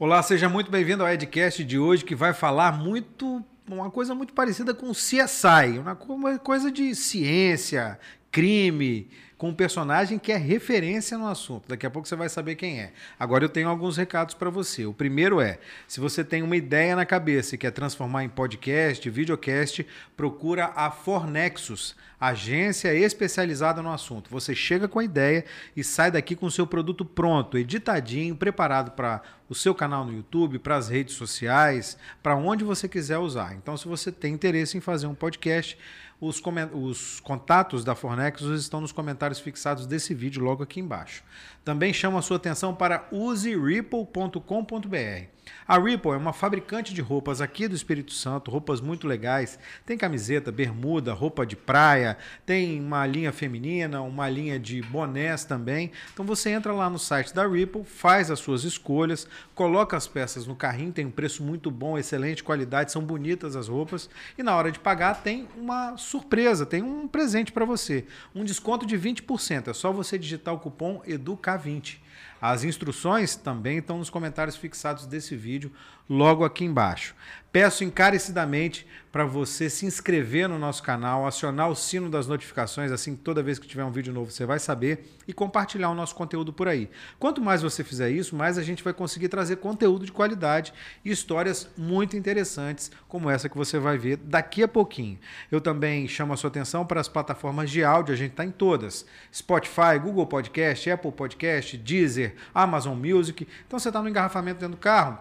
Olá, 0.00 0.22
seja 0.22 0.48
muito 0.48 0.70
bem-vindo 0.70 1.02
ao 1.02 1.12
Edcast 1.12 1.64
de 1.64 1.76
hoje, 1.76 2.04
que 2.04 2.14
vai 2.14 2.32
falar 2.32 2.70
muito 2.70 3.44
uma 3.68 3.90
coisa 3.90 4.14
muito 4.14 4.32
parecida 4.32 4.72
com 4.72 4.92
CSI, 4.92 5.76
uma 5.80 5.96
coisa 6.38 6.70
de 6.70 6.94
ciência, 6.94 7.98
crime, 8.30 9.08
com 9.38 9.50
um 9.50 9.54
personagem 9.54 10.18
que 10.18 10.32
é 10.32 10.36
referência 10.36 11.16
no 11.16 11.28
assunto. 11.28 11.68
Daqui 11.68 11.86
a 11.86 11.90
pouco 11.90 12.08
você 12.08 12.16
vai 12.16 12.28
saber 12.28 12.56
quem 12.56 12.80
é. 12.80 12.92
Agora 13.18 13.44
eu 13.44 13.48
tenho 13.48 13.68
alguns 13.68 13.96
recados 13.96 14.34
para 14.34 14.50
você. 14.50 14.84
O 14.84 14.92
primeiro 14.92 15.40
é: 15.40 15.58
se 15.86 16.00
você 16.00 16.24
tem 16.24 16.42
uma 16.42 16.56
ideia 16.56 16.96
na 16.96 17.06
cabeça 17.06 17.54
e 17.54 17.58
quer 17.58 17.70
transformar 17.70 18.24
em 18.24 18.28
podcast, 18.28 19.08
videocast, 19.08 19.86
procura 20.16 20.72
a 20.74 20.90
Fornexus, 20.90 21.94
agência 22.20 22.92
especializada 22.92 23.80
no 23.80 23.92
assunto. 23.92 24.28
Você 24.30 24.54
chega 24.56 24.88
com 24.88 24.98
a 24.98 25.04
ideia 25.04 25.44
e 25.76 25.84
sai 25.84 26.10
daqui 26.10 26.34
com 26.34 26.46
o 26.46 26.50
seu 26.50 26.66
produto 26.66 27.04
pronto, 27.04 27.56
editadinho, 27.56 28.34
preparado 28.34 28.90
para 28.90 29.22
o 29.48 29.54
seu 29.54 29.74
canal 29.74 30.04
no 30.04 30.12
YouTube, 30.12 30.58
para 30.58 30.76
as 30.76 30.88
redes 30.88 31.14
sociais, 31.14 31.96
para 32.22 32.36
onde 32.36 32.64
você 32.64 32.88
quiser 32.88 33.18
usar. 33.18 33.54
Então, 33.54 33.76
se 33.76 33.86
você 33.86 34.10
tem 34.10 34.34
interesse 34.34 34.76
em 34.76 34.80
fazer 34.80 35.06
um 35.06 35.14
podcast, 35.14 35.78
os, 36.20 36.42
os, 36.72 37.20
contatos 37.20 37.84
da 37.84 37.94
Fornexus 37.94 38.60
estão 38.60 38.80
nos 38.80 38.92
comentários 38.92 39.38
fixados 39.38 39.86
desse 39.86 40.14
vídeo 40.14 40.42
logo 40.42 40.62
aqui 40.62 40.80
embaixo. 40.80 41.22
Também 41.64 41.92
chamo 41.92 42.18
a 42.18 42.22
sua 42.22 42.36
atenção 42.36 42.74
para 42.74 43.06
useripple.com.br. 43.12 45.37
A 45.66 45.78
Ripple 45.78 46.12
é 46.12 46.16
uma 46.16 46.32
fabricante 46.32 46.94
de 46.94 47.00
roupas 47.00 47.40
aqui 47.40 47.68
do 47.68 47.74
Espírito 47.74 48.12
Santo, 48.12 48.50
roupas 48.50 48.80
muito 48.80 49.06
legais. 49.06 49.58
Tem 49.84 49.98
camiseta, 49.98 50.50
bermuda, 50.50 51.12
roupa 51.12 51.44
de 51.44 51.56
praia, 51.56 52.16
tem 52.46 52.80
uma 52.80 53.06
linha 53.06 53.32
feminina, 53.32 54.00
uma 54.00 54.28
linha 54.28 54.58
de 54.58 54.80
bonés 54.82 55.44
também. 55.44 55.92
Então 56.12 56.24
você 56.24 56.50
entra 56.50 56.72
lá 56.72 56.88
no 56.88 56.98
site 56.98 57.34
da 57.34 57.46
Ripple, 57.46 57.84
faz 57.84 58.30
as 58.30 58.38
suas 58.38 58.64
escolhas, 58.64 59.28
coloca 59.54 59.96
as 59.96 60.06
peças 60.06 60.46
no 60.46 60.56
carrinho, 60.56 60.92
tem 60.92 61.06
um 61.06 61.10
preço 61.10 61.42
muito 61.42 61.70
bom, 61.70 61.98
excelente 61.98 62.42
qualidade, 62.42 62.92
são 62.92 63.02
bonitas 63.02 63.54
as 63.54 63.68
roupas 63.68 64.08
e 64.36 64.42
na 64.42 64.56
hora 64.56 64.72
de 64.72 64.78
pagar 64.78 65.22
tem 65.22 65.48
uma 65.56 65.96
surpresa, 65.96 66.64
tem 66.64 66.82
um 66.82 67.06
presente 67.06 67.52
para 67.52 67.64
você, 67.64 68.06
um 68.34 68.44
desconto 68.44 68.86
de 68.86 68.98
20%. 68.98 69.68
É 69.68 69.72
só 69.74 69.92
você 69.92 70.18
digitar 70.18 70.54
o 70.54 70.58
cupom 70.58 71.02
EDUCA20. 71.06 72.07
As 72.40 72.64
instruções 72.64 73.34
também 73.34 73.78
estão 73.78 73.98
nos 73.98 74.10
comentários 74.10 74.56
fixados 74.56 75.06
desse 75.06 75.34
vídeo, 75.34 75.72
logo 76.08 76.44
aqui 76.44 76.64
embaixo. 76.64 77.14
Peço 77.50 77.82
encarecidamente 77.82 78.86
para 79.10 79.24
você 79.24 79.70
se 79.70 79.86
inscrever 79.86 80.48
no 80.48 80.58
nosso 80.58 80.82
canal, 80.82 81.26
acionar 81.26 81.70
o 81.70 81.74
sino 81.74 82.10
das 82.10 82.26
notificações, 82.26 82.92
assim 82.92 83.16
toda 83.16 83.42
vez 83.42 83.58
que 83.58 83.66
tiver 83.66 83.84
um 83.84 83.90
vídeo 83.90 84.12
novo 84.12 84.30
você 84.30 84.44
vai 84.44 84.58
saber, 84.58 85.16
e 85.26 85.32
compartilhar 85.32 85.88
o 85.88 85.94
nosso 85.94 86.14
conteúdo 86.14 86.52
por 86.52 86.68
aí. 86.68 86.90
Quanto 87.18 87.40
mais 87.40 87.62
você 87.62 87.82
fizer 87.82 88.10
isso, 88.10 88.36
mais 88.36 88.58
a 88.58 88.62
gente 88.62 88.84
vai 88.84 88.92
conseguir 88.92 89.28
trazer 89.28 89.56
conteúdo 89.56 90.04
de 90.04 90.12
qualidade 90.12 90.74
e 91.02 91.10
histórias 91.10 91.68
muito 91.76 92.16
interessantes, 92.16 92.90
como 93.08 93.30
essa 93.30 93.48
que 93.48 93.56
você 93.56 93.78
vai 93.78 93.96
ver 93.96 94.18
daqui 94.18 94.62
a 94.62 94.68
pouquinho. 94.68 95.18
Eu 95.50 95.60
também 95.60 96.06
chamo 96.06 96.34
a 96.34 96.36
sua 96.36 96.48
atenção 96.48 96.84
para 96.84 97.00
as 97.00 97.08
plataformas 97.08 97.70
de 97.70 97.82
áudio, 97.82 98.12
a 98.12 98.16
gente 98.16 98.32
está 98.32 98.44
em 98.44 98.50
todas: 98.50 99.06
Spotify, 99.34 99.98
Google 100.00 100.26
Podcast, 100.26 100.90
Apple 100.90 101.12
Podcast, 101.12 101.78
Deezer, 101.78 102.34
Amazon 102.54 102.96
Music. 102.96 103.48
Então 103.66 103.78
você 103.78 103.88
está 103.88 104.02
no 104.02 104.08
engarrafamento 104.08 104.60
dentro 104.60 104.76
do 104.76 104.80
carro, 104.80 105.18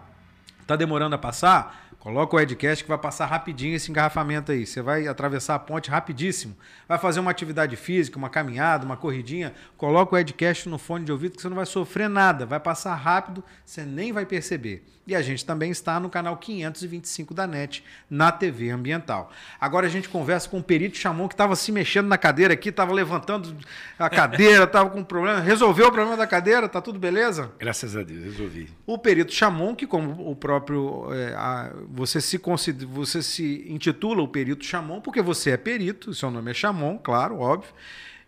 está 0.68 0.76
demorando 0.76 1.16
a 1.16 1.18
passar? 1.18 1.87
Coloca 2.00 2.36
o 2.36 2.40
Edcast 2.40 2.84
que 2.84 2.90
vai 2.90 2.98
passar 2.98 3.26
rapidinho 3.26 3.76
esse 3.76 3.90
engarrafamento 3.90 4.52
aí. 4.52 4.66
Você 4.66 4.82
vai 4.82 5.08
atravessar 5.08 5.56
a 5.56 5.60
ponte 5.60 5.90
rapidíssimo. 5.90 6.56
Vai 6.88 6.98
fazer 6.98 7.20
uma 7.20 7.32
atividade 7.32 7.76
física, 7.76 8.18
uma 8.18 8.30
caminhada, 8.30 8.86
uma 8.86 8.96
corridinha. 8.96 9.54
Coloca 9.76 10.16
o 10.16 10.18
Edcast 10.18 10.70
no 10.70 10.78
fone 10.78 11.04
de 11.04 11.12
ouvido 11.12 11.36
que 11.36 11.42
você 11.42 11.50
não 11.50 11.56
vai 11.56 11.66
sofrer 11.66 12.08
nada. 12.08 12.46
Vai 12.46 12.60
passar 12.60 12.96
rápido, 12.96 13.44
você 13.66 13.84
nem 13.84 14.14
vai 14.14 14.26
perceber. 14.26 14.86
E 15.08 15.16
a 15.16 15.22
gente 15.22 15.46
também 15.46 15.72
está 15.72 16.02
no 16.02 16.10
canal 16.10 16.36
525 16.36 17.34
da 17.34 17.48
NET, 17.48 17.82
na 18.10 18.30
TV 18.30 18.70
Ambiental. 18.72 19.32
Agora 19.60 19.88
a 19.88 19.90
gente 19.90 20.10
conversa 20.10 20.50
com 20.50 20.60
o 20.60 20.64
perito 20.64 20.98
Chamon 20.98 21.30
que 21.30 21.34
estava 21.34 21.56
se 21.56 21.72
mexendo 21.72 22.08
na 22.08 22.18
cadeira 22.18 22.54
aqui, 22.54 22.68
estava 22.68 22.92
levantando 22.92 23.56
a 23.98 24.10
cadeira, 24.10 24.66
estava 24.66 24.90
com 24.90 25.00
um 25.00 25.04
problema. 25.06 25.40
Resolveu 25.40 25.88
o 25.88 25.92
problema 25.94 26.18
da 26.18 26.28
cadeira? 26.28 26.68
Tá 26.68 26.82
tudo 26.82 27.00
beleza? 27.00 27.50
Graças 27.58 27.96
a 27.96 28.04
Deus, 28.04 28.22
resolvi. 28.22 28.70
O 28.86 28.98
perito 28.98 29.34
Chamon, 29.34 29.74
que 29.74 29.88
como 29.88 30.30
o 30.30 30.36
próprio... 30.36 31.08
É, 31.14 31.34
a, 31.36 31.72
você 31.98 32.22
se, 32.22 32.38
considera, 32.38 32.90
você 32.92 33.24
se 33.24 33.66
intitula 33.68 34.22
o 34.22 34.28
perito 34.28 34.64
Chamon 34.64 35.02
porque 35.02 35.20
você 35.20 35.52
é 35.52 35.58
perito, 35.58 36.14
seu 36.14 36.30
nome 36.30 36.52
é 36.52 36.54
Chamon, 36.54 36.98
claro, 37.00 37.40
óbvio. 37.40 37.74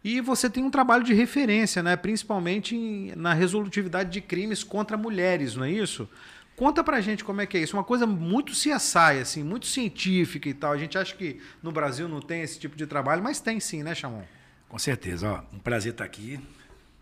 E 0.04 0.20
você 0.22 0.50
tem 0.50 0.64
um 0.64 0.72
trabalho 0.72 1.04
de 1.04 1.14
referência, 1.14 1.84
né? 1.84 1.96
principalmente 1.96 2.76
em, 2.76 3.14
na 3.16 3.34
resolutividade 3.34 4.10
de 4.10 4.22
crimes 4.22 4.64
contra 4.64 4.98
mulheres, 4.98 5.56
não 5.56 5.66
é 5.66 5.72
isso? 5.72 6.10
Conta 6.56 6.84
pra 6.84 7.00
gente 7.00 7.24
como 7.24 7.42
é 7.42 7.46
que 7.46 7.58
é 7.58 7.62
isso. 7.62 7.78
Uma 7.78 7.84
coisa 7.84 8.08
muito 8.08 8.54
CSI, 8.54 9.20
assim, 9.22 9.44
muito 9.44 9.68
científica 9.68 10.50
e 10.50 10.54
tal. 10.54 10.74
A 10.74 10.78
gente 10.78 10.98
acha 10.98 11.16
que 11.16 11.40
no 11.62 11.72
Brasil 11.72 12.08
não 12.10 12.20
tem 12.20 12.42
esse 12.42 12.60
tipo 12.60 12.76
de 12.76 12.88
trabalho, 12.88 13.22
mas 13.22 13.40
tem 13.40 13.60
sim, 13.60 13.84
né, 13.84 13.94
Chamon? 13.94 14.24
Com 14.68 14.80
certeza. 14.80 15.30
Ó, 15.32 15.56
um 15.56 15.60
prazer 15.60 15.92
estar 15.94 16.04
aqui. 16.04 16.40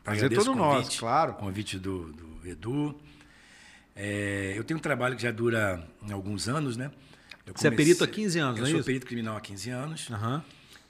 Prazer 0.04 0.30
todo 0.30 0.54
nosso, 0.54 1.00
claro. 1.00 1.34
Convite 1.34 1.80
do, 1.80 2.12
do 2.12 2.48
Edu. 2.48 2.96
É, 4.00 4.54
eu 4.56 4.64
tenho 4.64 4.78
um 4.78 4.82
trabalho 4.82 5.16
que 5.16 5.24
já 5.24 5.32
dura 5.32 5.84
alguns 6.12 6.48
anos, 6.48 6.78
né? 6.78 6.92
Eu 7.48 7.54
Você 7.56 7.68
é 7.68 7.72
perito 7.72 8.04
há 8.04 8.08
15 8.08 8.40
anos, 8.40 8.60
eu 8.60 8.64
não 8.64 8.70
é 8.70 8.76
sou 8.76 8.84
perito 8.84 9.08
criminal 9.08 9.36
há 9.36 9.42
15 9.42 9.70
anos. 9.72 10.10
Uhum. 10.10 10.42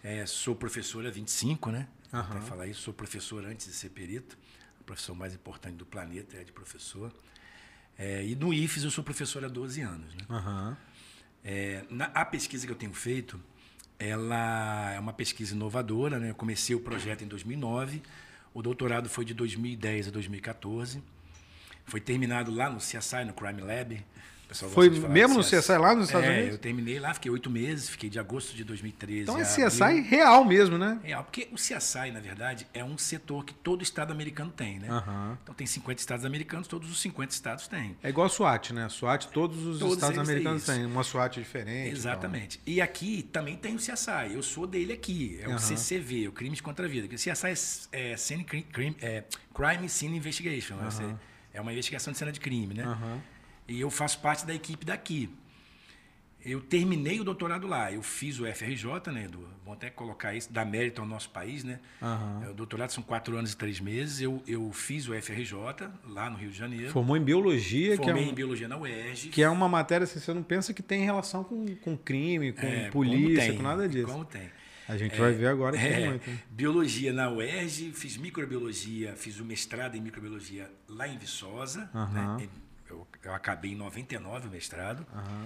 É, 0.03 0.25
sou 0.25 0.56
professor 0.56 1.06
há 1.06 1.09
25, 1.09 1.72
né? 1.72 1.88
Uhum. 2.12 2.23
Para 2.23 2.41
falar 2.41 2.67
isso, 2.67 2.81
sou 2.81 2.94
professor 2.94 3.46
antes 3.46 3.66
de 3.67 3.73
ser 3.73 3.90
perito. 3.90 4.38
A 4.81 4.84
profissão 4.84 5.16
mais 5.16 5.34
importante 5.34 5.75
do 5.75 5.85
planeta 5.85 6.35
é 6.35 6.41
a 6.41 6.44
de 6.44 6.51
professor. 6.51 7.13
É, 7.97 8.25
e 8.25 8.35
no 8.35 8.53
IFES 8.53 8.84
eu 8.84 8.91
sou 8.91 9.03
professor 9.03 9.44
há 9.46 9.47
12 9.47 9.81
anos. 9.81 10.13
Né? 10.13 10.22
Uhum. 10.29 10.75
É, 11.44 11.85
na, 11.90 12.06
a 12.06 12.25
pesquisa 12.25 12.66
que 12.66 12.72
eu 12.72 12.78
tenho 12.78 12.94
feito, 12.94 13.40
ela 13.97 14.91
é 14.91 15.00
uma 15.00 15.13
pesquisa 15.13 15.56
inovadora. 15.56 16.19
Né? 16.19 16.31
Eu 16.31 16.35
comecei 16.35 16.75
o 16.75 16.79
projeto 16.81 17.23
em 17.23 17.28
2009, 17.28 18.01
o 18.53 18.62
doutorado 18.62 19.07
foi 19.07 19.23
de 19.23 19.34
2010 19.34 20.09
a 20.09 20.12
2014. 20.12 21.01
Foi 21.88 22.02
terminado 22.02 22.53
lá 22.53 22.70
no 22.70 22.78
CSI, 22.78 23.25
no 23.25 23.34
Crime 23.34 23.62
Lab. 23.62 24.03
Foi 24.74 24.90
mesmo 24.90 25.36
no 25.36 25.44
CSI 25.44 25.78
lá 25.78 25.94
nos 25.94 26.08
Estados 26.08 26.28
é, 26.28 26.31
Unidos? 26.31 26.52
eu 26.53 26.58
terminei 26.58 27.00
lá, 27.00 27.14
fiquei 27.14 27.30
oito 27.30 27.50
meses, 27.50 27.90
fiquei 27.90 28.09
de 28.09 28.18
agosto 28.18 28.56
de 28.56 28.64
2013. 28.64 29.24
Então 29.24 29.38
é 29.38 29.44
CSI 29.44 29.84
abril. 29.84 30.03
real 30.03 30.46
mesmo, 30.46 30.78
né? 30.78 30.97
Real, 31.03 31.24
porque 31.24 31.50
o 31.52 31.56
CSI, 31.56 32.12
na 32.14 32.22
verdade, 32.22 32.66
é 32.74 32.81
um 32.81 32.97
setor 32.97 33.44
que 33.44 33.53
todo 33.53 33.84
estado 33.84 34.12
americano 34.12 34.50
tem, 34.50 34.80
né? 34.80 34.90
Uhum. 34.90 35.38
Então 35.44 35.53
tem 35.53 35.68
50 35.68 36.00
estados 36.00 36.24
americanos, 36.24 36.66
todos 36.66 36.90
os 36.90 37.02
50 37.02 37.34
estados 37.34 37.68
têm. 37.68 37.97
É 38.02 38.08
igual 38.08 38.28
a 38.28 38.30
SWAT, 38.30 38.72
né? 38.72 38.86
A 38.86 38.90
SWAT, 38.90 39.28
todos 39.28 39.66
os 39.66 39.80
todos 39.80 39.96
estados 39.96 40.18
americanos 40.18 40.66
têm 40.66 40.86
uma 40.86 41.03
SWAT 41.03 41.40
diferente. 41.40 41.92
Exatamente. 41.92 42.62
E, 42.66 42.76
e, 42.76 42.81
aqui 42.81 43.24
também 43.24 43.58
tem 43.58 43.76
o 43.76 43.80
CSI, 43.80 44.34
eu 44.34 44.42
sou 44.42 44.66
dele 44.66 44.94
aqui, 44.94 45.40
é 45.42 45.47
o 45.50 45.52
uhum. 45.52 45.59
CCV, 45.59 46.30
o 46.30 46.31
Crimes 46.31 46.62
contra 46.62 46.86
a 46.86 46.90
Vida. 46.90 47.06
O 47.06 47.09
CSI 47.09 47.90
é, 47.92 48.14
é, 48.14 48.44
Crime, 48.72 48.96
é 49.02 49.24
Crime 49.53 49.90
Scene 49.90 50.16
Investigation, 50.16 50.76
uhum. 50.76 51.18
É 51.57 51.62
uma 51.62 51.72
investigação 51.72 52.13
de 52.13 52.19
cena 52.19 52.31
de 52.31 52.40
crime, 52.40 52.73
né? 52.73 52.85
E 53.68 53.81
eu 53.81 53.90
faço 53.90 54.19
parte 54.19 54.45
da 54.45 54.53
equipe 54.53 54.85
daqui. 54.85 55.29
Eu 56.45 56.62
terminei 56.62 57.19
o 57.19 57.23
doutorado 57.23 57.68
lá. 57.68 57.91
Eu 57.91 58.01
fiz 58.01 58.40
o 58.40 58.45
FRJ, 58.45 59.12
né? 59.12 59.28
Do, 59.28 59.45
vou 59.66 59.73
até 59.73 59.90
colocar 59.90 60.34
isso, 60.34 60.53
dá 60.53 60.63
mérito 60.63 61.01
ao 61.01 61.07
nosso 61.07 61.29
país, 61.31 61.63
né? 61.63 61.79
Uhum. 62.01 62.51
O 62.51 62.53
doutorado 62.53 62.91
são 62.91 63.03
quatro 63.03 63.35
anos 63.35 63.51
e 63.51 63.57
três 63.57 63.81
meses. 63.81 64.22
Eu, 64.22 64.41
eu 64.47 64.72
fiz 64.72 65.09
o 65.09 65.22
FRJ 65.22 65.90
lá 66.06 66.29
no 66.29 66.38
Rio 66.38 66.50
de 66.50 66.57
Janeiro. 66.57 66.91
Formou 66.91 67.17
em 67.17 67.23
biologia, 67.23 67.97
Formei 67.97 68.13
que 68.13 68.19
é 68.19 68.23
um, 68.23 68.29
em 68.29 68.34
biologia 68.34 68.67
na 68.67 68.78
UERJ. 68.78 69.29
Que 69.29 69.41
é 69.41 69.50
uma 69.50 69.67
matéria, 69.67 70.06
assim, 70.06 70.19
você 70.19 70.34
não 70.34 70.44
pensa 70.44 70.73
que 70.73 70.84
tem 70.84 71.03
relação 71.03 71.44
com, 71.44 71.75
com 71.78 71.97
crime, 71.97 72.53
com 72.53 72.66
é, 72.66 72.90
polícia, 72.91 73.53
com 73.53 73.63
nada 73.63 73.90
disso. 73.90 74.07
Como 74.07 74.23
tem. 74.23 74.50
A 74.88 74.98
gente 74.98 75.16
é, 75.16 75.18
vai 75.18 75.34
ver 75.34 75.48
agora 75.48 75.78
que 75.78 75.84
é, 75.84 75.96
tem 75.96 76.09
muito. 76.09 76.40
Biologia 76.50 77.11
na 77.11 77.29
UERJ, 77.29 77.91
fiz 77.94 78.17
microbiologia, 78.17 79.16
fiz 79.16 79.40
o 79.40 79.46
mestrado 79.46 79.96
em 79.96 80.02
microbiologia 80.02 80.72
lá 80.88 81.08
em 81.08 81.17
Viçosa, 81.17 81.90
uhum. 81.94 82.38
né? 82.40 82.50
eu, 82.90 83.08
eu 83.23 83.34
acabei 83.34 83.72
em 83.72 83.76
99 83.76 84.47
o 84.47 84.52
mestrado. 84.52 85.06
Uhum. 85.14 85.46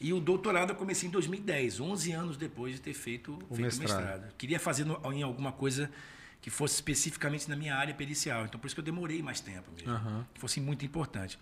E 0.00 0.12
o 0.12 0.20
doutorado 0.20 0.70
eu 0.70 0.76
comecei 0.76 1.08
em 1.08 1.12
2010, 1.12 1.80
11 1.80 2.12
anos 2.12 2.36
depois 2.36 2.74
de 2.74 2.80
ter 2.80 2.94
feito 2.94 3.32
o 3.50 3.56
feito 3.56 3.60
mestrado. 3.62 4.00
mestrado. 4.00 4.34
Queria 4.36 4.60
fazer 4.60 4.84
no, 4.84 5.00
em 5.12 5.22
alguma 5.22 5.52
coisa 5.52 5.90
que 6.40 6.50
fosse 6.50 6.76
especificamente 6.76 7.48
na 7.48 7.56
minha 7.56 7.74
área 7.74 7.92
pericial. 7.92 8.44
Então, 8.44 8.60
por 8.60 8.66
isso 8.66 8.76
que 8.76 8.80
eu 8.80 8.84
demorei 8.84 9.20
mais 9.22 9.40
tempo 9.40 9.70
mesmo. 9.72 9.92
Uhum. 9.92 10.24
Que 10.32 10.40
fosse 10.40 10.60
muito 10.60 10.84
importante. 10.84 11.38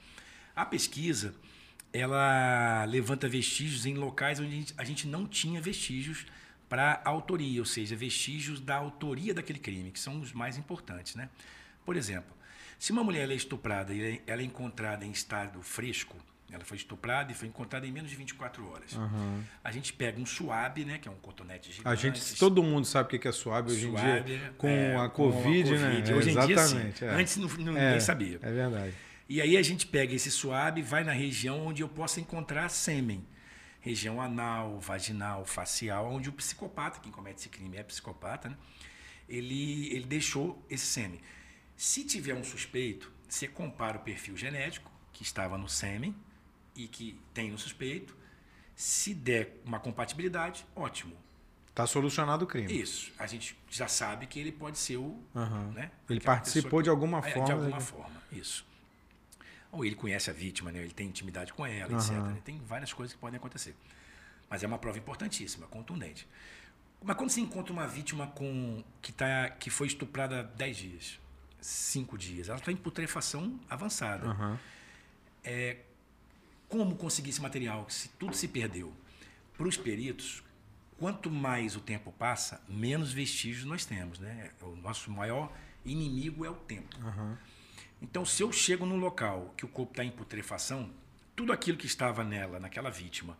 A 0.55 0.65
pesquisa, 0.65 1.35
ela 1.93 2.85
levanta 2.87 3.29
vestígios 3.29 3.85
em 3.85 3.95
locais 3.95 4.41
onde 4.41 4.73
a 4.77 4.85
gente 4.85 5.07
não 5.07 5.27
tinha 5.27 5.61
vestígios 5.61 6.25
para 6.69 7.01
autoria, 7.05 7.61
ou 7.61 7.67
seja, 7.67 7.95
vestígios 7.95 8.61
da 8.61 8.77
autoria 8.77 9.33
daquele 9.33 9.59
crime, 9.59 9.91
que 9.91 10.01
são 10.01 10.21
os 10.21 10.33
mais 10.33 10.57
importantes. 10.57 11.15
Né? 11.15 11.29
Por 11.85 11.97
exemplo, 11.97 12.35
se 12.79 12.93
uma 12.93 13.05
mulher 13.05 13.31
é 13.31 13.35
estuprada 13.35 13.95
e 13.95 14.21
ela 14.27 14.43
é 14.43 14.45
encontrada 14.45 15.05
em 15.05 15.11
estado 15.11 15.63
fresco, 15.63 16.17
ela 16.51 16.65
foi 16.65 16.77
estuprada 16.77 17.33
e 17.33 17.35
foi 17.35 17.49
encontrada 17.49 17.87
em 17.87 17.93
menos 17.93 18.11
de 18.11 18.17
24 18.17 18.69
horas. 18.71 18.93
Uhum. 18.93 19.43
A 19.65 19.73
gente 19.73 19.93
pega 19.93 20.21
um 20.21 20.27
suave, 20.27 20.85
né, 20.85 20.99
que 20.99 21.09
é 21.09 21.11
um 21.11 21.17
cotonete 21.17 21.73
gigante. 21.73 21.89
A 21.89 21.95
gente, 21.95 22.37
todo 22.37 22.63
mundo 22.63 22.87
sabe 22.87 23.17
o 23.17 23.21
que 23.21 23.27
é 23.27 23.33
suave 23.33 23.73
hoje 23.73 23.89
em 23.89 23.95
dia, 23.95 24.55
com, 24.57 24.69
é, 24.69 24.97
a, 24.97 25.09
COVID, 25.09 25.15
com 25.15 25.35
a 25.35 25.43
COVID, 25.43 25.71
né? 25.73 26.17
Hoje 26.17 26.29
em 26.29 26.33
Exatamente, 26.33 26.61
dia, 26.61 26.93
sim. 26.93 27.05
É. 27.05 27.21
Antes 27.21 27.37
não, 27.37 27.49
não, 27.49 27.77
é, 27.77 27.85
ninguém 27.87 28.01
sabia. 28.01 28.39
É 28.43 28.53
verdade. 28.53 28.95
E 29.29 29.41
aí 29.41 29.57
a 29.57 29.63
gente 29.63 29.87
pega 29.89 30.15
esse 30.15 30.31
suave 30.31 30.81
e 30.81 30.83
vai 30.85 31.03
na 31.03 31.13
região 31.13 31.67
onde 31.67 31.83
eu 31.83 31.89
possa 31.89 32.21
encontrar 32.21 32.69
sêmen. 32.69 33.25
Região 33.87 34.21
anal, 34.21 34.81
vaginal, 34.81 35.45
facial, 35.45 36.11
onde 36.11 36.29
o 36.29 36.33
psicopata, 36.33 36.99
quem 36.99 37.13
comete 37.13 37.39
esse 37.39 37.49
crime 37.49 37.77
é 37.77 37.85
psicopata, 37.85 38.49
né? 38.49 38.57
ele, 39.29 39.95
ele 39.95 40.05
deixou 40.05 40.61
esse 40.69 40.85
sêmen. 40.87 41.21
Se 41.77 42.03
tiver 42.03 42.35
um 42.35 42.43
suspeito, 42.43 43.13
você 43.29 43.47
compara 43.47 43.97
o 43.97 44.01
perfil 44.01 44.37
genético 44.37 44.91
que 45.13 45.23
estava 45.23 45.57
no 45.57 45.69
sêmen 45.69 46.17
e 46.75 46.89
que 46.89 47.21
tem 47.33 47.53
no 47.53 47.59
suspeito. 47.59 48.17
Se 48.75 49.15
der 49.15 49.63
uma 49.65 49.79
compatibilidade, 49.79 50.67
ótimo. 50.75 51.17
Está 51.69 51.87
solucionado 51.87 52.45
o 52.45 52.49
crime. 52.49 52.77
Isso. 52.77 53.13
A 53.17 53.29
gente 53.29 53.57
já 53.71 53.87
sabe 53.87 54.27
que 54.27 54.41
ele 54.41 54.51
pode 54.51 54.79
ser 54.79 54.97
o. 54.97 55.23
Uhum. 55.33 55.73
Né, 55.73 55.93
ele 56.11 56.19
participou 56.19 56.83
de 56.83 56.91
alguma 56.91 57.19
é, 57.19 57.31
forma. 57.31 57.45
De 57.45 57.53
alguma 57.53 57.81
forma, 57.81 58.21
isso. 58.33 58.67
Ou 59.77 59.85
ele 59.85 59.95
conhece 59.95 60.31
a 60.31 60.33
vítima, 60.33 60.73
né? 60.73 60.79
ele 60.79 60.93
tem 60.93 61.07
intimidade 61.07 61.53
com 61.53 61.67
ela, 61.67 61.93
uhum. 61.93 61.99
etc. 61.99 62.43
Tem 62.43 62.59
várias 62.61 62.93
coisas 62.95 63.15
que 63.15 63.21
podem 63.21 63.37
acontecer. 63.37 63.77
Mas 64.49 64.63
é 64.63 64.67
uma 64.67 64.79
prova 64.79 64.97
importantíssima, 64.97 65.67
contundente. 65.67 66.27
Mas 67.03 67.15
quando 67.17 67.31
você 67.31 67.41
encontra 67.41 67.75
uma 67.75 67.87
vítima 67.87 68.27
com 68.29 68.83
que, 69.03 69.13
tá, 69.13 69.51
que 69.51 69.69
foi 69.69 69.87
estuprada 69.87 70.41
há 70.41 70.43
10 70.43 70.77
dias, 70.77 71.21
5 71.61 72.17
dias, 72.17 72.49
ela 72.49 72.59
está 72.59 72.73
em 72.73 72.77
putrefação 72.77 73.61
avançada. 73.69 74.29
Uhum. 74.29 74.59
É, 75.45 75.77
como 76.69 76.97
conseguir 76.97 77.31
esse 77.31 77.43
material 77.43 77.89
se 77.91 78.09
tudo 78.11 78.35
se 78.35 78.49
perdeu? 78.49 78.95
Para 79.59 79.69
os 79.69 79.77
peritos, 79.77 80.43
quanto 80.99 81.31
mais 81.31 81.77
o 81.77 81.81
tempo 81.81 82.13
passa, 82.13 82.63
menos 82.67 83.13
vestígios 83.13 83.67
nós 83.67 83.85
temos. 83.85 84.19
Né? 84.19 84.53
O 84.63 84.77
nosso 84.77 85.11
maior 85.11 85.53
inimigo 85.85 86.47
é 86.47 86.51
o 86.51 86.55
tempo. 86.55 86.97
Uhum. 86.99 87.37
Então, 88.01 88.25
se 88.25 88.43
eu 88.43 88.53
chego 88.53 88.85
num 88.85 88.99
local 88.99 89.55
que 89.57 89.65
o 89.65 89.69
corpo 89.69 89.93
está 89.93 90.05
em 90.05 90.11
putrefação, 90.11 90.91
tudo 91.35 91.53
aquilo 91.53 91.79
que 91.79 91.87
estava 91.87 92.23
nela, 92.23 92.61
naquela 92.61 92.91
vítima, 92.91 93.39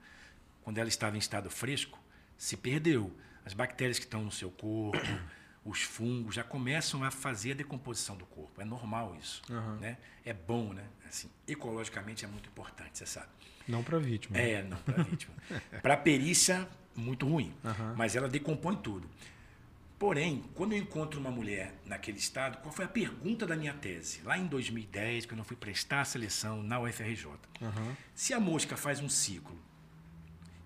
quando 0.63 0.79
ela 0.79 0.89
estava 0.89 1.17
em 1.17 1.19
estado 1.19 1.51
fresco, 1.51 1.99
se 2.37 2.57
perdeu. 2.57 3.15
As 3.45 3.55
bactérias 3.55 3.99
que 3.99 4.05
estão 4.05 4.25
no 4.25 4.33
seu 4.33 4.51
corpo, 4.51 4.99
os 5.65 5.83
fungos 5.83 6.35
já 6.35 6.43
começam 6.43 7.05
a 7.05 7.11
fazer 7.11 7.53
a 7.53 7.55
decomposição 7.55 8.17
do 8.17 8.27
corpo. 8.27 8.61
É 8.61 8.65
normal 8.65 9.17
isso, 9.21 9.43
uhum. 9.49 9.77
né? 9.77 9.99
É 10.25 10.33
bom, 10.33 10.73
né? 10.73 10.85
Assim, 11.09 11.31
ecologicamente 11.47 12.25
é 12.25 12.29
muito 12.29 12.49
importante, 12.49 12.99
você 12.99 13.07
sabe. 13.07 13.29
Não 13.69 13.83
para 13.83 13.97
a 13.97 14.01
vítima. 14.01 14.39
É, 14.39 14.63
não 14.63 14.77
para 14.79 15.01
a 15.01 15.05
vítima. 15.05 15.35
para 15.83 15.95
a 15.95 15.97
perícia, 15.97 16.69
muito 16.95 17.27
ruim. 17.27 17.55
Uhum. 17.63 17.95
Mas 17.97 18.17
ela 18.17 18.29
decompõe 18.29 18.77
tudo. 18.77 19.09
Porém, 19.99 20.45
quando 20.55 20.73
eu 20.73 20.79
encontro 20.79 21.19
uma 21.19 21.31
mulher 21.31 21.75
naquele 21.87 22.19
estado, 22.19 22.59
qual 22.59 22.73
foi 22.73 22.85
a 22.85 22.89
pergunta 22.89 23.47
da 23.47 23.57
minha 23.57 23.73
tese? 23.73 24.21
Lá 24.23 24.37
em 24.37 24.47
2010, 24.47 25.25
quando 25.25 25.39
eu 25.39 25.45
fui 25.45 25.57
prestar 25.57 26.03
a 26.03 26.05
seleção 26.05 26.63
na 26.63 26.79
UFRJ. 26.79 27.27
Uhum. 27.27 27.97
Se 28.15 28.35
a 28.35 28.41
mosca 28.41 28.77
faz 28.77 29.01
um 29.01 29.09
ciclo 29.09 29.57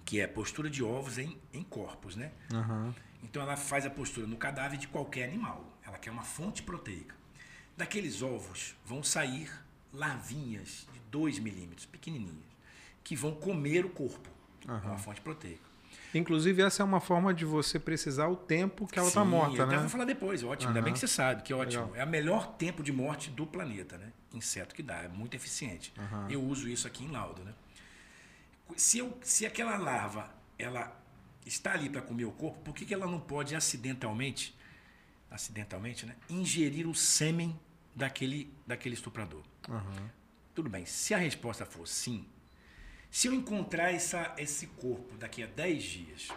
que 0.04 0.20
é 0.20 0.26
postura 0.26 0.68
de 0.68 0.82
ovos 0.82 1.18
em, 1.18 1.38
em 1.52 1.62
corpos, 1.62 2.16
né? 2.16 2.32
Uhum. 2.52 2.92
Então 3.22 3.40
ela 3.40 3.56
faz 3.56 3.86
a 3.86 3.90
postura 3.90 4.26
no 4.26 4.36
cadáver 4.36 4.76
de 4.76 4.88
qualquer 4.88 5.28
animal. 5.28 5.64
Ela 5.86 5.98
quer 5.98 6.10
uma 6.10 6.24
fonte 6.24 6.64
proteica. 6.64 7.14
Daqueles 7.76 8.20
ovos 8.20 8.74
vão 8.84 9.04
sair 9.04 9.48
larvinhas 9.92 10.88
de 10.92 10.98
2 11.12 11.38
milímetros, 11.38 11.86
pequenininhas, 11.86 12.50
que 13.04 13.14
vão 13.14 13.32
comer 13.32 13.84
o 13.84 13.90
corpo. 13.90 14.28
Uhum. 14.66 14.74
É 14.74 14.86
uma 14.86 14.98
fonte 14.98 15.20
proteica. 15.20 15.69
Inclusive, 16.14 16.62
essa 16.62 16.82
é 16.82 16.84
uma 16.84 17.00
forma 17.00 17.32
de 17.32 17.44
você 17.44 17.78
precisar 17.78 18.28
o 18.28 18.36
tempo 18.36 18.86
que 18.86 18.98
ela 18.98 19.08
está 19.08 19.24
morta, 19.24 19.62
eu 19.62 19.66
né? 19.66 19.78
vou 19.78 19.88
falar 19.88 20.04
depois, 20.04 20.42
ótimo. 20.42 20.70
Uhum. 20.70 20.76
Ainda 20.76 20.84
bem 20.84 20.92
que 20.92 20.98
você 20.98 21.06
sabe, 21.06 21.42
que 21.42 21.52
é 21.52 21.56
ótimo. 21.56 21.84
Legal. 21.84 21.96
É 21.96 22.04
o 22.04 22.08
melhor 22.08 22.54
tempo 22.54 22.82
de 22.82 22.92
morte 22.92 23.30
do 23.30 23.46
planeta, 23.46 23.96
né? 23.96 24.12
Inseto 24.34 24.74
que 24.74 24.82
dá, 24.82 25.02
é 25.02 25.08
muito 25.08 25.34
eficiente. 25.34 25.92
Uhum. 25.96 26.28
Eu 26.28 26.42
uso 26.42 26.68
isso 26.68 26.86
aqui 26.86 27.04
em 27.04 27.10
laudo, 27.10 27.44
né? 27.44 27.54
Se, 28.76 28.98
eu, 28.98 29.16
se 29.22 29.46
aquela 29.46 29.76
larva 29.76 30.30
ela 30.58 30.96
está 31.46 31.72
ali 31.72 31.88
para 31.88 32.02
comer 32.02 32.24
o 32.24 32.32
corpo, 32.32 32.58
por 32.60 32.74
que, 32.74 32.84
que 32.84 32.94
ela 32.94 33.06
não 33.06 33.20
pode 33.20 33.54
acidentalmente, 33.54 34.56
acidentalmente, 35.30 36.06
né, 36.06 36.14
ingerir 36.28 36.88
o 36.88 36.94
sêmen 36.94 37.58
daquele, 37.94 38.52
daquele 38.66 38.94
estuprador? 38.94 39.42
Uhum. 39.68 40.08
Tudo 40.54 40.68
bem. 40.68 40.84
Se 40.86 41.14
a 41.14 41.18
resposta 41.18 41.64
for 41.64 41.86
sim, 41.86 42.26
se 43.10 43.28
eu 43.28 43.34
encontrar 43.34 43.92
essa, 43.92 44.34
esse 44.38 44.66
corpo 44.66 45.16
daqui 45.16 45.42
a 45.42 45.46
10 45.46 45.82
dias 45.82 46.28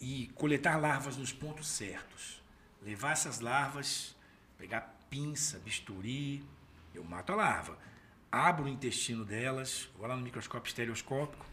e 0.00 0.30
coletar 0.34 0.76
larvas 0.76 1.16
nos 1.16 1.32
pontos 1.32 1.68
certos, 1.68 2.42
levar 2.82 3.12
essas 3.12 3.40
larvas, 3.40 4.14
pegar 4.58 4.98
pinça, 5.10 5.58
bisturi, 5.58 6.44
eu 6.94 7.02
mato 7.04 7.32
a 7.32 7.36
larva 7.36 7.78
abro 8.34 8.64
o 8.64 8.68
intestino 8.68 9.24
delas, 9.24 9.88
vou 9.96 10.08
lá 10.08 10.16
no 10.16 10.22
microscópio 10.22 10.68
estereoscópico 10.68 11.46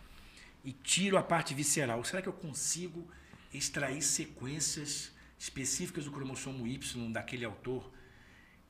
e 0.63 0.71
tiro 0.71 1.15
a 1.15 1.21
parte 1.21 1.53
visceral. 1.53 2.03
Será 2.03 2.23
que 2.23 2.27
eu 2.27 2.33
consigo 2.33 3.07
extrair 3.53 4.01
sequências 4.01 5.11
específicas 5.37 6.05
do 6.05 6.11
cromossomo 6.11 6.65
Y 6.65 6.79
daquele 7.11 7.45
autor? 7.45 7.91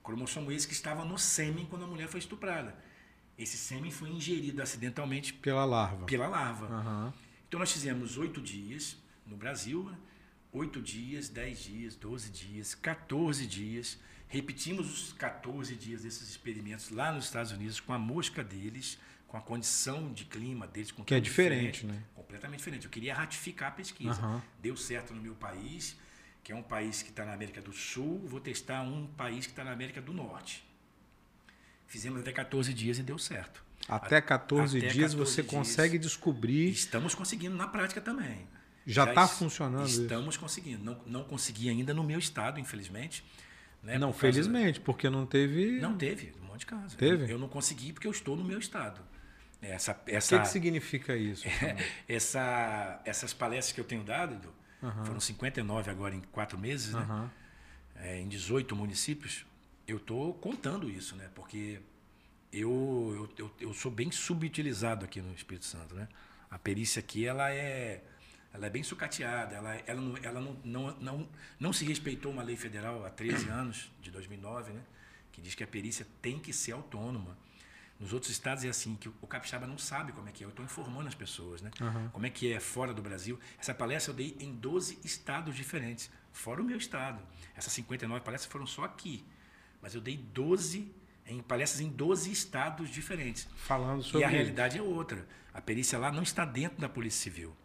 Cromossomo 0.04 0.52
esse 0.52 0.68
que 0.68 0.74
estava 0.74 1.06
no 1.06 1.18
sêmen 1.18 1.66
quando 1.66 1.86
a 1.86 1.88
mulher 1.88 2.10
foi 2.10 2.20
estuprada. 2.20 2.76
Esse 3.42 3.58
sêmen 3.58 3.92
foi 3.92 4.10
ingerido 4.10 4.62
acidentalmente 4.62 5.34
pela 5.34 5.66
larva. 5.66 6.06
Pela 6.06 6.28
larva. 6.28 6.68
Uhum. 6.68 7.14
Então 7.48 7.60
nós 7.60 7.72
fizemos 7.72 8.18
oito 8.18 8.42
dias 8.42 8.98
no 9.26 9.36
Brasil, 9.36 9.92
oito 10.52 10.82
dias, 10.82 11.28
dez 11.28 11.64
dias, 11.64 11.96
doze 11.96 12.30
dias, 12.30 12.76
14 12.76 13.48
dias 13.48 14.00
Repetimos 14.32 14.90
os 14.90 15.14
14 15.14 15.76
dias 15.76 16.04
desses 16.04 16.30
experimentos 16.30 16.90
lá 16.90 17.12
nos 17.12 17.26
Estados 17.26 17.52
Unidos 17.52 17.82
com 17.82 17.92
a 17.92 18.00
mosca 18.00 18.42
deles, 18.42 18.98
com 19.28 19.36
a 19.36 19.42
condição 19.42 20.14
de 20.14 20.24
clima 20.24 20.66
deles. 20.66 20.90
Com 20.90 21.04
que 21.04 21.14
é 21.14 21.20
diferente, 21.20 21.82
diferente, 21.82 21.86
né? 21.88 22.04
Completamente 22.16 22.60
diferente. 22.60 22.86
Eu 22.86 22.92
queria 22.92 23.14
ratificar 23.14 23.68
a 23.68 23.72
pesquisa. 23.72 24.26
Uhum. 24.26 24.42
Deu 24.62 24.78
certo 24.78 25.14
no 25.14 25.22
meu 25.22 25.36
país, 25.36 25.98
que 26.42 26.54
é 26.54 26.56
um 26.56 26.64
país 26.64 27.04
que 27.04 27.10
está 27.10 27.26
na 27.26 27.34
América 27.34 27.62
do 27.62 27.74
Sul, 27.74 28.26
vou 28.26 28.40
testar 28.40 28.84
um 28.84 29.06
país 29.06 29.46
que 29.46 29.52
está 29.52 29.66
na 29.66 29.74
América 29.74 30.02
do 30.02 30.14
Norte. 30.14 30.64
Fizemos 31.92 32.22
até 32.22 32.32
14 32.32 32.74
dias 32.74 33.00
e 33.00 33.04
deu 33.04 33.18
certo. 33.18 33.62
Até 33.86 34.22
14 34.22 34.78
até 34.78 34.88
dias 34.88 35.12
14 35.12 35.16
você 35.18 35.42
dias, 35.42 35.54
consegue 35.54 36.00
descobrir. 36.00 36.70
Estamos 36.70 37.14
conseguindo 37.14 37.54
na 37.58 37.68
prática 37.68 38.00
também. 38.00 38.48
Já 38.88 39.04
está 39.10 39.28
funcionando. 39.28 39.86
Estamos 39.86 40.36
isso. 40.36 40.40
conseguindo. 40.40 40.86
Não, 40.86 41.02
não 41.06 41.24
consegui 41.26 41.68
ainda 41.68 41.94
no 41.94 42.02
meu 42.02 42.18
estado, 42.18 42.62
infelizmente. 42.62 43.26
Né, 43.84 43.98
não, 43.98 44.14
por 44.14 44.20
felizmente, 44.20 44.80
porque 44.80 45.10
não 45.10 45.26
teve. 45.26 45.82
Não 45.82 45.98
teve, 45.98 46.32
um 46.42 46.46
monte 46.46 46.62
de 46.62 46.68
casos. 46.68 46.96
Teve? 46.96 47.26
Eu, 47.26 47.32
eu, 47.32 47.38
não 47.38 47.50
consegui 47.50 47.92
porque 47.92 48.08
eu 48.08 48.12
estou 48.12 48.38
no 48.38 48.44
meu 48.46 48.58
estado. 48.58 49.02
Essa, 49.62 50.02
essa, 50.08 50.36
o 50.36 50.40
que, 50.40 50.46
que 50.46 50.50
significa 50.50 51.18
isso? 51.18 51.46
essa, 52.08 53.02
essas 53.04 53.34
palestras 53.34 53.74
que 53.74 53.82
eu 53.82 53.86
tenho 53.86 54.04
dado, 54.06 54.48
uhum. 54.82 55.06
foram 55.06 55.20
59 55.20 55.92
agora 55.92 56.16
em 56.16 56.22
quatro 56.32 56.58
meses, 56.58 56.94
né? 56.94 57.30
É, 57.98 58.22
em 58.22 58.30
18 58.30 58.74
municípios, 58.78 59.46
eu 59.92 59.98
estou 59.98 60.34
contando 60.36 60.90
isso, 60.90 61.16
né? 61.16 61.30
Porque 61.36 61.80
eu, 62.52 63.30
eu, 63.38 63.46
eu, 63.46 63.52
eu, 63.60 63.74
sou 63.74 63.92
bem 63.92 64.12
subutilizado 64.12 65.06
aqui 65.06 65.22
no 65.22 65.34
Espírito 65.34 65.66
Santo, 65.66 65.96
né? 65.96 66.08
A 66.50 66.60
perícia 66.60 67.00
aqui, 67.00 67.26
ela 67.26 67.54
é 67.54 68.04
ela 68.54 68.66
é 68.66 68.70
bem 68.70 68.84
sucateada, 68.84 69.56
ela, 69.56 69.76
ela, 69.88 70.02
não, 70.02 70.18
ela 70.18 70.42
não, 70.42 70.58
não, 70.64 70.96
não, 71.00 71.30
não 71.58 71.74
se 71.74 71.86
respeitou 71.86 72.32
uma 72.34 72.44
lei 72.44 72.58
federal 72.58 73.06
há 73.06 73.10
13 73.10 73.48
anos, 73.50 73.90
de 74.02 74.12
2009, 74.12 74.74
né, 74.74 74.82
que 75.32 75.42
diz 75.42 75.56
que 75.56 75.64
a 75.64 75.68
perícia 75.68 76.06
tem 76.22 76.38
que 76.38 76.52
ser 76.52 76.74
autônoma. 76.74 77.38
Nos 77.98 78.12
outros 78.12 78.32
estados 78.32 78.66
é 78.66 78.68
assim, 78.68 78.96
que 78.96 79.08
o 79.08 79.28
capixaba 79.28 79.68
não 79.68 79.78
sabe 79.78 80.12
como 80.12 80.28
é 80.28 80.32
que 80.32 80.44
é. 80.44 80.46
Eu 80.48 80.50
estou 80.50 80.66
informando 80.66 81.08
as 81.08 81.14
pessoas, 81.14 81.62
né? 81.62 81.70
Uhum. 81.80 82.10
Como 82.10 82.26
é 82.26 82.32
que 82.32 82.52
é 82.52 82.60
fora 82.60 82.96
do 82.96 83.02
Brasil. 83.02 83.40
Essa 83.60 83.76
palestra 83.76 84.12
eu 84.12 84.16
dei 84.16 84.36
em 84.40 84.56
12 84.56 84.98
estados 85.04 85.56
diferentes, 85.56 86.10
fora 86.32 86.60
o 86.60 86.66
meu 86.66 86.78
estado. 86.78 87.22
Essas 87.56 87.72
59 87.74 88.26
palestras 88.26 88.52
foram 88.52 88.66
só 88.66 88.86
aqui. 88.86 89.24
Mas 89.82 89.96
eu 89.96 90.02
dei 90.02 90.18
12 90.18 90.92
em 91.26 91.42
palestras 91.42 91.82
em 91.82 91.90
12 91.90 92.32
estados 92.32 92.90
diferentes. 92.90 93.48
Falando 93.56 94.04
sobre 94.04 94.22
E 94.22 94.24
a 94.24 94.28
realidade 94.28 94.78
é 94.78 94.82
outra. 94.82 95.26
A 95.54 95.62
perícia 95.62 95.98
lá 95.98 96.12
não 96.12 96.24
está 96.24 96.46
dentro 96.46 96.80
da 96.80 96.90
Polícia 96.90 97.22
Civil. 97.24 97.56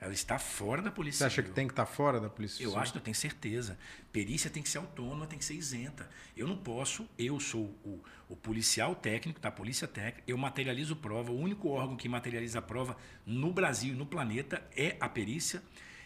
Ela 0.00 0.12
está 0.12 0.36
fora 0.36 0.82
da 0.82 0.90
polícia 0.90 1.18
Você 1.18 1.24
acha 1.26 1.34
civil. 1.36 1.50
que 1.50 1.54
tem 1.54 1.66
que 1.68 1.72
estar 1.74 1.86
fora 1.86 2.18
da 2.18 2.28
polícia 2.28 2.60
Eu 2.60 2.70
civil? 2.70 2.82
acho 2.82 2.90
que 2.90 2.98
eu 2.98 3.02
tenho 3.02 3.14
certeza. 3.14 3.78
Perícia 4.10 4.50
tem 4.50 4.60
que 4.60 4.68
ser 4.68 4.78
autônoma, 4.78 5.28
tem 5.28 5.38
que 5.38 5.44
ser 5.44 5.54
isenta. 5.54 6.10
Eu 6.36 6.48
não 6.48 6.56
posso, 6.56 7.08
eu 7.16 7.38
sou 7.38 7.66
o, 7.84 8.02
o 8.28 8.34
policial 8.34 8.96
técnico 8.96 9.38
da 9.38 9.48
polícia 9.52 9.86
técnica, 9.86 10.24
eu 10.26 10.36
materializo 10.36 10.96
prova. 10.96 11.30
O 11.30 11.38
único 11.38 11.68
órgão 11.68 11.96
que 11.96 12.08
materializa 12.08 12.58
a 12.58 12.62
prova 12.62 12.96
no 13.24 13.52
Brasil 13.52 13.94
e 13.94 13.96
no 13.96 14.04
planeta 14.04 14.60
é 14.76 14.96
a 14.98 15.08
perícia. 15.08 15.62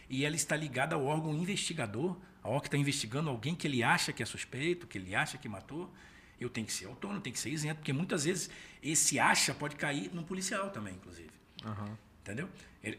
E 0.08 0.25
ela 0.25 0.36
está 0.36 0.56
ligada 0.56 0.94
ao 0.94 1.04
órgão 1.04 1.34
investigador, 1.34 2.16
ao 2.42 2.50
órgão 2.52 2.60
que 2.60 2.68
está 2.68 2.78
investigando 2.78 3.28
alguém 3.28 3.54
que 3.54 3.66
ele 3.66 3.82
acha 3.82 4.12
que 4.12 4.22
é 4.22 4.26
suspeito, 4.26 4.86
que 4.86 4.98
ele 4.98 5.14
acha 5.14 5.36
que 5.36 5.48
matou. 5.48 5.92
Eu 6.40 6.50
tenho 6.50 6.66
que 6.66 6.72
ser 6.72 6.86
autônomo, 6.86 7.20
tenho 7.20 7.34
que 7.34 7.40
ser 7.40 7.50
isento, 7.50 7.76
porque 7.76 7.92
muitas 7.92 8.25
vezes 8.25 8.50
esse 8.82 9.18
acha 9.18 9.54
pode 9.54 9.76
cair 9.76 10.10
num 10.12 10.22
policial 10.22 10.70
também, 10.70 10.94
inclusive. 10.94 11.30
Uhum. 11.64 11.96
Entendeu? 12.20 12.48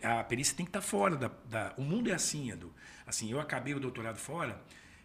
A 0.01 0.23
perícia 0.23 0.55
tem 0.55 0.65
que 0.65 0.69
estar 0.69 0.81
fora 0.81 1.15
da, 1.15 1.31
da, 1.49 1.73
O 1.77 1.81
mundo 1.81 2.09
é 2.09 2.13
assim, 2.13 2.51
Edu. 2.51 2.73
Assim, 3.05 3.31
eu 3.31 3.39
acabei 3.39 3.73
o 3.73 3.79
doutorado 3.79 4.17
fora, 4.17 4.61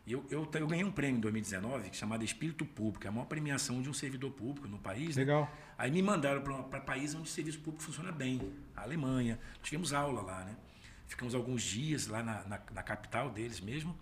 Eu, 0.06 0.24
eu, 0.30 0.48
eu, 0.52 0.66
ganhei 0.66 0.84
um 0.84 0.90
prêmio 0.90 1.18
em 1.18 1.20
2019 1.20 1.88
é 1.88 1.92
chamado 1.92 2.24
Espírito 2.24 2.64
Público, 2.64 3.06
é 3.06 3.08
a 3.08 3.12
maior 3.12 3.26
premiação 3.26 3.80
de 3.80 3.88
um 3.88 3.92
servidor 3.92 4.32
público 4.32 4.66
no 4.66 4.78
país. 4.78 5.16
Né? 5.16 5.22
Legal. 5.22 5.42
Né? 5.42 5.48
Aí 5.78 5.90
me 5.90 6.02
mandaram 6.02 6.42
para 6.42 6.80
países 6.80 7.14
onde 7.14 7.28
o 7.28 7.32
serviço 7.32 7.60
público 7.60 7.84
funciona 7.84 8.10
bem, 8.10 8.40
a 8.74 8.82
Alemanha. 8.82 9.38
Tivemos 9.62 9.92
aula 9.92 10.22
lá, 10.22 10.44
né? 10.44 10.56
Ficamos 11.12 11.34
alguns 11.34 11.62
dias 11.62 12.06
lá 12.06 12.22
na, 12.22 12.42
na, 12.44 12.60
na 12.72 12.82
capital 12.82 13.28
deles 13.28 13.60
mesmo. 13.60 13.94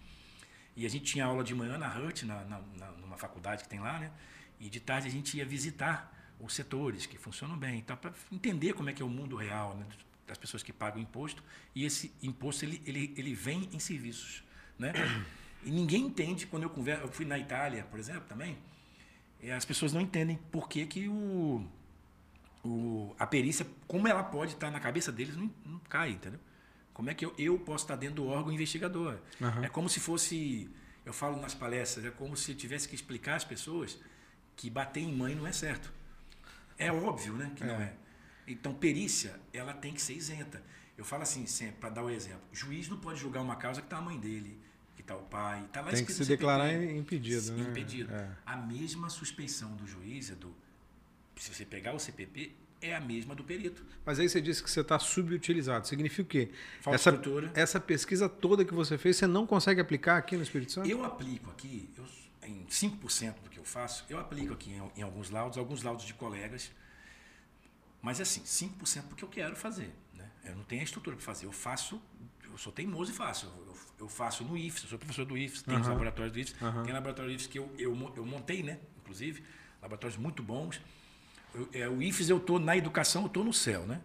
E 0.77 0.87
a 0.87 0.89
gente 0.89 1.07
tinha 1.07 1.25
aula 1.25 1.43
de 1.43 1.53
manhã 1.53 1.77
na 1.77 1.93
HUT, 1.99 2.25
na, 2.25 2.45
na, 2.45 2.61
numa 3.01 3.17
faculdade 3.17 3.65
que 3.65 3.69
tem 3.69 3.81
lá, 3.81 3.99
né? 3.99 4.13
E 4.61 4.71
de 4.71 4.79
tarde 4.79 5.09
a 5.09 5.11
gente 5.11 5.37
ia 5.37 5.45
visitar 5.45 6.17
os 6.39 6.55
setores 6.55 7.07
que 7.07 7.19
funcionam 7.19 7.59
bem, 7.59 7.81
então 7.81 7.97
para 7.97 8.13
entender 8.31 8.75
como 8.75 8.89
é 8.89 8.93
que 8.93 9.03
é 9.03 9.05
o 9.05 9.09
mundo 9.09 9.35
real 9.35 9.77
né? 9.77 9.85
das 10.27 10.39
pessoas 10.39 10.63
que 10.63 10.73
pagam 10.73 11.03
imposto 11.03 11.43
e 11.75 11.85
esse 11.85 12.15
imposto 12.23 12.65
ele, 12.65 12.81
ele, 12.87 13.13
ele 13.17 13.35
vem 13.35 13.69
em 13.73 13.81
serviços, 13.81 14.45
né? 14.79 14.93
E 15.65 15.71
ninguém 15.71 16.07
entende, 16.07 16.47
quando 16.47 16.63
eu 16.63 16.71
converso, 16.71 17.03
eu 17.03 17.13
fui 17.13 17.27
na 17.27 17.39
Itália, 17.39 17.85
por 17.91 17.99
exemplo, 17.99 18.23
também, 18.29 18.57
as 19.55 19.65
pessoas 19.65 19.93
não 19.93 20.01
entendem 20.01 20.39
por 20.51 20.69
que, 20.69 20.87
que 20.87 21.09
o, 21.09 21.69
o, 22.65 23.15
a 23.19 23.27
perícia, 23.27 23.67
como 23.89 24.07
ela 24.07 24.23
pode 24.23 24.53
estar 24.53 24.71
na 24.71 24.79
cabeça 24.79 25.11
deles, 25.11 25.37
não, 25.37 25.51
não 25.67 25.79
cai, 25.81 26.13
entendeu? 26.13 26.41
Como 27.01 27.09
é 27.09 27.15
que 27.15 27.25
eu, 27.25 27.33
eu 27.39 27.59
posso 27.59 27.85
estar 27.85 27.97
dentro 27.97 28.17
do 28.17 28.27
órgão 28.27 28.53
investigador? 28.53 29.19
Uhum. 29.41 29.65
É 29.65 29.71
como 29.71 29.89
se 29.89 29.99
fosse, 29.99 30.69
eu 31.03 31.15
falo 31.15 31.41
nas 31.41 31.55
palestras, 31.55 32.05
é 32.05 32.11
como 32.11 32.37
se 32.37 32.53
eu 32.53 32.55
tivesse 32.55 32.87
que 32.87 32.95
explicar 32.95 33.37
às 33.37 33.45
pessoas 33.45 33.99
que 34.55 34.69
bater 34.69 35.01
em 35.01 35.11
mãe 35.11 35.35
não 35.35 35.47
é 35.47 35.53
certo. 35.53 35.91
É 36.77 36.93
óbvio, 36.93 37.33
né, 37.33 37.53
que 37.57 37.65
é. 37.65 37.67
não 37.67 37.75
é. 37.77 37.95
Então, 38.47 38.75
perícia, 38.75 39.41
ela 39.51 39.73
tem 39.73 39.95
que 39.95 40.03
ser 40.03 40.13
isenta. 40.13 40.63
Eu 40.99 41.03
falo 41.03 41.23
assim, 41.23 41.47
sempre, 41.47 41.77
para 41.77 41.89
dar 41.89 42.03
o 42.03 42.09
um 42.09 42.11
exemplo, 42.11 42.43
o 42.53 42.55
juiz 42.55 42.87
não 42.87 42.99
pode 42.99 43.19
julgar 43.19 43.41
uma 43.41 43.57
causa 43.57 43.81
que 43.81 43.87
está 43.87 43.97
a 43.97 44.03
mãe 44.03 44.21
dele, 44.21 44.61
que 44.95 45.01
está 45.01 45.17
o 45.17 45.23
pai. 45.23 45.67
Tá 45.73 45.81
lá 45.81 45.93
Tem 45.93 46.05
que 46.05 46.13
se 46.13 46.27
declarar 46.27 46.71
impedido. 46.71 47.53
Né? 47.53 47.71
Impedido. 47.71 48.13
É. 48.13 48.29
A 48.45 48.59
mesma 48.59 49.09
suspeição 49.09 49.75
do 49.75 49.87
juiz, 49.87 50.29
do, 50.37 50.55
se 51.35 51.55
você 51.55 51.65
pegar 51.65 51.95
o 51.95 51.99
CPP, 51.99 52.55
é 52.81 52.95
a 52.95 53.01
mesma 53.01 53.35
do 53.35 53.45
perito. 53.45 53.85
Mas 54.05 54.19
aí 54.19 54.29
você 54.29 54.41
disse 54.41 54.63
que 54.63 54.71
você 54.71 54.81
está 54.81 54.99
subutilizado. 54.99 55.87
Significa 55.87 56.23
o 56.23 56.27
quê? 56.27 56.51
Falta 56.81 56.95
essa, 56.97 57.11
estrutura. 57.11 57.51
essa 57.55 57.81
pesquisa 57.81 58.29
toda 58.29 58.65
que 58.65 58.75
você 58.75 58.97
fez, 58.97 59.17
você 59.17 59.27
não 59.27 59.47
consegue 59.47 59.81
aplicar 59.81 60.17
aqui 60.17 60.37
no 60.37 60.43
Espírito 60.43 60.73
Santo? 60.73 60.89
Eu 60.89 61.05
aplico 61.05 61.51
aqui, 61.51 61.91
eu, 61.97 62.05
em 62.49 62.65
5% 62.67 63.43
do 63.43 63.51
que 63.51 63.59
eu 63.59 63.65
faço, 63.65 64.05
eu 64.09 64.19
aplico 64.19 64.55
aqui 64.55 64.71
em, 64.71 65.01
em 65.01 65.03
alguns 65.03 65.31
laudos, 65.31 65.59
alguns 65.59 65.83
laudos 65.83 66.05
de 66.05 66.15
colegas. 66.15 66.71
Mas 68.01 68.21
assim, 68.21 68.43
5% 68.43 69.03
porque 69.09 69.25
eu 69.25 69.29
quero 69.29 69.55
fazer. 69.55 69.93
Né? 70.15 70.29
Eu 70.45 70.57
não 70.57 70.65
tenho 70.65 70.81
a 70.81 70.85
estrutura 70.85 71.17
para 71.17 71.25
fazer. 71.25 71.47
Eu 71.47 71.53
faço 71.53 72.01
eu 72.51 72.59
sou 72.59 72.73
teimoso 72.73 73.13
e 73.13 73.15
faço. 73.15 73.47
Eu, 73.47 73.77
eu 74.01 74.09
faço 74.09 74.45
no 74.45 74.57
IFES, 74.57 74.85
eu 74.85 74.89
sou 74.89 74.99
professor 74.99 75.25
do 75.25 75.37
IFES, 75.37 75.63
tem 75.63 75.75
uhum. 75.75 75.81
os 75.81 75.89
laboratórios 75.89 76.33
do 76.33 76.39
IFES, 76.41 76.61
uhum. 76.61 76.83
tem 76.83 76.93
laboratório 76.93 77.31
do 77.31 77.35
IFES 77.35 77.47
que 77.47 77.59
eu, 77.59 77.71
eu, 77.79 78.13
eu 78.17 78.27
montei, 78.27 78.63
né? 78.63 78.79
Inclusive, 78.99 79.45
laboratórios 79.81 80.19
muito 80.19 80.43
bons. 80.43 80.81
Eu, 81.55 81.69
é, 81.73 81.89
o 81.89 82.03
IFES 82.03 82.29
eu 82.29 82.37
estou 82.37 82.59
na 82.59 82.77
educação, 82.77 83.23
eu 83.23 83.27
estou 83.27 83.45
no 83.45 83.53
céu, 83.53 83.87
né? 83.87 84.01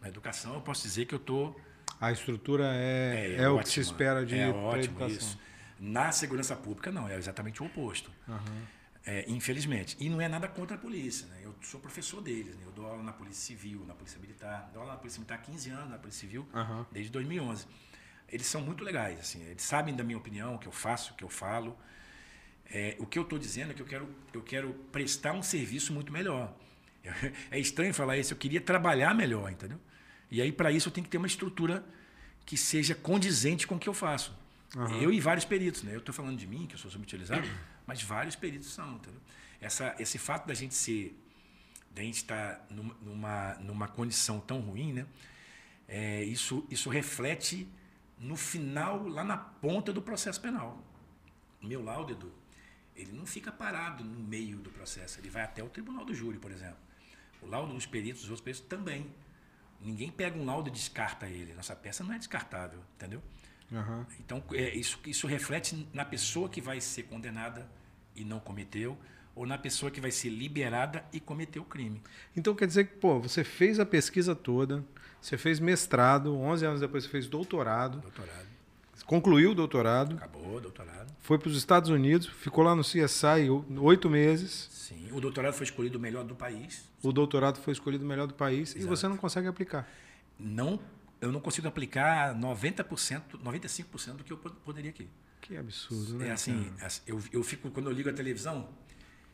Na 0.00 0.08
educação 0.08 0.54
eu 0.54 0.60
posso 0.60 0.82
dizer 0.82 1.06
que 1.06 1.14
eu 1.14 1.18
estou. 1.18 1.58
A 2.00 2.10
estrutura 2.10 2.64
é, 2.74 3.14
é, 3.14 3.32
é, 3.32 3.42
é 3.42 3.48
o 3.48 3.58
que 3.58 3.68
se 3.68 3.80
espera 3.80 4.24
de 4.24 4.38
é 4.38 4.48
ótimo 4.48 4.96
educação. 4.96 5.08
isso. 5.08 5.38
Na 5.78 6.12
segurança 6.12 6.56
pública 6.56 6.90
não, 6.90 7.08
é 7.08 7.16
exatamente 7.16 7.62
o 7.62 7.66
oposto. 7.66 8.10
Uhum. 8.26 8.62
É, 9.04 9.24
infelizmente. 9.28 9.96
E 9.98 10.08
não 10.08 10.20
é 10.20 10.28
nada 10.28 10.46
contra 10.46 10.76
a 10.76 10.78
polícia. 10.78 11.26
Né? 11.28 11.40
Eu 11.42 11.54
sou 11.62 11.80
professor 11.80 12.20
deles. 12.20 12.54
Né? 12.56 12.62
Eu 12.66 12.72
dou 12.72 12.86
aula 12.86 13.02
na 13.02 13.12
Polícia 13.12 13.42
Civil, 13.42 13.84
na 13.86 13.94
Polícia 13.94 14.20
Militar. 14.20 14.70
Dou 14.72 14.82
aula 14.82 14.94
na 14.94 14.98
Polícia 14.98 15.18
Militar 15.18 15.36
há 15.36 15.38
15 15.38 15.70
anos, 15.70 15.90
na 15.90 15.98
Polícia 15.98 16.20
Civil, 16.20 16.46
uhum. 16.52 16.84
desde 16.92 17.10
2011. 17.10 17.66
Eles 18.28 18.46
são 18.46 18.60
muito 18.60 18.84
legais. 18.84 19.18
Assim, 19.20 19.42
eles 19.42 19.62
sabem 19.62 19.96
da 19.96 20.04
minha 20.04 20.18
opinião, 20.18 20.54
o 20.54 20.58
que 20.58 20.68
eu 20.68 20.72
faço, 20.72 21.12
o 21.12 21.16
que 21.16 21.24
eu 21.24 21.30
falo. 21.30 21.76
É, 22.72 22.94
o 22.98 23.06
que 23.06 23.18
eu 23.18 23.22
estou 23.22 23.38
dizendo 23.38 23.72
é 23.72 23.74
que 23.74 23.82
eu 23.82 23.86
quero, 23.86 24.08
eu 24.32 24.42
quero 24.42 24.72
prestar 24.92 25.32
um 25.32 25.42
serviço 25.42 25.92
muito 25.92 26.12
melhor. 26.12 26.54
É 27.50 27.58
estranho 27.58 27.92
falar 27.94 28.18
isso, 28.18 28.32
eu 28.32 28.38
queria 28.38 28.60
trabalhar 28.60 29.14
melhor, 29.14 29.50
entendeu? 29.50 29.80
E 30.30 30.40
aí, 30.40 30.52
para 30.52 30.70
isso, 30.70 30.88
eu 30.88 30.92
tenho 30.92 31.04
que 31.04 31.10
ter 31.10 31.18
uma 31.18 31.26
estrutura 31.26 31.84
que 32.46 32.56
seja 32.56 32.94
condizente 32.94 33.66
com 33.66 33.74
o 33.74 33.78
que 33.78 33.88
eu 33.88 33.94
faço. 33.94 34.36
Uhum. 34.76 35.00
Eu 35.00 35.12
e 35.12 35.20
vários 35.20 35.44
peritos, 35.44 35.82
né? 35.82 35.94
Eu 35.94 35.98
estou 35.98 36.14
falando 36.14 36.38
de 36.38 36.46
mim, 36.46 36.66
que 36.66 36.74
eu 36.74 36.78
sou 36.78 36.90
subutilizado, 36.90 37.48
mas 37.86 38.02
vários 38.02 38.36
peritos 38.36 38.72
são. 38.72 38.96
Entendeu? 38.96 39.20
Essa, 39.60 39.94
esse 39.98 40.18
fato 40.18 40.46
da 40.46 40.54
gente 40.54 40.74
ser, 40.74 41.18
da 41.92 42.02
gente 42.02 42.16
estar 42.16 42.54
tá 42.56 42.66
numa, 42.70 43.54
numa 43.54 43.88
condição 43.88 44.38
tão 44.38 44.60
ruim, 44.60 44.92
né? 44.92 45.06
É, 45.88 46.22
isso, 46.22 46.64
isso 46.70 46.88
reflete 46.88 47.68
no 48.16 48.36
final, 48.36 49.08
lá 49.08 49.24
na 49.24 49.36
ponta 49.36 49.92
do 49.92 50.00
processo 50.00 50.40
penal. 50.40 50.80
O 51.60 51.66
meu 51.66 51.82
laudo, 51.82 52.12
Edu, 52.12 52.32
ele 52.94 53.12
não 53.12 53.26
fica 53.26 53.50
parado 53.50 54.04
no 54.04 54.20
meio 54.20 54.58
do 54.58 54.70
processo, 54.70 55.18
ele 55.18 55.28
vai 55.28 55.42
até 55.42 55.64
o 55.64 55.68
tribunal 55.68 56.04
do 56.04 56.14
júri, 56.14 56.38
por 56.38 56.52
exemplo. 56.52 56.78
O 57.42 57.46
laudo 57.46 57.72
dos 57.74 57.86
peritos, 57.86 58.22
dos 58.22 58.30
outros 58.30 58.44
peritos 58.44 58.66
também. 58.66 59.06
Ninguém 59.80 60.10
pega 60.10 60.38
um 60.38 60.44
laudo 60.44 60.68
e 60.68 60.72
descarta 60.72 61.26
ele. 61.26 61.54
Nossa 61.54 61.74
peça 61.74 62.04
não 62.04 62.12
é 62.12 62.18
descartável, 62.18 62.80
entendeu? 62.96 63.22
Uhum. 63.70 64.04
Então, 64.18 64.42
é, 64.52 64.74
isso, 64.74 64.98
isso 65.06 65.26
reflete 65.26 65.88
na 65.94 66.04
pessoa 66.04 66.48
que 66.48 66.60
vai 66.60 66.80
ser 66.80 67.04
condenada 67.04 67.66
e 68.14 68.24
não 68.24 68.40
cometeu, 68.40 68.98
ou 69.34 69.46
na 69.46 69.56
pessoa 69.56 69.90
que 69.90 70.00
vai 70.00 70.10
ser 70.10 70.28
liberada 70.28 71.04
e 71.12 71.20
cometeu 71.20 71.62
o 71.62 71.64
crime. 71.64 72.02
Então 72.36 72.54
quer 72.54 72.66
dizer 72.66 72.84
que, 72.84 72.96
pô, 72.96 73.20
você 73.20 73.44
fez 73.44 73.78
a 73.78 73.86
pesquisa 73.86 74.34
toda, 74.34 74.84
você 75.20 75.38
fez 75.38 75.60
mestrado, 75.60 76.36
11 76.36 76.66
anos 76.66 76.80
depois 76.80 77.04
você 77.04 77.10
fez 77.10 77.28
doutorado. 77.28 78.00
Doutorado. 78.00 78.49
Concluiu 79.06 79.52
o 79.52 79.54
doutorado. 79.54 80.16
Acabou 80.16 80.56
o 80.56 80.60
doutorado. 80.60 81.12
Foi 81.20 81.38
para 81.38 81.48
os 81.48 81.56
Estados 81.56 81.90
Unidos, 81.90 82.26
ficou 82.26 82.64
lá 82.64 82.74
no 82.74 82.82
CSI 82.82 83.48
oito 83.78 84.08
meses. 84.08 84.68
Sim, 84.70 85.08
o 85.12 85.20
doutorado 85.20 85.54
foi 85.54 85.64
escolhido 85.64 85.98
o 85.98 86.00
melhor 86.00 86.24
do 86.24 86.34
país. 86.34 86.88
O 87.02 87.12
doutorado 87.12 87.58
foi 87.60 87.72
escolhido 87.72 88.04
o 88.04 88.08
melhor 88.08 88.26
do 88.26 88.34
país 88.34 88.70
Exato. 88.70 88.84
e 88.84 88.88
você 88.88 89.08
não 89.08 89.16
consegue 89.16 89.46
aplicar. 89.46 89.88
Não, 90.38 90.80
eu 91.20 91.30
não 91.30 91.40
consigo 91.40 91.68
aplicar 91.68 92.34
90%, 92.34 93.22
95% 93.44 94.12
do 94.14 94.24
que 94.24 94.32
eu 94.32 94.36
poderia 94.36 94.90
aqui. 94.90 95.08
Que 95.40 95.56
absurdo, 95.56 96.14
né? 96.18 96.28
É 96.28 96.32
assim, 96.32 96.72
assim, 96.80 97.02
eu, 97.06 97.20
eu 97.32 97.42
fico, 97.42 97.70
quando 97.70 97.90
eu 97.90 97.92
ligo 97.92 98.08
a 98.08 98.12
televisão 98.12 98.68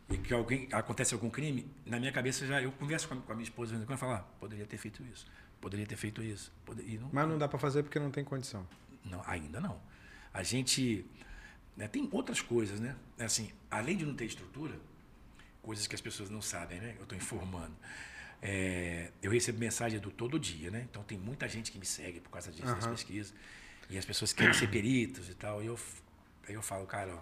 e 0.08 0.16
que 0.16 0.32
alguém 0.32 0.68
acontece 0.72 1.14
algum 1.14 1.28
crime, 1.28 1.70
na 1.84 1.98
minha 1.98 2.12
cabeça 2.12 2.46
já 2.46 2.62
eu 2.62 2.72
converso 2.72 3.08
com 3.08 3.14
a, 3.14 3.16
com 3.18 3.32
a 3.32 3.34
minha 3.34 3.44
esposa 3.44 3.76
quando 3.76 3.90
eu 3.90 3.98
falo, 3.98 4.12
ah, 4.12 4.24
poderia 4.38 4.66
ter 4.66 4.78
feito 4.78 5.02
isso, 5.12 5.26
poderia 5.60 5.86
ter 5.86 5.96
feito 5.96 6.22
isso. 6.22 6.52
Poderia, 6.64 7.00
não, 7.00 7.10
Mas 7.12 7.28
não 7.28 7.38
dá 7.38 7.48
para 7.48 7.58
fazer 7.58 7.82
porque 7.82 7.98
não 7.98 8.10
tem 8.10 8.24
condição. 8.24 8.66
Não, 9.10 9.22
ainda 9.26 9.60
não. 9.60 9.80
A 10.32 10.42
gente 10.42 11.06
né, 11.76 11.88
tem 11.88 12.08
outras 12.12 12.40
coisas, 12.40 12.80
né? 12.80 12.96
É 13.18 13.24
assim, 13.24 13.50
além 13.70 13.96
de 13.96 14.04
não 14.04 14.14
ter 14.14 14.24
estrutura, 14.24 14.78
coisas 15.62 15.86
que 15.86 15.94
as 15.94 16.00
pessoas 16.00 16.30
não 16.30 16.42
sabem, 16.42 16.80
né? 16.80 16.94
Eu 16.96 17.02
estou 17.02 17.16
informando. 17.16 17.74
É, 18.42 19.10
eu 19.22 19.30
recebo 19.30 19.58
mensagem 19.58 19.98
do 19.98 20.10
todo 20.10 20.38
dia, 20.38 20.70
né? 20.70 20.86
Então 20.90 21.02
tem 21.02 21.18
muita 21.18 21.48
gente 21.48 21.72
que 21.72 21.78
me 21.78 21.86
segue 21.86 22.20
por 22.20 22.30
causa 22.30 22.50
disso, 22.50 22.68
uhum. 22.68 22.74
das 22.74 22.86
pesquisas. 22.86 23.34
E 23.88 23.96
as 23.96 24.04
pessoas 24.04 24.32
querem 24.32 24.52
ser 24.52 24.68
peritos 24.68 25.28
e 25.28 25.34
tal. 25.34 25.62
E 25.62 25.66
eu, 25.66 25.78
aí 26.48 26.54
eu 26.54 26.62
falo, 26.62 26.86
cara, 26.86 27.14
ó, 27.14 27.20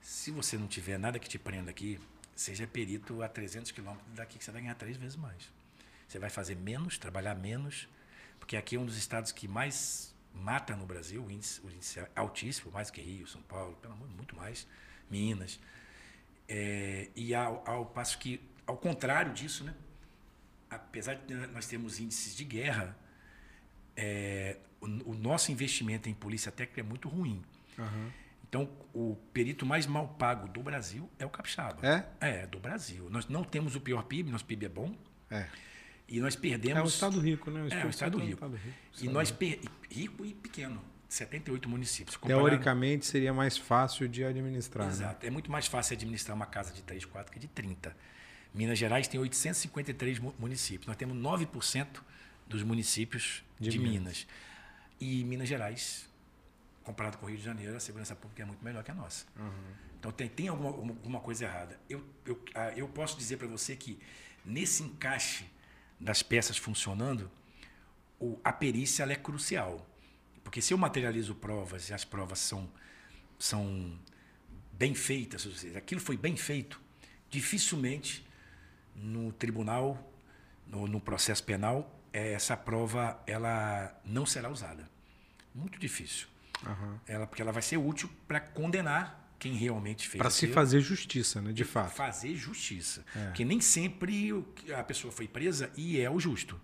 se 0.00 0.30
você 0.30 0.56
não 0.56 0.66
tiver 0.66 0.98
nada 0.98 1.18
que 1.18 1.28
te 1.28 1.38
prenda 1.38 1.70
aqui, 1.70 1.98
seja 2.34 2.66
perito 2.66 3.22
a 3.22 3.28
300 3.28 3.70
quilômetros 3.70 4.14
daqui, 4.14 4.38
que 4.38 4.44
você 4.44 4.50
vai 4.50 4.62
ganhar 4.62 4.74
três 4.74 4.96
vezes 4.96 5.16
mais. 5.16 5.50
Você 6.08 6.18
vai 6.18 6.30
fazer 6.30 6.56
menos, 6.56 6.98
trabalhar 6.98 7.34
menos, 7.34 7.88
porque 8.38 8.56
aqui 8.56 8.76
é 8.76 8.80
um 8.80 8.86
dos 8.86 8.96
estados 8.96 9.30
que 9.30 9.46
mais 9.46 10.14
mata 10.34 10.74
no 10.74 10.86
Brasil, 10.86 11.22
o 11.24 11.30
índice, 11.30 11.60
o 11.62 11.70
índice 11.70 12.00
é 12.00 12.10
altíssimo, 12.14 12.70
mais 12.72 12.90
que 12.90 13.00
Rio, 13.00 13.26
São 13.26 13.42
Paulo, 13.42 13.76
pelo 13.76 13.94
amor, 13.94 14.08
muito 14.08 14.34
mais, 14.36 14.66
Minas. 15.10 15.60
É, 16.48 17.08
e 17.14 17.34
ao, 17.34 17.62
ao 17.68 17.86
passo 17.86 18.18
que, 18.18 18.40
ao 18.66 18.76
contrário 18.76 19.32
disso, 19.32 19.64
né, 19.64 19.74
apesar 20.68 21.14
de 21.14 21.34
nós 21.48 21.66
termos 21.66 22.00
índices 22.00 22.34
de 22.34 22.44
guerra, 22.44 22.96
é, 23.96 24.56
o, 24.80 24.86
o, 25.10 25.14
nosso 25.14 25.52
investimento 25.52 26.08
em 26.08 26.14
polícia 26.14 26.50
técnica 26.50 26.80
é 26.80 26.84
muito 26.84 27.08
ruim. 27.08 27.42
Uhum. 27.78 28.10
Então, 28.48 28.68
o 28.92 29.16
perito 29.32 29.64
mais 29.64 29.86
mal 29.86 30.08
pago 30.08 30.48
do 30.48 30.60
Brasil 30.60 31.08
é 31.18 31.26
o 31.26 31.30
capixaba. 31.30 31.86
É? 31.86 32.06
É, 32.20 32.46
do 32.46 32.58
Brasil. 32.58 33.08
Nós 33.10 33.28
não 33.28 33.44
temos 33.44 33.76
o 33.76 33.80
pior 33.80 34.02
PIB, 34.04 34.30
nosso 34.30 34.44
PIB 34.44 34.66
é 34.66 34.68
bom. 34.68 34.94
É. 35.30 35.46
E 36.10 36.18
nós 36.20 36.34
perdemos. 36.34 36.78
É 36.78 36.82
um 36.82 36.86
estado 36.86 37.20
rico, 37.20 37.50
né? 37.50 37.62
O 37.62 37.72
é, 37.72 37.86
um 37.86 37.88
estado 37.88 38.18
rico. 38.18 38.34
Estado 38.34 38.56
rico. 38.56 38.76
E 39.00 39.08
nós 39.08 39.30
per... 39.30 39.60
rico 39.88 40.24
e 40.26 40.34
pequeno. 40.34 40.82
78 41.08 41.68
municípios. 41.68 42.16
Comparado... 42.16 42.48
Teoricamente 42.48 43.06
seria 43.06 43.32
mais 43.32 43.56
fácil 43.56 44.08
de 44.08 44.24
administrar. 44.24 44.86
Né? 44.86 44.92
Exato. 44.92 45.22
Né? 45.22 45.28
É 45.28 45.30
muito 45.30 45.50
mais 45.50 45.66
fácil 45.66 45.94
administrar 45.94 46.36
uma 46.36 46.46
casa 46.46 46.72
de 46.72 46.82
3, 46.82 47.04
4 47.04 47.32
que 47.32 47.38
de 47.38 47.48
30. 47.48 47.96
Minas 48.52 48.78
Gerais 48.78 49.06
tem 49.06 49.18
853 49.20 50.18
municípios. 50.38 50.86
Nós 50.86 50.96
temos 50.96 51.16
9% 51.16 51.86
dos 52.48 52.62
municípios 52.62 53.44
de, 53.58 53.70
de 53.70 53.78
Minas. 53.78 53.92
Minas. 53.92 54.26
E 55.00 55.24
Minas 55.24 55.48
Gerais, 55.48 56.08
comparado 56.82 57.18
com 57.18 57.26
o 57.26 57.28
Rio 57.28 57.38
de 57.38 57.44
Janeiro, 57.44 57.76
a 57.76 57.80
segurança 57.80 58.14
pública 58.14 58.42
é 58.42 58.46
muito 58.46 58.64
melhor 58.64 58.82
que 58.82 58.90
a 58.90 58.94
nossa. 58.94 59.26
Uhum. 59.38 59.50
Então 59.98 60.10
tem, 60.12 60.28
tem 60.28 60.48
alguma, 60.48 60.70
alguma 60.70 61.20
coisa 61.20 61.44
errada. 61.44 61.78
Eu, 61.88 62.04
eu, 62.24 62.40
ah, 62.54 62.72
eu 62.76 62.88
posso 62.88 63.16
dizer 63.16 63.36
para 63.36 63.46
você 63.46 63.76
que 63.76 63.98
nesse 64.44 64.82
encaixe 64.82 65.44
das 66.00 66.22
peças 66.22 66.56
funcionando, 66.56 67.30
o, 68.18 68.38
a 68.42 68.52
perícia 68.52 69.04
é 69.04 69.16
crucial. 69.16 69.86
Porque 70.42 70.62
se 70.62 70.72
eu 70.72 70.78
materializo 70.78 71.34
provas 71.34 71.88
e 71.88 71.94
as 71.94 72.04
provas 72.04 72.38
são 72.38 72.68
são 73.38 73.98
bem 74.72 74.94
feitas, 74.94 75.46
ou 75.46 75.52
seja, 75.52 75.78
aquilo 75.78 76.00
foi 76.00 76.16
bem 76.16 76.36
feito, 76.36 76.80
dificilmente 77.30 78.26
no 78.94 79.32
tribunal, 79.32 80.12
no, 80.66 80.86
no 80.86 81.00
processo 81.00 81.42
penal, 81.42 82.00
essa 82.12 82.56
prova 82.56 83.22
ela 83.26 83.98
não 84.04 84.26
será 84.26 84.50
usada. 84.50 84.88
Muito 85.54 85.78
difícil. 85.78 86.28
Aham. 86.64 87.00
Ela, 87.06 87.26
porque 87.26 87.40
ela 87.40 87.52
vai 87.52 87.62
ser 87.62 87.78
útil 87.78 88.10
para 88.28 88.40
condenar 88.40 89.19
quem 89.40 89.54
realmente 89.54 90.06
fez 90.06 90.20
Para 90.20 90.30
se 90.30 90.46
fazer 90.46 90.80
justiça, 90.80 91.40
né? 91.40 91.50
De 91.52 91.64
fato. 91.64 91.94
Fazer 91.94 92.36
justiça. 92.36 93.04
É. 93.16 93.24
Porque 93.24 93.44
nem 93.44 93.60
sempre 93.60 94.32
a 94.78 94.84
pessoa 94.84 95.10
foi 95.10 95.26
presa 95.26 95.72
e 95.76 95.98
é 95.98 96.08
o 96.08 96.20
justo. 96.20 96.60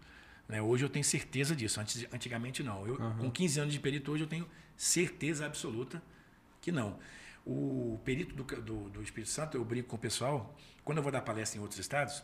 né? 0.46 0.60
Hoje 0.60 0.84
eu 0.84 0.88
tenho 0.90 1.04
certeza 1.04 1.56
disso. 1.56 1.80
Antes, 1.80 2.06
antigamente 2.12 2.62
não. 2.62 2.86
Eu, 2.86 2.96
Com 3.18 3.30
15 3.30 3.60
anos 3.60 3.72
de 3.72 3.80
perito, 3.80 4.12
hoje 4.12 4.24
eu 4.24 4.28
tenho 4.28 4.46
certeza 4.76 5.46
absoluta 5.46 6.02
que 6.60 6.70
não. 6.70 6.98
O 7.44 7.98
perito 8.04 8.34
do, 8.34 8.44
do, 8.60 8.90
do 8.90 9.02
Espírito 9.02 9.30
Santo, 9.30 9.56
eu 9.56 9.64
brinco 9.64 9.88
com 9.88 9.96
o 9.96 9.98
pessoal, 9.98 10.54
quando 10.84 10.98
eu 10.98 11.02
vou 11.02 11.10
dar 11.10 11.22
palestra 11.22 11.58
em 11.58 11.62
outros 11.62 11.80
estados, 11.80 12.22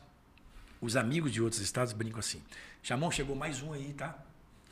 os 0.80 0.96
amigos 0.96 1.32
de 1.32 1.40
outros 1.40 1.62
estados 1.62 1.94
brincam 1.94 2.18
assim: 2.18 2.42
Chamão, 2.82 3.10
chegou 3.10 3.34
mais 3.34 3.62
um 3.62 3.72
aí, 3.72 3.94
tá? 3.94 4.18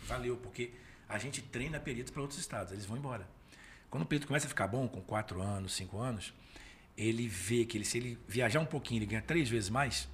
Valeu, 0.02 0.36
porque 0.36 0.72
a 1.08 1.18
gente 1.18 1.40
treina 1.40 1.80
peritos 1.80 2.12
para 2.12 2.20
outros 2.20 2.38
estados, 2.38 2.72
eles 2.72 2.84
vão 2.84 2.98
embora. 2.98 3.26
Quando 3.90 4.04
o 4.04 4.06
perito 4.06 4.26
começa 4.26 4.46
a 4.46 4.48
ficar 4.48 4.68
bom, 4.68 4.86
com 4.86 5.00
4 5.00 5.42
anos, 5.42 5.74
5 5.74 5.98
anos, 5.98 6.32
ele 6.96 7.26
vê 7.26 7.64
que 7.64 7.76
ele, 7.76 7.84
se 7.84 7.98
ele 7.98 8.18
viajar 8.28 8.60
um 8.60 8.66
pouquinho, 8.66 8.98
ele 8.98 9.06
ganha 9.06 9.22
três 9.22 9.48
vezes 9.48 9.68
mais, 9.68 10.08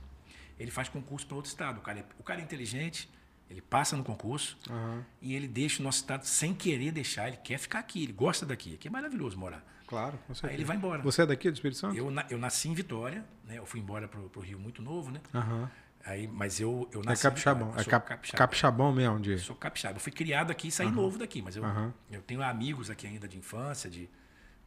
ele 0.59 0.71
faz 0.71 0.89
concurso 0.89 1.27
para 1.27 1.37
outro 1.37 1.51
estado. 1.51 1.79
O 1.79 1.81
cara, 1.83 2.01
é, 2.01 2.05
o 2.19 2.23
cara 2.23 2.41
é 2.41 2.43
inteligente, 2.45 3.09
ele 3.51 3.61
passa 3.61 3.97
no 3.97 4.03
concurso 4.03 4.59
Aham. 4.69 5.05
e 5.21 5.35
ele 5.35 5.47
deixa 5.47 5.81
o 5.81 5.85
nosso 5.85 5.99
estado 5.99 6.25
sem 6.25 6.55
querer 6.55 6.91
deixar, 6.91 7.29
ele 7.29 7.37
quer 7.37 7.59
ficar 7.59 7.81
aqui, 7.81 8.03
ele 8.03 8.13
gosta 8.13 8.47
daqui. 8.47 8.75
Aqui 8.75 8.89
é 8.89 8.91
maravilhoso 8.91 9.39
morar. 9.39 9.65
Claro, 9.87 10.19
com 10.27 10.35
certeza. 10.35 10.53
Aí 10.53 10.57
ele 10.57 10.65
vai 10.65 10.77
embora. 10.77 11.03
Você 11.03 11.23
é 11.23 11.27
daqui 11.27 11.49
do 11.51 11.55
Espírito 11.55 11.79
Santo? 11.79 11.97
Eu, 11.97 12.13
eu 12.29 12.39
nasci 12.39 12.69
em 12.69 12.75
Vitória, 12.75 13.25
né? 13.45 13.59
Eu 13.59 13.67
fui 13.67 13.79
embora 13.79 14.09
pro, 14.09 14.29
pro 14.29 14.41
Rio 14.41 14.59
muito 14.59 14.83
novo, 14.83 15.11
né? 15.13 15.21
Aham. 15.33 15.71
Aí, 16.07 16.29
mas 16.29 16.61
eu, 16.61 16.89
eu 16.93 17.01
É 17.03 17.05
nasci. 17.05 17.27
em 17.27 17.31
capixabão. 17.31 17.71
É 17.77 17.85
cap- 17.85 18.07
capixaba. 18.09 18.39
capixabão 18.39 18.93
mesmo, 18.93 19.19
de. 19.21 19.33
Eu 19.33 19.39
sou 19.41 19.57
capixaba. 19.57 19.97
Eu 19.97 20.01
fui 20.01 20.13
criado 20.13 20.51
aqui 20.53 20.69
e 20.69 20.71
saí 20.71 20.91
novo 20.91 21.19
daqui, 21.19 21.43
mas 21.43 21.57
eu, 21.57 21.65
Aham. 21.65 21.93
eu 22.11 22.23
tenho 22.23 22.43
amigos 22.43 22.89
aqui 22.91 23.07
ainda 23.09 23.27
de 23.27 23.37
infância, 23.37 23.91
de, 23.91 24.09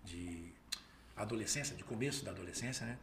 de 0.03 0.51
adolescência, 1.15 1.75
de 1.75 1.83
começo 1.83 2.25
da 2.25 2.31
adolescência, 2.31 2.85
né? 2.85 2.97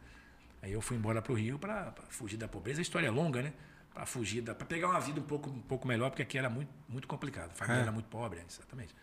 Aí 0.61 0.71
eu 0.71 0.81
fui 0.81 0.97
embora 0.97 1.21
para 1.21 1.31
o 1.31 1.35
Rio 1.35 1.57
para 1.57 1.93
fugir 2.09 2.37
da 2.37 2.47
pobreza. 2.47 2.79
A 2.79 2.83
história 2.83 3.07
é 3.07 3.11
longa, 3.11 3.41
né? 3.41 3.53
Para 3.93 4.05
fugir 4.05 4.41
da, 4.41 4.53
para 4.53 4.65
pegar 4.67 4.89
uma 4.89 4.99
vida 4.99 5.19
um 5.19 5.23
pouco, 5.23 5.49
um 5.49 5.61
pouco 5.61 5.87
melhor, 5.87 6.09
porque 6.11 6.21
aqui 6.21 6.37
era 6.37 6.49
muito, 6.49 6.69
muito 6.87 7.07
complicado. 7.07 7.49
A 7.51 7.53
família 7.55 7.79
É. 7.79 7.83
era 7.83 7.91
muito 7.91 8.07
pobre, 8.07 8.39
exatamente. 8.47 8.93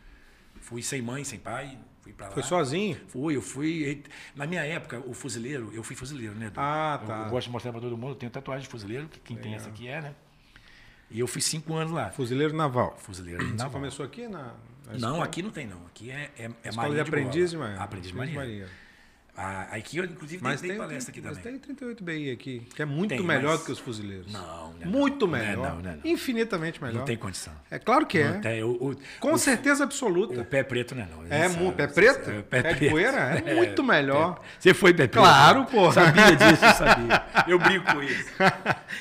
Fui 0.65 0.83
sem 0.83 1.03
mãe, 1.03 1.23
sem 1.25 1.39
pai, 1.39 1.79
fui 2.01 2.13
para 2.13 2.29
lá. 2.29 2.33
Foi 2.33 2.43
sozinho? 2.43 2.97
Fui, 3.09 3.37
eu 3.37 3.43
fui. 3.43 4.03
Na 4.35 4.47
minha 4.47 4.65
época, 4.65 4.99
o 5.07 5.13
fuzileiro, 5.13 5.71
eu 5.75 5.83
fui 5.83 5.95
fuzileiro, 5.95 6.35
né? 6.35 6.47
Edu? 6.47 6.55
Ah, 6.59 6.99
Eu- 7.03 7.07
tá. 7.07 7.23
Eu, 7.25 7.31
gosto 7.31 7.47
de 7.49 7.53
mostrar 7.53 7.71
para 7.73 7.83
todo 7.83 7.97
mundo, 7.99 8.13
eu 8.13 8.17
tenho 8.17 8.33
tatuagem 8.33 8.63
de 8.63 8.69
fuzileiro, 8.71 9.07
que 9.09 9.21
quem 9.21 9.37
tem 9.37 9.55
essa 9.55 9.69
aqui 9.69 9.87
é, 9.89 10.01
né? 10.01 10.15
E 11.11 11.21
eu 11.21 11.27
fui 11.27 11.43
cinco 11.43 11.75
anos 11.75 11.93
lá. 11.93 12.11
Fuzileiro 12.11 12.55
naval. 12.57 12.97
Fuzileiro 12.99 13.45
Você 13.45 13.53
naval. 13.53 13.71
começou 13.73 14.07
aqui 14.07 14.27
na. 14.27 14.55
na 14.87 14.99
Não, 14.99 15.23
aqui 15.23 15.43
não 15.43 15.51
tem 15.51 15.67
não. 15.67 15.85
Aqui 15.87 16.11
é, 16.11 16.31
é, 16.39 16.51
é 16.63 16.69
Escola 16.71 16.95
de 16.95 17.01
aprendiz 17.01 17.51
de 17.51 17.57
bola. 17.57 17.69
marinha. 17.69 17.85
Aprendiz 17.85 18.11
de 18.11 18.17
marinha. 18.17 18.69
Aqui 19.37 19.97
eu, 19.99 20.05
inclusive, 20.05 20.41
Mas 20.43 20.61
tem, 20.61 20.71
tem, 20.71 20.79
palestra 20.79 21.11
aqui 21.11 21.21
mas 21.21 21.37
também. 21.39 21.53
tem 21.59 21.61
38 21.61 22.05
BI 22.05 22.31
aqui, 22.31 22.61
que 22.73 22.81
é 22.81 22.85
muito 22.85 23.09
Tem, 23.11 23.21
melhor 23.23 23.51
mas- 23.51 23.61
do 23.61 23.67
que 23.67 23.73
os 23.73 23.81
fuzileiros. 23.81 24.33
Não, 24.33 24.73
não 24.75 24.83
é 24.83 24.87
Muito 24.87 25.27
não. 25.27 25.33
Não 25.33 25.39
é 25.45 25.49
melhor. 25.49 25.75
não, 25.75 25.83
não 25.83 25.91
é 25.91 25.95
não. 25.97 26.01
Infinitamente 26.05 26.81
melhor. 26.81 26.99
Não 26.99 27.05
tem 27.05 27.17
condição. 27.17 27.53
É 27.69 27.79
claro 27.79 28.07
que 28.07 28.19
é. 28.19 28.33
Tem. 28.35 28.63
O, 28.63 28.71
o, 28.91 28.97
Com 29.19 29.33
o, 29.33 29.39
certeza 29.39 29.83
absoluta. 29.83 30.41
o 30.41 30.45
pé 30.45 30.63
preto 30.63 30.95
não 30.95 31.03
é 31.03 31.07
não. 31.07 31.25
É, 31.29 31.49
sabe, 31.49 31.73
pé 31.73 31.87
preto? 31.89 32.31
É, 32.31 32.43
Pé 32.43 32.75
de 32.75 32.89
poeira? 32.91 33.17
É 33.19 33.55
muito 33.57 33.83
melhor. 33.83 34.37
pé- 34.39 34.47
Você 34.61 34.73
foi 34.75 34.93
pé 34.95 35.09
preto? 35.09 35.23
Claro, 35.25 35.61
né? 35.63 35.67
pô. 35.69 35.91
Sabia 35.93 36.37
disso, 36.37 36.65
eu 36.65 36.73
sabia. 36.75 37.23
Eu 37.49 37.59
brinco 37.59 37.93
com 37.93 38.03
isso. 38.05 38.29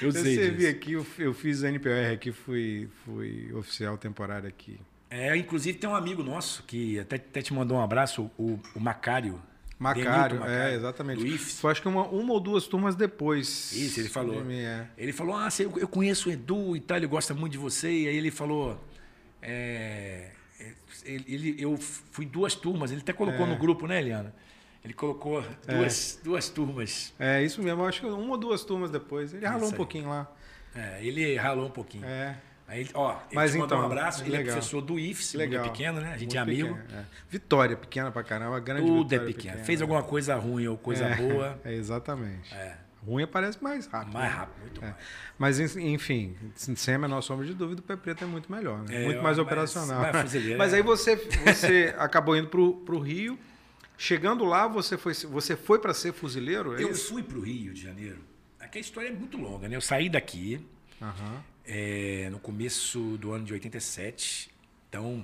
Eu 0.02 0.08
Eu 0.08 0.12
sei 0.12 0.36
servi 0.36 0.58
disso. 0.58 0.69
aqui, 0.72 0.93
eu, 0.93 1.06
eu 1.19 1.34
fiz 1.36 1.62
NPR 1.63 2.12
aqui, 2.13 2.32
fui, 2.32 2.89
fui 3.06 3.54
oficial 3.54 3.98
temporário 4.00 4.48
aqui. 4.50 4.80
É, 5.12 5.38
inclusive 5.38 5.78
tem 5.78 5.88
um 5.88 5.93
amigo 5.96 6.24
nosso 6.24 6.63
que 6.63 7.00
até, 7.00 7.17
até 7.17 7.39
te 7.43 7.54
mandou 7.54 7.78
um 7.78 7.84
abraço, 7.84 8.32
o, 8.36 8.60
o 8.74 8.80
Macário. 8.80 9.39
Macário, 9.84 10.38
Denilton 10.39 10.50
é, 10.60 10.74
exatamente. 10.76 11.19
Do 11.19 11.28
IFES. 11.28 11.60
Foi 11.60 11.72
acho 11.72 11.82
que 11.82 11.88
uma, 11.88 12.08
uma 12.08 12.34
ou 12.34 12.39
duas 12.39 12.65
turmas 12.67 12.96
depois. 12.96 13.72
Isso, 13.74 14.00
ele 14.00 14.10
falou. 14.10 14.43
mim, 14.43 14.60
é. 14.60 14.88
Ele 14.98 15.12
falou, 15.12 15.36
ah, 15.36 15.50
eu 15.60 15.88
conheço 15.88 16.30
o 16.30 16.32
Edu 16.32 16.76
e 16.76 16.80
tal, 16.80 16.98
ele 16.98 17.08
gosta 17.08 17.34
muito 17.34 17.52
de 17.54 17.58
você. 17.58 17.91
E 17.91 18.08
aí 18.08 18.15
ele 18.15 18.32
falou, 18.32 18.80
é, 19.41 20.30
ele, 21.06 21.26
ele- 21.28 21.56
eu 21.60 21.78
fui 21.78 22.26
duas 22.26 22.56
turmas, 22.56 22.91
ele 22.91 23.02
até 23.02 23.13
colocou 23.13 23.46
É. 23.46 23.50
no 23.50 23.58
grupo, 23.58 23.86
né, 23.88 24.00
Eliana? 24.00 24.34
Ele 24.84 24.93
colocou 24.93 25.41
duas, 25.65 26.19
duas 26.24 26.50
turmas. 26.50 27.13
É, 27.17 27.41
isso 27.43 27.62
mesmo, 27.63 27.86
acho 27.86 28.02
que 28.02 28.06
uma 28.08 28.32
ou 28.32 28.38
duas 28.38 28.63
turmas 28.65 28.91
depois. 28.91 29.34
Ele 29.34 29.46
ralou 29.46 29.69
um 29.69 29.72
pouquinho 29.72 30.10
lá. 30.10 30.30
É, 30.76 31.00
ele 31.02 31.36
ralou 31.38 31.67
um 31.67 31.72
pouquinho. 31.72 32.04
É. 32.06 32.36
Aí, 32.67 32.82
ele- 32.82 32.89
ó, 32.93 33.12
ele 33.12 33.36
Mas 33.36 33.54
então, 33.56 33.80
um 33.82 33.86
abraço, 33.86 34.23
ele 34.23 34.32
legal. 34.32 34.47
é 34.47 34.52
professor 34.54 34.82
do 34.82 34.97
IFES, 34.97 35.34
Legal. 35.34 35.62
Legal. 35.63 35.71
pequeno, 35.76 35.99
né? 36.02 36.08
A 36.13 36.17
gente 36.17 36.36
Muito 36.36 36.38
é 36.38 36.39
amigo. 36.39 36.76
pequeno, 36.76 36.99
é. 36.99 37.06
Vitória, 37.30 37.76
pequena 37.78 38.12
pra 38.12 38.23
caramba, 38.23 38.60
grande 38.60 38.88
Tudo 38.88 38.99
é 39.13 39.17
Vitória 39.17 39.26
pequeno. 39.34 39.52
pequena. 39.52 39.65
Fez 39.65 39.82
alguma 39.82 40.02
coisa 40.04 40.36
ruim 40.36 40.67
ou 40.67 40.78
coisa 40.78 41.04
É, 41.06 41.15
boa, 41.15 41.60
É, 41.65 41.73
exatamente. 41.73 42.54
é, 42.54 42.78
Ruim 43.06 43.23
aparece 43.23 43.62
mais 43.62 43.86
rápido. 43.86 44.13
mais 44.13 44.32
né? 44.32 44.38
rápido, 44.38 44.62
muito 44.62 44.82
É. 44.82 44.86
mais. 44.86 44.95
Mas, 45.38 45.60
en- 45.76 45.93
enfim, 45.93 46.36
sem 46.56 46.95
a 46.95 46.97
menor 46.97 47.21
sombra 47.21 47.45
de 47.45 47.54
dúvida, 47.54 47.82
o 47.82 47.84
pé 47.84 47.97
preto 47.97 48.23
é 48.23 48.28
muito 48.28 48.49
melhor, 48.49 48.80
né? 48.84 48.95
É, 48.95 49.06
muito 49.06 49.21
mais 49.21 49.38
mas- 49.38 49.45
operacional. 49.45 50.02
mas 50.02 50.34
Mas 50.58 50.73
é- 50.73 50.78
aí 50.78 50.82
você, 50.82 51.15
você 51.17 51.93
acabou 51.99 52.36
indo 52.38 52.47
pro, 52.47 52.76
pro 52.86 52.97
Rio. 52.99 53.38
Chegando 53.97 54.43
lá, 54.45 54.67
você 54.67 54.97
foi, 54.97 55.13
você 55.13 55.56
foi 55.56 55.80
para 55.80 55.93
ser 55.93 56.13
fuzileiro? 56.13 56.76
É 56.80 56.84
Eu 56.84 56.91
isso? 56.91 57.10
fui 57.13 57.21
para 57.21 57.38
o 57.38 57.41
Rio 57.41 57.73
de 57.73 57.82
Janeiro. 57.82 58.19
Aqui 58.60 58.78
a 58.78 58.82
história 58.82 59.10
é 59.10 59.12
muito 59.12 59.38
longa, 59.38 59.67
né? 59.67 59.76
Eu 59.76 59.82
saí 59.82 60.10
daqui 60.10 60.65
Aham. 61.04 61.44
é, 61.66 62.30
no 62.32 62.39
começo 62.39 63.18
do 63.18 63.32
ano 63.32 63.46
de 63.46 63.54
87, 63.54 64.50
então 64.89 65.24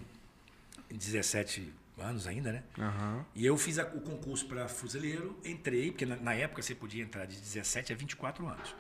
17 0.90 1.74
anos 1.98 2.28
ainda, 2.28 2.52
né? 2.52 2.64
Aham. 2.78 3.26
E 3.36 3.46
eu 3.46 3.58
fiz 3.58 3.78
a- 3.78 3.86
o 3.88 4.02
concurso 4.02 4.46
para 4.48 4.68
fuzileiro, 4.70 5.38
entrei, 5.44 5.92
porque 5.92 6.06
na, 6.06 6.16
na 6.16 6.34
época 6.34 6.62
você 6.62 6.74
podia 6.74 7.04
entrar 7.04 7.26
de 7.26 7.36
17 7.38 7.92
a 7.92 7.96
24 7.96 8.48
anos. 8.48 8.76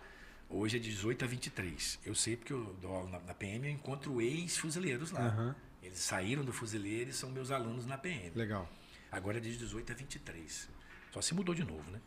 Hoje 0.50 0.78
é 0.78 0.80
de 0.80 0.90
18 0.90 1.26
a 1.26 1.28
23. 1.28 2.00
Eu 2.06 2.16
sei 2.16 2.36
porque 2.36 2.54
eu 2.54 2.76
dou 2.82 2.92
aula 2.96 3.10
na, 3.12 3.20
na 3.20 3.34
PM 3.34 3.68
eu 3.68 3.74
encontro 3.74 4.22
ex-fuzileiros 4.22 5.12
lá. 5.12 5.22
Aham. 5.28 5.56
Eles 5.84 6.00
saíram 6.00 6.44
do 6.44 6.52
fuzileiro 6.52 7.10
e 7.10 7.14
são 7.14 7.30
meus 7.30 7.52
alunos 7.52 7.86
na 7.86 7.98
PM. 7.98 8.32
Legal. 8.36 8.70
Agora 9.12 9.38
é 9.38 9.42
de 9.42 9.56
18 9.58 9.92
a 9.92 9.96
23. 9.96 10.68
Só 11.12 11.22
se 11.22 11.34
mudou 11.34 11.54
de 11.54 11.64
novo, 11.64 11.90
né? 11.92 12.00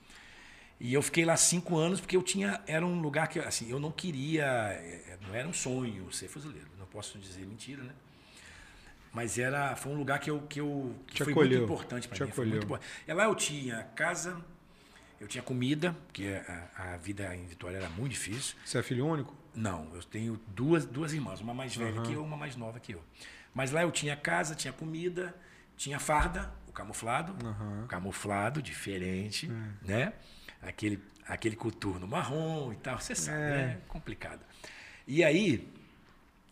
E 0.81 0.93
eu 0.95 1.01
fiquei 1.03 1.25
lá 1.25 1.37
cinco 1.37 1.77
anos 1.79 2.01
porque 2.01 2.17
eu 2.17 2.23
tinha. 2.23 2.61
Era 2.67 2.85
um 2.85 3.01
lugar 3.01 3.29
que, 3.29 3.39
assim, 3.39 3.71
eu 3.71 3.79
não 3.79 3.91
queria. 3.93 4.45
eh, 4.45 5.17
Não 5.27 5.35
era 5.35 5.47
um 5.49 5.53
sonho 5.53 6.11
ser 6.13 6.29
fuzileiro. 6.29 6.69
Não 6.79 6.87
posso 6.87 7.19
dizer 7.19 7.47
mentira, 7.47 7.83
né? 7.83 7.93
Mas 9.13 9.39
era, 9.39 9.77
foi 9.77 9.93
um 9.93 9.97
lugar 9.97 10.19
que 10.19 10.31
eu. 10.31 10.41
Que 10.49 10.61
eu 10.61 10.97
que 11.07 11.15
Te 11.17 11.25
foi 11.25 11.33
acolheu. 11.33 11.61
muito 11.61 11.73
importante 11.73 12.09
para 12.09 12.27
mim. 12.27 12.33
Foi 12.33 12.47
muito 12.47 12.65
importante. 12.65 12.91
E 13.07 13.13
lá 13.13 13.25
eu 13.25 13.35
tinha 13.35 13.85
casa, 13.95 14.43
eu 15.21 15.29
tinha 15.29 15.43
comida, 15.43 15.95
porque 16.07 16.41
a, 16.77 16.95
a 16.95 16.97
vida 16.97 17.35
em 17.37 17.45
Vitória 17.47 17.77
era 17.77 17.89
muito 17.91 18.13
difícil. 18.13 18.57
Você 18.65 18.79
é 18.79 18.83
filho 18.83 19.07
único? 19.07 19.37
Não, 19.55 19.89
eu 19.95 20.03
tenho 20.03 20.41
duas, 20.49 20.87
duas 20.87 21.13
irmãs, 21.13 21.41
uma 21.43 21.53
mais 21.53 21.77
velha 21.77 22.01
que 22.03 22.15
eu, 22.15 22.25
uma 22.25 22.37
mais 22.39 22.57
nova 22.57 22.81
que 22.81 22.93
eu. 22.93 23.03
Mas 23.55 23.71
lá 23.71 23.83
eu 23.83 23.91
tinha 23.93 24.17
casa, 24.17 24.55
tinha 24.55 24.73
comida, 24.73 25.35
tinha 25.77 25.99
farda, 26.01 26.51
o 26.67 26.73
camuflado, 26.73 27.37
Aham. 27.47 27.87
camuflado, 27.87 28.63
diferente, 28.63 29.51
É. 29.85 29.87
né? 29.87 30.13
Aquele, 30.63 30.99
aquele 31.27 31.57
coturno 31.57 32.07
marrom 32.07 32.73
e 32.73 32.77
tal, 32.77 32.99
você 33.01 33.15
sabe, 33.15 33.37
É. 33.39 33.43
é 33.43 33.79
complicado. 33.89 34.41
E 35.07 35.23
aí, 35.25 35.69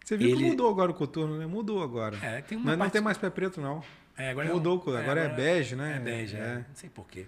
Você 0.05 0.17
viu 0.17 0.27
que 0.37 0.43
Ele- 0.43 0.51
mudou 0.51 0.69
agora 0.69 0.91
o 0.91 0.95
coturno, 0.95 1.39
né? 1.39 1.47
Mudou 1.47 1.81
agora. 1.85 2.17
É, 2.21 2.41
tem 2.43 2.59
uma 2.59 2.65
Mas 2.65 2.73
não 2.73 2.79
parte- 2.81 2.93
tem 2.95 3.01
mais 3.01 3.17
pé 3.17 3.31
preto, 3.31 3.61
não. 3.61 3.81
é, 4.19 4.31
agora 4.31 4.49
Mudou, 4.53 4.83
é, 4.87 4.91
um- 4.91 4.97
agora 4.97 5.21
é 5.21 5.29
bege, 5.29 5.77
né? 5.77 5.97
É 5.99 6.01
bege, 6.01 6.37
é. 6.37 6.41
É. 6.41 6.55
não 6.57 6.75
sei 6.75 6.91
porquê. 6.91 7.27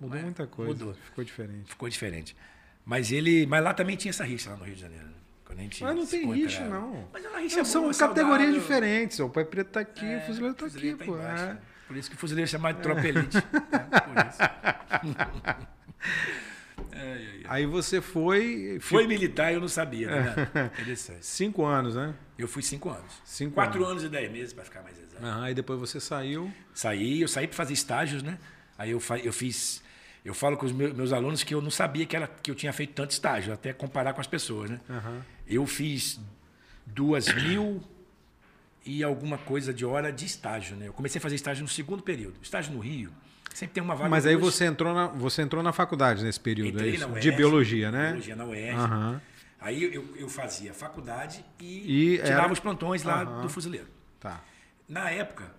Mudou 0.00 0.16
Mas 0.16 0.24
muita 0.24 0.44
coisa. 0.48 0.72
mudou. 0.72 0.94
Ficou 0.94 1.22
diferente. 1.22 1.70
Ficou 1.70 1.88
diferente. 1.88 2.36
Mas 2.84 3.12
ele, 3.12 3.46
mas 3.46 3.62
lá 3.62 3.72
também 3.72 3.94
tinha 3.96 4.10
essa 4.10 4.24
rixa 4.24 4.50
lá 4.50 4.56
no 4.56 4.64
Rio 4.64 4.74
de 4.74 4.80
Janeiro. 4.80 5.04
né? 5.06 5.12
Quando 5.44 5.58
a 5.60 5.62
gente 5.62 5.82
Mas 5.84 5.94
não 5.96 6.06
tem 6.06 6.32
rixa, 6.32 6.64
não. 6.68 7.08
Mas 7.12 7.24
é 7.24 7.28
uma 7.28 7.38
rixa 7.38 7.56
Não, 7.58 7.64
são 7.64 7.82
boa, 7.82 7.94
categorias 7.94 8.38
saudável. 8.48 8.60
diferentes. 8.60 9.20
O 9.20 9.28
pé 9.30 9.44
preto 9.44 9.68
tá 9.68 9.80
aqui, 9.80 10.04
É, 10.04 10.16
o 10.18 10.20
fuzileiro 10.22 10.54
tá 10.56 10.64
aqui, 10.66 10.72
fuzileiro 10.74 10.98
tá 10.98 11.04
pô. 11.04 11.14
embaixo, 11.14 11.44
é. 11.44 11.46
né? 11.54 11.58
Por 11.86 11.96
isso 11.96 12.10
que 12.10 12.16
o 12.16 12.18
fuzileiro 12.18 12.48
é 12.48 12.50
chamado 12.50 12.76
de 12.76 12.82
tropa 12.82 13.06
elite. 13.06 13.36
né? 13.36 13.42
Por 14.02 14.26
isso. 14.26 15.68
Ai, 16.92 17.00
ai, 17.02 17.18
ai. 17.20 17.42
Aí 17.48 17.66
você 17.66 18.00
foi. 18.00 18.78
Foi 18.80 19.06
militar, 19.06 19.52
eu 19.52 19.60
não 19.60 19.68
sabia, 19.68 20.08
né? 20.08 20.70
Interessante. 20.72 21.24
Cinco 21.26 21.64
anos, 21.64 21.94
né? 21.96 22.14
Eu 22.38 22.46
fui 22.48 22.62
cinco 22.62 22.88
anos. 22.88 23.20
Cinco 23.24 23.54
Quatro 23.54 23.84
anos. 23.84 24.04
e 24.04 24.08
dez 24.08 24.30
meses, 24.30 24.52
para 24.52 24.64
ficar 24.64 24.82
mais 24.82 24.96
exato. 24.98 25.24
Aham, 25.24 25.42
aí 25.44 25.54
depois 25.54 25.78
você 25.78 25.98
saiu. 26.00 26.52
Saí, 26.72 27.20
eu 27.20 27.26
saí 27.28 27.46
para 27.48 27.56
fazer 27.56 27.72
estágios, 27.72 28.22
né? 28.22 28.38
Aí 28.76 28.90
eu, 28.92 29.00
fa- 29.00 29.18
eu 29.18 29.32
fiz. 29.32 29.82
Eu 30.24 30.34
falo 30.34 30.56
com 30.56 30.66
os 30.66 30.72
meus, 30.72 30.92
meus 30.94 31.12
alunos 31.12 31.42
que 31.42 31.52
eu 31.54 31.60
não 31.60 31.70
sabia 31.70 32.06
que, 32.06 32.14
era, 32.14 32.28
que 32.28 32.50
eu 32.50 32.54
tinha 32.54 32.72
feito 32.72 32.92
tanto 32.94 33.10
estágio, 33.10 33.52
até 33.52 33.72
comparar 33.72 34.12
com 34.12 34.20
as 34.20 34.26
pessoas, 34.26 34.70
né? 34.70 34.80
Aham. 34.88 35.22
Eu 35.46 35.66
fiz 35.66 36.20
duas 36.86 37.32
mil 37.34 37.82
e 38.86 39.02
alguma 39.02 39.36
coisa 39.36 39.74
de 39.74 39.84
hora 39.84 40.12
de 40.12 40.24
estágio. 40.26 40.76
Né? 40.76 40.86
Eu 40.88 40.92
comecei 40.92 41.18
a 41.18 41.22
fazer 41.22 41.34
estágio 41.34 41.62
no 41.62 41.68
segundo 41.68 42.02
período. 42.02 42.36
Estágio 42.42 42.72
no 42.72 42.78
Rio, 42.80 43.12
sempre 43.58 43.74
tem 43.74 43.82
uma 43.82 43.94
vaga. 43.94 44.08
Mas 44.08 44.24
aí 44.24 44.36
você 44.36 44.64
entrou, 44.66 44.94
na, 44.94 45.08
você 45.08 45.42
entrou 45.42 45.62
na 45.62 45.72
faculdade 45.72 46.22
nesse 46.22 46.38
período, 46.38 46.80
é 46.80 46.88
isso? 46.88 47.06
UERJ, 47.06 47.20
de 47.20 47.36
biologia, 47.36 47.90
né? 47.90 48.08
Biologia 48.08 48.36
na 48.36 48.44
UERJ. 48.44 48.78
Uhum. 48.78 49.20
Aí 49.60 49.82
eu, 49.94 50.16
eu 50.16 50.28
fazia 50.28 50.72
faculdade 50.72 51.44
e, 51.58 52.14
e 52.14 52.18
tirava 52.18 52.44
era... 52.44 52.52
os 52.52 52.60
plantões 52.60 53.02
lá 53.02 53.24
uhum. 53.24 53.42
do 53.42 53.48
fuzileiro. 53.48 53.88
Tá. 54.20 54.40
Na 54.88 55.10
época, 55.10 55.52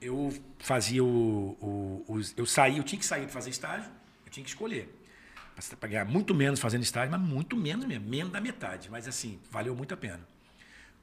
eu 0.00 0.32
fazia 0.58 1.02
o, 1.02 1.56
o, 1.60 2.04
os, 2.08 2.32
eu 2.36 2.46
saí, 2.46 2.78
eu 2.78 2.84
tinha 2.84 2.98
que 2.98 3.04
sair 3.04 3.22
para 3.22 3.32
fazer 3.32 3.50
estágio, 3.50 3.90
eu 4.24 4.30
tinha 4.30 4.44
que 4.44 4.50
escolher. 4.50 4.98
Para 5.78 5.88
ganhar 5.88 6.04
muito 6.04 6.34
menos 6.34 6.60
fazendo 6.60 6.82
estágio, 6.82 7.10
mas 7.10 7.20
muito 7.20 7.56
menos 7.56 7.84
mesmo, 7.84 8.08
menos 8.08 8.32
da 8.32 8.40
metade. 8.40 8.88
Mas 8.90 9.06
assim, 9.06 9.38
valeu 9.50 9.74
muito 9.74 9.92
a 9.92 9.96
pena. 9.96 10.20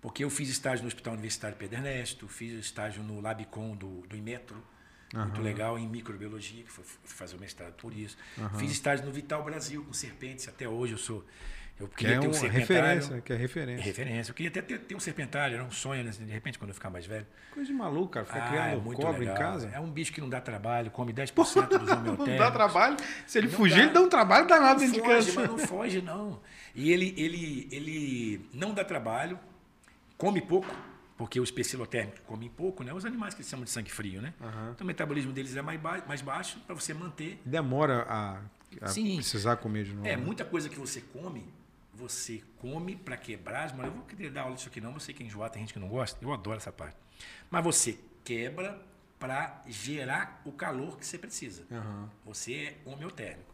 Porque 0.02 0.23
eu 0.23 0.30
fiz 0.30 0.49
estágio 0.49 0.84
no 0.84 0.88
Hospital 0.88 1.13
Universitário 1.13 1.58
Pedro 1.58 1.78
Ernesto, 1.78 2.28
fiz 2.28 2.54
estágio 2.54 3.04
no 3.04 3.19
Labicom 3.19 3.75
do, 3.75 4.02
do 4.08 4.15
Imetro, 4.15 4.63
uhum. 5.13 5.24
muito 5.24 5.41
legal, 5.41 5.78
em 5.78 5.88
microbiologia, 5.88 6.63
que 6.63 6.72
foi 6.72 6.84
fazer 7.04 7.36
o 7.36 7.39
mestrado 7.39 7.74
por 7.74 7.93
isso. 7.93 8.17
Uhum. 8.38 8.50
Fiz 8.60 8.72
estágio 8.72 9.06
no 9.06 9.12
Vital 9.12 9.43
Brasil, 9.43 9.84
com 9.84 9.93
serpentes, 9.93 10.48
até 10.48 10.67
hoje 10.67 10.93
eu 10.93 10.98
sou 10.98 11.26
eu 11.80 11.88
queria 11.88 12.15
é 12.15 12.19
ter 12.19 12.28
um 12.28 12.34
serpentário. 12.34 12.65
Referência, 12.67 13.22
que 13.22 13.32
é 13.32 13.36
referência. 13.38 13.86
Referência. 13.86 14.32
Eu 14.32 14.36
queria 14.36 14.50
até 14.50 14.62
ter, 14.62 14.80
ter, 14.80 14.95
um 14.95 15.00
serpentário, 15.00 15.56
era 15.56 15.63
um 15.63 15.72
sonho, 15.72 16.04
né? 16.04 16.12
de 16.12 16.26
repente, 16.26 16.60
quando 16.60 16.69
eu 16.69 16.76
ficar 16.76 16.89
mais 16.89 17.06
velho. 17.06 17.26
Coisa 17.54 17.67
de 17.67 17.74
maluco, 17.74 18.10
cara. 18.10 18.26
Ficar 18.26 18.43
ah, 18.43 18.50
criando 18.50 18.91
é 18.91 18.95
cobra 18.95 19.17
legal. 19.17 19.34
em 19.34 19.38
casa. 19.38 19.72
É 19.74 19.80
um 19.80 19.89
bicho 19.89 20.12
que 20.12 20.19
não 20.19 20.28
dá 20.28 20.41
trabalho, 20.41 20.91
come 20.91 21.13
10% 21.13 21.34
dos 21.34 21.72
homeotérmicos. 21.72 22.28
não 22.28 22.36
dá 22.36 22.52
trabalho. 22.52 22.98
Se 23.26 23.38
ele 23.38 23.48
não 23.48 23.54
fugir, 23.56 23.78
dá. 23.78 23.84
ele 23.84 23.93
dá 23.93 24.02
um 24.02 24.10
trabalho 24.10 24.45
danado 24.45 24.80
dentro 24.82 25.00
foge, 25.00 25.32
de 25.32 25.32
casa. 25.32 25.39
Mas 25.39 25.50
não 25.50 25.58
foge, 25.58 26.02
não. 26.02 26.41
E 26.76 26.91
ele, 26.91 27.13
ele, 27.17 27.69
ele 27.72 28.50
não 28.54 28.74
dá 28.74 28.84
trabalho, 28.84 29.39
come 30.17 30.41
pouco, 30.41 30.67
porque 31.19 31.38
os 31.38 31.49
especilotérmicos 31.49 32.21
comem 32.25 32.49
pouco, 32.49 32.82
né? 32.82 32.93
Os 32.93 33.03
animais 33.03 33.34
que 33.34 33.41
eles 33.41 33.49
chamam 33.49 33.65
de 33.65 33.69
sangue 33.69 33.91
frio, 33.91 34.21
né? 34.21 34.34
Uhum. 34.39 34.71
Então 34.71 34.86
o 34.86 34.88
metabolismo 34.88 35.34
deles 35.34 35.53
é 35.53 35.62
mais, 35.62 35.79
ba 35.79 36.01
mais 36.08 36.21
baixo 36.21 36.60
para 36.65 36.73
você 36.73 36.93
manter. 36.93 37.41
Demora 37.43 38.05
a, 38.08 38.38
a 38.38 38.93
precisar 38.93 39.58
comer 39.58 39.84
de 39.84 39.93
novo. 39.93 40.08
É, 40.08 40.15
né? 40.15 40.23
muita 40.23 40.45
coisa 40.45 40.69
que 40.69 40.79
você 40.79 41.01
come 41.01 41.45
você 41.93 42.41
come 42.60 42.95
para 42.95 43.17
quebrar 43.17 43.65
as 43.65 43.73
moléculas. 43.73 43.99
Eu 43.99 44.08
vou 44.08 44.17
querer 44.17 44.32
dar 44.32 44.43
aula 44.43 44.55
disso 44.55 44.69
aqui 44.69 44.79
não, 44.79 44.93
você 44.93 45.12
que 45.12 45.21
é 45.21 45.25
enjoado, 45.25 45.51
tem 45.51 45.62
gente 45.62 45.73
que 45.73 45.79
não 45.79 45.89
gosta. 45.89 46.17
Eu 46.23 46.32
adoro 46.32 46.55
essa 46.55 46.71
parte. 46.71 46.95
Mas 47.51 47.62
você 47.62 47.99
quebra 48.23 48.82
para 49.19 49.62
gerar 49.67 50.41
o 50.45 50.53
calor 50.53 50.97
que 50.97 51.05
você 51.05 51.17
precisa. 51.17 51.65
Uhum. 51.69 52.08
Você 52.23 52.53
é 52.53 52.77
homeotérmico. 52.89 53.53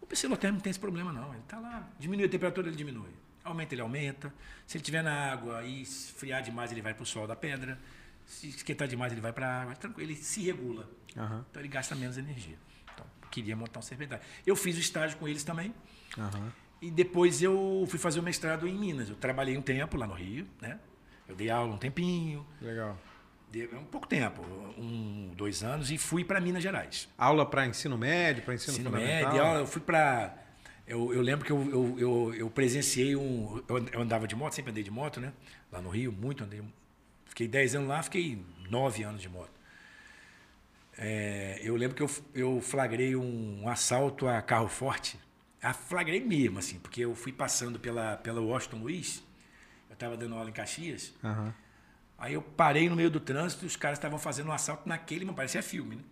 O 0.00 0.06
psilotérmico 0.06 0.56
não 0.56 0.62
tem 0.62 0.70
esse 0.70 0.80
problema 0.80 1.12
não. 1.12 1.34
Ele 1.34 1.42
está 1.42 1.58
lá, 1.58 1.86
diminui 1.98 2.24
a 2.24 2.28
temperatura, 2.30 2.68
ele 2.68 2.76
diminui. 2.76 3.10
Aumenta, 3.44 3.74
ele 3.74 3.82
aumenta. 3.82 4.32
Se 4.66 4.76
ele 4.76 4.82
estiver 4.82 5.02
na 5.02 5.32
água 5.32 5.62
e 5.62 5.82
esfriar 5.82 6.42
demais, 6.42 6.70
ele 6.70 6.82
vai 6.82 6.94
para 6.94 7.02
o 7.02 7.06
sol 7.06 7.26
da 7.26 7.36
pedra. 7.36 7.78
Se 8.26 8.48
esquentar 8.48 8.86
demais, 8.88 9.12
ele 9.12 9.20
vai 9.20 9.32
para 9.32 9.46
a 9.46 9.62
água. 9.62 9.76
Ele 9.98 10.14
se 10.14 10.42
regula. 10.42 10.88
Uhum. 11.16 11.44
Então 11.50 11.60
ele 11.60 11.68
gasta 11.68 11.94
menos 11.94 12.16
energia. 12.16 12.56
Então, 12.94 13.04
queria 13.30 13.56
montar 13.56 13.80
um 13.80 13.82
serpentário. 13.82 14.24
Eu 14.46 14.56
fiz 14.56 14.76
o 14.76 14.80
estágio 14.80 15.18
com 15.18 15.26
eles 15.26 15.42
também. 15.44 15.74
Uhum. 16.16 16.50
E 16.80 16.90
depois 16.90 17.42
eu 17.42 17.86
fui 17.88 17.98
fazer 17.98 18.20
o 18.20 18.22
mestrado 18.22 18.66
em 18.66 18.74
Minas. 18.74 19.08
Eu 19.08 19.16
trabalhei 19.16 19.56
um 19.56 19.62
tempo 19.62 19.96
lá 19.96 20.06
no 20.06 20.14
Rio, 20.14 20.46
né? 20.60 20.78
Eu 21.28 21.36
dei 21.36 21.50
aula 21.50 21.74
um 21.74 21.78
tempinho. 21.78 22.46
Legal. 22.60 22.98
Dei 23.50 23.68
um 23.74 23.84
pouco 23.84 24.06
tempo, 24.06 24.42
um, 24.78 25.30
dois 25.36 25.62
anos, 25.62 25.90
e 25.90 25.98
fui 25.98 26.24
para 26.24 26.40
Minas 26.40 26.62
Gerais. 26.62 27.06
Aula 27.18 27.44
para 27.44 27.66
ensino 27.66 27.98
médio, 27.98 28.42
para 28.42 28.54
ensino, 28.54 28.72
ensino 28.72 28.90
médio, 28.90 29.40
aula, 29.42 29.60
eu 29.60 29.66
fui 29.66 29.82
para... 29.82 30.41
Eu, 30.92 31.14
eu, 31.14 31.22
lembro 31.22 31.44
que 31.46 31.52
eu, 31.52 31.70
eu, 31.70 31.98
eu, 31.98 32.34
eu, 32.34 32.50
presenciei 32.50 33.16
um... 33.16 33.62
Eu 33.68 34.00
andava 34.00 34.26
de 34.26 34.36
moto, 34.36 34.52
sempre 34.54 34.70
andei 34.70 34.82
de 34.82 34.90
moto, 34.90 35.20
né? 35.20 35.32
Lá 35.70 35.80
no 35.80 35.88
Rio, 35.88 36.12
muito 36.12 36.44
andei. 36.44 36.62
Fiquei 37.24 37.48
dez 37.48 37.74
anos 37.74 37.88
lá, 37.88 38.02
fiquei 38.02 38.44
nove 38.68 39.02
anos 39.02 39.22
de 39.22 39.28
moto. 39.28 39.52
É, 40.98 41.58
eu 41.62 41.74
lembro 41.76 41.96
que 41.96 42.02
eu, 42.02 42.10
eu 42.34 42.60
flagrei 42.60 43.16
um, 43.16 43.62
um 43.62 43.68
assalto 43.68 44.28
a 44.28 44.42
carro 44.42 44.68
forte 44.68 45.18
a 45.62 45.72
flagrei 45.72 46.20
mesmo, 46.20 46.58
assim, 46.58 46.78
porque 46.80 47.02
eu 47.02 47.14
fui 47.14 47.32
passando 47.32 47.78
pela, 47.78 48.16
pela 48.16 48.40
Washington 48.40 48.78
Luiz, 48.78 49.22
eu 49.88 49.94
estava 49.94 50.16
dando 50.16 50.34
aula 50.34 50.50
em 50.50 50.52
Caxias, 50.52 51.14
uhum. 51.22 51.52
aí 52.18 52.34
eu 52.34 52.42
parei 52.42 52.88
no 52.88 52.96
meio 52.96 53.08
do 53.08 53.20
trânsito 53.20 53.64
e 53.64 53.68
os 53.68 53.76
caras 53.76 53.98
estavam 53.98 54.18
fazendo 54.18 54.48
um 54.48 54.52
assalto 54.52 54.88
naquele, 54.88 55.24
mas 55.24 55.36
parecia 55.36 55.62
filme, 55.62 55.96
né? 55.96 56.02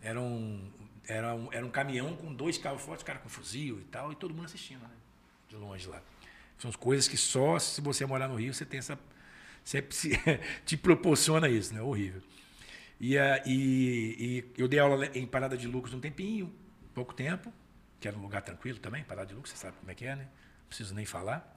Era 0.00 0.20
um, 0.20 0.70
era 1.08 1.34
um, 1.34 1.52
era 1.52 1.64
um 1.64 1.70
caminhão 1.70 2.14
com 2.16 2.32
dois 2.32 2.58
carros 2.58 2.82
fortes, 2.82 3.02
cara 3.02 3.18
com 3.18 3.28
fuzil 3.28 3.80
e 3.80 3.84
tal, 3.84 4.12
e 4.12 4.14
todo 4.14 4.34
mundo 4.34 4.44
assistindo, 4.44 4.82
né? 4.82 4.90
De 5.48 5.56
longe 5.56 5.88
lá. 5.88 6.02
São 6.58 6.68
as 6.68 6.76
coisas 6.76 7.08
que 7.08 7.16
só 7.16 7.58
se 7.58 7.80
você 7.80 8.04
morar 8.04 8.28
no 8.28 8.36
Rio 8.36 8.52
você 8.52 8.64
tem 8.64 8.78
essa. 8.78 8.98
Você 9.64 9.82
te 10.64 10.76
proporciona 10.76 11.48
isso, 11.48 11.74
né? 11.74 11.80
Horrível. 11.80 12.22
E, 13.00 13.16
e, 13.16 14.44
e 14.56 14.60
eu 14.60 14.68
dei 14.68 14.78
aula 14.78 15.06
em 15.14 15.26
Parada 15.26 15.56
de 15.56 15.66
Lucas 15.66 15.94
um 15.94 16.00
tempinho, 16.00 16.52
pouco 16.94 17.14
tempo 17.14 17.52
que 18.00 18.06
era 18.06 18.16
um 18.16 18.22
lugar 18.22 18.42
tranquilo 18.42 18.78
também, 18.78 19.02
Parada 19.04 19.28
de 19.28 19.34
Lucas, 19.34 19.50
você 19.50 19.56
sabe 19.56 19.76
como 19.78 19.90
é 19.90 19.94
que 19.94 20.04
é, 20.04 20.14
né? 20.14 20.22
Não 20.22 20.68
preciso 20.68 20.94
nem 20.94 21.04
falar. 21.04 21.56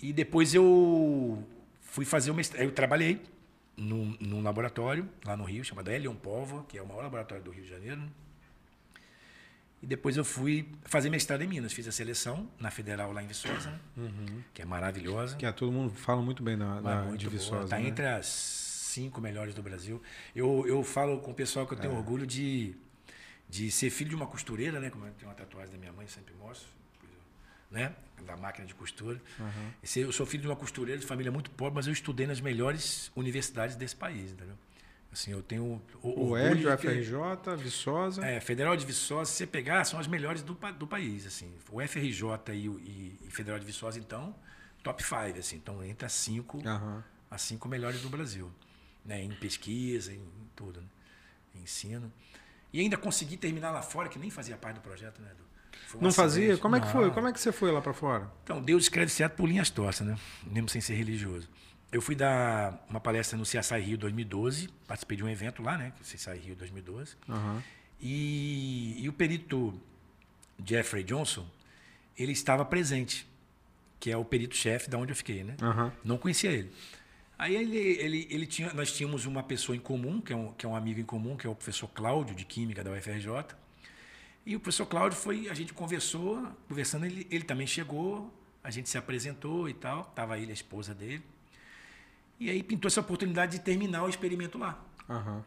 E 0.00 0.12
depois 0.12 0.54
eu 0.54 1.46
fui 1.80 2.04
fazer 2.04 2.30
o 2.30 2.34
mestrado. 2.34 2.62
Eu 2.62 2.72
trabalhei 2.72 3.22
num, 3.76 4.16
num, 4.20 4.42
laboratório 4.42 5.08
lá 5.24 5.36
no 5.36 5.44
Rio, 5.44 5.64
chamado 5.64 5.90
Elion 5.90 6.14
Povo, 6.14 6.64
que 6.64 6.76
é 6.76 6.82
o 6.82 6.86
maior 6.86 7.02
laboratório 7.02 7.42
do 7.42 7.50
Rio 7.50 7.64
de 7.64 7.70
Janeiro. 7.70 8.02
E 9.82 9.86
depois 9.86 10.16
eu 10.16 10.24
fui 10.24 10.68
fazer 10.84 11.08
mestrado 11.08 11.42
em 11.42 11.46
Minas. 11.46 11.72
Fiz 11.72 11.88
a 11.88 11.92
seleção 11.92 12.48
na 12.58 12.70
Federal 12.70 13.12
lá 13.12 13.22
em 13.22 13.26
Viçosa, 13.26 13.70
né? 13.70 13.80
uhum. 13.96 14.42
que 14.52 14.60
é 14.60 14.64
maravilhosa. 14.64 15.36
Que 15.36 15.46
é, 15.46 15.52
todo 15.52 15.72
mundo 15.72 15.94
fala 15.94 16.20
muito 16.20 16.42
bem 16.42 16.58
da, 16.58 16.80
da 16.80 17.02
muito 17.02 17.18
de 17.18 17.28
Viçosa. 17.28 17.64
Está 17.64 17.78
né? 17.78 17.88
entre 17.88 18.06
as 18.06 18.26
cinco 18.26 19.20
melhores 19.20 19.54
do 19.54 19.62
Brasil. 19.62 20.02
Eu, 20.36 20.66
eu 20.66 20.84
falo 20.84 21.20
com 21.20 21.30
o 21.30 21.34
pessoal 21.34 21.66
que 21.66 21.72
eu 21.72 21.78
tenho 21.78 21.94
é. 21.94 21.96
orgulho 21.96 22.26
de 22.26 22.76
de 23.50 23.68
ser 23.70 23.90
filho 23.90 24.10
de 24.10 24.16
uma 24.16 24.28
costureira, 24.28 24.78
né? 24.78 24.90
Como 24.90 25.04
eu 25.04 25.12
tenho 25.14 25.28
uma 25.28 25.34
tatuagem 25.34 25.72
da 25.72 25.78
minha 25.78 25.92
mãe, 25.92 26.06
sempre 26.06 26.32
mostro, 26.34 26.68
né? 27.68 27.92
Da 28.24 28.36
máquina 28.36 28.64
de 28.64 28.74
costura. 28.74 29.20
Uhum. 29.38 29.72
Eu 29.96 30.12
sou 30.12 30.24
filho 30.24 30.42
de 30.42 30.46
uma 30.46 30.54
costureira 30.54 31.00
de 31.00 31.06
família 31.06 31.32
muito 31.32 31.50
pobre, 31.50 31.74
mas 31.74 31.88
eu 31.88 31.92
estudei 31.92 32.26
nas 32.26 32.40
melhores 32.40 33.10
universidades 33.16 33.74
desse 33.74 33.96
país, 33.96 34.30
entendeu? 34.30 34.56
Assim, 35.12 35.32
eu 35.32 35.42
tenho 35.42 35.82
o, 36.02 36.36
ED, 36.36 36.66
o 36.66 36.78
FRJ, 36.78 37.56
Viçosa. 37.58 38.24
É, 38.24 38.40
Federal 38.40 38.76
de 38.76 38.86
Viçosa, 38.86 39.30
se 39.30 39.38
você 39.38 39.46
pegar, 39.46 39.84
são 39.84 39.98
as 39.98 40.06
melhores 40.06 40.42
do, 40.42 40.54
do 40.54 40.86
país, 40.86 41.26
assim. 41.26 41.52
O 41.70 41.80
FRJ 41.80 42.22
e, 42.54 42.68
o, 42.68 42.78
e, 42.78 43.18
e 43.26 43.30
Federal 43.30 43.58
de 43.58 43.66
Viçosa, 43.66 43.98
então, 43.98 44.34
top 44.84 45.02
5, 45.02 45.38
assim. 45.38 45.56
Então, 45.56 45.82
entre 45.84 46.06
as 46.06 46.12
cinco, 46.12 46.58
uhum. 46.58 47.02
as 47.28 47.42
cinco 47.42 47.68
melhores 47.68 48.00
do 48.02 48.08
Brasil. 48.08 48.52
Né? 49.04 49.20
Em 49.22 49.30
pesquisa, 49.30 50.12
em, 50.12 50.20
em 50.20 50.50
tudo, 50.54 50.80
né? 50.80 50.86
em 51.56 51.62
ensino. 51.62 52.12
E 52.72 52.80
ainda 52.80 52.96
consegui 52.96 53.36
terminar 53.36 53.72
lá 53.72 53.82
fora, 53.82 54.08
que 54.08 54.18
nem 54.18 54.30
fazia 54.30 54.56
parte 54.56 54.76
do 54.76 54.82
projeto, 54.82 55.20
né, 55.20 55.30
Edu? 55.32 55.50
Não 56.00 56.12
fazia? 56.12 56.56
Como 56.56 56.76
é 56.76 56.80
que 56.80 56.86
foi? 56.86 57.10
Como 57.10 57.26
é 57.26 57.32
que 57.32 57.40
você 57.40 57.50
foi 57.50 57.72
lá 57.72 57.80
para 57.80 57.92
fora? 57.92 58.30
Então, 58.44 58.62
Deus 58.62 58.84
escreve 58.84 59.10
certo 59.10 59.34
por 59.34 59.48
linhas 59.48 59.70
tortas, 59.70 60.06
né? 60.06 60.16
Mesmo 60.46 60.68
sem 60.68 60.80
ser 60.80 60.94
religioso. 60.94 61.48
Eu 61.92 62.00
fui 62.00 62.14
dar 62.14 62.86
uma 62.88 63.00
palestra 63.00 63.36
no 63.36 63.44
CSI 63.44 63.80
Rio 63.80 63.98
2012, 63.98 64.68
participei 64.86 65.16
de 65.16 65.24
um 65.24 65.28
evento 65.28 65.62
lá, 65.62 65.76
né? 65.76 65.92
CSI 66.00 66.38
Rio 66.38 66.54
2012. 66.54 67.16
Uhum. 67.28 67.62
E, 68.00 68.96
e 69.02 69.08
o 69.08 69.12
perito 69.12 69.78
Jeffrey 70.64 71.02
Johnson, 71.02 71.46
ele 72.16 72.32
estava 72.32 72.64
presente, 72.64 73.26
que 73.98 74.10
é 74.10 74.16
o 74.16 74.24
perito-chefe 74.24 74.88
da 74.88 74.98
onde 74.98 75.12
eu 75.12 75.16
fiquei, 75.16 75.42
né? 75.42 75.56
Uhum. 75.60 75.90
Não 76.04 76.18
conhecia 76.18 76.50
ele. 76.52 76.70
Aí 77.36 77.56
ele, 77.56 77.78
ele, 77.78 78.28
ele 78.30 78.46
tinha, 78.46 78.72
nós 78.72 78.92
tínhamos 78.92 79.26
uma 79.26 79.42
pessoa 79.42 79.74
em 79.74 79.80
comum, 79.80 80.20
que 80.20 80.32
é, 80.32 80.36
um, 80.36 80.52
que 80.52 80.66
é 80.66 80.68
um 80.68 80.76
amigo 80.76 81.00
em 81.00 81.04
comum, 81.04 81.36
que 81.36 81.46
é 81.46 81.50
o 81.50 81.54
professor 81.54 81.88
Cláudio, 81.88 82.36
de 82.36 82.44
Química 82.44 82.84
da 82.84 82.92
UFRJ. 82.92 83.56
E 84.44 84.54
o 84.54 84.60
professor 84.60 84.86
Cláudio 84.86 85.18
foi, 85.18 85.48
a 85.48 85.54
gente 85.54 85.72
conversou, 85.72 86.46
conversando, 86.68 87.06
ele, 87.06 87.26
ele 87.30 87.44
também 87.44 87.66
chegou, 87.66 88.32
a 88.62 88.70
gente 88.70 88.88
se 88.88 88.98
apresentou 88.98 89.68
e 89.68 89.74
tal, 89.74 90.02
estava 90.02 90.38
ele, 90.38 90.50
a 90.50 90.54
esposa 90.54 90.94
dele. 90.94 91.22
E 92.40 92.48
aí 92.48 92.62
pintou 92.62 92.88
essa 92.88 93.00
oportunidade 93.00 93.58
de 93.58 93.60
terminar 93.62 94.02
o 94.02 94.08
experimento 94.08 94.56
lá. 94.56 94.82
Uhum. 95.06 95.42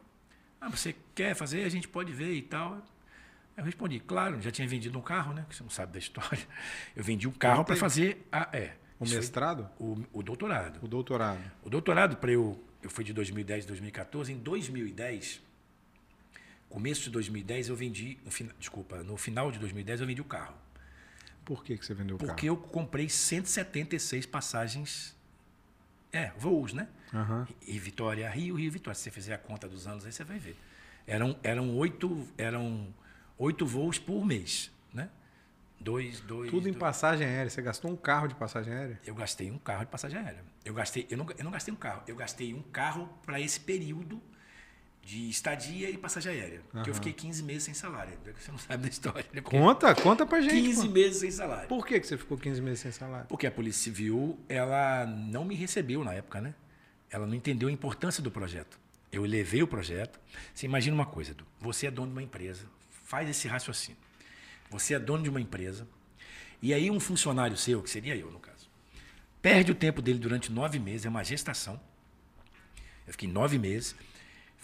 Ah, 0.62 0.70
você 0.70 0.96
quer 1.16 1.36
fazer? 1.36 1.66
A 1.66 1.70
gente 1.70 1.88
pode 1.88 2.14
ver 2.14 2.34
e 2.34 2.42
tal. 2.44 2.82
Eu 3.58 3.64
respondi, 3.64 4.00
claro, 4.00 4.40
já 4.42 4.52
tinha 4.52 4.68
vendido 4.68 4.98
um 4.98 5.02
carro, 5.02 5.34
né? 5.34 5.46
Que 5.50 5.56
você 5.56 5.64
não 5.64 5.70
sabe 5.70 5.94
da 5.94 6.00
história. 6.00 6.48
Eu 6.96 7.04
vendi 7.04 7.28
um 7.28 7.32
carro 7.32 7.66
para 7.66 7.76
fazer 7.76 8.26
a. 8.32 8.50
É, 8.56 8.76
o 9.00 9.08
mestrado? 9.08 9.70
O, 9.80 9.98
o, 10.14 10.24
doutorado. 10.24 10.80
O 10.84 10.88
doutorado. 10.88 11.52
O 11.64 11.70
doutorado, 11.70 12.18
para 12.18 12.32
eu. 12.32 12.64
Eu 12.82 12.90
fui 12.90 13.04
de 13.04 13.14
2010 13.14 13.66
a 13.66 13.68
2014. 13.68 14.32
Em 14.32 14.38
2010, 14.38 15.42
começo 16.70 17.04
de 17.04 17.10
2010, 17.10 17.70
eu 17.70 17.76
vendi. 17.76 18.18
No, 18.24 18.54
desculpa, 18.58 19.04
no 19.04 19.18
final 19.18 19.52
de 19.52 19.60
2010, 19.60 20.02
eu 20.02 20.08
vendi 20.08 20.22
o 20.22 20.26
carro. 20.26 20.56
Por 21.44 21.64
que, 21.64 21.78
que 21.78 21.86
você 21.86 21.94
vendeu 21.94 22.16
o 22.16 22.20
Porque 22.20 22.48
carro? 22.48 22.58
Porque 22.58 22.68
eu 22.68 22.72
comprei 22.72 23.10
176 23.10 24.26
passagens. 24.26 25.16
É, 26.14 26.32
voos, 26.38 26.74
né? 26.74 26.88
Uhum. 27.12 27.46
E 27.68 27.80
Vitória 27.80 28.30
Rio, 28.30 28.56
Rio 28.56 28.72
Vitória. 28.72 28.96
Se 28.96 29.04
você 29.04 29.12
fizer 29.12 29.34
a 29.34 29.38
conta 29.38 29.68
dos 29.68 29.88
anos, 29.88 30.06
aí 30.06 30.12
você 30.12 30.24
vai 30.24 30.38
ver. 30.38 30.56
Eram, 31.08 31.36
eram, 31.44 31.76
oito, 31.76 32.28
eram 32.38 32.94
oito 33.38 33.66
voos 33.66 33.98
por 33.98 34.24
mês, 34.24 34.72
né? 34.94 35.10
Dois, 35.80 36.22
dois. 36.22 36.50
Tudo 36.52 36.70
em 36.70 36.72
dois. 36.72 36.80
passagem 36.80 37.26
aérea. 37.28 37.50
Você 37.50 37.62
gastou 37.62 37.92
um 37.92 37.96
carro 37.96 38.28
de 38.28 38.36
passagem 38.36 38.72
aérea? 38.74 39.02
Eu 39.06 39.16
gastei 39.16 39.52
um 39.52 39.58
carro 39.58 39.86
de 39.86 39.92
passagem 39.92 40.20
aérea. 40.20 40.44
Eu 40.64 40.74
gastei, 40.74 41.08
eu 41.10 41.18
não, 41.18 41.28
eu 41.38 41.44
não 41.44 41.52
gastei 41.52 41.74
um 41.74 41.78
carro, 41.78 42.04
eu 42.08 42.16
gastei 42.16 42.54
um 42.54 42.62
carro 42.62 43.10
para 43.26 43.42
esse 43.42 43.60
período 43.60 44.22
de 45.04 45.30
estadia 45.30 45.90
e 45.90 45.98
passagem 45.98 46.32
aérea. 46.32 46.62
Porque 46.72 46.90
eu 46.90 46.94
fiquei 46.96 47.12
15 47.12 47.44
meses 47.44 47.64
sem 47.64 47.74
salário. 47.74 48.18
Você 48.40 48.52
não 48.52 48.58
sabe 48.58 48.84
da 48.84 48.90
história. 48.90 49.26
Né? 49.34 49.42
Conta, 49.42 49.94
conta 49.94 50.26
pra 50.26 50.40
gente. 50.40 50.54
15 50.54 50.88
pô. 50.88 50.94
meses 50.94 51.18
sem 51.18 51.30
salário. 51.30 51.68
Por 51.68 51.86
que, 51.86 52.00
que 52.00 52.08
você 52.08 52.18
ficou 52.18 52.38
15 52.38 52.62
meses 52.62 52.80
sem 52.80 52.92
salário? 52.92 53.28
Porque 53.28 53.46
a 53.46 53.52
Polícia 53.52 53.84
Civil, 53.84 54.40
ela 54.48 55.06
não 55.06 55.44
me 55.44 55.56
recebeu 55.56 56.04
na 56.04 56.14
época, 56.14 56.40
né? 56.40 56.56
Ela 57.10 57.28
não 57.28 57.36
entendeu 57.36 57.68
a 57.68 57.72
importância 57.72 58.24
do 58.24 58.32
projeto. 58.32 58.80
Eu 59.12 59.24
levei 59.24 59.62
o 59.62 59.68
projeto. 59.68 60.20
Você 60.54 60.66
imagina 60.66 60.96
uma 60.96 61.06
coisa, 61.06 61.32
Edu. 61.32 61.46
Você 61.60 61.88
é 61.88 61.92
dono 61.92 62.08
de 62.08 62.14
uma 62.14 62.24
empresa. 62.24 62.66
Faz 63.04 63.30
esse 63.30 63.48
raciocínio. 63.48 64.00
Você 64.72 64.94
é 64.94 65.00
dono 65.00 65.22
de 65.22 65.30
uma 65.30 65.42
empresa. 65.42 65.86
E 66.62 66.74
aí 66.74 66.90
um 66.90 67.00
funcionário 67.00 67.58
seu, 67.58 67.84
que 67.84 67.90
seria 67.90 68.16
eu 68.16 68.32
no 68.32 68.40
caso, 68.40 68.70
perde 69.42 69.72
o 69.72 69.76
tempo 69.76 70.02
dele 70.02 70.18
durante 70.18 70.50
nove 70.50 70.80
meses, 70.80 71.06
é 71.06 71.10
uma 71.10 71.24
gestação. 71.24 71.80
Eu 73.06 73.12
fiquei 73.12 73.30
nove 73.30 73.60
meses. 73.60 73.96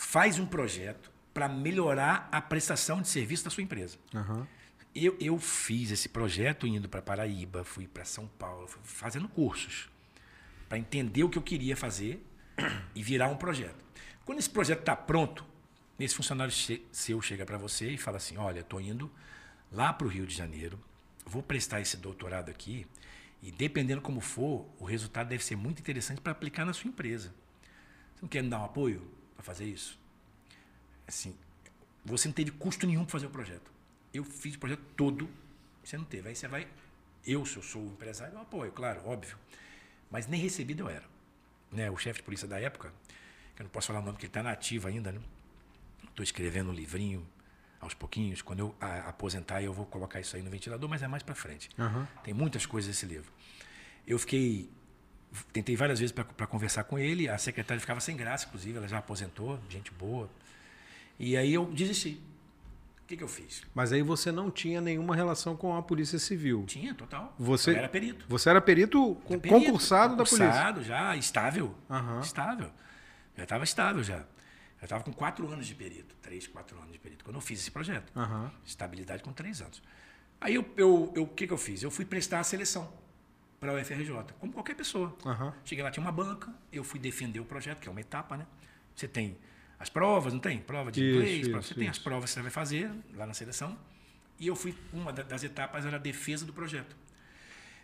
Faz 0.02 0.40
um 0.40 0.46
projeto 0.46 1.12
para 1.34 1.50
melhorar 1.50 2.30
a 2.32 2.40
prestação 2.42 3.02
de 3.02 3.10
serviço 3.10 3.44
da 3.44 3.50
sua 3.50 3.62
empresa. 3.62 3.98
Aham. 4.16 4.48
Eu, 4.96 5.18
eu 5.20 5.38
fiz 5.38 5.92
esse 5.92 6.08
projeto 6.08 6.66
indo 6.66 6.88
para 6.88 7.02
Paraíba, 7.02 7.66
fui 7.66 7.86
para 7.86 8.06
São 8.06 8.26
Paulo, 8.26 8.66
fazendo 8.82 9.28
cursos 9.28 9.90
para 10.70 10.78
entender 10.80 11.26
o 11.26 11.30
que 11.30 11.38
eu 11.38 11.42
queria 11.42 11.76
fazer 11.76 12.26
e 12.96 13.04
virar 13.04 13.28
um 13.28 13.36
projeto. 13.36 13.76
Quando 14.24 14.40
esse 14.40 14.50
projeto 14.50 14.80
está 14.80 14.96
pronto, 14.96 15.46
esse 16.00 16.16
funcionário 16.16 16.54
che- 16.54 16.82
seu 16.94 17.22
chega 17.22 17.46
para 17.46 17.58
você 17.58 17.92
e 17.92 17.98
fala 17.98 18.16
assim: 18.18 18.38
Olha, 18.38 18.62
estou 18.62 18.80
indo 18.80 19.12
lá 19.70 19.92
para 19.92 20.08
o 20.08 20.10
Rio 20.10 20.26
de 20.26 20.34
Janeiro, 20.34 20.80
vou 21.26 21.44
prestar 21.44 21.82
esse 21.82 21.98
doutorado 21.98 22.50
aqui 22.50 22.88
e 23.44 23.52
dependendo 23.52 24.02
como 24.02 24.22
for, 24.22 24.66
o 24.80 24.86
resultado 24.86 25.28
deve 25.28 25.44
ser 25.44 25.58
muito 25.58 25.80
interessante 25.82 26.22
para 26.22 26.32
aplicar 26.32 26.64
na 26.64 26.72
sua 26.72 26.88
empresa. 26.88 27.34
Você 28.16 28.22
não 28.22 28.30
quer 28.30 28.42
me 28.42 28.50
dar 28.50 28.62
um 28.62 28.66
apoio 28.66 29.19
para 29.40 29.46
fazer 29.46 29.66
isso? 29.66 29.98
Assim, 31.08 31.34
você 32.04 32.28
não 32.28 32.34
teve 32.34 32.52
custo 32.52 32.86
nenhum 32.86 33.06
para 33.06 33.14
fazer 33.14 33.28
o 33.28 33.30
projeto. 33.30 33.72
Eu 34.14 34.26
fiz 34.26 34.56
o 34.56 34.60
projeto 34.60 34.82
todo, 34.98 35.30
você 35.84 35.98
não 35.98 36.04
teve. 36.04 36.28
Aí 36.28 36.36
você 36.36 36.48
vai. 36.48 36.68
Eu, 37.26 37.46
se 37.46 37.56
eu 37.56 37.64
sou 37.64 37.82
o 37.82 37.88
empresário, 37.88 38.34
eu 38.34 38.42
apoio, 38.42 38.72
claro, 38.72 39.02
óbvio. 39.06 39.38
Mas 40.12 40.28
nem 40.28 40.42
recebido 40.42 40.82
eu 40.82 40.90
era. 40.90 41.06
Né? 41.72 41.90
O 41.90 41.98
chefe 41.98 42.20
de 42.20 42.24
polícia 42.24 42.48
da 42.48 42.60
época, 42.60 42.92
que 43.56 43.62
eu 43.62 43.64
não 43.64 43.72
posso 43.72 43.88
falar 43.88 44.00
o 44.00 44.02
nome, 44.02 44.14
porque 44.14 44.26
ele 44.26 44.32
está 44.32 44.44
na 44.44 44.52
ativa 44.52 44.90
ainda, 44.90 45.12
né? 45.12 45.22
Estou 46.10 46.24
escrevendo 46.24 46.72
um 46.72 46.74
livrinho 46.74 47.26
aos 47.80 47.94
pouquinhos. 47.94 48.42
Quando 48.42 48.60
eu 48.60 48.76
aposentar, 49.08 49.62
eu 49.62 49.72
vou 49.72 49.86
colocar 49.86 50.20
isso 50.20 50.36
aí 50.36 50.42
no 50.42 50.50
ventilador, 50.50 50.90
mas 50.90 51.02
é 51.02 51.08
mais 51.08 51.24
para 51.24 51.36
frente. 51.36 51.70
Aham. 51.80 52.08
Tem 52.24 52.34
muitas 52.34 52.66
coisas 52.66 52.90
nesse 52.90 53.06
livro. 53.06 53.32
Eu 54.06 54.20
fiquei. 54.20 54.70
Tentei 55.54 55.76
várias 55.76 56.00
vezes 56.00 56.12
para 56.12 56.48
conversar 56.48 56.84
com 56.86 56.98
ele. 56.98 57.30
A 57.30 57.38
secretária 57.38 57.80
ficava 57.80 58.00
sem 58.00 58.16
graça, 58.16 58.48
inclusive, 58.48 58.78
ela 58.78 58.88
já 58.88 58.98
aposentou, 58.98 59.60
gente 59.70 59.92
boa. 59.92 60.30
E 61.20 61.38
aí 61.38 61.54
eu 61.54 61.66
desisti. 61.66 62.20
O 63.04 63.08
que, 63.10 63.18
que 63.18 63.24
eu 63.24 63.28
fiz? 63.28 63.64
Mas 63.74 63.92
aí 63.92 64.02
você 64.04 64.32
não 64.32 64.52
tinha 64.52 64.80
nenhuma 64.82 65.16
relação 65.16 65.56
com 65.56 65.76
a 65.76 65.82
Polícia 65.82 66.18
Civil. 66.20 66.64
Tinha, 66.68 66.94
total. 66.94 67.34
Você- 67.40 67.72
Eu 67.72 67.76
era 67.78 67.90
perito. 67.90 68.26
Você 68.28 68.50
era 68.50 68.62
perito, 68.62 69.16
Perito, 69.28 69.48
concursado 69.50 70.16
da 70.16 70.24
polícia. 70.24 70.46
Concursado 70.46 70.84
já, 70.84 71.16
estável. 71.16 71.76
Aham. 71.90 72.20
Estável. 72.22 72.72
Já 73.36 73.44
estava 73.44 73.64
estável 73.64 74.04
já. 74.04 74.18
Já 74.80 74.84
estava 74.84 75.04
com 75.04 75.12
quatro 75.12 75.48
anos 75.52 75.66
de 75.68 75.76
perito. 75.76 76.16
Três, 76.22 76.48
quatro 76.48 76.78
anos 76.78 76.92
de 76.92 77.00
perito. 77.00 77.24
Quando 77.26 77.36
eu 77.36 77.42
fiz 77.42 77.60
esse 77.60 77.72
projeto. 77.72 78.12
Aham. 78.16 78.52
Estabilidade 78.66 79.24
com 79.24 79.34
três 79.34 79.60
anos. 79.62 79.82
Aí 80.40 80.56
eu, 80.56 80.66
eu, 80.78 81.12
eu- 81.16 81.24
o 81.24 81.28
que, 81.28 81.46
que 81.48 81.54
eu 81.54 81.58
fiz? 81.58 81.82
Eu 81.84 81.92
fui 81.92 82.06
prestar 82.06 82.40
a 82.40 82.44
seleção 82.44 82.92
para 83.60 83.74
o 83.74 83.80
UFRJ, 83.80 84.34
como 84.40 84.54
qualquer 84.54 84.76
pessoa. 84.76 85.16
Aham. 85.26 85.54
Cheguei 85.66 85.84
lá, 85.84 85.92
tinha 85.92 86.02
uma 86.04 86.12
banca, 86.12 86.54
eu 86.72 86.84
fui 86.84 87.00
defender 87.00 87.40
o 87.40 87.46
projeto, 87.46 87.80
que 87.80 87.88
é 87.88 87.92
uma 87.92 88.02
etapa, 88.02 88.38
né? 88.38 88.46
Você 88.96 89.08
tem 89.08 89.38
as 89.78 89.90
provas, 89.90 90.34
não 90.34 90.40
tem? 90.40 90.60
Prova 90.60 90.92
de 90.92 91.02
Isso, 91.02 91.16
inglês, 91.20 91.42
prova- 91.48 91.60
isso, 91.60 91.68
você 91.70 91.76
tem 91.80 91.88
as 91.90 91.96
isso. 91.98 92.04
provas 92.04 92.30
que 92.30 92.34
você 92.36 92.42
vai 92.42 92.52
fazer 92.52 92.92
lá 93.14 93.26
na 93.26 93.34
seleção. 93.34 93.78
E 94.40 94.48
eu 94.48 94.56
fui, 94.56 94.76
uma 94.94 95.12
da- 95.12 95.24
das 95.24 95.44
etapas 95.44 95.86
era 95.86 95.98
a 95.98 96.00
defesa 96.00 96.46
do 96.46 96.54
projeto. 96.54 96.96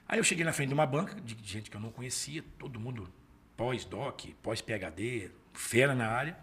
Aí 0.07 0.19
eu 0.19 0.23
cheguei 0.23 0.45
na 0.45 0.53
frente 0.53 0.69
de 0.69 0.73
uma 0.73 0.85
banca 0.85 1.19
de 1.19 1.35
gente 1.43 1.69
que 1.69 1.75
eu 1.75 1.81
não 1.81 1.91
conhecia, 1.91 2.43
todo 2.59 2.79
mundo 2.79 3.11
pós-doc, 3.57 4.25
pós-PHD, 4.43 5.31
fera 5.53 5.93
na 5.95 6.07
área. 6.07 6.38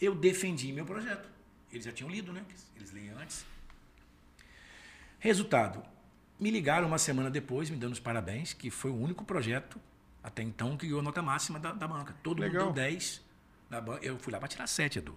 Eu 0.00 0.14
defendi 0.14 0.72
meu 0.72 0.84
projeto. 0.84 1.28
Eles 1.72 1.84
já 1.84 1.92
tinham 1.92 2.10
lido, 2.10 2.32
né? 2.32 2.44
Eles 2.76 2.92
leem 2.92 3.10
antes. 3.10 3.44
Resultado, 5.18 5.82
me 6.38 6.50
ligaram 6.50 6.86
uma 6.86 6.98
semana 6.98 7.30
depois, 7.30 7.70
me 7.70 7.76
dando 7.76 7.92
os 7.92 8.00
parabéns, 8.00 8.52
que 8.52 8.70
foi 8.70 8.90
o 8.90 8.96
único 8.96 9.24
projeto 9.24 9.80
até 10.24 10.42
então 10.42 10.74
que 10.76 10.86
ganhou 10.86 11.02
nota 11.02 11.20
máxima 11.20 11.58
da, 11.58 11.72
da 11.72 11.86
banca. 11.86 12.14
Todo 12.22 12.40
Legal. 12.40 12.66
mundo 12.66 12.74
deu 12.74 12.84
10 12.84 13.22
na 13.68 13.80
banca. 13.80 14.04
Eu 14.04 14.18
fui 14.18 14.32
lá 14.32 14.38
para 14.38 14.48
tirar 14.48 14.66
7, 14.66 15.00
Edu. 15.00 15.16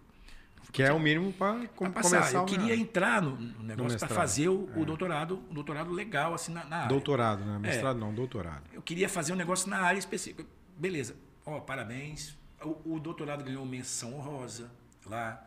Que 0.73 0.83
é 0.83 0.91
o 0.91 0.99
mínimo 0.99 1.31
para 1.31 1.65
passar. 1.91 2.19
começar 2.19 2.37
Eu 2.39 2.45
queria 2.45 2.75
entrar 2.75 3.21
no, 3.21 3.37
no 3.37 3.63
negócio 3.63 3.97
para 3.97 4.09
fazer 4.09 4.49
o, 4.49 4.69
o 4.75 4.85
doutorado, 4.85 5.41
um 5.49 5.53
doutorado 5.53 5.91
legal 5.93 6.33
assim 6.33 6.51
na, 6.51 6.65
na 6.65 6.75
área. 6.77 6.89
doutorado, 6.89 7.45
né? 7.45 7.57
Mestrado 7.57 7.97
não, 7.97 8.13
doutorado. 8.13 8.63
Eu 8.73 8.81
queria 8.81 9.07
fazer 9.07 9.31
um 9.31 9.37
negócio 9.37 9.69
na 9.69 9.79
área 9.79 9.97
específica. 9.97 10.45
Beleza. 10.77 11.15
Ó, 11.45 11.61
parabéns. 11.61 12.37
O, 12.61 12.95
o 12.95 12.99
doutorado 12.99 13.45
ganhou 13.45 13.65
menção 13.65 14.13
honrosa 14.13 14.69
lá. 15.05 15.46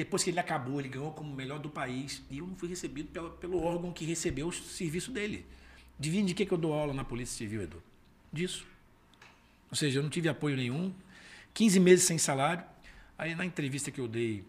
Depois 0.00 0.24
que 0.24 0.30
ele 0.30 0.40
acabou, 0.40 0.80
ele 0.80 0.88
ganhou 0.88 1.12
como 1.12 1.34
melhor 1.34 1.58
do 1.58 1.68
país. 1.68 2.22
E 2.30 2.38
eu 2.38 2.46
não 2.46 2.56
fui 2.56 2.70
recebido 2.70 3.10
pela, 3.10 3.28
pelo 3.28 3.62
órgão 3.62 3.92
que 3.92 4.02
recebeu 4.06 4.48
o 4.48 4.52
serviço 4.52 5.10
dele. 5.10 5.44
Adivinha 5.98 6.24
de 6.24 6.32
que, 6.32 6.46
que 6.46 6.52
eu 6.52 6.56
dou 6.56 6.72
aula 6.72 6.94
na 6.94 7.04
Polícia 7.04 7.36
Civil, 7.36 7.60
Edu? 7.60 7.82
Disso. 8.32 8.66
Ou 9.70 9.76
seja, 9.76 9.98
eu 9.98 10.02
não 10.02 10.08
tive 10.08 10.26
apoio 10.26 10.56
nenhum. 10.56 10.90
15 11.52 11.78
meses 11.80 12.06
sem 12.06 12.16
salário. 12.16 12.64
Aí 13.18 13.34
na 13.34 13.44
entrevista 13.44 13.90
que 13.90 14.00
eu 14.00 14.08
dei 14.08 14.42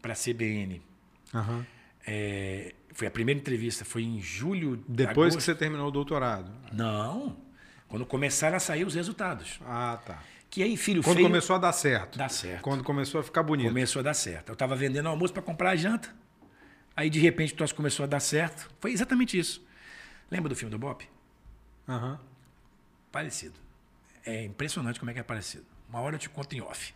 para 0.00 0.14
a 0.14 0.16
CBN, 0.16 0.80
Aham. 1.34 1.66
é, 2.06 2.74
foi 2.94 3.06
a 3.06 3.10
primeira 3.10 3.38
entrevista, 3.38 3.84
foi 3.84 4.04
em 4.04 4.22
julho. 4.22 4.82
Depois 4.88 5.36
que 5.36 5.42
você 5.42 5.54
terminou 5.54 5.88
o 5.88 5.90
doutorado. 5.90 6.50
Não. 6.72 7.36
Quando 7.88 8.06
começaram 8.06 8.56
a 8.56 8.60
sair 8.60 8.86
os 8.86 8.94
resultados. 8.94 9.60
Ah, 9.66 10.00
tá. 10.02 10.22
Que 10.52 10.62
aí, 10.62 10.76
filho 10.76 11.02
Quando 11.02 11.14
feio, 11.16 11.26
começou 11.28 11.56
a 11.56 11.58
dar 11.58 11.72
certo. 11.72 12.18
dá 12.18 12.28
certo. 12.28 12.60
Quando 12.60 12.84
começou 12.84 13.18
a 13.18 13.24
ficar 13.24 13.42
bonito. 13.42 13.68
Começou 13.68 14.00
a 14.00 14.02
dar 14.02 14.12
certo. 14.12 14.50
Eu 14.50 14.52
estava 14.52 14.76
vendendo 14.76 15.08
almoço 15.08 15.32
para 15.32 15.40
comprar 15.40 15.70
a 15.70 15.76
janta. 15.76 16.14
Aí, 16.94 17.08
de 17.08 17.18
repente, 17.18 17.54
o 17.54 17.56
troço 17.56 17.74
começou 17.74 18.04
a 18.04 18.06
dar 18.06 18.20
certo. 18.20 18.70
Foi 18.78 18.92
exatamente 18.92 19.38
isso. 19.38 19.64
Lembra 20.30 20.50
do 20.50 20.54
filme 20.54 20.70
do 20.70 20.78
Bop? 20.78 21.08
Aham. 21.88 22.20
Parecido. 23.10 23.54
É 24.26 24.44
impressionante 24.44 25.00
como 25.00 25.10
é 25.10 25.14
que 25.14 25.20
é 25.20 25.22
parecido. 25.22 25.64
Uma 25.88 26.00
hora 26.00 26.16
eu 26.16 26.18
te 26.18 26.28
conto 26.28 26.54
em 26.54 26.60
off. 26.60 26.92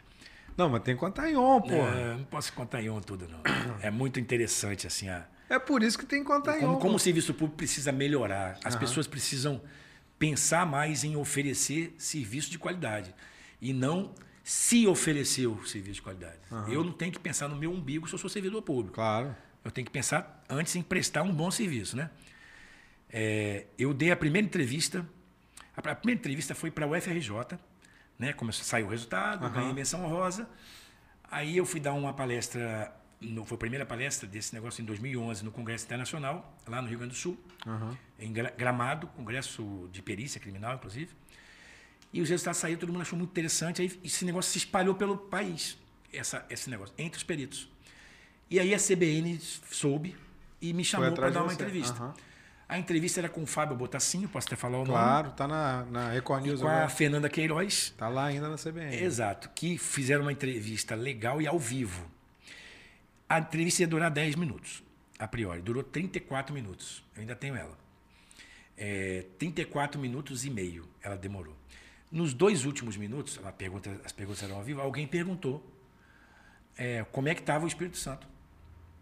Não, 0.54 0.68
mas 0.68 0.82
tem 0.82 0.94
que 0.94 1.00
contar 1.00 1.30
em 1.30 1.36
on, 1.38 1.62
pô. 1.62 1.72
É, 1.72 2.14
não 2.14 2.24
posso 2.24 2.52
contar 2.52 2.82
em 2.82 2.90
on 2.90 3.00
tudo, 3.00 3.26
não. 3.26 3.40
É 3.80 3.90
muito 3.90 4.20
interessante, 4.20 4.86
assim, 4.86 5.08
a, 5.08 5.26
É 5.48 5.58
por 5.58 5.82
isso 5.82 5.98
que 5.98 6.04
tem 6.04 6.18
que 6.20 6.26
contar 6.26 6.58
em 6.58 6.60
como, 6.60 6.74
on. 6.74 6.78
como 6.78 6.96
o 6.96 6.98
serviço 6.98 7.32
público 7.32 7.56
precisa 7.56 7.90
melhorar. 7.90 8.58
As 8.62 8.74
Aham. 8.74 8.80
pessoas 8.80 9.06
precisam 9.06 9.62
pensar 10.18 10.66
mais 10.66 11.04
em 11.04 11.16
oferecer 11.16 11.94
serviço 11.96 12.50
de 12.50 12.58
qualidade 12.58 13.14
e 13.68 13.72
não 13.72 14.14
se 14.44 14.86
oferecer 14.86 15.46
o 15.46 15.66
serviço 15.66 15.94
de 15.96 16.02
qualidade. 16.02 16.38
Eu 16.68 16.84
não 16.84 16.92
tenho 16.92 17.10
que 17.12 17.18
pensar 17.18 17.48
no 17.48 17.56
meu 17.56 17.72
umbigo 17.72 18.06
se 18.06 18.14
eu 18.14 18.18
sou 18.18 18.30
servidor 18.30 18.62
público. 18.62 18.94
Claro. 18.94 19.34
Eu 19.64 19.70
tenho 19.72 19.84
que 19.84 19.90
pensar 19.90 20.44
antes 20.48 20.76
em 20.76 20.82
prestar 20.82 21.22
um 21.22 21.34
bom 21.34 21.50
serviço, 21.50 21.96
né? 21.96 22.10
É, 23.10 23.66
eu 23.78 23.92
dei 23.94 24.10
a 24.10 24.16
primeira 24.16 24.46
entrevista. 24.46 25.04
A 25.76 25.82
primeira 25.94 26.18
entrevista 26.20 26.54
foi 26.54 26.70
para 26.70 26.86
o 26.86 26.96
UFRJ, 26.96 27.58
né? 28.18 28.32
Começou, 28.32 28.64
saiu 28.64 28.86
o 28.86 28.88
resultado, 28.90 29.48
ganhei 29.50 29.72
menção 29.72 30.04
honrosa. 30.04 30.48
Aí 31.30 31.56
eu 31.56 31.66
fui 31.66 31.80
dar 31.80 31.92
uma 31.92 32.12
palestra, 32.14 32.94
no, 33.20 33.44
foi 33.44 33.56
a 33.56 33.58
primeira 33.58 33.84
palestra 33.84 34.28
desse 34.28 34.54
negócio 34.54 34.80
em 34.80 34.84
2011 34.84 35.44
no 35.44 35.50
Congresso 35.50 35.84
Internacional, 35.84 36.56
lá 36.68 36.80
no 36.80 36.88
Rio 36.88 36.98
Grande 36.98 37.14
do 37.14 37.18
Sul, 37.18 37.36
Aham. 37.66 37.98
em 38.18 38.32
Gra- 38.32 38.54
Gramado, 38.56 39.08
Congresso 39.08 39.88
de 39.92 40.00
Perícia 40.02 40.40
Criminal, 40.40 40.76
inclusive. 40.76 41.10
E 42.16 42.22
os 42.22 42.30
resultados 42.30 42.58
saíram, 42.58 42.80
todo 42.80 42.90
mundo 42.90 43.02
achou 43.02 43.18
muito 43.18 43.30
interessante. 43.30 43.82
Aí 43.82 44.00
esse 44.02 44.24
negócio 44.24 44.50
se 44.50 44.56
espalhou 44.56 44.94
pelo 44.94 45.18
país, 45.18 45.76
essa, 46.10 46.46
esse 46.48 46.70
negócio, 46.70 46.94
entre 46.96 47.18
os 47.18 47.22
peritos. 47.22 47.68
E 48.50 48.58
aí 48.58 48.72
a 48.72 48.78
CBN 48.78 49.38
soube 49.70 50.16
e 50.58 50.72
me 50.72 50.82
chamou 50.82 51.12
para 51.12 51.28
dar 51.28 51.42
uma 51.42 51.48
você. 51.50 51.54
entrevista. 51.54 51.92
Aham. 51.92 52.14
A 52.66 52.78
entrevista 52.78 53.20
era 53.20 53.28
com 53.28 53.42
o 53.42 53.46
Fábio 53.46 53.76
Botassinho, 53.76 54.28
posso 54.28 54.46
até 54.48 54.56
falar 54.56 54.78
o 54.78 54.84
nome. 54.84 54.92
Claro, 54.92 55.30
tá 55.32 55.46
na, 55.46 55.84
na 55.84 56.08
Record 56.08 56.44
E 56.44 56.48
News 56.48 56.60
com 56.62 56.66
a 56.66 56.72
agora. 56.72 56.88
Fernanda 56.88 57.28
Queiroz. 57.28 57.94
Tá 57.98 58.08
lá 58.08 58.24
ainda 58.24 58.48
na 58.48 58.56
CBN. 58.56 58.96
Exato, 58.96 59.50
que 59.54 59.76
fizeram 59.76 60.22
uma 60.22 60.32
entrevista 60.32 60.94
legal 60.94 61.40
e 61.42 61.46
ao 61.46 61.58
vivo. 61.58 62.10
A 63.28 63.38
entrevista 63.40 63.82
ia 63.82 63.88
durar 63.88 64.10
10 64.10 64.36
minutos, 64.36 64.82
a 65.18 65.28
priori. 65.28 65.60
Durou 65.60 65.82
34 65.82 66.54
minutos. 66.54 67.04
Eu 67.14 67.20
ainda 67.20 67.36
tenho 67.36 67.54
ela. 67.54 67.76
É, 68.76 69.26
34 69.38 70.00
minutos 70.00 70.44
e 70.46 70.50
meio 70.50 70.88
ela 71.02 71.16
demorou. 71.16 71.54
Nos 72.10 72.32
dois 72.32 72.64
últimos 72.64 72.96
minutos, 72.96 73.40
pergunta, 73.58 74.00
as 74.04 74.12
perguntas 74.12 74.42
eram 74.42 74.56
ao 74.56 74.62
vivo, 74.62 74.80
alguém 74.80 75.06
perguntou 75.06 75.64
é, 76.76 77.04
como 77.10 77.28
é 77.28 77.34
que 77.34 77.40
estava 77.40 77.64
o 77.64 77.68
Espírito 77.68 77.96
Santo. 77.96 78.26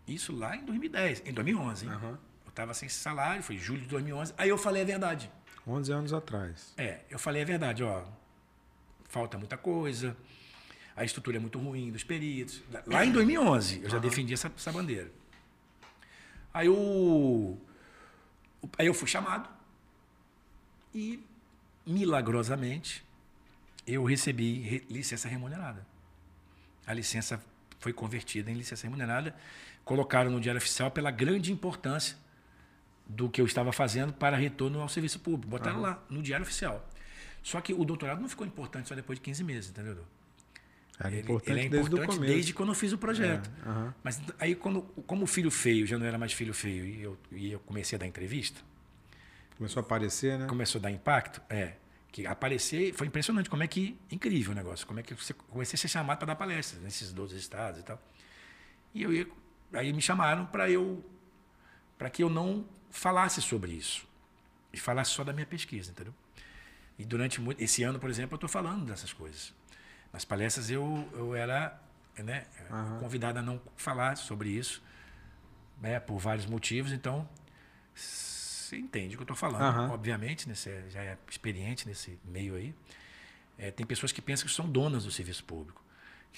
Isso 0.06 0.34
lá 0.34 0.56
em 0.56 0.64
2010, 0.64 1.22
em 1.26 1.32
2011. 1.32 1.84
Hein? 1.84 1.92
Aham. 1.92 2.18
Eu 2.44 2.50
estava 2.50 2.74
sem 2.74 2.88
salário, 2.88 3.42
foi 3.42 3.56
julho 3.56 3.82
de 3.82 3.88
2011. 3.88 4.34
Aí 4.36 4.48
eu 4.48 4.58
falei 4.58 4.82
a 4.82 4.84
verdade. 4.84 5.30
11 5.66 5.92
anos 5.92 6.12
atrás. 6.12 6.74
É, 6.76 7.00
eu 7.10 7.18
falei 7.18 7.42
a 7.42 7.44
verdade, 7.44 7.82
ó. 7.82 8.04
Falta 9.08 9.38
muita 9.38 9.56
coisa, 9.56 10.16
a 10.96 11.04
estrutura 11.04 11.36
é 11.36 11.40
muito 11.40 11.58
ruim 11.58 11.90
dos 11.90 12.04
peritos. 12.04 12.62
Lá 12.86 13.04
em 13.04 13.12
2011, 13.12 13.82
eu 13.82 13.90
já 13.90 13.96
uhum. 13.96 14.02
defendi 14.02 14.34
essa, 14.34 14.50
essa 14.54 14.72
bandeira. 14.72 15.10
Aí 16.52 16.66
eu, 16.66 17.60
aí 18.78 18.86
eu 18.86 18.94
fui 18.94 19.08
chamado 19.08 19.48
e, 20.94 21.24
milagrosamente, 21.86 23.04
eu 23.86 24.04
recebi 24.04 24.84
licença 24.90 25.28
remunerada. 25.28 25.86
A 26.86 26.92
licença 26.92 27.42
foi 27.78 27.92
convertida 27.92 28.50
em 28.50 28.54
licença 28.54 28.86
remunerada, 28.86 29.34
colocaram 29.84 30.30
no 30.30 30.40
Diário 30.40 30.58
Oficial 30.58 30.90
pela 30.90 31.10
grande 31.10 31.52
importância 31.52 32.16
do 33.06 33.28
que 33.28 33.40
eu 33.40 33.46
estava 33.46 33.72
fazendo 33.72 34.12
para 34.12 34.36
retorno 34.36 34.80
ao 34.80 34.88
serviço 34.88 35.20
público. 35.20 35.48
Botaram 35.48 35.76
uhum. 35.76 35.82
lá, 35.82 36.02
no 36.08 36.22
Diário 36.22 36.44
Oficial. 36.44 36.88
Só 37.42 37.60
que 37.60 37.74
o 37.74 37.84
doutorado 37.84 38.20
não 38.20 38.28
ficou 38.28 38.46
importante 38.46 38.88
só 38.88 38.94
depois 38.94 39.18
de 39.18 39.24
15 39.24 39.44
meses, 39.44 39.70
entendeu? 39.70 39.98
Era 40.98 41.10
ele, 41.10 41.20
importante, 41.20 41.50
ele 41.50 41.60
é 41.60 41.64
importante 41.64 42.06
desde, 42.06 42.26
desde, 42.26 42.54
quando 42.54 42.68
eu 42.70 42.74
fiz 42.74 42.92
o 42.92 42.98
projeto. 42.98 43.50
É, 43.66 43.68
uhum. 43.68 43.92
Mas 44.02 44.22
aí, 44.38 44.54
quando, 44.54 44.82
como 45.06 45.24
o 45.24 45.26
filho 45.26 45.50
feio 45.50 45.86
já 45.86 45.98
não 45.98 46.06
era 46.06 46.16
mais 46.16 46.32
filho 46.32 46.54
feio 46.54 46.86
e 46.86 47.02
eu, 47.02 47.18
e 47.32 47.52
eu 47.52 47.58
comecei 47.60 47.96
a 47.96 47.98
dar 47.98 48.06
entrevista. 48.06 48.60
Começou 49.56 49.80
a 49.80 49.84
aparecer, 49.84 50.38
né? 50.38 50.46
Começou 50.46 50.78
a 50.78 50.82
dar 50.82 50.90
impacto, 50.90 51.40
é. 51.48 51.74
Que 52.10 52.26
aparecer 52.26 52.92
foi 52.94 53.06
impressionante 53.06 53.50
como 53.50 53.62
é 53.62 53.66
que 53.66 53.98
incrível 54.10 54.52
o 54.52 54.54
negócio 54.54 54.86
como 54.86 55.00
é 55.00 55.02
que 55.02 55.14
você 55.14 55.34
comecei 55.34 55.76
a 55.76 55.78
ser 55.78 55.88
chamado 55.88 56.18
para 56.18 56.28
dar 56.28 56.36
palestras 56.36 56.80
nesses 56.80 57.12
12 57.12 57.36
estados 57.36 57.80
e 57.80 57.82
tal. 57.82 58.00
E 58.94 59.02
eu 59.02 59.12
ia, 59.12 59.26
aí 59.72 59.92
me 59.92 60.00
chamaram 60.00 60.46
para 60.46 60.70
eu 60.70 61.04
para 61.98 62.08
que 62.08 62.22
eu 62.22 62.30
não 62.30 62.64
falasse 62.90 63.42
sobre 63.42 63.72
isso 63.72 64.06
e 64.72 64.78
falasse 64.78 65.10
só 65.10 65.24
da 65.24 65.32
minha 65.32 65.46
pesquisa 65.46 65.90
entendeu? 65.90 66.14
E 66.96 67.04
durante 67.04 67.40
esse 67.58 67.82
ano 67.82 67.98
por 67.98 68.08
exemplo 68.08 68.34
eu 68.34 68.36
estou 68.36 68.48
falando 68.48 68.86
dessas 68.86 69.12
coisas. 69.12 69.52
Nas 70.12 70.24
palestras 70.24 70.70
eu 70.70 71.08
eu 71.14 71.34
era 71.34 71.80
né 72.18 72.46
uhum. 72.70 73.00
convidado 73.00 73.40
a 73.40 73.42
não 73.42 73.60
falar 73.76 74.16
sobre 74.16 74.50
isso 74.50 74.80
né 75.80 75.98
por 75.98 76.16
vários 76.18 76.46
motivos 76.46 76.92
então 76.92 77.28
você 78.74 78.78
entende 78.78 79.14
o 79.14 79.18
que 79.18 79.22
eu 79.22 79.34
estou 79.34 79.36
falando, 79.36 79.76
uhum. 79.76 79.90
obviamente, 79.90 80.48
né? 80.48 80.54
você 80.54 80.84
já 80.90 81.02
é 81.02 81.18
experiente 81.30 81.86
nesse 81.86 82.18
meio 82.24 82.56
aí. 82.56 82.74
É, 83.56 83.70
tem 83.70 83.86
pessoas 83.86 84.10
que 84.10 84.20
pensam 84.20 84.46
que 84.46 84.52
são 84.52 84.68
donas 84.68 85.04
do 85.04 85.10
serviço 85.10 85.44
público. 85.44 85.82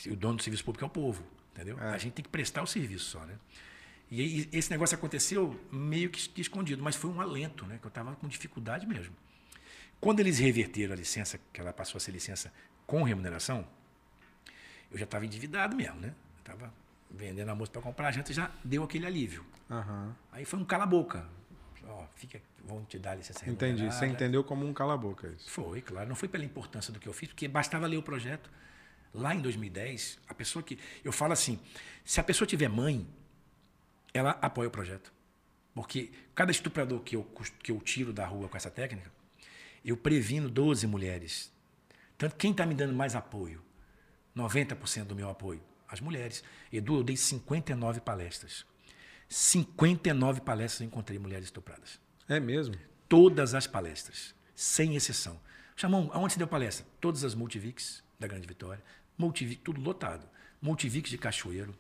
O 0.07 0.17
dono 0.17 0.37
do 0.37 0.43
serviço 0.43 0.65
público 0.65 0.85
é 0.85 0.87
o 0.87 0.91
povo, 0.91 1.25
entendeu? 1.53 1.81
É. 1.81 1.95
A 1.95 1.99
gente 1.99 2.13
tem 2.13 2.23
que 2.23 2.29
prestar 2.29 2.63
o 2.63 2.67
serviço 2.67 3.07
só, 3.07 3.25
né? 3.25 3.35
E, 4.11 4.49
esse 4.53 4.71
negócio 4.71 4.95
aconteceu 4.95 5.59
meio 5.73 6.11
que 6.11 6.41
escondido, 6.41 6.83
mas 6.83 6.95
foi 6.95 7.11
um 7.11 7.21
alento, 7.21 7.65
né? 7.67 7.79
Que 7.79 7.87
eu 7.87 7.89
estava 7.89 8.15
com 8.17 8.29
dificuldade 8.29 8.87
mesmo. 8.87 9.15
Quando 9.99 10.21
eles 10.21 10.39
reverteram 10.39 10.93
a 10.93 10.97
licença, 10.97 11.41
que 11.53 11.61
ela 11.61 11.73
passou 11.73 11.97
a 11.97 12.01
ser 12.01 12.13
licença 12.13 12.53
com 12.87 13.03
remuneração, 13.03 13.67
eu 14.91 14.99
já 14.99 15.05
estava 15.05 15.25
endividado 15.25 15.75
mesmo, 15.75 15.99
né? 15.99 16.15
Estava 16.39 16.73
vendendo 17.11 17.49
a 17.49 17.55
moça 17.55 17.73
para 17.73 17.81
comprar 17.81 18.09
a 18.09 18.13
janta, 18.13 18.33
já 18.33 18.51
deu 18.63 18.85
aquele 18.85 19.07
alívio. 19.07 19.45
Uhum. 19.71 20.13
Aí 20.31 20.45
foi 20.45 20.59
um 20.59 20.65
cala-boca 20.65 21.27
ó, 21.89 22.07
fica, 22.15 22.41
vão 22.65 22.85
te 22.85 22.99
dar 22.99 23.15
licença 23.15 23.49
Entendi. 23.49 23.85
Você 23.87 24.07
entendeu 24.07 24.43
como 24.45 24.67
um 24.67 24.73
cala-boca 24.73 25.29
isso? 25.29 25.51
Foi, 25.51 25.81
claro. 25.81 26.09
Não 26.09 26.17
foi 26.17 26.29
pela 26.29 26.45
importância 26.45 26.93
do 26.93 26.99
que 26.99 27.09
eu 27.09 27.13
fiz, 27.13 27.29
porque 27.29 27.49
bastava 27.49 27.87
ler 27.87 27.97
o 27.97 28.03
projeto. 28.03 28.51
Lá 29.13 29.35
em 29.35 29.41
2010, 29.41 30.19
a 30.29 30.35
pessoa 30.35 30.63
que. 30.63 30.79
Eu 31.05 31.13
falo 31.13 31.33
assim: 31.33 31.59
se 32.05 32.21
a 32.21 32.25
pessoa 32.25 32.47
tiver 32.47 32.69
mãe, 32.69 33.07
ela 34.13 34.31
apoia 34.43 34.69
o 34.69 34.71
projeto. 34.71 35.13
Porque 35.75 36.11
cada 36.35 36.51
estuprador 36.51 37.01
que 37.01 37.17
eu, 37.17 37.25
que 37.63 37.71
eu 37.71 37.79
tiro 37.81 38.13
da 38.13 38.27
rua 38.27 38.49
com 38.49 38.57
essa 38.57 38.71
técnica, 38.71 39.11
eu 39.85 39.97
previno 39.97 40.49
12 40.49 40.87
mulheres. 40.87 41.53
Tanto 42.19 42.37
quem 42.37 42.51
está 42.51 42.65
me 42.65 42.75
dando 42.75 42.95
mais 42.95 43.15
apoio? 43.15 43.63
90% 44.35 45.05
do 45.05 45.15
meu 45.15 45.29
apoio. 45.29 45.63
As 45.89 46.01
mulheres. 46.01 46.43
Edu, 46.73 46.97
eu 46.97 47.05
dei 47.05 47.17
59 47.17 48.01
palestras. 48.01 48.67
59 49.29 50.41
palestras 50.41 50.81
eu 50.81 50.87
encontrei 50.87 51.19
mulheres 51.19 51.47
estupradas. 51.47 52.01
É 52.29 52.41
mesmo? 52.41 52.75
Todas 53.09 53.55
as 53.55 53.67
palestras, 53.67 54.35
sem 54.55 54.97
exceção. 54.97 55.39
Chamou, 55.77 56.11
aonde 56.13 56.33
se 56.33 56.39
deu 56.39 56.49
palestra? 56.49 56.87
Todas 57.01 57.25
as 57.25 57.35
Multivix 57.35 58.03
da 58.19 58.27
Grande 58.27 58.47
Vitória, 58.47 58.83
Multivix, 59.17 59.61
tudo 59.63 59.81
lotado. 59.81 60.27
Multivix 60.61 61.11
de 61.11 61.19
Cachoeiro, 61.19 61.77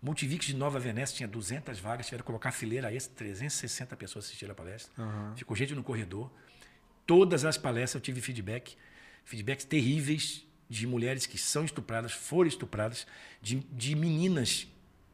Multivix 0.00 0.46
de 0.46 0.54
Nova 0.54 0.78
Venécia 0.78 1.16
tinha 1.16 1.28
200 1.28 1.78
vagas, 1.78 2.06
tiveram 2.06 2.22
que 2.22 2.26
colocar 2.26 2.52
fileira 2.52 2.92
extra, 2.92 3.14
360 3.16 3.96
pessoas 3.96 4.26
assistiram 4.26 4.52
a 4.52 4.54
palestra. 4.54 4.92
Uhum. 5.02 5.36
Ficou 5.36 5.56
gente 5.56 5.74
no 5.74 5.82
corredor. 5.82 6.30
Todas 7.06 7.44
as 7.44 7.56
palestras 7.56 7.94
eu 7.94 8.00
tive 8.00 8.20
feedback, 8.20 8.76
feedbacks 9.24 9.64
terríveis 9.64 10.44
de 10.68 10.86
mulheres 10.86 11.26
que 11.26 11.38
são 11.38 11.64
estupradas, 11.64 12.12
foram 12.12 12.48
estupradas, 12.48 13.06
de, 13.40 13.60
de 13.72 13.94
meninas 13.94 14.66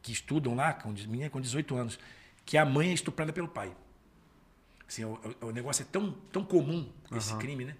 que 0.03 0.11
estudam 0.11 0.53
lá, 0.53 0.73
com, 0.73 0.91
menina 0.91 1.29
com 1.29 1.41
18 1.41 1.75
anos, 1.75 1.99
que 2.45 2.57
a 2.57 2.65
mãe 2.65 2.89
é 2.89 2.93
estuprada 2.93 3.31
pelo 3.31 3.47
pai. 3.47 3.75
Assim, 4.87 5.05
o, 5.05 5.19
o 5.41 5.51
negócio 5.51 5.81
é 5.81 5.85
tão, 5.89 6.11
tão 6.31 6.43
comum, 6.43 6.91
esse 7.15 7.31
uhum. 7.33 7.39
crime, 7.39 7.65
né? 7.65 7.75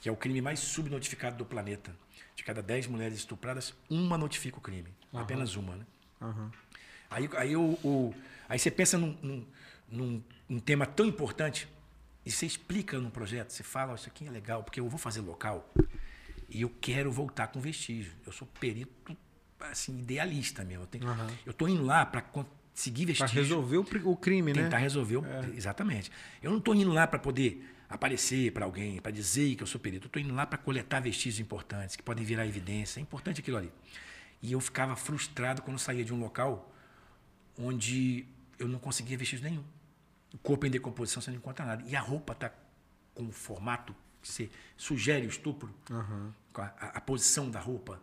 Que 0.00 0.08
é 0.08 0.12
o 0.12 0.16
crime 0.16 0.40
mais 0.40 0.60
subnotificado 0.60 1.36
do 1.36 1.44
planeta. 1.44 1.94
De 2.36 2.44
cada 2.44 2.62
10 2.62 2.86
mulheres 2.86 3.18
estupradas, 3.18 3.74
uma 3.90 4.16
notifica 4.16 4.58
o 4.58 4.60
crime. 4.60 4.88
Uhum. 5.12 5.20
Apenas 5.20 5.56
uma, 5.56 5.74
né? 5.76 5.86
Uhum. 6.20 6.50
Aí, 7.10 7.28
aí, 7.36 7.56
o, 7.56 7.78
o, 7.82 8.14
aí 8.48 8.58
você 8.58 8.70
pensa 8.70 8.96
num, 8.96 9.18
num, 9.20 9.46
num, 9.90 10.22
num 10.48 10.60
tema 10.60 10.86
tão 10.86 11.04
importante 11.04 11.68
e 12.24 12.30
você 12.30 12.46
explica 12.46 12.98
no 12.98 13.10
projeto, 13.10 13.50
você 13.50 13.62
fala, 13.62 13.94
isso 13.94 14.08
aqui 14.08 14.26
é 14.26 14.30
legal, 14.30 14.62
porque 14.62 14.78
eu 14.80 14.88
vou 14.88 14.98
fazer 14.98 15.20
local 15.20 15.68
e 16.48 16.62
eu 16.62 16.72
quero 16.80 17.10
voltar 17.10 17.48
com 17.48 17.60
vestígio. 17.60 18.12
Eu 18.24 18.32
sou 18.32 18.46
perito 18.60 19.16
assim, 19.60 19.98
idealista 19.98 20.64
mesmo. 20.64 20.84
Eu, 20.84 20.86
tenho, 20.86 21.06
uhum. 21.06 21.26
eu 21.44 21.52
tô 21.52 21.68
indo 21.68 21.84
lá 21.84 22.04
para 22.04 22.22
conseguir 22.22 23.06
vestígio. 23.06 23.32
Para 23.32 23.42
resolver 23.42 23.76
o, 23.78 24.10
o 24.10 24.16
crime, 24.16 24.52
tentar 24.52 24.60
né? 24.60 24.68
Tentar 24.68 24.78
resolver, 24.78 25.16
o, 25.16 25.24
é. 25.24 25.50
exatamente. 25.54 26.10
Eu 26.42 26.50
não 26.50 26.58
estou 26.58 26.74
indo 26.74 26.92
lá 26.92 27.06
para 27.06 27.18
poder 27.18 27.74
aparecer 27.88 28.52
para 28.52 28.64
alguém, 28.64 29.00
para 29.00 29.12
dizer 29.12 29.54
que 29.54 29.62
eu 29.62 29.66
sou 29.66 29.80
perito. 29.80 30.06
Eu 30.06 30.08
estou 30.08 30.20
indo 30.20 30.34
lá 30.34 30.46
para 30.46 30.58
coletar 30.58 31.00
vestígios 31.00 31.40
importantes, 31.40 31.96
que 31.96 32.02
podem 32.02 32.24
virar 32.24 32.46
evidência. 32.46 33.00
É 33.00 33.02
importante 33.02 33.40
aquilo 33.40 33.56
ali. 33.56 33.72
E 34.42 34.52
eu 34.52 34.60
ficava 34.60 34.96
frustrado 34.96 35.62
quando 35.62 35.78
saía 35.78 36.04
de 36.04 36.12
um 36.12 36.20
local 36.20 36.72
onde 37.58 38.26
eu 38.58 38.68
não 38.68 38.78
conseguia 38.78 39.16
vestígio 39.16 39.44
nenhum. 39.48 39.64
O 40.34 40.38
corpo 40.38 40.66
em 40.66 40.70
decomposição, 40.70 41.22
você 41.22 41.30
não 41.30 41.38
encontra 41.38 41.64
nada. 41.64 41.84
E 41.86 41.96
a 41.96 42.00
roupa 42.00 42.32
está 42.32 42.50
com 43.14 43.26
o 43.26 43.32
formato 43.32 43.94
que 44.20 44.28
você 44.28 44.50
sugere 44.76 45.26
o 45.26 45.28
estupro, 45.30 45.72
uhum. 45.90 46.32
a, 46.54 46.62
a, 46.62 46.86
a 46.98 47.00
posição 47.00 47.50
da 47.50 47.60
roupa 47.60 48.00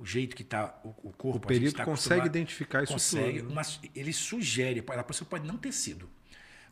o 0.00 0.06
jeito 0.06 0.34
que 0.34 0.42
está 0.42 0.80
o, 0.82 1.12
corpo. 1.12 1.36
O 1.36 1.40
perito 1.40 1.76
tá 1.76 1.84
consegue 1.84 2.26
identificar 2.26 2.82
isso 2.82 2.94
consegue, 2.94 3.40
tudo. 3.40 3.48
Né? 3.50 3.54
Mas 3.54 3.78
ele 3.94 4.12
sugere, 4.14 4.82
a 4.86 5.04
pessoa 5.04 5.28
pode 5.28 5.46
não 5.46 5.58
ter 5.58 5.72
sido, 5.72 6.08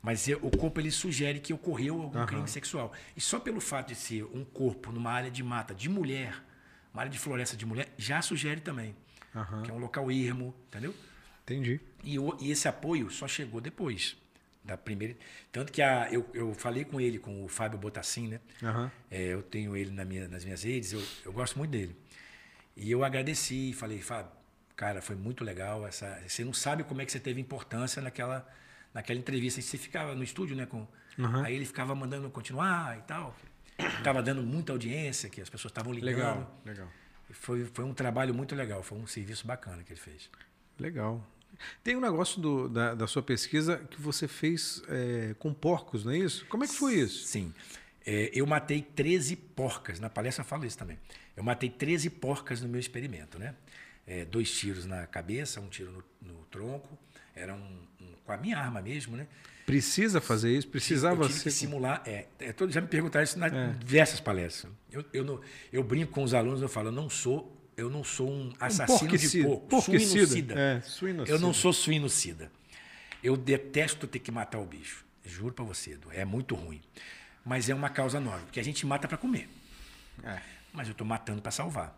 mas 0.02 0.26
o 0.40 0.50
corpo 0.50 0.80
ele 0.80 0.90
sugere 0.90 1.38
que 1.38 1.52
ocorreu 1.52 2.00
algum 2.00 2.18
uhum. 2.18 2.26
crime 2.26 2.48
sexual. 2.48 2.90
E 3.14 3.20
só 3.20 3.38
pelo 3.38 3.60
fato 3.60 3.88
de 3.88 3.94
ser 3.94 4.24
um 4.24 4.44
corpo 4.44 4.90
numa 4.90 5.10
área 5.10 5.30
de 5.30 5.42
mata 5.42 5.74
de 5.74 5.90
mulher, 5.90 6.42
uma 6.92 7.02
área 7.02 7.12
de 7.12 7.18
floresta 7.18 7.54
de 7.54 7.66
mulher, 7.66 7.92
já 7.98 8.22
sugere 8.22 8.62
também. 8.62 8.96
Uhum. 9.34 9.62
Que 9.62 9.70
é 9.70 9.74
um 9.74 9.78
local 9.78 10.10
ermo, 10.10 10.54
entendeu? 10.68 10.94
Entendi. 11.42 11.80
E, 12.02 12.18
o, 12.18 12.34
e 12.40 12.50
esse 12.50 12.66
apoio 12.66 13.10
só 13.10 13.28
chegou 13.28 13.60
depois 13.60 14.16
da 14.64 14.76
primeira. 14.76 15.16
Tanto 15.52 15.70
que 15.70 15.82
a, 15.82 16.10
eu, 16.10 16.26
eu 16.32 16.54
falei 16.54 16.84
com 16.84 16.98
ele, 17.00 17.18
com 17.18 17.44
o 17.44 17.48
Fábio 17.48 17.78
Botassin, 17.78 18.28
né? 18.28 18.40
Uhum. 18.62 18.90
É, 19.10 19.22
eu 19.34 19.42
tenho 19.42 19.76
ele 19.76 19.90
na 19.90 20.04
minha, 20.04 20.28
nas 20.28 20.44
minhas 20.44 20.62
redes, 20.62 20.92
eu, 20.92 21.02
eu 21.24 21.32
gosto 21.32 21.58
muito 21.58 21.70
dele. 21.70 21.94
E 22.78 22.90
eu 22.92 23.04
agradeci, 23.04 23.72
falei, 23.72 24.00
Fábio, 24.00 24.30
cara, 24.76 25.02
foi 25.02 25.16
muito 25.16 25.42
legal. 25.42 25.86
Essa, 25.86 26.22
você 26.26 26.44
não 26.44 26.52
sabe 26.52 26.84
como 26.84 27.02
é 27.02 27.04
que 27.04 27.10
você 27.10 27.18
teve 27.18 27.40
importância 27.40 28.00
naquela, 28.00 28.48
naquela 28.94 29.18
entrevista. 29.18 29.60
Você 29.60 29.76
ficava 29.76 30.14
no 30.14 30.22
estúdio, 30.22 30.56
né? 30.56 30.64
Com, 30.64 30.86
uhum. 31.18 31.44
Aí 31.44 31.56
ele 31.56 31.66
ficava 31.66 31.94
mandando 31.94 32.30
continuar 32.30 32.96
e 32.96 33.02
tal. 33.02 33.34
Estava 33.78 34.22
dando 34.22 34.42
muita 34.42 34.72
audiência, 34.72 35.28
que 35.28 35.40
as 35.40 35.50
pessoas 35.50 35.72
estavam 35.72 35.92
ligando. 35.92 36.16
Legal, 36.16 36.60
legal. 36.64 36.88
E 37.28 37.34
foi, 37.34 37.64
foi 37.66 37.84
um 37.84 37.92
trabalho 37.92 38.32
muito 38.32 38.54
legal, 38.54 38.82
foi 38.82 38.96
um 38.96 39.06
serviço 39.06 39.46
bacana 39.46 39.82
que 39.82 39.92
ele 39.92 40.00
fez. 40.00 40.30
Legal. 40.78 41.24
Tem 41.82 41.96
um 41.96 42.00
negócio 42.00 42.40
do, 42.40 42.68
da, 42.68 42.94
da 42.94 43.06
sua 43.06 43.22
pesquisa 43.22 43.78
que 43.90 44.00
você 44.00 44.28
fez 44.28 44.82
é, 44.88 45.34
com 45.38 45.52
porcos, 45.52 46.04
não 46.04 46.12
é 46.12 46.18
isso? 46.18 46.46
Como 46.46 46.64
é 46.64 46.68
que 46.68 46.74
foi 46.74 46.94
isso? 46.94 47.26
Sim. 47.26 47.52
É, 48.06 48.30
eu 48.32 48.46
matei 48.46 48.80
13 48.80 49.36
porcas. 49.36 50.00
Na 50.00 50.08
palestra 50.08 50.42
eu 50.42 50.46
falo 50.46 50.64
isso 50.64 50.78
também. 50.78 50.98
Eu 51.38 51.44
matei 51.44 51.70
13 51.70 52.10
porcas 52.10 52.60
no 52.60 52.68
meu 52.68 52.80
experimento, 52.80 53.38
né? 53.38 53.54
É, 54.04 54.24
dois 54.24 54.50
tiros 54.50 54.84
na 54.86 55.06
cabeça, 55.06 55.60
um 55.60 55.68
tiro 55.68 56.04
no, 56.20 56.32
no 56.32 56.44
tronco. 56.46 56.98
Era 57.32 57.54
um, 57.54 57.78
um, 58.00 58.12
com 58.24 58.32
a 58.32 58.36
minha 58.36 58.58
arma 58.58 58.82
mesmo, 58.82 59.16
né? 59.16 59.24
Precisa 59.64 60.20
fazer 60.20 60.50
isso? 60.50 60.66
Precisava 60.66 61.22
eu 61.22 61.28
tive 61.28 61.38
ser... 61.38 61.50
simular. 61.52 62.02
É, 62.04 62.26
é, 62.40 62.52
já 62.68 62.80
me 62.80 62.88
perguntaram 62.88 63.22
isso 63.22 63.38
nas 63.38 63.52
é. 63.52 63.68
diversas 63.78 64.18
palestras. 64.18 64.72
Eu, 64.90 65.04
eu, 65.12 65.24
não, 65.24 65.40
eu 65.72 65.84
brinco 65.84 66.10
com 66.10 66.24
os 66.24 66.34
alunos, 66.34 66.60
eu 66.60 66.68
falo, 66.68 66.88
eu 66.88 66.92
não 66.92 67.08
sou, 67.08 67.56
eu 67.76 67.88
não 67.88 68.02
sou 68.02 68.28
um 68.28 68.52
assassino 68.58 69.14
um 69.14 69.16
de 69.16 69.42
porco, 69.44 69.80
suinocida. 69.80 70.58
É, 70.58 70.80
suinocida. 70.80 71.36
Eu 71.36 71.40
não 71.40 71.54
sou 71.54 71.72
suinocida. 71.72 72.50
Eu 73.22 73.36
detesto 73.36 74.08
ter 74.08 74.18
que 74.18 74.32
matar 74.32 74.58
o 74.58 74.66
bicho. 74.66 75.04
Juro 75.24 75.54
para 75.54 75.64
você, 75.64 75.92
Edu, 75.92 76.08
é 76.10 76.24
muito 76.24 76.56
ruim. 76.56 76.80
Mas 77.44 77.68
é 77.68 77.74
uma 77.76 77.90
causa 77.90 78.18
nobre, 78.18 78.42
porque 78.46 78.58
a 78.58 78.64
gente 78.64 78.84
mata 78.84 79.06
para 79.06 79.16
comer. 79.16 79.48
É. 80.24 80.57
Mas 80.72 80.86
eu 80.88 80.92
estou 80.92 81.06
matando 81.06 81.40
para 81.42 81.50
salvar. 81.50 81.96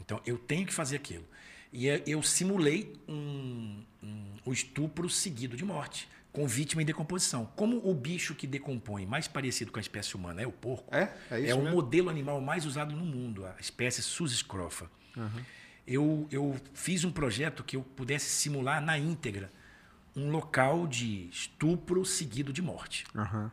Então 0.00 0.20
eu 0.26 0.36
tenho 0.38 0.66
que 0.66 0.72
fazer 0.74 0.96
aquilo. 0.96 1.24
E 1.72 1.86
eu- 1.86 2.02
eu 2.06 2.22
simulei 2.22 2.92
um, 3.08 3.82
um, 4.02 4.24
um 4.46 4.52
estupro 4.52 5.08
seguido 5.10 5.56
de 5.56 5.64
morte, 5.64 6.08
com 6.32 6.46
vítima 6.46 6.82
em 6.82 6.84
decomposição. 6.84 7.46
Como 7.56 7.78
o 7.88 7.94
bicho 7.94 8.34
que 8.34 8.46
decompõe 8.46 9.06
mais 9.06 9.26
parecido 9.28 9.72
com 9.72 9.78
a 9.78 9.82
espécie 9.82 10.14
humana 10.16 10.42
é 10.42 10.46
o 10.46 10.52
porco, 10.52 10.94
É? 10.94 11.12
É 11.30 11.40
isso 11.40 11.54
o 11.58 11.62
mesmo? 11.62 11.74
modelo 11.76 12.10
animal 12.10 12.40
mais 12.40 12.64
usado 12.66 12.94
no 12.94 13.04
mundo, 13.04 13.44
a 13.46 13.56
espécie 13.60 14.02
Susiscrofa. 14.02 14.88
Eu, 15.86 16.26
eu 16.30 16.56
fiz 16.72 17.04
um 17.04 17.10
projeto 17.12 17.62
que 17.62 17.76
eu 17.76 17.82
pudesse 17.82 18.26
simular 18.30 18.80
na 18.80 18.98
íntegra 18.98 19.52
um 20.16 20.30
local 20.30 20.86
de 20.86 21.28
estupro 21.30 22.04
seguido 22.04 22.52
de 22.52 22.62
morte. 22.62 23.04
Aham. 23.14 23.50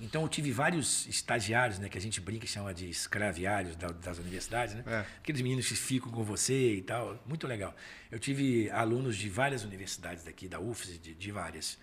Então 0.00 0.22
eu 0.22 0.28
tive 0.28 0.50
vários 0.50 1.06
estagiários, 1.06 1.78
né, 1.78 1.88
que 1.88 1.98
a 1.98 2.00
gente 2.00 2.20
brinca 2.20 2.46
e 2.46 2.48
chama 2.48 2.72
de 2.72 2.88
escraviários 2.88 3.76
da- 3.76 3.88
das 3.88 4.18
universidades, 4.18 4.74
né? 4.74 4.82
É. 4.86 5.04
Aqueles 5.18 5.42
meninos 5.42 5.68
que 5.68 5.74
ficam 5.76 6.10
com 6.10 6.24
você 6.24 6.76
e 6.76 6.82
tal, 6.82 7.22
muito 7.26 7.46
legal. 7.46 7.74
Eu 8.10 8.18
tive 8.18 8.70
alunos 8.70 9.16
de 9.16 9.28
várias 9.28 9.62
universidades 9.62 10.24
daqui, 10.24 10.48
da 10.48 10.58
UFS, 10.58 10.98
de, 10.98 11.14
de 11.14 11.30
várias, 11.30 11.78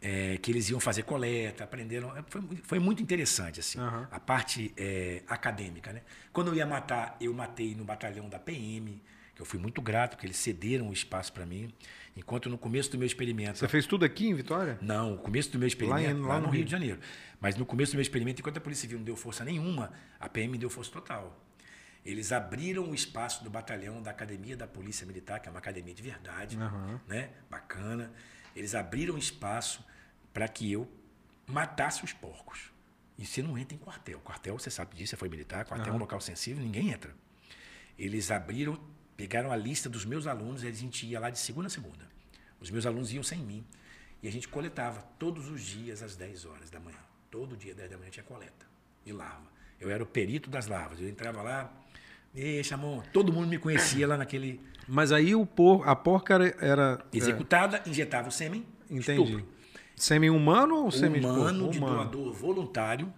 é, 0.00 0.36
que 0.38 0.50
eles 0.50 0.68
iam 0.68 0.78
fazer 0.78 1.02
coleta, 1.04 1.64
aprenderam. 1.64 2.14
é, 2.16 2.22
Foi, 2.28 2.42
foi 2.62 2.78
muito 2.78 3.02
interessante 3.02 3.60
assim, 3.60 3.78
Aham. 3.78 4.06
a 4.10 4.20
parte 4.20 4.72
é, 4.76 5.22
acadêmica, 5.26 5.92
né? 5.92 6.02
Quando 6.32 6.48
eu 6.48 6.54
ia 6.54 6.66
matar, 6.66 7.16
eu 7.20 7.32
matei 7.32 7.74
no 7.74 7.84
batalhão 7.84 8.28
da 8.28 8.38
PM, 8.38 9.02
que 9.36 9.42
eu 9.42 9.46
fui 9.46 9.60
muito 9.60 9.80
grato, 9.82 10.12
porque 10.12 10.26
eles 10.26 10.36
cederam 10.38 10.88
o 10.88 10.92
espaço 10.92 11.32
para 11.32 11.44
mim, 11.46 11.70
enquanto 12.16 12.48
no 12.48 12.56
começo 12.56 12.90
do 12.90 12.96
meu 12.98 13.06
experimento 13.06 13.58
Você 13.58 13.68
fez 13.68 13.86
tudo 13.86 14.04
aqui 14.04 14.26
em 14.26 14.34
Vitória? 14.34 14.78
não, 14.80 15.14
o 15.14 15.18
começo 15.18 15.52
do 15.52 15.58
meu 15.58 15.68
experimento, 15.68 16.00
Lá 16.02 16.12
lá, 16.12 16.18
em- 16.18 16.22
lá 16.22 16.34
no 16.40 16.46
no 16.46 16.48
Rio 16.48 16.56
Rio. 16.60 16.64
de 16.64 16.70
Janeiro. 16.70 16.98
Mas 17.40 17.54
no 17.54 17.66
começo 17.66 17.92
do 17.92 17.96
meu 17.96 18.02
experimento, 18.02 18.40
enquanto 18.40 18.56
a 18.56 18.60
Polícia 18.60 18.80
Civil 18.82 18.98
não 18.98 19.04
deu 19.04 19.14
força 19.14 19.44
nenhuma, 19.44 19.92
a 20.18 20.26
PM 20.28 20.50
me 20.50 20.58
deu 20.58 20.70
força 20.70 20.90
total. 20.90 21.38
Eles 22.04 22.32
abriram 22.32 22.88
o 22.90 22.94
espaço 22.94 23.44
do 23.44 23.50
batalhão 23.50 24.00
da 24.00 24.10
Academia 24.10 24.56
da 24.56 24.66
Polícia 24.66 25.06
Militar, 25.06 25.38
que 25.40 25.48
é 25.48 25.50
uma 25.50 25.58
academia 25.58 25.92
de 25.92 26.02
verdade, 26.02 26.56
Aham. 26.56 27.00
né? 27.06 27.30
Bacana. 27.50 28.10
Eles 28.54 28.74
abriram 28.74 29.18
espaço 29.18 29.84
para 30.32 30.48
que 30.48 30.70
eu 30.72 30.88
matasse 31.46 32.02
os 32.04 32.12
porcos. 32.12 32.70
E 33.18 33.26
você 33.26 33.42
não 33.42 33.58
entra 33.58 33.74
em 33.74 33.78
quartel. 33.78 34.18
Quartel, 34.20 34.58
você 34.58 34.70
sabe 34.70 34.94
disso, 34.96 35.10
você 35.10 35.16
foi 35.16 35.28
militar, 35.28 35.64
quartel 35.66 35.92
é 35.92 35.96
um 35.96 35.98
local 35.98 36.20
sensível, 36.20 36.62
ninguém 36.62 36.90
entra. 36.90 37.12
Eles 37.98 38.30
abriram, 38.30 38.78
pegaram 39.16 39.50
a 39.50 39.56
lista 39.56 39.88
dos 39.88 40.04
meus 40.04 40.26
alunos 40.26 40.62
e 40.62 40.66
a 40.66 40.72
gente 40.72 41.06
ia 41.06 41.18
lá 41.18 41.30
de 41.30 41.38
segunda 41.38 41.66
a 41.66 41.70
segunda. 41.70 42.06
Os 42.60 42.70
meus 42.70 42.86
alunos 42.86 43.12
iam 43.12 43.22
sem 43.22 43.38
mim. 43.38 43.64
E 44.22 44.28
a 44.28 44.32
gente 44.32 44.48
coletava 44.48 45.02
todos 45.18 45.48
os 45.48 45.60
dias 45.62 46.02
às 46.02 46.16
10 46.16 46.46
horas 46.46 46.70
da 46.70 46.80
manhã. 46.80 46.98
Todo 47.30 47.56
dia, 47.56 47.74
10 47.74 47.90
da 47.90 47.98
manhã, 47.98 48.10
tinha 48.10 48.24
coleta 48.24 48.66
de 49.04 49.12
larva. 49.12 49.46
Eu 49.78 49.90
era 49.90 50.02
o 50.02 50.06
perito 50.06 50.48
das 50.48 50.66
larvas. 50.66 51.00
Eu 51.00 51.08
entrava 51.08 51.42
lá, 51.42 51.70
e 52.36 52.62
chamou, 52.62 53.02
todo 53.14 53.32
mundo 53.32 53.48
me 53.48 53.58
conhecia 53.58 54.06
lá 54.06 54.16
naquele. 54.16 54.60
Mas 54.86 55.10
aí 55.10 55.34
o 55.34 55.46
por, 55.46 55.88
a 55.88 55.96
porca 55.96 56.34
era. 56.34 56.54
era 56.60 57.04
é, 57.12 57.16
Executada, 57.16 57.82
injetava 57.86 58.28
o 58.28 58.30
sêmen, 58.30 58.64
entendi. 58.90 59.22
estupro. 59.22 59.48
Sêmen 59.96 60.28
humano 60.28 60.76
ou 60.84 60.90
de 60.90 60.98
humano, 61.06 61.70
de 61.70 61.78
Humano. 61.78 61.94
doador 61.96 62.32
voluntário. 62.34 63.12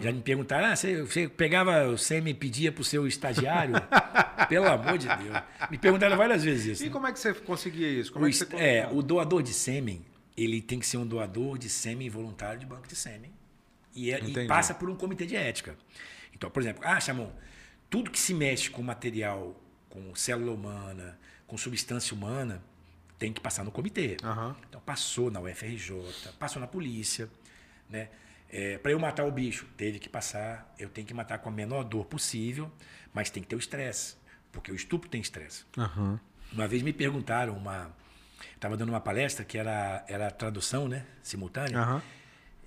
Já 0.00 0.10
me 0.10 0.22
perguntaram, 0.22 0.68
ah, 0.68 0.74
você, 0.74 1.02
você 1.02 1.28
pegava 1.28 1.86
o 1.88 1.98
sêmen 1.98 2.32
e 2.32 2.34
pedia 2.34 2.72
para 2.72 2.80
o 2.80 2.84
seu 2.84 3.06
estagiário? 3.06 3.74
Pelo 4.48 4.66
amor 4.66 4.96
de 4.96 5.06
Deus. 5.08 5.42
Me 5.70 5.76
perguntaram 5.76 6.16
várias 6.16 6.42
vezes 6.42 6.64
isso. 6.78 6.82
E 6.84 6.86
né? 6.86 6.92
como 6.92 7.06
é 7.06 7.12
que 7.12 7.18
você 7.20 7.34
conseguia 7.34 7.86
isso? 7.86 8.10
Como 8.10 8.24
O, 8.24 8.28
é 8.28 8.32
você 8.32 8.46
é, 8.56 8.88
o 8.90 9.02
doador 9.02 9.42
de 9.42 9.52
sêmen, 9.52 10.02
ele 10.34 10.62
tem 10.62 10.78
que 10.78 10.86
ser 10.86 10.96
um 10.96 11.06
doador 11.06 11.58
de 11.58 11.68
sêmen 11.68 12.08
voluntário 12.08 12.58
de 12.58 12.64
banco 12.64 12.88
de 12.88 12.96
sêmen. 12.96 13.30
E, 13.94 14.10
é- 14.10 14.18
e 14.24 14.46
passa 14.46 14.72
por 14.72 14.88
um 14.88 14.96
comitê 14.96 15.26
de 15.26 15.36
ética. 15.36 15.76
Então, 16.34 16.50
por 16.50 16.62
exemplo, 16.62 16.82
ah, 16.86 16.98
Chamon, 16.98 17.30
tudo 17.90 18.10
que 18.10 18.18
se 18.18 18.32
mexe 18.32 18.70
com 18.70 18.82
material, 18.82 19.54
com 19.90 20.14
célula 20.14 20.52
humana, 20.52 21.18
com 21.46 21.58
substância 21.58 22.16
humana, 22.16 22.62
tem 23.22 23.32
que 23.32 23.40
passar 23.40 23.62
no 23.62 23.70
comitê. 23.70 24.16
Aham. 24.24 24.56
Então, 24.68 24.80
passou 24.80 25.30
na 25.30 25.40
UFRJ, 25.40 25.92
passou 26.40 26.58
na 26.58 26.66
polícia. 26.66 27.30
Né? 27.88 28.08
Para 28.82 28.90
eu 28.90 28.98
matar 28.98 29.24
o 29.24 29.30
bicho, 29.30 29.64
teve 29.76 30.00
que 30.00 30.08
passar. 30.08 30.74
Eu 30.76 30.88
tenho 30.88 31.06
que 31.06 31.14
matar 31.14 31.38
com 31.38 31.48
a 31.48 31.52
menor 31.52 31.84
dor 31.84 32.04
possível, 32.06 32.68
mas 33.14 33.30
tem 33.30 33.40
que 33.40 33.48
ter 33.48 33.54
o 33.54 33.60
estresse, 33.60 34.16
porque 34.50 34.72
o 34.72 34.74
estupro 34.74 35.08
tem 35.08 35.20
estresse. 35.20 35.64
Aham. 35.78 36.18
Uma 36.52 36.66
vez 36.66 36.82
me 36.82 36.92
perguntaram, 36.92 37.56
uma 37.56 37.94
estava 38.56 38.76
dando 38.76 38.88
uma 38.88 39.00
palestra 39.00 39.44
que 39.44 39.56
era, 39.56 40.04
era 40.08 40.28
tradução, 40.28 40.88
né, 40.88 41.06
simultânea. 41.22 41.78
Aham. 41.78 42.02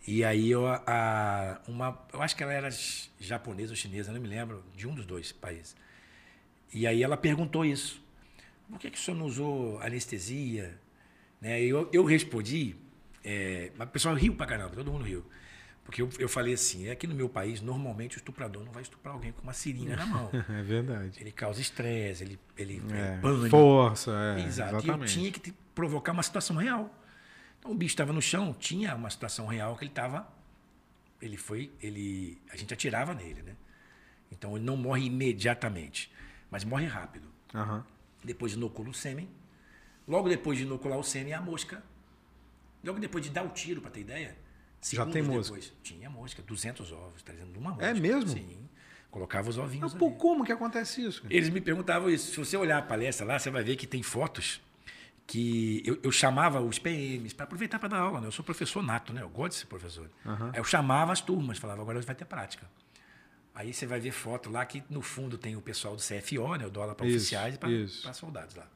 E 0.08 0.24
aí 0.24 0.52
eu, 0.52 0.66
a, 0.68 1.60
uma, 1.68 2.00
eu 2.14 2.22
acho 2.22 2.34
que 2.34 2.44
ela 2.44 2.54
era 2.54 2.70
japonesa 3.20 3.74
ou 3.74 3.76
chinesa, 3.76 4.14
não 4.14 4.22
me 4.22 4.28
lembro, 4.30 4.64
de 4.74 4.88
um 4.88 4.96
dos 4.96 5.06
dois 5.06 5.34
países. 5.34 5.76
E 6.74 6.88
aí 6.88 7.04
ela 7.04 7.18
perguntou 7.18 7.66
isso. 7.66 8.05
Por 8.70 8.80
que, 8.80 8.90
que 8.90 8.98
o 8.98 9.02
senhor 9.02 9.18
não 9.18 9.26
usou 9.26 9.80
anestesia? 9.82 10.78
Né? 11.40 11.62
Eu, 11.62 11.90
eu 11.94 12.04
respondi, 12.04 12.76
é, 13.24 13.72
mas 13.78 13.88
o 13.88 13.92
pessoal 13.92 14.16
riu 14.16 14.36
pra 14.36 14.46
caramba, 14.46 14.76
todo 14.76 14.92
mundo 14.92 15.04
riu. 15.04 15.24
Porque 15.84 16.02
eu, 16.02 16.10
eu 16.18 16.28
falei 16.28 16.56
assim, 16.56 16.90
aqui 16.90 17.06
no 17.06 17.14
meu 17.14 17.30
país, 17.30 17.62
normalmente 17.62 18.18
o 18.18 18.20
estuprador 18.20 18.66
não 18.66 18.72
vai 18.72 18.82
estuprar 18.82 19.14
alguém 19.14 19.32
com 19.32 19.44
uma 19.44 19.54
seringa 19.54 19.96
na 19.96 20.06
mão. 20.08 20.32
É 20.50 20.64
verdade. 20.64 21.20
Ele 21.22 21.32
causa 21.32 21.62
estresse, 21.62 22.24
ele, 22.24 22.40
ele 22.58 22.82
É, 22.92 23.20
pânico. 23.22 23.50
força, 23.50 24.12
é, 24.36 24.42
Exato. 24.46 24.72
E 24.72 24.74
eu 24.76 24.80
exatamente. 24.80 25.14
tinha 25.14 25.32
que 25.32 25.52
provocar 25.76 26.12
uma 26.12 26.24
situação 26.24 26.56
real. 26.56 26.92
Então 27.60 27.72
o 27.72 27.76
bicho 27.76 27.94
estava 27.94 28.12
no 28.12 28.22
chão, 28.22 28.52
tinha 28.54 28.96
uma 28.96 29.12
situação 29.12 29.46
real 29.46 29.78
que 29.78 29.84
ele 29.84 29.92
estava. 29.92 30.28
Ele 31.22 31.38
foi. 31.38 31.72
ele 31.82 32.40
A 32.52 32.58
gente 32.58 32.74
atirava 32.74 33.14
nele, 33.14 33.44
né? 33.44 33.56
Então 34.32 34.56
ele 34.56 34.66
não 34.66 34.76
morre 34.76 35.06
imediatamente, 35.06 36.12
mas 36.50 36.64
morre 36.64 36.88
rápido. 36.88 37.28
Aham. 37.54 37.86
Depois 38.26 38.54
inocula 38.54 38.90
o 38.90 38.94
sêmen. 38.94 39.30
Logo 40.08 40.30
depois 40.30 40.58
de 40.58 40.64
inocular 40.66 40.98
o 41.00 41.04
sêmen, 41.04 41.34
a 41.34 41.42
mosca. 41.42 41.84
Logo 42.84 43.00
depois 43.00 43.24
de 43.24 43.32
dar 43.32 43.44
o 43.44 43.50
tiro, 43.50 43.82
para 43.82 43.92
ter 43.92 44.02
ideia. 44.02 44.38
Já 44.82 45.06
tem 45.06 45.24
mosca? 45.24 45.56
depois, 45.56 45.74
Tinha 45.82 46.10
mosca, 46.10 46.44
200 46.44 46.92
ovos, 46.92 47.24
trazendo 47.24 47.58
uma 47.60 47.72
mosca. 47.72 47.88
É 47.88 47.94
mesmo? 47.94 48.30
Sim. 48.30 48.70
Colocava 49.10 49.50
os 49.50 49.58
ovinhos 49.58 49.94
Mas, 49.94 50.00
pô, 50.00 50.12
como 50.12 50.44
que 50.44 50.52
acontece 50.52 51.04
isso? 51.04 51.22
cara? 51.22 51.34
Eles 51.34 51.50
me 51.50 51.62
perguntavam 51.62 52.10
isso. 52.10 52.32
Se 52.32 52.38
você 52.38 52.58
olhar 52.58 52.78
a 52.78 52.82
palestra 52.82 53.26
lá, 53.26 53.40
você 53.40 53.50
vai 53.50 53.64
ver 53.64 53.78
que 53.78 53.88
tem 53.88 54.04
fotos 54.04 54.62
que 55.26 55.82
eu, 55.86 55.98
eu 56.04 56.12
chamava 56.12 56.62
os 56.62 56.78
PMs 56.78 57.34
para 57.34 57.46
aproveitar 57.46 57.80
para 57.80 57.90
dar 57.90 58.00
aula. 58.00 58.22
Né? 58.22 58.28
Eu 58.28 58.32
sou 58.32 58.46
professor 58.46 58.84
nato, 58.84 59.14
né? 59.14 59.22
Eu 59.22 59.30
gosto 59.30 59.52
de 59.54 59.56
ser 59.60 59.66
professor. 59.66 60.10
Aí 60.24 60.60
eu 60.60 60.64
chamava 60.64 61.12
as 61.12 61.22
turmas, 61.22 61.58
falava, 61.58 61.82
agora 61.82 62.00
vai 62.02 62.16
ter 62.16 62.26
prática. 62.26 62.70
Aí 63.56 63.74
você 63.74 63.86
vai 63.86 64.02
ver 64.02 64.12
foto 64.12 64.50
lá 64.50 64.66
que 64.66 64.84
no 64.90 65.02
fundo 65.02 65.38
tem 65.38 65.56
o 65.56 65.62
pessoal 65.62 65.96
do 65.96 66.02
CFO, 66.02 66.56
né? 66.58 66.70
Dou 66.70 66.84
aula 66.84 66.94
para 66.94 67.06
oficiais 67.06 67.56
e 67.56 67.58
para 67.58 68.14
soldados 68.14 68.54
lá. 68.56 68.68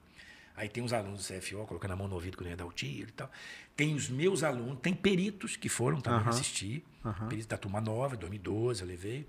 Aí 0.55 0.67
tem 0.69 0.83
os 0.83 0.93
alunos 0.93 1.27
do 1.27 1.33
CFO 1.33 1.65
colocando 1.65 1.91
a 1.91 1.95
mão 1.95 2.07
no 2.07 2.15
ouvido 2.15 2.37
quando 2.37 2.49
ia 2.49 2.55
dar 2.55 2.65
o 2.65 2.71
tiro 2.71 3.09
e 3.09 3.11
tal. 3.11 3.29
Tem 3.75 3.93
os 3.93 4.09
meus 4.09 4.41
alunos, 4.41 4.79
tem 4.81 4.93
peritos 4.93 5.55
que 5.57 5.69
foram 5.69 5.99
também 5.99 6.21
Aham, 6.21 6.29
assistir. 6.29 6.83
aham. 7.05 7.27
Peritos 7.27 7.45
da 7.45 7.57
turma 7.57 7.81
nova, 7.81 8.15
2012, 8.15 8.81
eu 8.81 8.87
levei. 8.87 9.27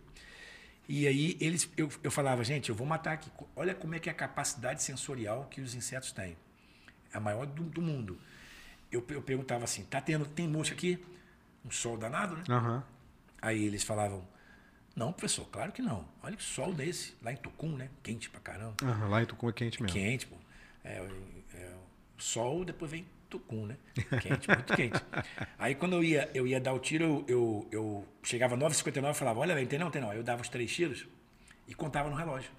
E 0.89 1.07
aí 1.07 1.37
eles, 1.41 1.71
eu, 1.77 1.89
eu 2.03 2.11
falava, 2.11 2.43
gente, 2.43 2.69
eu 2.69 2.75
vou 2.75 2.87
matar 2.87 3.13
aqui. 3.13 3.31
Olha 3.55 3.75
como 3.75 3.95
é 3.95 3.99
que 3.99 4.09
é 4.09 4.13
a 4.13 4.15
capacidade 4.15 4.83
sensorial 4.83 5.47
que 5.51 5.61
os 5.61 5.75
insetos 5.75 6.11
têm. 6.13 6.37
É 7.13 7.17
a 7.17 7.21
maior 7.21 7.47
do, 7.47 7.65
do 7.65 7.83
mundo. 7.83 8.19
Eu, 8.91 9.05
eu 9.11 9.23
perguntava 9.23 9.65
assim, 9.65 9.85
tá 9.85 10.01
tendo, 10.01 10.25
tem 10.27 10.49
mosca 10.49 10.75
aqui? 10.75 10.99
Um 11.65 11.71
sol 11.71 11.97
danado, 11.97 12.37
né? 12.37 12.43
Aí 13.41 13.65
eles 13.65 13.85
falavam, 13.85 14.27
não, 15.01 15.13
professor, 15.13 15.47
claro 15.51 15.73
que 15.73 15.81
não. 15.81 16.07
Olha 16.23 16.37
que 16.37 16.43
sol 16.43 16.75
desse, 16.75 17.15
lá 17.23 17.33
em 17.33 17.37
Tucum, 17.37 17.75
né? 17.75 17.89
Quente 18.03 18.29
pra 18.29 18.39
caramba. 18.39 18.75
Aham, 18.83 19.09
Lá 19.09 19.23
em 19.23 19.27
Tucum 19.27 19.49
é 19.49 19.53
quente 19.53 19.83
mesmo. 19.83 19.97
Quente, 19.99 20.27
pô. 20.27 20.37
É, 20.85 21.09
é, 21.55 21.73
sol, 22.19 22.67
depois 22.67 22.91
vem 22.91 23.07
Tucum, 23.31 23.65
né? 23.65 23.79
Quente, 24.21 24.47
muito 24.49 24.75
quente. 24.77 25.01
Aí 25.59 25.75
quando 25.75 25.95
eu 25.95 26.05
ia, 26.05 26.31
eu 26.35 26.47
ia 26.47 26.61
dar 26.61 26.75
o 26.75 26.79
tiro, 26.79 27.25
eu, 27.27 27.27
eu, 27.27 27.69
eu 27.73 28.09
chegava 28.23 28.57
9h59 28.59 29.11
e 29.13 29.15
falava, 29.15 29.41
olha, 29.41 29.67
tem 29.67 29.79
não, 29.79 29.91
tem 29.91 30.03
não. 30.03 30.11
Aí 30.11 30.19
eu 30.19 30.23
dava 30.23 30.43
os 30.43 30.49
três 30.51 30.71
tiros 30.71 31.07
e 31.67 31.75
contava 31.75 32.11
no 32.11 32.17
relógio. 32.17 32.51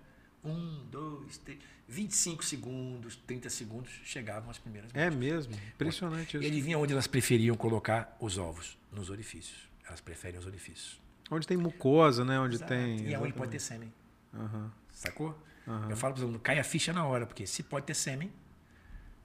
Um, 0.43 0.83
dois, 0.89 1.37
três, 1.37 1.59
25 1.87 2.43
segundos, 2.43 3.17
30 3.27 3.49
segundos, 3.49 3.91
chegavam 4.03 4.49
as 4.49 4.57
primeiras 4.57 4.89
É 4.95 5.11
mesmo. 5.11 5.53
Impressionante 5.75 6.37
E 6.37 6.39
isso. 6.39 6.47
adivinha 6.47 6.79
onde 6.79 6.93
elas 6.93 7.05
preferiam 7.05 7.55
colocar 7.55 8.17
os 8.19 8.37
ovos? 8.39 8.77
Nos 8.91 9.09
orifícios. 9.09 9.69
Elas 9.85 9.99
preferem 10.01 10.39
os 10.39 10.45
orifícios. 10.45 11.00
Onde 11.31 11.47
tem 11.47 11.55
mucosa, 11.57 12.25
né? 12.25 12.37
Onde 12.39 12.55
Exato. 12.57 12.69
tem. 12.69 13.07
E 13.07 13.13
é 13.13 13.17
onde 13.17 13.31
pode 13.33 13.33
exatamente. 13.33 13.51
ter 13.51 13.59
sêmen. 13.59 13.93
Aham. 14.33 14.71
Sacou? 14.91 15.37
Eu 15.89 15.95
falo 15.95 16.13
para 16.13 16.39
cai 16.39 16.59
a 16.59 16.63
ficha 16.63 16.91
na 16.91 17.05
hora, 17.05 17.25
porque 17.25 17.47
se 17.47 17.63
pode 17.63 17.85
ter 17.85 17.93
sêmen, 17.93 18.31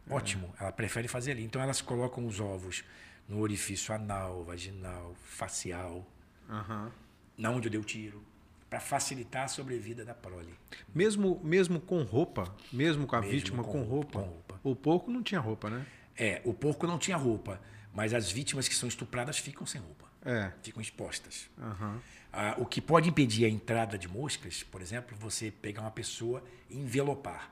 ótimo. 0.09 0.55
Ela 0.61 0.71
prefere 0.71 1.09
fazer 1.09 1.33
ali. 1.33 1.43
Então 1.43 1.61
elas 1.61 1.81
colocam 1.81 2.25
os 2.27 2.39
ovos 2.39 2.85
no 3.29 3.41
orifício 3.41 3.93
anal, 3.93 4.45
vaginal, 4.45 5.15
facial, 5.25 6.07
Aham. 6.49 6.93
na 7.37 7.51
onde 7.51 7.67
eu 7.67 7.71
dei 7.73 7.81
o 7.81 7.85
tiro, 7.85 8.23
para 8.71 8.79
facilitar 8.79 9.45
a 9.45 9.49
sobrevida 9.49 10.05
da 10.05 10.15
prole. 10.15 10.55
Mesmo, 10.95 11.41
mesmo 11.43 11.81
com 11.81 12.03
roupa, 12.03 12.55
mesmo 12.73 13.07
com 13.07 13.17
a 13.17 13.21
Mesmo 13.21 13.33
vítima 13.33 13.65
com 13.65 13.73
com, 13.73 13.83
roupa, 13.83 14.21
com 14.21 14.27
roupa. 14.27 14.61
o 14.63 14.77
porco 14.77 15.11
não 15.11 15.23
tinha 15.23 15.41
roupa, 15.41 15.69
né? 15.71 15.85
É, 16.17 16.41
o 16.45 16.55
porco 16.55 16.87
não 16.87 16.99
tinha 16.99 17.17
roupa, 17.17 17.61
mas 17.93 18.15
as 18.15 18.31
vítimas 18.31 18.69
que 18.69 18.75
são 18.75 18.89
estupradas 18.89 19.39
ficam 19.39 19.67
sem 19.67 19.81
roupa. 19.81 20.06
É. 20.27 20.53
Ficam 20.63 20.83
expostas. 20.83 21.49
Aham. 21.59 22.01
Ah, 22.33 22.55
o 22.59 22.67
que 22.67 22.81
pode 22.83 23.09
impedir 23.09 23.47
a 23.47 23.49
entrada 23.49 23.97
de 23.97 24.09
moscas, 24.09 24.63
por 24.63 24.83
exemplo, 24.83 25.17
você 25.17 25.51
pegar 25.51 25.81
uma 25.83 25.91
pessoa 25.91 26.43
e 26.69 26.77
envelopar. 26.77 27.51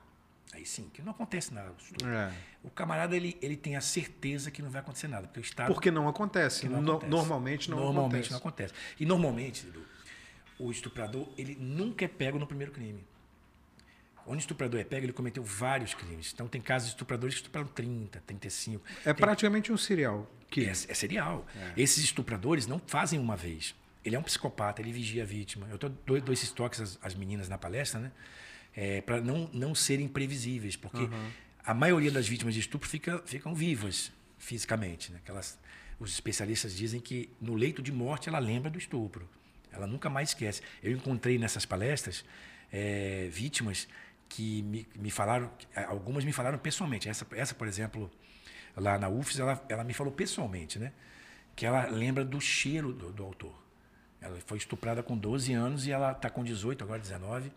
Aí 0.53 0.67
sim, 0.67 0.91
que 0.93 1.01
não 1.03 1.13
acontece 1.13 1.53
nada. 1.55 1.73
É. 2.05 2.33
O 2.63 2.71
camarada 2.71 3.17
ele, 3.17 3.37
ele 3.41 3.57
tem 3.57 3.77
a 3.77 3.81
certeza 3.81 4.51
que 4.51 4.61
não 4.63 4.71
vai 4.71 4.81
acontecer 4.83 5.09
nada, 5.09 5.27
porque 5.27 5.41
o 5.41 5.43
Estado 5.43 5.73
Porque 5.73 5.91
não 5.91 6.07
acontece. 6.09 6.69
não 6.69 6.81
No- 6.83 6.91
acontece. 6.93 7.11
normalmente 7.11 7.71
não 7.71 7.79
normalmente 7.79 8.13
acontece. 8.15 8.31
não 8.31 8.39
acontece. 8.39 8.75
E 9.01 9.07
normalmente, 9.07 9.67
Edu, 9.67 9.83
o 10.59 10.71
estuprador 10.71 11.29
ele 11.39 11.57
nunca 11.59 12.05
é 12.05 12.09
pego 12.09 12.39
no 12.39 12.47
primeiro 12.47 12.71
crime. 12.73 13.05
Onde 14.27 14.39
o 14.39 14.41
estuprador 14.41 14.81
é 14.81 14.85
pego, 14.85 15.07
ele 15.07 15.13
cometeu 15.13 15.43
vários 15.45 15.93
crimes. 15.95 16.33
Então 16.35 16.49
tem 16.49 16.61
casos 16.61 16.89
de 16.89 16.95
estupradores 16.95 17.35
que 17.35 17.41
estupraram 17.43 17.69
30, 17.69 18.23
35. 18.27 18.85
É 19.01 19.13
Tem- 19.13 19.15
praticamente 19.15 19.71
um 19.73 19.77
serial. 19.77 20.31
Que 20.51 20.65
é, 20.65 20.71
é 20.71 20.75
serial. 20.95 21.47
Esses 21.77 22.03
estupradores 22.05 22.67
não 22.67 22.79
fazem 22.87 23.19
uma 23.19 23.37
vez. 23.37 23.75
Ele 24.05 24.15
é 24.17 24.19
um 24.19 24.23
psicopata, 24.23 24.81
ele 24.83 24.93
vigia 24.93 25.23
a 25.23 25.27
vítima. 25.27 25.67
Eu 25.71 25.79
tô, 25.79 25.89
dou, 25.89 26.21
dou 26.21 26.33
esses 26.33 26.51
toques 26.51 26.81
às, 26.81 26.99
às 27.03 27.15
meninas 27.15 27.49
na 27.49 27.57
palestra, 27.59 28.01
né? 28.01 28.13
para 29.07 29.21
não, 29.21 29.49
não 29.53 29.75
serem 29.75 30.09
previsíveis, 30.09 30.75
porque 30.77 31.09
a 31.65 31.73
maioria 31.73 32.11
das 32.11 32.27
vítimas 32.27 32.55
de 32.55 32.61
estupro 32.61 32.89
fica, 32.89 33.23
ficam 33.25 33.55
vivas 33.55 34.13
fisicamente. 34.39 35.13
Né? 35.13 35.21
Que 35.25 35.31
elas- 35.31 35.59
os 35.99 36.13
especialistas 36.13 36.75
dizem 36.77 37.01
que 37.01 37.31
no 37.41 37.55
leito 37.55 37.81
de 37.83 37.93
morte 37.93 38.29
ela 38.29 38.39
lembra 38.39 38.69
do 38.71 38.79
estupro. 38.79 39.29
Ela 39.73 39.87
nunca 39.87 40.09
mais 40.11 40.31
esquece. 40.31 40.61
Eu 40.83 40.93
encontrei 40.93 41.39
nessas 41.39 41.65
palestras 41.65 42.25
eh, 42.73 43.29
vítimas 43.31 43.89
que 44.35 44.63
me, 44.63 44.85
me 44.97 45.13
falaram, 45.13 45.49
algumas 45.87 46.25
me 46.25 46.33
falaram 46.33 46.59
pessoalmente. 46.59 47.09
Essa, 47.09 47.25
essa 47.33 47.55
por 47.55 47.69
exemplo, 47.69 48.11
lá 48.77 48.99
na 48.99 49.09
UFES, 49.09 49.39
ela, 49.39 49.65
ela 49.69 49.85
me 49.85 49.95
falou 49.95 50.13
pessoalmente, 50.13 50.77
né? 50.77 50.93
Que 51.55 51.65
ela 51.65 51.87
lembra 51.87 52.25
do 52.25 52.41
cheiro 52.41 52.93
do, 52.93 53.13
do 53.13 53.23
autor. 53.23 53.55
Ela 54.21 54.37
foi 54.45 54.59
estuprada 54.59 55.05
com 55.05 55.17
12 55.17 55.53
anos 55.53 55.87
e 55.87 55.93
ela 55.93 56.11
está 56.11 56.29
com 56.29 56.43
18, 56.43 56.83
agora 56.83 56.99
19. 56.99 57.53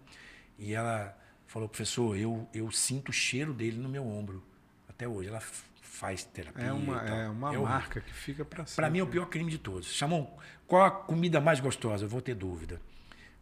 E 0.59 0.75
ela 0.75 1.17
falou, 1.47 1.67
professor, 1.67 2.15
eu, 2.15 2.47
eu 2.53 2.69
sinto 2.71 3.09
o 3.09 3.13
cheiro 3.13 3.55
dele 3.55 3.78
no 3.78 3.89
meu 3.89 4.07
ombro. 4.07 4.43
Até 4.88 5.07
hoje. 5.07 5.30
Ela 5.30 5.41
faz 5.82 6.25
terapia. 6.25 6.63
é 6.63 6.71
uma, 6.71 7.01
é 7.01 7.28
uma 7.28 7.47
horrível. 7.47 7.65
marca 7.65 8.01
que 8.01 8.13
fica 8.13 8.45
para 8.45 8.67
sempre. 8.67 8.75
Para 8.75 8.89
mim 8.91 8.99
é 8.99 9.03
o 9.03 9.07
pior 9.07 9.25
crime 9.25 9.49
de 9.49 9.57
todos. 9.57 9.91
Chamam, 9.91 10.30
qual 10.67 10.84
a 10.84 10.91
comida 10.91 11.41
mais 11.41 11.59
gostosa? 11.59 12.05
Eu 12.05 12.09
vou 12.09 12.21
ter 12.21 12.36
dúvida. 12.36 12.80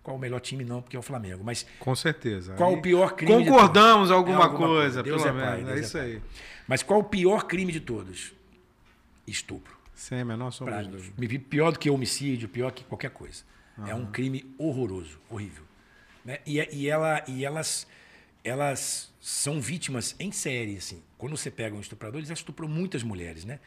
Qual 0.06 0.16
o 0.18 0.20
melhor 0.20 0.39
time? 0.39 0.64
Não, 0.64 0.84
porque 0.84 0.95
é 0.95 0.99
o 0.99 1.01
Flamengo. 1.01 1.43
Mas 1.43 1.66
Com 1.80 1.95
certeza. 1.95 2.53
qual 2.53 2.70
Aí 2.70 2.76
o 2.78 2.82
pior 2.82 3.16
crime 3.16 3.43
de 3.43 3.49
Concordamos 3.49 4.10
todos? 4.10 4.12
alguma, 4.12 4.39
É 4.39 4.43
alguma 4.43 4.68
coisa, 4.68 5.01
Deus 5.01 5.24
pelo 5.24 5.36
é 5.36 5.41
pai, 5.41 5.56
menos. 5.58 5.66
Deus 5.66 5.78
é 5.78 5.82
isso 5.84 5.97
pai. 5.97 6.06
aí. 6.06 6.22
Mas 6.68 6.84
qual 6.84 6.99
o 6.99 7.03
pior 7.03 7.45
crime 7.47 7.72
de 7.72 7.80
todos? 7.80 8.32
Estupro. 9.26 9.76
Sem 9.95 10.20
a 10.22 10.26
menor 10.26 10.51
sombra 10.51 10.84
de 10.84 10.89
dúvida. 10.89 11.39
Pior 11.49 11.72
do 11.72 11.80
que 11.80 11.89
homicídio, 11.89 12.47
pior 12.47 12.72
que 12.72 12.84
qualquer 12.84 13.10
coisa. 13.10 13.43
É 13.88 13.95
um 13.95 14.06
crime 14.06 14.45
horroroso, 14.60 15.18
horrível. 15.28 15.64
Né? 16.24 16.38
E, 16.45 16.60
é- 16.60 16.70
e 16.72 16.88
ela, 16.88 17.24
e 17.28 17.43
elas, 17.43 17.88
elas 18.43 19.12
são 19.20 19.60
vítimas 19.60 20.16
em 20.20 20.32
série. 20.32 20.78
Assim. 20.78 21.01
Quando 21.18 21.36
você 21.36 21.49
pega 21.49 21.76
um 21.76 21.80
estuprador, 21.82 22.20
eles 22.20 22.28
já 22.30 22.34
estuprou 22.36 22.70
muitas 22.70 23.01
mulheres. 23.01 23.43
Né? 23.43 23.60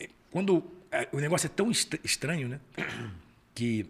É, 0.00 0.08
Quando 0.32 0.64
é, 0.90 1.08
o 1.12 1.18
negócio 1.20 1.46
é 1.46 1.50
tão 1.50 1.70
estra- 1.70 2.00
estranho, 2.02 2.48
né? 2.48 2.60
que 3.54 3.86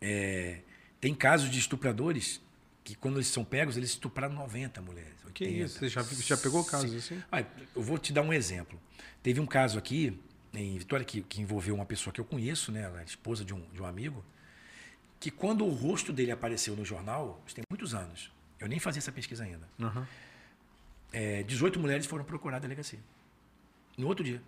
é, 0.00 0.60
tem 1.00 1.14
casos 1.14 1.50
de 1.50 1.58
estupradores 1.58 2.40
que, 2.82 2.94
quando 2.94 3.16
eles 3.16 3.28
são 3.28 3.44
pegos, 3.44 3.76
eles 3.76 3.90
estupraram 3.90 4.34
90 4.34 4.80
mulheres. 4.82 5.14
Que 5.32 5.44
80. 5.44 5.64
isso? 5.64 5.78
Você 5.78 5.88
já, 5.88 6.02
já 6.02 6.36
pegou 6.36 6.64
casos 6.64 6.94
assim? 6.94 7.20
Ah, 7.32 7.44
eu 7.74 7.82
vou 7.82 7.98
te 7.98 8.12
dar 8.12 8.22
um 8.22 8.32
exemplo. 8.32 8.80
Teve 9.22 9.40
um 9.40 9.46
caso 9.46 9.78
aqui 9.78 10.18
em 10.52 10.78
Vitória 10.78 11.04
que, 11.04 11.22
que 11.22 11.40
envolveu 11.40 11.74
uma 11.74 11.84
pessoa 11.84 12.12
que 12.12 12.20
eu 12.20 12.24
conheço, 12.24 12.70
né? 12.70 12.82
Ela 12.82 13.00
é 13.00 13.04
esposa 13.04 13.44
de 13.44 13.52
um, 13.52 13.60
de 13.72 13.82
um 13.82 13.84
amigo, 13.84 14.24
que 15.18 15.30
quando 15.30 15.64
o 15.64 15.70
rosto 15.70 16.12
dele 16.12 16.30
apareceu 16.30 16.76
no 16.76 16.84
jornal, 16.84 17.42
isso 17.46 17.54
tem 17.54 17.64
muitos 17.70 17.94
anos. 17.94 18.30
Eu 18.60 18.68
nem 18.68 18.78
fazia 18.78 19.00
essa 19.00 19.10
pesquisa 19.12 19.44
ainda. 19.44 19.68
Aham. 19.80 20.06
É, 21.12 21.42
18 21.44 21.78
mulheres 21.78 22.06
foram 22.06 22.24
procurar 22.24 22.56
a 22.58 22.60
delegacia. 22.60 22.98
No 23.96 24.06
outro 24.06 24.24
dia. 24.24 24.42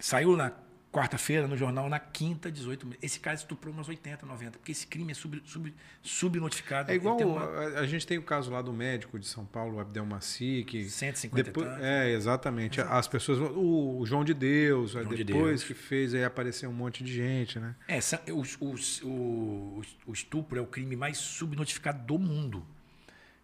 Saiu 0.00 0.36
na 0.36 0.52
quarta-feira 0.94 1.48
no 1.48 1.56
jornal, 1.56 1.88
na 1.88 1.98
quinta, 1.98 2.50
18 2.52 2.86
mulheres. 2.86 3.04
Esse 3.04 3.18
cara 3.18 3.34
estuprou 3.36 3.74
umas 3.74 3.88
80, 3.88 4.24
90, 4.24 4.58
porque 4.58 4.70
esse 4.70 4.86
crime 4.86 5.10
é 5.10 5.14
sub, 5.14 5.42
sub, 5.44 5.74
subnotificado. 6.02 6.90
É 6.92 6.94
igual 6.94 7.16
uma- 7.18 7.44
a, 7.44 7.80
a 7.80 7.86
gente 7.86 8.06
tem 8.06 8.16
o 8.16 8.22
caso 8.22 8.50
lá 8.50 8.62
do 8.62 8.72
médico 8.72 9.18
de 9.18 9.26
São 9.26 9.44
Paulo, 9.44 9.76
o 9.76 9.80
Abdel 9.80 10.06
Maci, 10.06 10.64
que 10.66 10.88
150 10.88 11.40
e 11.40 11.42
depois, 11.44 11.66
tantos. 11.66 11.84
é 11.84 12.10
exatamente. 12.12 12.80
As 12.80 13.08
pessoas, 13.08 13.38
o, 13.40 13.98
o 13.98 14.06
João 14.06 14.24
de 14.24 14.32
Deus, 14.34 14.92
de 14.92 15.24
depois 15.24 15.60
Deus. 15.60 15.64
que 15.64 15.74
fez 15.74 16.14
aí 16.14 16.22
apareceu 16.24 16.70
um 16.70 16.74
monte 16.74 17.02
de 17.02 17.12
gente, 17.12 17.58
né? 17.58 17.74
É, 17.88 17.98
os- 18.32 18.56
o, 19.02 19.82
o 20.06 20.12
estupro 20.12 20.58
é 20.58 20.62
o 20.62 20.66
crime 20.66 20.94
mais 20.96 21.18
subnotificado 21.18 22.04
do 22.06 22.18
mundo. 22.18 22.64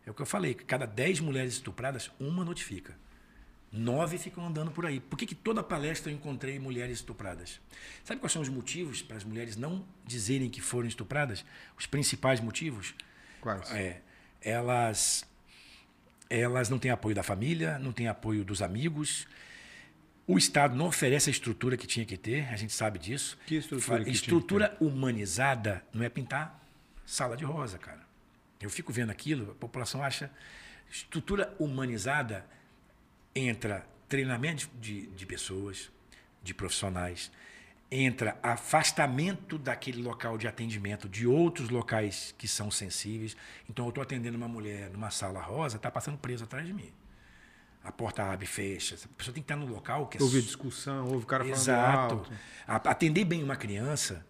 É 0.07 0.11
o 0.11 0.15
que 0.15 0.23
eu 0.23 0.27
falei, 0.27 0.55
que 0.55 0.65
cada 0.65 0.87
10 0.87 1.21
mulheres 1.21 1.55
estupradas, 1.55 2.11
uma 2.19 2.45
notifica. 2.45 2.95
Nove 3.73 4.19
ficam 4.19 4.45
andando 4.45 4.73
por 4.73 4.85
aí. 4.85 4.99
Por 4.99 5.17
que, 5.17 5.25
que 5.25 5.35
toda 5.35 5.63
palestra 5.63 6.11
eu 6.11 6.17
encontrei 6.17 6.59
mulheres 6.59 6.99
estupradas? 6.99 7.61
Sabe 8.03 8.21
quais 8.21 8.33
são 8.33 8.43
os 8.43 8.49
motivos 8.49 9.01
para 9.01 9.17
as 9.17 9.23
mulheres 9.23 9.57
não 9.57 9.85
dizerem 10.05 10.51
que 10.51 10.61
foram 10.61 10.89
estupradas? 10.89 11.45
Os 11.79 11.87
principais 11.87 12.41
motivos? 12.41 12.95
Quais? 13.41 13.71
É, 13.71 14.01
elas, 14.41 15.25
elas 16.29 16.69
não 16.69 16.81
têm 16.81 16.91
apoio 16.91 17.15
da 17.15 17.23
família, 17.23 17.79
não 17.79 17.93
têm 17.93 18.09
apoio 18.09 18.45
dos 18.45 18.61
amigos. 18.61 19.29
O 20.27 20.37
Estado 20.37 20.75
não 20.75 20.87
oferece 20.87 21.31
a 21.31 21.33
estrutura 21.33 21.77
que 21.77 21.87
tinha 21.87 22.05
que 22.05 22.17
ter, 22.17 22.49
a 22.53 22.57
gente 22.57 22.73
sabe 22.73 22.99
disso. 22.99 23.39
Que 23.47 23.57
estrutura 23.57 24.05
que 24.05 24.11
estrutura 24.11 24.77
humanizada 24.81 25.85
não 25.93 26.05
é 26.05 26.09
pintar 26.09 26.61
sala 27.07 27.37
de 27.37 27.45
rosa, 27.45 27.79
cara. 27.79 28.01
Eu 28.61 28.69
fico 28.69 28.93
vendo 28.93 29.11
aquilo, 29.11 29.53
a 29.53 29.55
população 29.55 30.03
acha. 30.03 30.31
Estrutura 30.91 31.55
humanizada 31.59 32.45
entra 33.35 33.87
treinamento 34.09 34.69
de, 34.81 35.07
de 35.09 35.27
pessoas, 35.27 35.91
de 36.43 36.53
profissionais, 36.53 37.31
entra 37.91 38.39
afastamento 38.43 39.59
daquele 39.59 40.03
local 40.03 40.39
de 40.39 40.47
atendimento 40.47 41.09
de 41.09 41.27
outros 41.27 41.69
locais 41.71 42.35
que 42.39 42.47
são 42.47 42.71
sensíveis. 42.71 43.37
Então, 43.69 43.87
eu 43.87 43.89
estou 43.89 44.03
atendendo 44.03 44.37
uma 44.37 44.49
mulher 44.49 44.91
numa 44.91 45.11
sala 45.11 45.41
rosa, 45.41 45.77
está 45.77 45.91
passando 45.91 46.17
preso 46.19 46.45
atrás 46.45 46.67
de 46.67 46.73
mim. 46.73 46.93
A 47.83 47.91
porta 47.91 48.23
abre 48.23 48.45
e 48.45 48.49
fecha. 48.49 48.95
A 48.95 49.17
pessoa 49.17 49.35
tem 49.35 49.43
que 49.43 49.53
estar 49.53 49.57
no 49.57 49.67
local 49.67 50.07
que 50.07 50.19
é 50.19 50.23
Houve 50.23 50.43
discussão, 50.43 51.09
houve 51.09 51.25
o 51.25 51.27
cara 51.27 51.43
falando 51.43 51.59
Exato. 51.59 52.15
alto. 52.15 52.33
Atender 52.67 53.25
bem 53.25 53.43
uma 53.43 53.57
criança 53.57 54.25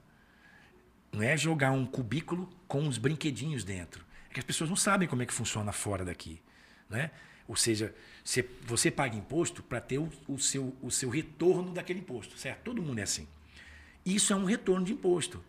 não 1.13 1.23
é 1.23 1.37
jogar 1.37 1.73
um 1.73 1.85
cubículo 1.85 2.49
com 2.69 2.81
uns 2.81 2.97
brinquedinhos 2.97 3.65
dentro. 3.65 4.05
É 4.31 4.35
que 4.35 4.41
as 4.41 4.47
pessoas 4.47 4.71
não 4.71 4.77
sabem 4.77 5.09
como 5.09 5.23
é 5.23 5.27
que 5.27 5.35
funciona 5.35 5.73
fora 5.73 6.05
daqui. 6.05 6.41
Né? 6.89 7.11
Ou 7.49 7.57
seja, 7.57 7.93
você, 8.31 8.49
você 8.62 8.91
paga 8.93 9.16
imposto 9.16 9.61
para 9.61 9.81
ter 9.81 9.99
o, 9.99 10.09
o 10.28 10.39
seu, 10.39 10.72
o 10.81 10.89
seu 10.89 11.11
retorno 11.11 11.72
daquele 11.72 11.99
imposto. 11.99 12.39
Certo? 12.39 12.62
Todo 12.62 12.81
mundo 12.81 13.01
é 13.01 13.03
assim. 13.03 13.26
Isso 14.07 14.33
é 14.33 14.37
um 14.37 14.45
retorno 14.45 14.87
de 14.87 14.93
imposto. 14.93 15.43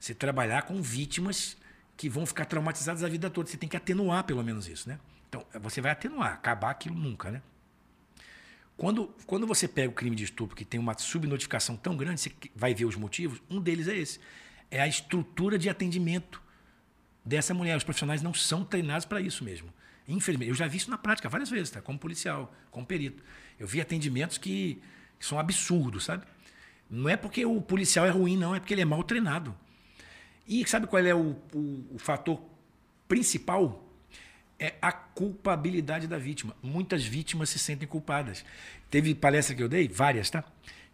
Você 0.00 0.14
trabalhar 0.14 0.62
com 0.62 0.80
vítimas 0.80 1.58
que 1.94 2.08
vão 2.08 2.24
ficar 2.24 2.46
traumatizadas 2.46 3.04
a 3.04 3.08
vida 3.08 3.28
toda. 3.28 3.50
Você 3.50 3.58
tem 3.58 3.68
que 3.68 3.76
atenuar 3.76 4.24
pelo 4.24 4.42
menos 4.42 4.66
isso. 4.66 4.88
Né? 4.88 4.98
Então, 5.28 5.44
você 5.60 5.82
vai 5.82 5.92
atenuar, 5.92 6.32
acabar 6.32 6.70
aquilo 6.70 6.94
nunca. 6.94 7.30
Né? 7.30 7.42
Quando, 8.78 9.14
quando 9.26 9.46
você 9.46 9.68
pega 9.68 9.90
o 9.90 9.92
crime 9.92 10.16
de 10.16 10.24
estupro 10.24 10.56
que 10.56 10.64
tem 10.64 10.80
uma 10.80 10.96
subnotificação 10.96 11.76
tão 11.76 11.98
grande, 11.98 12.22
você 12.22 12.32
vai 12.56 12.72
ver 12.72 12.86
os 12.86 12.96
motivos, 12.96 13.42
um 13.50 13.60
deles 13.60 13.88
é 13.88 13.96
esse. 13.96 14.18
É 14.70 14.80
a 14.80 14.88
estrutura 14.88 15.58
de 15.58 15.68
atendimento 15.68 16.40
dessa 17.22 17.52
mulher. 17.52 17.76
Os 17.76 17.84
profissionais 17.84 18.22
não 18.22 18.32
são 18.32 18.64
treinados 18.64 19.04
para 19.04 19.20
isso 19.20 19.44
mesmo. 19.44 19.70
Infelizmente, 20.08 20.48
eu 20.48 20.54
já 20.54 20.66
vi 20.66 20.76
isso 20.76 20.90
na 20.90 20.98
prática 20.98 21.28
várias 21.28 21.48
vezes, 21.50 21.70
tá? 21.70 21.80
como 21.80 21.98
policial, 21.98 22.52
como 22.70 22.84
perito. 22.86 23.22
Eu 23.58 23.66
vi 23.66 23.80
atendimentos 23.80 24.38
que, 24.38 24.82
que 25.18 25.24
são 25.26 25.38
absurdos, 25.38 26.04
sabe? 26.04 26.26
Não 26.90 27.08
é 27.08 27.16
porque 27.16 27.44
o 27.46 27.60
policial 27.60 28.04
é 28.06 28.10
ruim, 28.10 28.36
não, 28.36 28.54
é 28.54 28.60
porque 28.60 28.74
ele 28.74 28.82
é 28.82 28.84
mal 28.84 29.02
treinado. 29.04 29.54
E 30.46 30.66
sabe 30.66 30.86
qual 30.86 31.04
é 31.04 31.14
o, 31.14 31.36
o, 31.54 31.86
o 31.94 31.98
fator 31.98 32.40
principal? 33.08 33.88
é 34.58 34.74
a 34.80 34.92
culpabilidade 34.92 36.06
da 36.06 36.18
vítima. 36.18 36.54
Muitas 36.62 37.04
vítimas 37.04 37.50
se 37.50 37.58
sentem 37.58 37.88
culpadas. 37.88 38.44
Teve 38.88 39.12
palestra 39.12 39.56
que 39.56 39.62
eu 39.62 39.68
dei, 39.68 39.88
várias, 39.88 40.30
tá? 40.30 40.44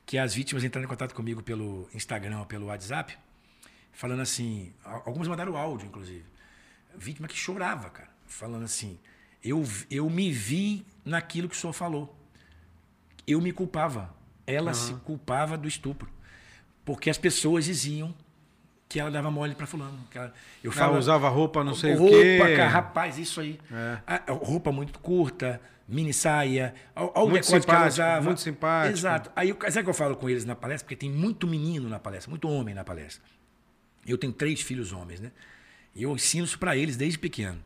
Que 0.07 0.17
as 0.17 0.33
vítimas 0.35 0.65
entraram 0.65 0.87
em 0.87 0.89
contato 0.89 1.15
comigo 1.15 1.43
pelo 1.43 1.87
Instagram, 1.93 2.45
pelo 2.47 2.67
WhatsApp, 2.69 3.19
falando 3.93 4.21
assim, 4.23 4.73
al- 4.83 5.03
algumas 5.05 5.29
mandaram 5.29 5.55
áudio, 5.55 5.87
inclusive. 5.87 6.25
Vítima 6.97 7.29
que 7.29 7.37
chorava, 7.37 7.91
cara, 7.91 8.08
falando 8.29 8.65
assim, 8.65 8.99
eu, 9.43 9.65
eu 9.91 10.09
me 10.09 10.31
vi 10.31 10.85
naquilo 11.05 11.49
que 11.49 11.57
o 11.57 11.59
senhor 11.59 11.73
falou. 11.73 12.15
Eu 13.27 13.41
me 13.41 13.53
culpava. 13.53 14.15
Ela 14.47 14.73
se 14.73 14.95
culpava 14.95 15.59
do 15.59 15.69
estupro. 15.69 16.09
Porque 16.85 17.11
as 17.11 17.19
pessoas 17.19 17.65
diziam 17.67 18.15
que 18.89 18.99
ela 18.99 19.11
dava 19.11 19.31
mole 19.31 19.55
para 19.55 19.67
fulano. 19.67 19.99
Ela, 20.15 20.33
eu 20.65 20.73
Ela 20.73 20.99
usava 20.99 21.29
roupa 21.29 21.63
não 21.63 21.75
sei 21.75 21.93
roupa, 21.95 22.15
o 22.15 22.19
quê. 22.19 22.39
cara, 22.57 22.69
rapaz, 22.69 23.19
isso 23.19 23.41
aí. 23.41 23.61
É. 23.71 23.99
Ah, 24.07 24.23
roupa 24.33 24.73
muito 24.73 24.99
curta, 24.99 25.61
mini 25.87 26.15
saia, 26.15 26.75
olha 26.97 27.11
o 27.15 27.29
Muito 27.29 27.45
decote 27.45 27.67
que 27.67 27.71
ela 27.73 27.87
usava. 27.87 28.25
muito 28.25 28.41
simpático. 28.41 28.97
Exato. 28.97 29.31
Aí, 29.37 29.49
sabe 29.71 29.81
o 29.81 29.85
que 29.85 29.91
eu 29.91 29.95
falo 29.95 30.17
com 30.17 30.31
eles 30.31 30.47
na 30.47 30.57
palestra? 30.57 30.87
Porque 30.87 30.97
tem 30.97 31.11
muito 31.11 31.47
menino 31.47 31.87
na 31.91 31.99
palestra, 31.99 32.31
muito 32.31 32.49
homem 32.49 32.75
na 32.75 32.83
palestra. 32.85 33.23
Eu 34.07 34.17
tenho 34.17 34.33
três 34.33 34.63
filhos 34.63 34.91
homens, 34.91 35.21
né? 35.21 35.31
E 35.95 36.03
eu 36.05 36.15
ensino 36.15 36.47
isso 36.47 36.59
para 36.59 36.75
eles 36.75 36.97
desde 36.97 37.19
pequeno. 37.19 37.63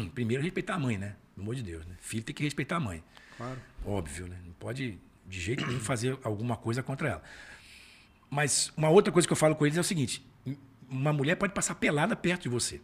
Primeiro, 0.14 0.42
respeitar 0.42 0.74
a 0.74 0.78
mãe, 0.78 0.98
né? 0.98 1.16
Pelo 1.34 1.44
amor 1.44 1.54
de 1.54 1.62
Deus, 1.62 1.84
né? 1.86 1.94
Filho 2.00 2.22
tem 2.22 2.34
que 2.34 2.42
respeitar 2.42 2.76
a 2.76 2.80
mãe. 2.80 3.02
Claro. 3.36 3.58
Óbvio, 3.84 4.26
né? 4.26 4.38
Não 4.44 4.52
pode, 4.54 4.98
de 5.26 5.40
jeito 5.40 5.66
nenhum, 5.66 5.80
fazer 5.80 6.18
alguma 6.22 6.56
coisa 6.56 6.82
contra 6.82 7.08
ela. 7.08 7.22
Mas 8.30 8.72
uma 8.76 8.88
outra 8.88 9.12
coisa 9.12 9.26
que 9.26 9.32
eu 9.32 9.36
falo 9.36 9.54
com 9.54 9.66
eles 9.66 9.76
é 9.76 9.80
o 9.80 9.84
seguinte: 9.84 10.24
uma 10.88 11.12
mulher 11.12 11.36
pode 11.36 11.52
passar 11.52 11.74
pelada 11.74 12.14
perto 12.16 12.42
de 12.42 12.48
você, 12.48 12.80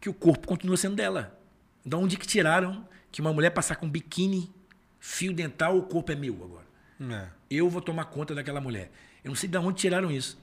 que 0.00 0.08
o 0.08 0.14
corpo 0.14 0.46
continua 0.46 0.76
sendo 0.76 0.96
dela. 0.96 1.38
Da 1.84 1.96
onde 1.96 2.16
que 2.16 2.26
tiraram 2.26 2.86
que 3.12 3.20
uma 3.20 3.32
mulher 3.32 3.50
passar 3.50 3.76
com 3.76 3.88
biquíni, 3.88 4.52
fio 4.98 5.32
dental, 5.32 5.78
o 5.78 5.82
corpo 5.82 6.10
é 6.10 6.14
meu 6.14 6.34
agora? 6.42 6.66
É. 7.00 7.28
Eu 7.50 7.68
vou 7.70 7.80
tomar 7.80 8.06
conta 8.06 8.34
daquela 8.34 8.60
mulher. 8.60 8.90
Eu 9.22 9.28
não 9.28 9.36
sei 9.36 9.48
de 9.48 9.56
onde 9.56 9.78
tiraram 9.78 10.10
isso. 10.10 10.38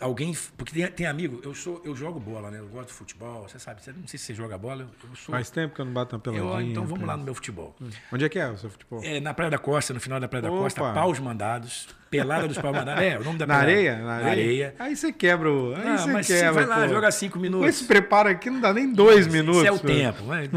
Alguém, 0.00 0.36
porque 0.56 0.72
tem, 0.74 0.86
tem 0.90 1.06
amigo, 1.06 1.40
eu 1.44 1.54
sou, 1.54 1.80
eu 1.84 1.94
jogo 1.94 2.18
bola, 2.18 2.50
né? 2.50 2.58
Eu 2.58 2.66
gosto 2.66 2.88
de 2.88 2.94
futebol, 2.94 3.48
você 3.48 3.58
sabe, 3.60 3.80
você- 3.80 3.92
não 3.92 4.06
sei 4.08 4.18
se 4.18 4.26
você 4.26 4.34
joga 4.34 4.58
bola, 4.58 4.82
eu, 4.82 5.08
eu 5.08 5.16
sou. 5.16 5.32
Faz 5.32 5.50
tempo 5.50 5.72
que 5.74 5.80
eu 5.80 5.84
não 5.84 5.92
bato 5.92 6.16
eu, 6.16 6.20
peladinha. 6.20 6.72
então 6.72 6.84
vamos 6.84 7.06
lá 7.06 7.16
no 7.16 7.22
meu 7.24 7.34
futebol. 7.34 7.76
Onde 8.12 8.24
é 8.24 8.28
que 8.28 8.38
é 8.38 8.48
o 8.50 8.58
seu 8.58 8.68
futebol? 8.68 9.00
É, 9.04 9.20
na 9.20 9.32
Praia 9.32 9.52
da 9.52 9.58
Costa, 9.58 9.94
no 9.94 10.00
final 10.00 10.18
da 10.18 10.26
Praia 10.26 10.42
da 10.42 10.50
Opa. 10.50 10.62
Costa, 10.64 10.92
paus 10.92 11.18
mandados, 11.20 11.88
pelada 12.10 12.48
dos 12.48 12.58
paus 12.58 12.74
mandados. 12.76 13.02
É, 13.02 13.16
o 13.18 13.22
nome 13.24 13.38
da 13.38 13.46
Na 13.46 13.54
areia? 13.54 13.96
Na 13.98 14.12
areia? 14.16 14.30
areia. 14.32 14.74
Aí 14.80 14.96
você 14.96 15.12
quebra 15.12 15.50
o. 15.50 15.74
Aí 15.76 15.86
Ah, 15.88 15.96
você 15.98 16.12
mas 16.12 16.26
você 16.26 16.40
quebra. 16.40 16.52
vai 16.52 16.66
lá, 16.66 16.88
pô. 16.88 16.92
joga 16.94 17.10
cinco 17.12 17.34
Com 17.34 17.40
minutos. 17.40 17.68
esse 17.68 17.84
preparo 17.84 18.28
aqui 18.28 18.50
não 18.50 18.60
dá 18.60 18.72
nem 18.74 18.92
dois 18.92 19.28
minutos. 19.28 19.58
Isso 19.62 19.68
é 19.68 19.72
o 19.72 19.78
pô. 19.78 19.86
tempo. 19.86 20.24
vai- 20.24 20.50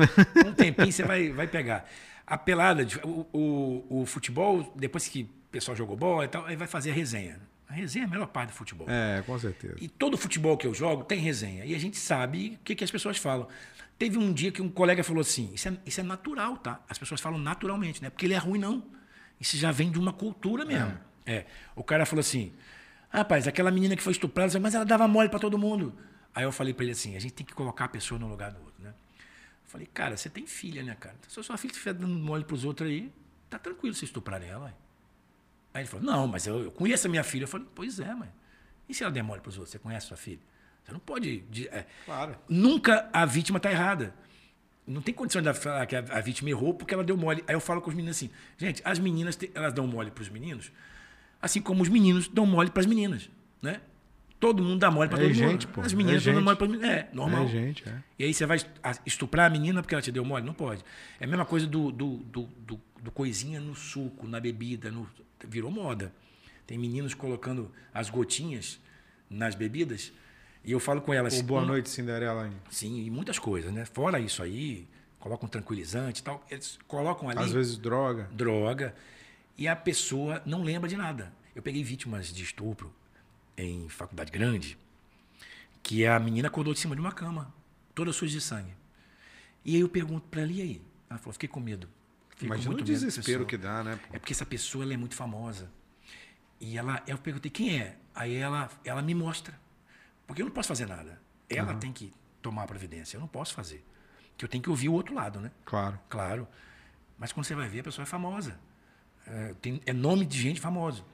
Um 0.47 0.51
tempinho 0.53 0.91
você 0.91 1.03
vai, 1.03 1.29
vai 1.31 1.47
pegar. 1.47 1.85
A 2.25 2.37
pelada, 2.39 2.85
o, 3.03 3.25
o, 3.31 4.01
o 4.01 4.05
futebol, 4.07 4.73
depois 4.75 5.07
que 5.07 5.21
o 5.23 5.49
pessoal 5.51 5.77
jogou 5.77 5.95
bola 5.95 6.25
e 6.25 6.27
tal, 6.27 6.43
aí 6.45 6.55
vai 6.55 6.67
fazer 6.67 6.89
a 6.89 6.93
resenha. 6.93 7.39
A 7.69 7.73
resenha 7.73 8.05
é 8.05 8.07
a 8.07 8.09
melhor 8.09 8.27
parte 8.27 8.49
do 8.49 8.55
futebol. 8.55 8.87
É, 8.89 9.21
com 9.25 9.37
certeza. 9.37 9.75
E 9.79 9.87
todo 9.89 10.17
futebol 10.17 10.57
que 10.57 10.65
eu 10.65 10.73
jogo 10.73 11.03
tem 11.03 11.19
resenha. 11.19 11.65
E 11.65 11.75
a 11.75 11.79
gente 11.79 11.97
sabe 11.97 12.57
o 12.61 12.63
que, 12.63 12.75
que 12.75 12.83
as 12.83 12.91
pessoas 12.91 13.17
falam. 13.17 13.47
Teve 13.99 14.17
um 14.17 14.31
dia 14.31 14.51
que 14.51 14.61
um 14.61 14.69
colega 14.69 15.03
falou 15.03 15.21
assim: 15.21 15.51
isso 15.53 15.67
é, 15.67 15.77
isso 15.85 15.99
é 15.99 16.03
natural, 16.03 16.57
tá? 16.57 16.81
As 16.87 16.97
pessoas 16.97 17.19
falam 17.19 17.37
naturalmente, 17.37 18.01
não 18.01 18.07
é 18.07 18.09
porque 18.09 18.25
ele 18.25 18.33
é 18.33 18.37
ruim, 18.37 18.59
não. 18.59 18.83
Isso 19.39 19.57
já 19.57 19.71
vem 19.71 19.91
de 19.91 19.99
uma 19.99 20.13
cultura 20.13 20.63
mesmo. 20.65 20.97
É. 21.25 21.45
O 21.75 21.83
cara 21.83 22.05
falou 22.05 22.21
assim: 22.21 22.53
rapaz, 23.09 23.47
aquela 23.47 23.69
menina 23.71 23.95
que 23.95 24.03
foi 24.03 24.13
estuprada, 24.13 24.57
mas 24.59 24.73
ela 24.73 24.85
dava 24.85 25.07
mole 25.07 25.29
para 25.29 25.39
todo 25.39 25.57
mundo. 25.57 25.93
Aí 26.33 26.43
eu 26.43 26.51
falei 26.51 26.73
para 26.73 26.85
ele 26.85 26.93
assim: 26.93 27.15
a 27.15 27.19
gente 27.19 27.33
tem 27.33 27.45
que 27.45 27.53
colocar 27.53 27.85
a 27.85 27.89
pessoa 27.89 28.19
no 28.19 28.29
lugar 28.29 28.51
do 28.51 28.59
outro, 28.59 28.81
né? 28.81 28.89
Eu 28.89 29.69
falei, 29.69 29.87
cara, 29.93 30.15
você 30.15 30.29
tem 30.29 30.47
filha, 30.47 30.81
né, 30.83 30.95
cara? 30.97 31.15
Se 31.27 31.37
a 31.39 31.43
sua 31.43 31.57
filha 31.57 31.71
estiver 31.71 31.93
dando 31.93 32.13
mole 32.13 32.45
pros 32.45 32.63
outros 32.63 32.89
aí, 32.89 33.11
tá 33.49 33.59
tranquilo 33.59 33.93
se 33.93 34.05
estuprarem 34.05 34.47
ela. 34.47 34.65
ué. 34.65 34.73
Aí 35.77 35.83
ele 35.83 35.87
falou, 35.89 36.05
não, 36.05 36.27
mas 36.27 36.47
eu, 36.47 36.63
eu 36.63 36.71
conheço 36.71 37.05
a 37.05 37.09
minha 37.09 37.23
filha. 37.23 37.43
Eu 37.43 37.47
falei, 37.47 37.67
pois 37.75 37.99
é, 37.99 38.13
mãe. 38.15 38.29
E 38.89 38.93
se 38.95 39.03
ela 39.03 39.11
der 39.11 39.21
mole 39.21 39.41
pros 39.41 39.55
outros? 39.57 39.71
Você 39.71 39.77
conhece 39.79 40.05
a 40.05 40.07
sua 40.09 40.17
filha? 40.17 40.39
Você 40.83 40.91
não 40.91 40.99
pode. 40.99 41.41
de- 41.41 41.67
é, 41.67 41.85
Claro. 42.05 42.35
Nunca 42.49 43.07
a 43.13 43.25
vítima 43.25 43.57
está 43.57 43.69
errada. 43.71 44.13
Não 44.87 45.01
tem 45.01 45.13
condição 45.13 45.39
de 45.41 45.53
falar 45.53 45.85
que 45.85 45.95
a, 45.95 45.99
a 45.99 46.21
vítima 46.21 46.49
errou 46.49 46.73
porque 46.73 46.93
ela 46.95 47.03
deu 47.03 47.15
mole. 47.15 47.43
Aí 47.47 47.53
eu 47.53 47.59
falo 47.59 47.79
com 47.81 47.89
os 47.89 47.95
meninos 47.95 48.17
assim, 48.17 48.29
gente, 48.57 48.81
as 48.83 48.97
meninas 48.97 49.37
elas 49.53 49.71
dão 49.73 49.85
mole 49.85 50.09
para 50.09 50.21
os 50.23 50.29
meninos, 50.29 50.71
assim 51.41 51.61
como 51.61 51.83
os 51.83 51.89
meninos 51.89 52.27
dão 52.27 52.45
mole 52.45 52.71
para 52.71 52.79
as 52.79 52.85
meninas, 52.87 53.29
né? 53.61 53.81
Todo 54.39 54.61
mundo 54.63 54.79
dá 54.79 54.91
mole 54.91 55.09
para 55.09 55.19
É 55.19 55.23
todo 55.23 55.33
gente, 55.33 55.65
mundo. 55.65 55.73
pô, 55.73 55.81
As 55.81 55.93
é 55.93 55.95
meninas 55.95 56.23
dão 56.23 56.33
gente. 56.35 56.43
mole 56.43 56.57
as 56.61 56.67
meninas. 56.69 56.89
É, 56.89 57.09
normal. 57.11 57.43
É, 57.45 57.47
gente, 57.47 57.89
é. 57.89 58.03
E 58.19 58.23
aí 58.25 58.33
você 58.33 58.45
vai 58.45 58.59
estuprar 59.05 59.47
a 59.47 59.49
menina 59.49 59.81
porque 59.81 59.95
ela 59.95 60.01
te 60.01 60.11
deu 60.11 60.23
mole? 60.23 60.45
Não 60.45 60.53
pode. 60.53 60.83
É 61.19 61.25
a 61.25 61.27
mesma 61.27 61.45
coisa 61.45 61.65
do, 61.65 61.91
do, 61.91 62.17
do, 62.17 62.43
do- 62.43 62.81
do 63.01 63.11
coisinha 63.11 63.59
no 63.59 63.73
suco, 63.75 64.27
na 64.27 64.39
bebida. 64.39 64.91
No, 64.91 65.07
virou 65.47 65.71
moda. 65.71 66.13
Tem 66.67 66.77
meninos 66.77 67.13
colocando 67.13 67.71
as 67.93 68.09
gotinhas 68.09 68.79
nas 69.29 69.55
bebidas. 69.55 70.11
E 70.63 70.71
eu 70.71 70.79
falo 70.79 71.01
com 71.01 71.13
elas. 71.13 71.39
O 71.39 71.43
Boa 71.43 71.61
uma- 71.61 71.67
Noite 71.69 71.89
Cinderela. 71.89 72.51
Sim, 72.69 73.05
e 73.05 73.09
muitas 73.09 73.39
coisas, 73.39 73.71
né? 73.71 73.85
Fora 73.85 74.19
isso 74.19 74.43
aí, 74.43 74.87
colocam 75.19 75.47
tranquilizante 75.49 76.21
e 76.21 76.23
tal. 76.23 76.45
Eles 76.51 76.77
colocam 76.87 77.27
ali 77.29 77.39
Às 77.39 77.51
vezes 77.51 77.77
droga. 77.77 78.29
droga 78.31 78.93
e 79.57 79.67
a 79.67 79.75
pessoa 79.75 80.41
não 80.45 80.61
lembra 80.63 80.87
de 80.87 80.95
nada. 80.97 81.33
Eu 81.55 81.61
peguei 81.63 81.83
vítimas 81.83 82.31
de 82.31 82.43
estupro 82.43 82.93
em 83.57 83.89
faculdade 83.89 84.31
grande, 84.31 84.77
que 85.81 86.05
a 86.05 86.19
menina 86.19 86.47
acordou 86.47 86.73
de 86.73 86.79
cima 86.79 86.95
de 86.95 87.01
uma 87.01 87.11
cama, 87.11 87.53
toda 87.95 88.13
suja 88.13 88.33
de 88.33 88.41
sangue. 88.41 88.73
E 89.65 89.75
aí 89.75 89.81
eu 89.81 89.89
pergunto 89.89 90.27
para 90.27 90.41
ela, 90.41 90.51
e 90.51 90.61
aí? 90.61 90.81
Ela 91.09 91.19
falou, 91.19 91.33
fiquei 91.33 91.49
com 91.49 91.59
medo. 91.59 91.89
Fiquei 92.29 92.45
Imagina 92.45 92.69
o 92.69 92.73
muito 92.73 92.85
da 92.85 92.93
desespero 92.93 93.45
que 93.45 93.57
dá, 93.57 93.83
né? 93.83 93.95
pô? 93.95 94.15
É 94.15 94.19
porque 94.19 94.33
essa 94.33 94.45
pessoa 94.45 94.83
ela 94.83 94.93
é 94.93 94.97
muito 94.97 95.15
famosa. 95.15 95.71
E 96.59 96.77
ela, 96.77 97.01
eu 97.07 97.17
perguntei 97.17 97.49
quem 97.49 97.79
é. 97.79 97.97
Aí 98.13 98.35
ela, 98.35 98.69
ela 98.83 99.01
me 99.01 99.13
mostra. 99.15 99.59
Porque 100.25 100.41
eu 100.41 100.45
não 100.45 100.53
posso 100.53 100.67
fazer 100.67 100.87
nada. 100.87 101.19
Ela 101.49 101.75
tem 101.75 101.91
que 101.93 102.13
tomar 102.41 102.63
a 102.63 102.67
providência. 102.67 103.15
Eu 103.15 103.21
não 103.21 103.27
posso 103.27 103.53
fazer. 103.53 103.83
Que 104.37 104.45
eu 104.45 104.49
tenho 104.49 104.63
que 104.63 104.69
ouvir 104.69 104.89
o 104.89 104.93
outro 104.93 105.15
lado, 105.15 105.39
né? 105.39 105.51
Claro. 105.65 105.99
Claro. 106.09 106.47
Mas 107.17 107.31
quando 107.31 107.45
você 107.45 107.55
vai 107.55 107.67
ver, 107.67 107.79
a 107.79 107.83
pessoa 107.83 108.03
é 108.03 108.05
famosa. 108.05 108.59
É, 109.25 109.53
tem, 109.61 109.81
é 109.85 109.93
nome 109.93 110.25
de 110.25 110.39
gente 110.39 110.59
famoso. 110.59 111.05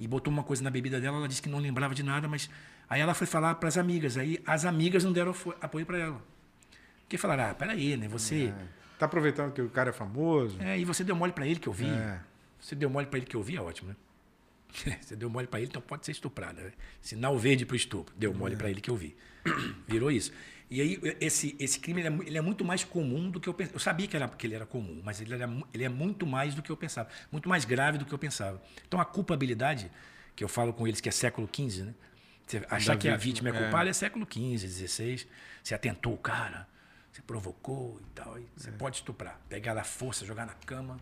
E 0.00 0.08
botou 0.08 0.32
uma 0.32 0.42
coisa 0.42 0.64
na 0.64 0.70
bebida 0.70 0.98
dela, 0.98 1.18
ela 1.18 1.28
disse 1.28 1.42
que 1.42 1.48
não 1.48 1.58
lembrava 1.58 1.94
de 1.94 2.02
nada, 2.02 2.26
mas. 2.26 2.48
Aí 2.88 3.02
ela 3.02 3.12
foi 3.12 3.26
falar 3.26 3.54
para 3.56 3.68
as 3.68 3.76
amigas. 3.76 4.16
Aí 4.16 4.42
as 4.46 4.64
amigas 4.64 5.04
não 5.04 5.12
deram 5.12 5.34
apoio 5.60 5.84
para 5.84 5.98
ela. 5.98 6.22
Porque 7.02 7.18
falaram: 7.18 7.50
ah, 7.50 7.54
peraí, 7.54 7.96
né? 7.98 8.08
Você. 8.08 8.52
Tá 8.98 9.04
aproveitando 9.04 9.52
que 9.52 9.60
o 9.60 9.68
cara 9.68 9.90
é 9.90 9.92
famoso. 9.92 10.60
É, 10.60 10.78
e 10.78 10.84
você 10.86 11.04
deu 11.04 11.14
mole 11.14 11.32
para 11.32 11.46
ele 11.46 11.60
que 11.60 11.68
eu 11.68 11.72
vi. 11.72 11.86
É. 11.86 12.18
Você 12.58 12.74
deu 12.74 12.88
mole 12.88 13.06
para 13.06 13.18
ele 13.18 13.26
que 13.26 13.36
eu 13.36 13.42
vi, 13.42 13.56
é 13.56 13.60
ótimo, 13.60 13.90
né? 13.90 13.96
Você 15.00 15.16
deu 15.16 15.30
mole 15.30 15.46
para 15.46 15.60
ele, 15.60 15.68
então 15.68 15.80
pode 15.80 16.04
ser 16.04 16.12
estuprada. 16.12 16.62
Né? 16.62 16.72
Sinal 17.00 17.38
verde 17.38 17.64
para 17.64 17.72
o 17.72 17.76
estupro. 17.76 18.14
Deu 18.16 18.32
mole 18.34 18.56
para 18.56 18.70
ele 18.70 18.80
que 18.80 18.90
eu 18.90 18.96
vi. 18.96 19.16
Virou 19.88 20.10
isso. 20.10 20.32
E 20.70 20.80
aí, 20.80 21.00
esse, 21.20 21.56
esse 21.58 21.80
crime 21.80 22.00
ele 22.00 22.08
é, 22.08 22.26
ele 22.28 22.38
é 22.38 22.40
muito 22.40 22.64
mais 22.64 22.84
comum 22.84 23.28
do 23.28 23.40
que 23.40 23.48
eu 23.48 23.54
pensava. 23.54 23.74
Eu 23.76 23.80
sabia 23.80 24.06
que, 24.06 24.16
era, 24.16 24.28
que 24.28 24.46
ele 24.46 24.54
era 24.54 24.64
comum, 24.64 25.00
mas 25.04 25.20
ele, 25.20 25.34
era, 25.34 25.50
ele 25.74 25.84
é 25.84 25.88
muito 25.88 26.24
mais 26.24 26.54
do 26.54 26.62
que 26.62 26.70
eu 26.70 26.76
pensava. 26.76 27.08
Muito 27.32 27.48
mais 27.48 27.64
grave 27.64 27.98
do 27.98 28.04
que 28.04 28.12
eu 28.12 28.18
pensava. 28.18 28.62
Então, 28.86 29.00
a 29.00 29.04
culpabilidade, 29.04 29.90
que 30.36 30.44
eu 30.44 30.48
falo 30.48 30.72
com 30.72 30.86
eles 30.86 31.00
que 31.00 31.08
é 31.08 31.12
século 31.12 31.48
XV, 31.52 31.82
né? 31.82 31.94
Você 32.46 32.66
achar 32.68 32.94
Da 32.94 32.98
que 33.00 33.08
a 33.08 33.16
vítima, 33.16 33.50
vítima 33.50 33.50
é 33.50 33.52
é. 33.54 33.64
culpada 33.64 33.90
é 33.90 33.92
século 33.92 34.26
XV, 34.30 34.68
XVI. 34.68 35.26
Você 35.62 35.74
atentou 35.74 36.14
o 36.14 36.18
cara, 36.18 36.68
você 37.12 37.22
provocou 37.22 38.00
e 38.00 38.10
tal. 38.14 38.38
e 38.38 38.46
você 38.56 38.70
pode 38.72 38.96
estuprar. 38.96 39.40
Pegar 39.48 39.74
na 39.74 39.84
força, 39.84 40.24
jogar 40.24 40.46
na 40.46 40.54
cama. 40.54 40.98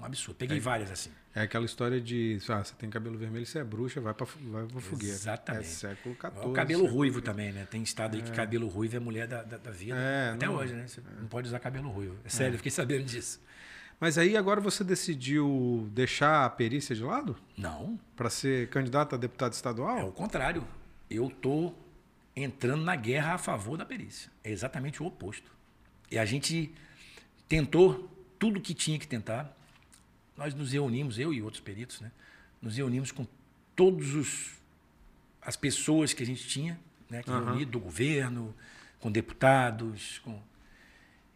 Um 0.00 0.04
absurdo. 0.04 0.36
Peguei 0.38 0.58
várias 0.58 0.90
assim. 0.90 1.10
É 1.34 1.42
aquela 1.42 1.64
história 1.64 2.00
de, 2.00 2.38
ah, 2.48 2.64
você 2.64 2.74
tem 2.74 2.88
cabelo 2.90 3.16
vermelho, 3.16 3.44
você 3.46 3.58
é 3.60 3.64
bruxa, 3.64 4.00
vai 4.00 4.12
pra, 4.14 4.26
fu- 4.26 4.38
vai 4.50 4.66
pra 4.66 4.80
fogueira. 4.80 5.14
Exatamente. 5.14 5.64
É 5.64 5.68
século 5.68 6.16
XIV. 6.20 6.46
o 6.48 6.52
cabelo 6.52 6.86
ruivo 6.86 7.20
também, 7.20 7.52
né? 7.52 7.66
Tem 7.70 7.82
estado 7.82 8.16
aí 8.16 8.22
que 8.22 8.32
cabelo 8.32 8.66
ruivo 8.66 8.96
é 8.96 8.98
mulher 8.98 9.28
da, 9.28 9.42
da, 9.42 9.56
da 9.58 9.70
vida. 9.70 9.96
É, 9.96 10.30
Até 10.34 10.46
não- 10.46 10.54
hoje, 10.56 10.72
né? 10.74 10.86
Você 10.88 11.00
não 11.20 11.28
pode 11.28 11.46
usar 11.46 11.60
cabelo 11.60 11.88
ruivo. 11.90 12.16
É 12.24 12.28
sério, 12.28 12.54
eu 12.54 12.58
fiquei 12.58 12.72
sabendo 12.72 13.04
disso. 13.04 13.40
Mas 14.00 14.16
aí 14.16 14.36
agora 14.36 14.60
você 14.62 14.82
decidiu 14.82 15.88
deixar 15.92 16.46
a 16.46 16.50
perícia 16.50 16.96
de 16.96 17.02
lado? 17.04 17.36
Não, 17.56 18.00
Pra 18.16 18.30
ser 18.30 18.68
candidato 18.70 19.14
a 19.14 19.18
deputado 19.18 19.52
é 19.52 19.54
estadual? 19.54 20.08
o 20.08 20.12
contrário. 20.12 20.66
Eu 21.08 21.28
tô 21.30 21.72
entrando 22.34 22.82
na 22.82 22.96
guerra 22.96 23.34
a 23.34 23.38
favor 23.38 23.76
da 23.76 23.84
perícia. 23.84 24.30
É 24.42 24.50
exatamente 24.50 25.02
o 25.02 25.06
oposto. 25.06 25.50
E 26.10 26.18
a 26.18 26.24
gente 26.24 26.72
tentou 27.48 28.10
tudo 28.38 28.60
que 28.60 28.72
tinha 28.74 28.98
que 28.98 29.06
tentar. 29.06 29.56
Nós 30.40 30.54
nos 30.54 30.72
reunimos, 30.72 31.18
eu 31.18 31.34
e 31.34 31.42
outros 31.42 31.62
peritos, 31.62 32.00
né? 32.00 32.10
Nos 32.62 32.78
reunimos 32.78 33.12
com 33.12 33.26
todos 33.76 34.14
os 34.14 34.58
as 35.42 35.54
pessoas 35.54 36.14
que 36.14 36.22
a 36.22 36.26
gente 36.26 36.48
tinha, 36.48 36.80
né, 37.08 37.22
que 37.22 37.30
reunir 37.30 37.66
do 37.66 37.78
governo, 37.78 38.54
com 39.00 39.12
deputados, 39.12 40.18
com 40.20 40.40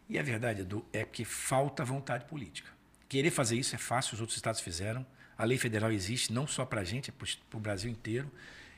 E 0.09 0.17
a 0.17 0.23
verdade, 0.23 0.61
Edu, 0.61 0.83
é 0.91 1.03
que 1.03 1.23
falta 1.23 1.85
vontade 1.85 2.25
política. 2.25 2.69
Querer 3.07 3.29
fazer 3.29 3.57
isso 3.57 3.75
é 3.75 3.77
fácil, 3.77 4.15
os 4.15 4.21
outros 4.21 4.37
estados 4.37 4.59
fizeram. 4.59 5.05
A 5.37 5.43
lei 5.43 5.57
federal 5.57 5.91
existe 5.91 6.33
não 6.33 6.47
só 6.47 6.65
para 6.65 6.81
a 6.81 6.83
gente, 6.83 7.11
é 7.11 7.13
para 7.13 7.57
o 7.57 7.59
Brasil 7.59 7.91
inteiro. 7.91 8.31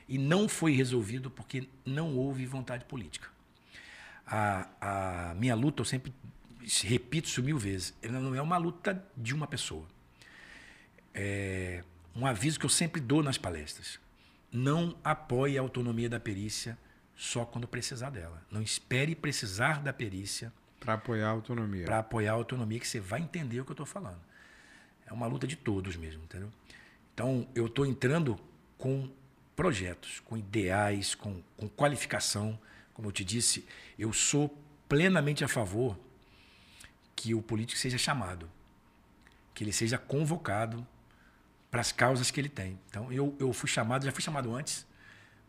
E 0.06 0.18
não 0.18 0.46
foi 0.46 0.72
resolvido 0.72 1.30
porque 1.30 1.66
não 1.86 2.16
houve 2.16 2.44
vontade 2.44 2.84
política. 2.84 3.28
A, 4.26 5.30
a 5.30 5.34
minha 5.34 5.54
luta, 5.54 5.80
eu 5.80 5.86
sempre 5.86 6.12
repito 6.84 7.28
isso 7.28 7.42
mil 7.42 7.58
vezes, 7.58 7.94
ela 8.02 8.20
não 8.20 8.34
é 8.34 8.42
uma 8.42 8.58
luta 8.58 9.02
de 9.16 9.34
uma 9.34 9.46
pessoa. 9.46 9.86
É 11.20 11.82
um 12.14 12.24
aviso 12.24 12.60
que 12.60 12.64
eu 12.64 12.70
sempre 12.70 13.00
dou 13.00 13.24
nas 13.24 13.36
palestras. 13.36 13.98
Não 14.52 14.96
apoie 15.02 15.58
a 15.58 15.60
autonomia 15.60 16.08
da 16.08 16.20
perícia 16.20 16.78
só 17.16 17.44
quando 17.44 17.66
precisar 17.66 18.10
dela. 18.10 18.40
Não 18.52 18.62
espere 18.62 19.16
precisar 19.16 19.82
da 19.82 19.92
perícia 19.92 20.52
Para 20.78 20.94
apoiar 20.94 21.26
a 21.26 21.30
autonomia. 21.30 21.84
para 21.84 21.98
apoiar 21.98 22.30
a 22.30 22.34
autonomia, 22.34 22.78
que 22.78 22.86
você 22.86 23.00
vai 23.00 23.20
entender 23.20 23.60
o 23.60 23.64
que 23.64 23.72
eu 23.72 23.74
estou 23.74 23.84
falando. 23.86 24.20
É 25.04 25.12
uma 25.12 25.26
luta 25.26 25.44
de 25.44 25.56
todos 25.56 25.96
mesmo, 25.96 26.22
entendeu? 26.22 26.52
Então, 27.12 27.48
eu 27.52 27.66
estou 27.66 27.84
entrando 27.84 28.38
com 28.76 29.10
projetos, 29.56 30.20
com 30.20 30.36
ideais, 30.36 31.16
com, 31.16 31.42
com 31.56 31.68
qualificação. 31.68 32.56
Como 32.94 33.08
eu 33.08 33.12
te 33.12 33.24
disse, 33.24 33.66
eu 33.98 34.12
sou 34.12 34.56
plenamente 34.88 35.42
a 35.42 35.48
favor 35.48 35.98
que 37.16 37.34
o 37.34 37.42
político 37.42 37.80
seja 37.80 37.98
chamado, 37.98 38.48
que 39.52 39.64
ele 39.64 39.72
seja 39.72 39.98
convocado 39.98 40.86
para 41.70 41.80
as 41.80 41.92
causas 41.92 42.30
que 42.30 42.40
ele 42.40 42.48
tem. 42.48 42.78
Então, 42.88 43.12
eu, 43.12 43.36
eu 43.38 43.52
fui 43.52 43.68
chamado, 43.68 44.04
já 44.04 44.12
fui 44.12 44.22
chamado 44.22 44.54
antes, 44.54 44.86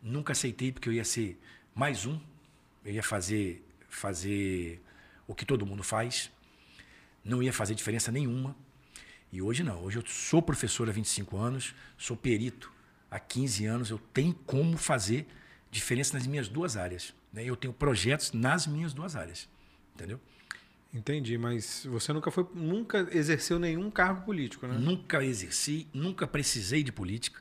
nunca 0.02 0.32
aceitei 0.32 0.72
porque 0.72 0.88
eu 0.88 0.92
ia 0.92 1.04
ser 1.04 1.40
mais 1.74 2.06
um, 2.06 2.18
eu 2.84 2.92
ia 2.92 3.02
fazer, 3.02 3.64
fazer 3.88 4.80
o 5.26 5.34
que 5.34 5.44
todo 5.44 5.64
mundo 5.64 5.82
faz, 5.82 6.30
não 7.24 7.42
ia 7.42 7.52
fazer 7.52 7.74
diferença 7.74 8.10
nenhuma. 8.10 8.56
E 9.32 9.40
hoje 9.40 9.62
não, 9.62 9.84
hoje 9.84 9.98
eu 9.98 10.06
sou 10.06 10.42
professor 10.42 10.88
há 10.88 10.92
25 10.92 11.36
anos, 11.36 11.74
sou 11.96 12.16
perito 12.16 12.72
há 13.10 13.18
15 13.18 13.66
anos, 13.66 13.90
eu 13.90 13.98
tenho 14.12 14.34
como 14.34 14.76
fazer 14.76 15.26
diferença 15.70 16.14
nas 16.14 16.26
minhas 16.26 16.48
duas 16.48 16.76
áreas. 16.76 17.14
Né? 17.32 17.44
Eu 17.44 17.56
tenho 17.56 17.72
projetos 17.72 18.32
nas 18.32 18.66
minhas 18.66 18.92
duas 18.92 19.14
áreas. 19.14 19.48
Entendeu? 19.94 20.20
Entendi, 20.92 21.38
mas 21.38 21.86
você 21.88 22.12
nunca 22.12 22.30
foi, 22.30 22.46
nunca 22.52 23.08
exerceu 23.12 23.58
nenhum 23.58 23.90
cargo 23.90 24.22
político, 24.22 24.66
né? 24.66 24.76
Nunca 24.76 25.24
exerci, 25.24 25.86
nunca 25.94 26.26
precisei 26.26 26.82
de 26.82 26.90
política, 26.90 27.40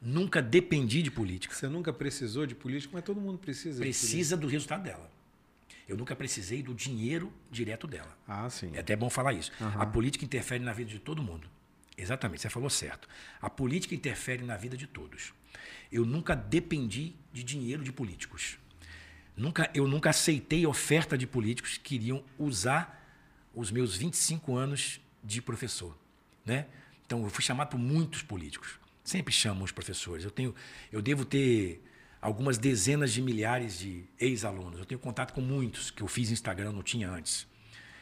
nunca 0.00 0.40
dependi 0.40 1.02
de 1.02 1.10
política. 1.10 1.54
Você 1.54 1.68
nunca 1.68 1.92
precisou 1.92 2.46
de 2.46 2.54
política, 2.54 2.92
mas 2.94 3.02
todo 3.02 3.20
mundo 3.20 3.38
precisa. 3.38 3.80
Precisa 3.80 4.36
do 4.36 4.46
resultado 4.46 4.84
dela. 4.84 5.10
Eu 5.88 5.96
nunca 5.96 6.14
precisei 6.14 6.62
do 6.62 6.72
dinheiro 6.72 7.32
direto 7.50 7.86
dela. 7.86 8.16
Ah, 8.26 8.48
sim. 8.48 8.70
É 8.74 8.80
até 8.80 8.94
bom 8.94 9.10
falar 9.10 9.32
isso. 9.32 9.50
Uhum. 9.60 9.80
A 9.80 9.86
política 9.86 10.24
interfere 10.24 10.62
na 10.62 10.72
vida 10.72 10.90
de 10.90 10.98
todo 10.98 11.22
mundo. 11.22 11.48
Exatamente, 11.96 12.42
você 12.42 12.50
falou 12.50 12.70
certo. 12.70 13.08
A 13.40 13.50
política 13.50 13.94
interfere 13.94 14.42
na 14.42 14.56
vida 14.56 14.76
de 14.76 14.86
todos. 14.86 15.32
Eu 15.92 16.04
nunca 16.04 16.34
dependi 16.34 17.14
de 17.32 17.42
dinheiro 17.42 17.84
de 17.84 17.92
políticos. 17.92 18.58
Nunca, 19.36 19.70
eu 19.74 19.88
nunca 19.88 20.10
aceitei 20.10 20.66
oferta 20.66 21.18
de 21.18 21.26
políticos 21.26 21.76
que 21.76 21.80
queriam 21.80 22.22
usar 22.38 23.02
os 23.54 23.70
meus 23.70 23.96
25 23.96 24.56
anos 24.56 25.00
de 25.22 25.42
professor. 25.42 25.96
Né? 26.44 26.66
Então, 27.06 27.22
eu 27.24 27.30
fui 27.30 27.42
chamado 27.42 27.70
por 27.70 27.78
muitos 27.78 28.22
políticos. 28.22 28.78
Sempre 29.02 29.32
chamam 29.32 29.64
os 29.64 29.72
professores. 29.72 30.24
Eu, 30.24 30.30
tenho, 30.30 30.54
eu 30.90 31.02
devo 31.02 31.24
ter 31.24 31.82
algumas 32.20 32.56
dezenas 32.56 33.12
de 33.12 33.20
milhares 33.20 33.78
de 33.78 34.04
ex-alunos. 34.18 34.78
Eu 34.78 34.86
tenho 34.86 34.98
contato 34.98 35.34
com 35.34 35.40
muitos 35.40 35.90
que 35.90 36.02
eu 36.02 36.08
fiz 36.08 36.30
Instagram, 36.30 36.72
não 36.72 36.82
tinha 36.82 37.10
antes. 37.10 37.46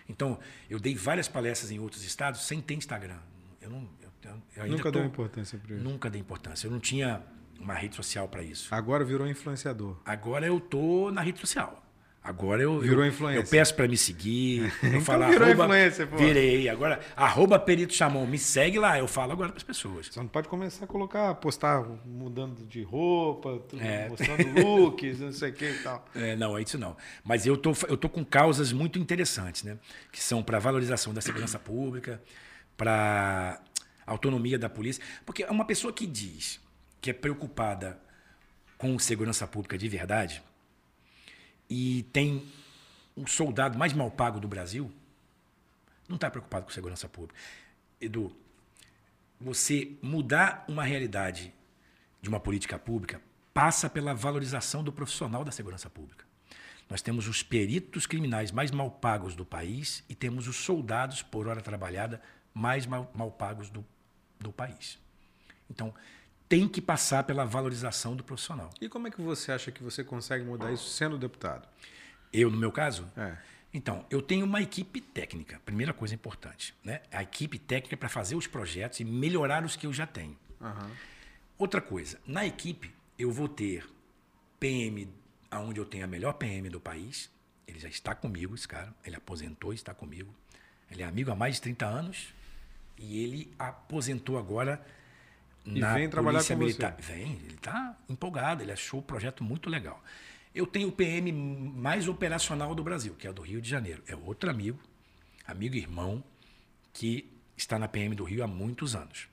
Então, 0.09 0.39
eu 0.69 0.79
dei 0.79 0.95
várias 0.95 1.29
palestras 1.29 1.71
em 1.71 1.79
outros 1.79 2.05
estados 2.05 2.43
sem 2.43 2.61
ter 2.61 2.75
Instagram. 2.75 3.19
Eu 3.61 3.71
não, 3.71 3.89
eu, 4.25 4.43
eu 4.57 4.67
nunca 4.69 4.85
tô, 4.85 4.99
deu 4.99 5.05
importância 5.05 5.59
para 5.59 5.75
isso. 5.75 5.85
Nunca 5.85 6.11
dei 6.11 6.21
importância. 6.21 6.67
Eu 6.67 6.71
não 6.71 6.81
tinha 6.81 7.23
uma 7.59 7.75
rede 7.75 7.97
social 7.97 8.29
para 8.29 8.43
isso. 8.43 8.75
Agora 8.75 9.05
virou 9.05 9.27
influenciador. 9.27 9.97
Agora 10.05 10.47
eu 10.47 10.61
tô 10.61 11.11
na 11.11 11.21
rede 11.21 11.39
social. 11.41 11.83
Agora 12.25 12.63
eu, 12.63 12.79
virou 12.79 13.05
eu, 13.05 13.11
influência. 13.11 13.41
eu 13.41 13.45
peço 13.45 13.75
para 13.75 13.89
me 13.89 13.97
seguir. 13.97 14.73
Eu 14.81 14.89
então 14.91 15.01
falo, 15.01 15.27
virou 15.27 15.43
arroba, 15.49 15.65
influência, 15.65 16.07
pô. 16.07 16.17
Virei. 16.17 16.69
Agora, 16.69 17.01
arroba 17.17 17.59
Perito 17.59 17.93
Chamon, 17.93 18.25
me 18.27 18.39
segue 18.39 18.79
lá. 18.79 18.97
Eu 18.97 19.09
falo 19.09 19.33
agora 19.33 19.49
para 19.49 19.57
as 19.57 19.65
pessoas. 19.65 20.07
Você 20.07 20.21
não 20.21 20.29
pode 20.29 20.47
começar 20.47 20.85
a 20.85 20.87
colocar, 20.87 21.35
postar 21.35 21.85
mudando 22.07 22.65
de 22.65 22.85
roupa, 22.85 23.61
é. 23.77 24.09
mostrando 24.09 24.55
looks, 24.63 25.19
não 25.19 25.33
sei 25.33 25.51
o 25.51 25.53
que 25.53 25.65
e 25.65 25.79
tal. 25.83 26.07
É, 26.15 26.37
não, 26.37 26.57
é 26.57 26.63
isso 26.63 26.79
não. 26.79 26.97
Mas 27.25 27.45
eu 27.45 27.57
tô, 27.57 27.73
eu 27.89 27.97
tô 27.97 28.09
com 28.09 28.25
causas 28.25 28.73
muito 28.73 29.01
interessantes, 29.01 29.65
né? 29.65 29.77
Que 30.13 30.23
são 30.23 30.45
para 30.45 30.61
valorização 30.61 31.13
da 31.13 31.21
segurança 31.21 31.59
pública, 31.59 32.23
para 32.77 33.61
autonomia 34.07 34.61
da 34.61 34.69
polícia. 34.69 35.03
Porque 35.27 35.45
uma 35.47 35.65
pessoa 35.65 35.93
que 35.93 36.07
diz 36.07 36.61
que 37.03 37.11
é 37.11 37.13
preocupada 37.13 38.01
com 38.79 38.99
segurança 38.99 39.47
pública 39.47 39.77
de 39.77 39.89
verdade 39.89 40.43
e 41.69 42.05
tem 42.13 42.47
o 43.17 43.27
soldado 43.27 43.77
mais 43.79 43.93
mal 43.93 44.11
pago 44.11 44.39
do 44.39 44.47
Brasil, 44.47 44.91
não 46.09 46.15
está 46.15 46.31
preocupado 46.31 46.65
com 46.65 46.71
segurança 46.71 47.09
pública. 47.09 47.39
Edu, 48.01 48.35
você 49.41 49.97
mudar 50.01 50.65
uma 50.69 50.85
realidade 50.85 51.53
de 52.21 52.29
uma 52.29 52.39
política 52.39 52.79
pública 52.79 53.21
passa 53.53 53.91
pela 53.91 54.15
valorização 54.15 54.85
do 54.85 54.93
profissional 54.93 55.45
da 55.45 55.51
segurança 55.51 55.91
pública. 55.91 56.25
Nós 56.89 57.03
temos 57.03 57.27
os 57.27 57.43
peritos 57.43 58.07
criminais 58.07 58.53
mais 58.53 58.71
mal 58.71 58.91
pagos 58.91 59.35
do 59.35 59.45
país 59.45 60.05
e 60.09 60.15
temos 60.15 60.47
os 60.47 60.57
soldados 60.57 61.23
por 61.23 61.49
hora 61.49 61.61
trabalhada 61.61 62.21
mais 62.55 62.87
mal, 62.87 63.11
mal 63.15 63.31
pagos 63.31 63.71
do, 63.71 63.85
do 64.39 64.53
país. 64.53 64.99
Então, 65.71 65.95
tem 66.53 66.69
que 66.69 66.83
passar 66.83 67.25
pela 67.25 67.47
valorização 67.47 68.15
do 68.15 68.23
profissional. 68.23 68.69
E 68.79 68.87
como 68.87 69.09
é 69.09 69.11
que 69.11 69.23
você 69.23 69.53
acha 69.53 69.73
que 69.73 69.83
você 69.83 70.05
consegue 70.05 70.45
mudar 70.45 70.71
isso 70.71 70.87
sendo 70.91 71.17
deputado? 71.17 71.67
Eu, 72.31 72.51
no 72.51 72.59
meu 72.59 72.71
caso? 72.71 73.11
É. 73.17 73.39
Então, 73.73 74.05
eu 74.11 74.21
tenho 74.21 74.45
uma 74.45 74.61
equipe 74.61 75.01
técnica, 75.01 75.59
primeira 75.65 75.95
coisa 75.95 76.15
importante. 76.15 76.75
Né? 76.85 77.01
A 77.11 77.23
equipe 77.23 77.59
técnica 77.59 77.97
para 77.97 78.11
fazer 78.11 78.35
os 78.37 78.47
projetos 78.47 79.01
e 79.01 79.05
melhorar 79.05 79.65
os 79.65 79.77
que 79.77 79.87
eu 79.87 79.95
já 79.95 80.07
tenho. 80.07 80.37
Uhum. 80.61 80.91
Outra 81.57 81.81
coisa, 81.81 82.21
na 82.27 82.45
equipe 82.45 82.95
eu 83.19 83.33
vou 83.33 83.49
ter 83.49 83.89
PM, 84.61 85.09
aonde 85.51 85.81
eu 85.81 85.87
tenho 85.87 86.05
a 86.05 86.07
melhor 86.07 86.35
PM 86.35 86.69
do 86.69 86.79
país. 86.79 87.31
Ele 87.67 87.79
já 87.79 87.89
está 87.89 88.15
comigo, 88.15 88.55
esse 88.55 88.69
cara. 88.69 88.95
Ele 89.07 89.17
aposentou 89.17 89.73
e 89.73 89.77
está 89.77 89.95
comigo. 89.95 90.35
Ele 90.91 91.03
é 91.03 91.07
amigo 91.07 91.31
há 91.31 91.35
mais 91.35 91.55
de 91.55 91.63
30 91.63 91.87
anos. 91.87 92.35
E 92.99 93.25
ele 93.25 93.51
aposentou 93.59 94.37
agora 94.37 94.85
e 95.65 95.81
na 95.81 95.95
vem 95.95 96.09
trabalhar 96.09 96.39
Polícia 96.39 96.57
com 96.57 96.63
Militar. 96.63 96.97
Você. 96.99 97.13
Vem, 97.13 97.33
ele 97.45 97.55
está 97.55 97.97
empolgado, 98.09 98.63
ele 98.63 98.73
achou 98.73 99.01
o 99.01 99.03
projeto 99.03 99.45
muito 99.45 99.71
legal. 99.71 100.03
Eu 100.55 100.67
tenho 100.67 100.89
o 100.89 100.93
PM 100.93 101.33
mais 101.33 102.09
operacional 102.09 102.75
do 102.75 102.83
Brasil, 102.83 103.15
que 103.15 103.27
é 103.27 103.31
o 103.31 103.33
do 103.33 103.43
Rio 103.43 103.61
de 103.61 103.69
Janeiro. 103.69 104.03
É 104.07 104.15
outro 104.15 104.51
amigo, 104.51 104.79
amigo 105.47 105.75
e 105.75 105.79
irmão, 105.79 106.23
que 106.93 107.31
está 107.57 107.79
na 107.79 107.89
PM 107.89 108.15
do 108.15 108.25
Rio 108.25 108.43
há 108.45 108.47
muitos 108.47 108.95
anos. 108.95 109.29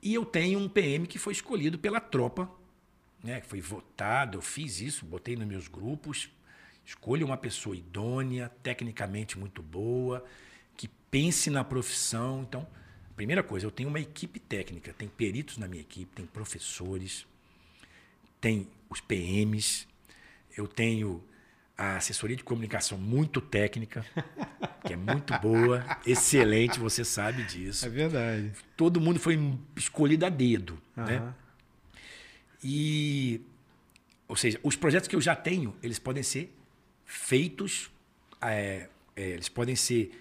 E 0.00 0.14
eu 0.14 0.24
tenho 0.24 0.58
um 0.58 0.68
PM 0.68 1.06
que 1.06 1.18
foi 1.18 1.32
escolhido 1.32 1.78
pela 1.78 1.98
tropa, 1.98 2.48
né, 3.22 3.40
que 3.40 3.48
foi 3.48 3.60
votado, 3.60 4.38
eu 4.38 4.42
fiz 4.42 4.80
isso, 4.80 5.04
botei 5.04 5.34
nos 5.34 5.46
meus 5.46 5.66
grupos. 5.66 6.30
Escolha 6.84 7.26
uma 7.26 7.36
pessoa 7.36 7.76
idônea, 7.76 8.50
tecnicamente 8.62 9.38
muito 9.38 9.62
boa, 9.62 10.24
que 10.76 10.88
pense 11.10 11.50
na 11.50 11.64
profissão. 11.64 12.42
Então, 12.48 12.66
Primeira 13.18 13.42
coisa, 13.42 13.66
eu 13.66 13.72
tenho 13.72 13.88
uma 13.88 13.98
equipe 13.98 14.38
técnica, 14.38 14.94
tem 14.96 15.08
peritos 15.08 15.58
na 15.58 15.66
minha 15.66 15.80
equipe, 15.80 16.08
tem 16.14 16.24
professores, 16.24 17.26
tem 18.40 18.68
os 18.88 19.00
PMs, 19.00 19.88
eu 20.56 20.68
tenho 20.68 21.20
a 21.76 21.96
assessoria 21.96 22.36
de 22.36 22.44
comunicação 22.44 22.96
muito 22.96 23.40
técnica, 23.40 24.06
que 24.86 24.92
é 24.92 24.96
muito 24.96 25.36
boa, 25.40 25.84
excelente, 26.06 26.78
você 26.78 27.04
sabe 27.04 27.42
disso. 27.42 27.86
É 27.86 27.88
verdade. 27.88 28.52
Todo 28.76 29.00
mundo 29.00 29.18
foi 29.18 29.36
escolhido 29.74 30.24
a 30.24 30.28
dedo, 30.28 30.80
uhum. 30.96 31.04
né? 31.04 31.34
E, 32.62 33.40
ou 34.28 34.36
seja, 34.36 34.60
os 34.62 34.76
projetos 34.76 35.08
que 35.08 35.16
eu 35.16 35.20
já 35.20 35.34
tenho, 35.34 35.74
eles 35.82 35.98
podem 35.98 36.22
ser 36.22 36.56
feitos, 37.04 37.90
é, 38.40 38.88
é, 39.16 39.30
eles 39.30 39.48
podem 39.48 39.74
ser 39.74 40.12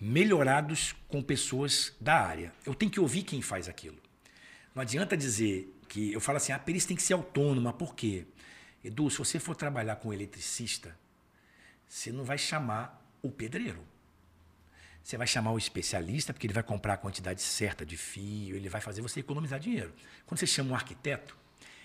melhorados 0.00 0.94
com 1.08 1.22
pessoas 1.22 1.94
da 2.00 2.14
área. 2.14 2.52
Eu 2.64 2.74
tenho 2.74 2.90
que 2.90 3.00
ouvir 3.00 3.22
quem 3.22 3.42
faz 3.42 3.68
aquilo. 3.68 3.98
Não 4.74 4.82
adianta 4.82 5.16
dizer 5.16 5.74
que 5.88 6.12
eu 6.12 6.20
falo 6.20 6.36
assim, 6.36 6.52
a 6.52 6.58
perícia 6.58 6.88
tem 6.88 6.96
que 6.96 7.02
ser 7.02 7.14
autônoma. 7.14 7.72
Por 7.72 7.94
quê? 7.94 8.26
Edu, 8.84 9.10
se 9.10 9.18
você 9.18 9.38
for 9.40 9.56
trabalhar 9.56 9.96
com 9.96 10.10
um 10.10 10.12
eletricista, 10.12 10.96
você 11.88 12.12
não 12.12 12.24
vai 12.24 12.38
chamar 12.38 13.04
o 13.22 13.30
pedreiro. 13.30 13.84
Você 15.02 15.16
vai 15.16 15.26
chamar 15.26 15.52
o 15.52 15.58
especialista, 15.58 16.32
porque 16.32 16.46
ele 16.46 16.54
vai 16.54 16.62
comprar 16.62 16.94
a 16.94 16.96
quantidade 16.98 17.40
certa 17.40 17.84
de 17.84 17.96
fio, 17.96 18.54
ele 18.54 18.68
vai 18.68 18.80
fazer 18.80 19.00
você 19.00 19.20
economizar 19.20 19.58
dinheiro. 19.58 19.92
Quando 20.26 20.38
você 20.38 20.46
chama 20.46 20.72
um 20.72 20.74
arquiteto, 20.74 21.36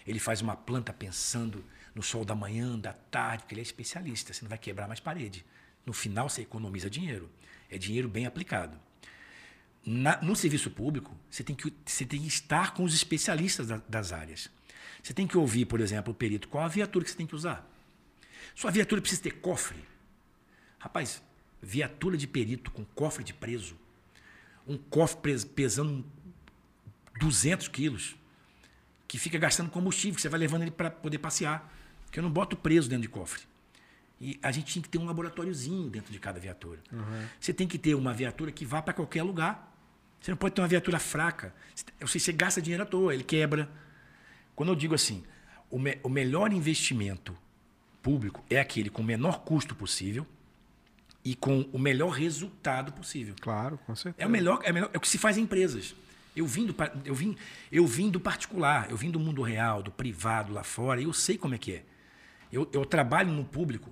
ele 0.06 0.20
faz 0.20 0.42
uma 0.42 0.56
planta 0.56 0.92
pensando 0.92 1.64
no 1.96 2.04
sol 2.04 2.26
da 2.26 2.36
manhã, 2.36 2.78
da 2.78 2.92
tarde, 2.92 3.44
porque 3.44 3.54
ele 3.54 3.62
é 3.62 3.64
especialista, 3.64 4.34
você 4.34 4.42
não 4.44 4.50
vai 4.50 4.58
quebrar 4.58 4.88
mais 4.88 5.00
parede. 5.00 5.46
No 5.86 5.94
final, 5.94 6.30
você 6.30 6.42
economiza 6.42 6.90
dinheiro. 6.90 7.30
É 7.74 7.78
dinheiro 7.78 8.08
bem 8.08 8.26
aplicado. 8.26 8.78
Na, 9.84 10.22
no 10.22 10.36
serviço 10.36 10.70
público, 10.70 11.18
você 11.30 11.44
tem, 11.44 11.56
que, 11.56 11.74
você 11.84 12.06
tem 12.06 12.22
que 12.22 12.28
estar 12.28 12.74
com 12.74 12.84
os 12.84 12.94
especialistas 12.94 13.68
da, 13.68 13.82
das 13.90 14.14
áreas. 14.14 14.50
Você 15.02 15.14
tem 15.14 15.26
que 15.26 15.38
ouvir, 15.38 15.66
por 15.66 15.82
exemplo, 15.82 16.14
o 16.14 16.16
perito, 16.16 16.48
qual 16.48 16.64
a 16.64 16.68
viatura 16.68 17.04
que 17.04 17.12
você 17.12 17.18
tem 17.18 17.26
que 17.26 17.36
usar. 17.36 17.68
Sua 18.54 18.70
viatura 18.70 19.02
precisa 19.02 19.24
ter 19.24 19.32
cofre. 19.32 19.84
Rapaz, 20.78 21.22
viatura 21.62 22.16
de 22.16 22.28
perito 22.28 22.70
com 22.70 22.86
cofre 22.86 23.24
de 23.24 23.34
preso, 23.34 23.76
um 24.68 24.78
cofre 24.78 25.40
pesando 25.48 26.06
200 27.20 27.68
quilos, 27.70 28.16
que 29.08 29.18
fica 29.18 29.40
gastando 29.40 29.72
combustível, 29.72 30.16
que 30.16 30.22
você 30.22 30.30
vai 30.30 30.40
levando 30.40 30.62
ele 30.62 30.72
para 30.72 30.92
poder 30.92 31.18
passear. 31.18 31.74
Porque 32.06 32.20
eu 32.20 32.24
não 32.24 32.32
boto 32.32 32.56
preso 32.56 32.88
dentro 32.88 33.02
de 33.02 33.10
cofre. 33.10 33.42
E 34.24 34.40
a 34.42 34.54
gente 34.54 34.68
tinha 34.68 34.82
que 34.82 34.88
ter 34.88 34.98
um 34.98 35.06
laboratóriozinho 35.06 35.90
dentro 35.90 36.14
de 36.14 36.18
cada 36.18 36.40
viatura. 36.40 36.80
Uhum. 36.94 37.28
Você 37.38 37.52
tem 37.52 37.68
que 37.68 37.78
ter 37.78 37.94
uma 37.94 38.14
viatura 38.14 38.54
que 38.54 38.64
vá 38.64 38.82
para 38.82 38.94
qualquer 38.94 39.22
lugar. 39.22 39.76
Você 40.22 40.32
não 40.32 40.38
pode 40.38 40.56
ter 40.56 40.62
uma 40.62 40.68
viatura 40.70 40.98
fraca. 40.98 41.54
Seja, 42.06 42.22
você 42.22 42.32
gasta 42.32 42.62
dinheiro 42.62 42.84
à 42.84 42.86
toa, 42.86 43.14
ele 43.14 43.26
quebra. 43.26 43.70
Quando 44.56 44.70
eu 44.70 44.78
digo 44.78 44.96
assim, 44.96 45.26
o, 45.70 45.78
me, 45.78 45.98
o 46.02 46.08
melhor 46.08 46.54
investimento 46.54 47.36
público 48.02 48.42
é 48.50 48.62
aquele 48.62 48.90
com 48.90 49.02
o 49.02 49.06
menor 49.06 49.42
custo 49.42 49.76
possível 49.76 50.26
e 51.26 51.36
com 51.36 51.68
o 51.74 51.78
melhor 51.78 52.12
resultado 52.12 52.94
possível. 52.94 53.36
Claro, 53.42 53.78
com 53.86 53.94
certeza. 53.94 54.24
É 54.24 54.26
o 54.26 54.30
melhor, 54.30 54.62
é, 54.64 54.72
o 54.72 54.74
melhor, 54.74 54.90
é 54.94 54.98
o 54.98 55.02
que 55.02 55.10
se 55.10 55.18
faz 55.18 55.38
em 55.38 55.42
empresas. 55.42 55.94
Eu 56.34 56.48
vim, 56.48 56.66
do, 56.66 56.74
eu, 57.04 57.14
vim, 57.14 57.36
eu 57.70 57.86
vim 57.86 58.10
do 58.10 58.22
particular, 58.22 58.90
eu 58.90 58.96
vim 58.96 59.12
do 59.12 59.20
mundo 59.20 59.42
real, 59.42 59.84
do 59.84 59.92
privado 59.92 60.54
lá 60.54 60.64
fora, 60.64 61.02
e 61.02 61.04
eu 61.04 61.12
sei 61.12 61.38
como 61.38 61.56
é 61.56 61.58
que 61.58 61.74
é. 61.74 61.84
Eu, 62.50 62.70
eu 62.72 62.86
trabalho 62.86 63.30
no 63.30 63.44
público 63.44 63.92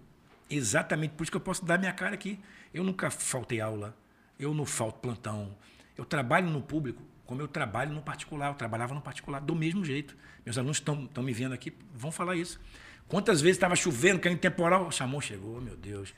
exatamente 0.56 1.12
por 1.12 1.24
isso 1.24 1.32
que 1.32 1.38
eu 1.38 1.42
posso 1.42 1.66
dar 1.66 1.78
minha 1.78 1.94
cara 1.94 2.14
aqui. 2.14 2.40
Eu 2.74 2.84
nunca 2.84 3.10
faltei 3.10 3.60
aula, 3.60 3.96
eu 4.40 4.54
não 4.54 4.66
falto 4.66 5.00
plantão. 5.00 5.56
Eu 5.98 6.06
trabalho 6.06 6.50
no 6.50 6.62
público 6.62 7.02
como 7.32 7.42
eu 7.42 7.48
trabalho 7.48 7.94
no 7.94 8.02
particular. 8.02 8.50
Eu 8.50 8.56
trabalhava 8.56 8.94
no 8.94 9.00
particular 9.00 9.40
do 9.40 9.56
mesmo 9.56 9.86
jeito. 9.86 10.18
Meus 10.46 10.58
alunos 10.58 10.78
estão 10.78 11.24
me 11.24 11.32
vendo 11.32 11.54
aqui, 11.54 11.74
vão 11.94 12.12
falar 12.12 12.36
isso. 12.36 12.60
Quantas 13.08 13.40
vezes 13.40 13.56
estava 13.56 13.74
chovendo, 13.74 14.20
caindo 14.20 14.38
temporal, 14.38 14.88
o 14.88 14.92
chamou, 14.92 15.22
chegou, 15.22 15.62
meu 15.62 15.78
Deus. 15.78 16.14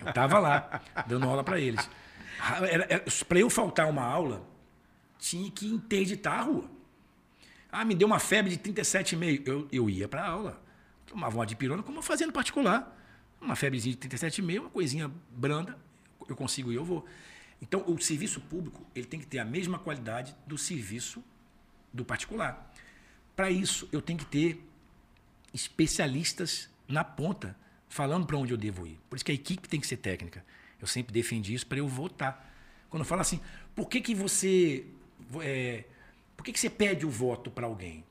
Eu 0.00 0.08
estava 0.08 0.38
lá, 0.38 0.80
dando 1.06 1.28
aula 1.28 1.44
para 1.44 1.60
eles. 1.60 1.88
Para 3.28 3.38
eu 3.38 3.50
faltar 3.50 3.86
uma 3.86 4.02
aula, 4.02 4.48
tinha 5.18 5.50
que 5.50 5.66
interditar 5.66 6.38
a 6.38 6.42
rua. 6.42 6.70
Ah, 7.70 7.84
me 7.84 7.94
deu 7.94 8.06
uma 8.06 8.18
febre 8.18 8.56
de 8.56 8.58
37,5. 8.58 9.42
Eu, 9.46 9.68
eu 9.70 9.90
ia 9.90 10.08
para 10.08 10.26
aula. 10.26 10.62
Tomava 11.04 11.36
uma 11.36 11.44
dipirona, 11.44 11.82
como 11.82 11.98
eu 11.98 12.02
fazia 12.02 12.26
no 12.26 12.32
particular. 12.32 12.95
Uma 13.40 13.56
febrezinha 13.56 13.94
de 13.94 14.08
37,5, 14.08 14.60
uma 14.60 14.70
coisinha 14.70 15.10
branda, 15.30 15.78
eu 16.28 16.36
consigo 16.36 16.72
ir, 16.72 16.76
eu 16.76 16.84
vou. 16.84 17.06
Então, 17.60 17.84
o 17.86 17.98
serviço 17.98 18.40
público 18.40 18.84
ele 18.94 19.06
tem 19.06 19.20
que 19.20 19.26
ter 19.26 19.38
a 19.38 19.44
mesma 19.44 19.78
qualidade 19.78 20.34
do 20.46 20.58
serviço 20.58 21.22
do 21.92 22.04
particular. 22.04 22.72
Para 23.34 23.50
isso, 23.50 23.88
eu 23.92 24.02
tenho 24.02 24.18
que 24.18 24.26
ter 24.26 24.62
especialistas 25.52 26.68
na 26.88 27.02
ponta 27.02 27.56
falando 27.88 28.26
para 28.26 28.36
onde 28.36 28.52
eu 28.52 28.56
devo 28.56 28.86
ir. 28.86 28.98
Por 29.08 29.16
isso 29.16 29.24
que 29.24 29.32
a 29.32 29.34
equipe 29.34 29.68
tem 29.68 29.80
que 29.80 29.86
ser 29.86 29.96
técnica. 29.96 30.44
Eu 30.80 30.86
sempre 30.86 31.12
defendi 31.12 31.54
isso 31.54 31.66
para 31.66 31.78
eu 31.78 31.88
votar. 31.88 32.52
Quando 32.90 33.02
eu 33.02 33.06
falo 33.06 33.22
assim, 33.22 33.40
por 33.74 33.88
que, 33.88 34.00
que 34.00 34.14
você. 34.14 34.86
É, 35.40 35.84
por 36.36 36.44
que, 36.44 36.52
que 36.52 36.60
você 36.60 36.68
pede 36.68 37.06
o 37.06 37.10
voto 37.10 37.50
para 37.50 37.66
alguém? 37.66 38.04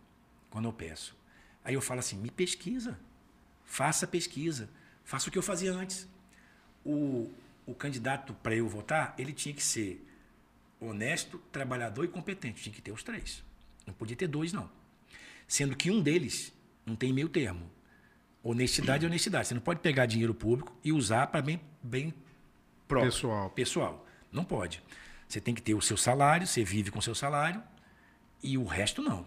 Quando 0.49 0.65
eu 0.65 0.73
peço. 0.73 1.15
Aí 1.63 1.73
eu 1.73 1.81
falo 1.81 1.99
assim, 1.99 2.17
me 2.17 2.31
pesquisa. 2.31 2.99
Faça 3.63 4.07
pesquisa. 4.07 4.69
Faça 5.05 5.29
o 5.29 5.31
que 5.31 5.37
eu 5.37 5.43
fazia 5.43 5.71
antes. 5.71 6.09
O, 6.83 7.31
o 7.65 7.73
candidato 7.73 8.33
para 8.43 8.55
eu 8.55 8.67
votar, 8.67 9.13
ele 9.17 9.31
tinha 9.31 9.53
que 9.53 9.63
ser 9.63 10.05
honesto, 10.79 11.37
trabalhador 11.51 12.03
e 12.03 12.07
competente. 12.07 12.63
Tinha 12.63 12.73
que 12.73 12.81
ter 12.81 12.91
os 12.91 13.03
três. 13.03 13.43
Não 13.85 13.93
podia 13.93 14.15
ter 14.15 14.27
dois, 14.27 14.51
não. 14.51 14.69
Sendo 15.47 15.75
que 15.75 15.91
um 15.91 16.01
deles 16.01 16.51
não 16.85 16.95
tem 16.95 17.13
meio 17.13 17.29
termo. 17.29 17.69
Honestidade 18.43 19.05
é 19.05 19.07
honestidade. 19.07 19.47
Você 19.47 19.53
não 19.53 19.61
pode 19.61 19.79
pegar 19.79 20.05
dinheiro 20.07 20.33
público 20.33 20.75
e 20.83 20.91
usar 20.91 21.27
para 21.27 21.41
bem, 21.41 21.61
bem 21.81 22.13
próprio. 22.87 23.11
Pessoal. 23.11 23.49
Pessoal. 23.51 24.07
Não 24.31 24.43
pode. 24.43 24.83
Você 25.27 25.39
tem 25.39 25.53
que 25.53 25.61
ter 25.61 25.73
o 25.73 25.81
seu 25.81 25.97
salário, 25.97 26.45
você 26.45 26.63
vive 26.63 26.91
com 26.91 26.99
o 26.99 27.01
seu 27.01 27.15
salário, 27.15 27.61
e 28.43 28.57
o 28.57 28.65
resto 28.65 29.01
não. 29.01 29.25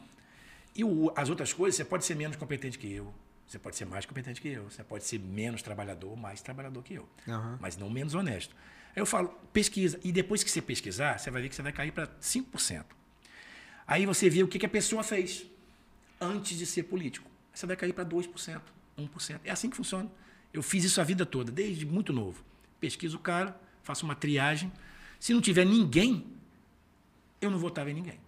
E 0.74 0.85
o, 0.85 1.12
as 1.16 1.29
outras 1.29 1.53
coisas, 1.53 1.76
você 1.76 1.85
pode 1.85 2.05
ser 2.05 2.14
menos 2.14 2.37
competente 2.37 2.79
que 2.79 2.93
eu, 2.93 3.12
você 3.49 3.59
pode 3.59 3.76
ser 3.76 3.86
mais 3.86 4.07
competente 4.07 4.40
que 4.40 4.49
eu, 4.49 4.70
você 4.70 4.84
pode 4.84 5.05
ser 5.05 5.18
menos 5.18 5.62
trabalhador, 5.62 6.14
mais 6.16 6.40
trabalhador 6.40 6.82
que 6.82 6.94
eu, 6.94 7.09
uhum. 7.26 7.57
mas 7.61 7.76
não 7.76 7.90
menos 7.90 8.14
honesto. 8.14 8.55
Aí 8.94 9.01
eu 9.01 9.07
falo, 9.07 9.28
pesquisa, 9.53 9.99
e 10.05 10.12
depois 10.12 10.44
que 10.44 10.51
você 10.51 10.62
pesquisar, 10.62 11.18
você 11.18 11.30
vai 11.30 11.42
ver 11.42 11.49
que 11.49 11.55
você 11.55 11.62
vai 11.62 11.72
cair 11.72 11.90
para 11.90 12.07
5%. 12.07 12.84
Aí 13.86 14.07
você 14.07 14.28
vê 14.28 14.42
o 14.42 14.49
que, 14.49 14.59
que 14.59 14.66
a 14.66 14.68
pessoa 14.68 15.03
fez 15.03 15.46
antes 16.20 16.59
de 16.59 16.66
ser 16.66 16.84
político 16.84 17.28
você 17.59 17.66
vai 17.66 17.76
cair 17.76 17.92
para 17.92 18.05
2%, 18.05 18.61
1%. 18.96 19.40
É 19.44 19.51
assim 19.51 19.68
que 19.68 19.76
funciona. 19.76 20.09
Eu 20.53 20.62
fiz 20.62 20.84
isso 20.84 21.01
a 21.01 21.05
vida 21.05 21.26
toda, 21.26 21.51
desde 21.51 21.84
muito 21.84 22.12
novo. 22.12 22.44
Pesquiso 22.78 23.16
o 23.16 23.20
cara, 23.20 23.61
faço 23.82 24.05
uma 24.05 24.14
triagem. 24.14 24.70
Se 25.18 25.34
não 25.34 25.40
tiver 25.40 25.66
ninguém, 25.66 26.24
eu 27.40 27.51
não 27.51 27.59
votava 27.59 27.90
em 27.90 27.94
ninguém. 27.94 28.20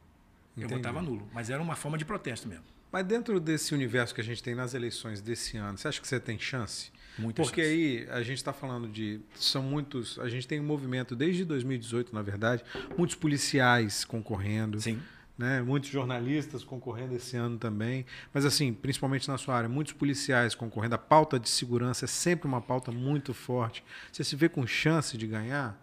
Entendi. 0.56 0.72
Eu 0.72 0.78
votava 0.78 1.00
nulo. 1.00 1.28
Mas 1.32 1.48
era 1.48 1.62
uma 1.62 1.76
forma 1.76 1.96
de 1.96 2.04
protesto 2.04 2.48
mesmo. 2.48 2.64
Mas 2.92 3.06
dentro 3.06 3.38
desse 3.38 3.74
universo 3.74 4.14
que 4.14 4.20
a 4.20 4.24
gente 4.24 4.42
tem 4.42 4.54
nas 4.54 4.74
eleições 4.74 5.20
desse 5.20 5.56
ano, 5.56 5.78
você 5.78 5.88
acha 5.88 6.00
que 6.00 6.08
você 6.08 6.18
tem 6.18 6.38
chance? 6.38 6.90
Muita 7.18 7.42
Porque 7.42 7.62
chance. 7.62 7.74
aí 7.74 8.08
a 8.10 8.22
gente 8.22 8.38
está 8.38 8.52
falando 8.52 8.88
de. 8.88 9.20
São 9.34 9.62
muitos. 9.62 10.18
A 10.18 10.28
gente 10.28 10.46
tem 10.46 10.60
um 10.60 10.64
movimento 10.64 11.14
desde 11.14 11.44
2018, 11.44 12.14
na 12.14 12.22
verdade, 12.22 12.64
muitos 12.96 13.16
policiais 13.16 14.04
concorrendo. 14.04 14.80
Sim 14.80 15.00
né? 15.40 15.62
Muitos 15.62 15.88
jornalistas 15.88 16.62
concorrendo 16.62 17.14
esse 17.16 17.34
ano 17.34 17.56
também, 17.56 18.04
mas 18.30 18.44
assim, 18.44 18.74
principalmente 18.74 19.26
na 19.26 19.38
sua 19.38 19.56
área, 19.56 19.70
muitos 19.70 19.94
policiais 19.94 20.54
concorrendo. 20.54 20.96
A 20.96 20.98
pauta 20.98 21.40
de 21.40 21.48
segurança 21.48 22.04
é 22.04 22.08
sempre 22.08 22.46
uma 22.46 22.60
pauta 22.60 22.92
muito 22.92 23.32
forte. 23.32 23.82
Você 24.12 24.22
se 24.22 24.36
vê 24.36 24.50
com 24.50 24.66
chance 24.66 25.16
de 25.16 25.26
ganhar 25.26 25.82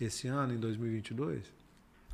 esse 0.00 0.26
ano, 0.26 0.54
em 0.54 0.58
2022? 0.58 1.55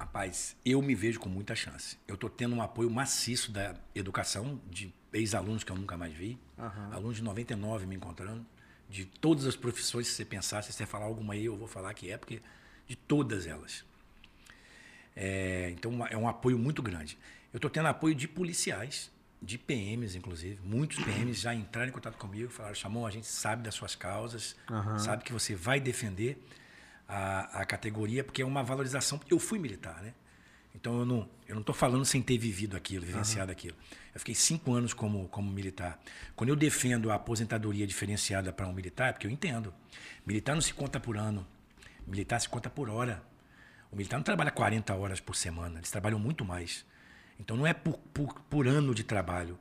Rapaz, 0.02 0.56
eu 0.64 0.82
me 0.82 0.96
vejo 0.96 1.20
com 1.20 1.28
muita 1.28 1.54
chance. 1.54 1.96
Eu 2.08 2.16
estou 2.16 2.28
tendo 2.28 2.56
um 2.56 2.60
apoio 2.60 2.90
maciço 2.90 3.52
da 3.52 3.76
educação, 3.94 4.60
de 4.68 4.92
ex-alunos 5.12 5.62
que 5.62 5.70
eu 5.70 5.76
nunca 5.76 5.96
mais 5.96 6.12
vi, 6.12 6.36
uhum. 6.58 6.92
alunos 6.92 7.18
de 7.18 7.22
99 7.22 7.86
me 7.86 7.94
encontrando, 7.94 8.44
de 8.90 9.04
todas 9.04 9.46
as 9.46 9.54
profissões, 9.54 10.08
se 10.08 10.14
você 10.14 10.24
pensar, 10.24 10.62
se 10.62 10.72
você 10.72 10.84
falar 10.84 11.04
alguma 11.04 11.34
aí, 11.34 11.44
eu 11.44 11.56
vou 11.56 11.68
falar 11.68 11.94
que 11.94 12.10
é, 12.10 12.18
porque 12.18 12.42
de 12.88 12.96
todas 12.96 13.46
elas. 13.46 13.84
É, 15.14 15.70
então 15.70 16.04
é 16.08 16.16
um 16.16 16.28
apoio 16.28 16.58
muito 16.58 16.82
grande. 16.82 17.16
Eu 17.52 17.58
estou 17.58 17.70
tendo 17.70 17.86
apoio 17.86 18.12
de 18.12 18.26
policiais, 18.26 19.08
de 19.40 19.56
PMs, 19.56 20.16
inclusive. 20.16 20.58
Muitos 20.64 20.98
PMs 20.98 21.38
já 21.38 21.54
entraram 21.54 21.90
em 21.90 21.92
contato 21.92 22.18
comigo, 22.18 22.50
falaram: 22.50 22.74
Chamou, 22.74 23.06
a 23.06 23.10
gente 23.12 23.28
sabe 23.28 23.62
das 23.62 23.76
suas 23.76 23.94
causas, 23.94 24.56
uhum. 24.68 24.98
sabe 24.98 25.22
que 25.22 25.32
você 25.32 25.54
vai 25.54 25.78
defender 25.78 26.42
a, 27.12 27.60
a 27.60 27.66
categoria, 27.66 28.24
porque 28.24 28.40
é 28.40 28.46
uma 28.46 28.62
valorização. 28.62 29.20
Eu 29.30 29.38
fui 29.38 29.58
militar, 29.58 30.02
né? 30.02 30.14
Então 30.74 31.00
eu 31.00 31.04
não 31.04 31.28
eu 31.46 31.54
não 31.54 31.60
estou 31.60 31.74
falando 31.74 32.06
sem 32.06 32.22
ter 32.22 32.38
vivido 32.38 32.74
aquilo, 32.74 33.04
vivenciado 33.04 33.50
uhum. 33.50 33.52
aquilo. 33.52 33.76
Eu 34.14 34.20
fiquei 34.20 34.34
cinco 34.34 34.72
anos 34.72 34.94
como, 34.94 35.28
como 35.28 35.52
militar. 35.52 36.00
Quando 36.34 36.48
eu 36.48 36.56
defendo 36.56 37.10
a 37.10 37.16
aposentadoria 37.16 37.86
diferenciada 37.86 38.50
para 38.50 38.66
um 38.66 38.72
militar, 38.72 39.10
é 39.10 39.12
porque 39.12 39.26
eu 39.26 39.30
entendo. 39.30 39.74
Militar 40.24 40.54
não 40.54 40.62
se 40.62 40.72
conta 40.72 40.98
por 40.98 41.18
ano, 41.18 41.46
militar 42.06 42.40
se 42.40 42.48
conta 42.48 42.70
por 42.70 42.88
hora. 42.88 43.22
O 43.90 43.96
militar 43.96 44.16
não 44.16 44.24
trabalha 44.24 44.50
40 44.50 44.94
horas 44.94 45.20
por 45.20 45.36
semana, 45.36 45.80
eles 45.80 45.90
trabalham 45.90 46.18
muito 46.18 46.46
mais. 46.46 46.86
Então 47.38 47.58
não 47.58 47.66
é 47.66 47.74
por, 47.74 47.98
por, 48.14 48.40
por 48.48 48.66
ano 48.66 48.94
de 48.94 49.04
trabalho, 49.04 49.58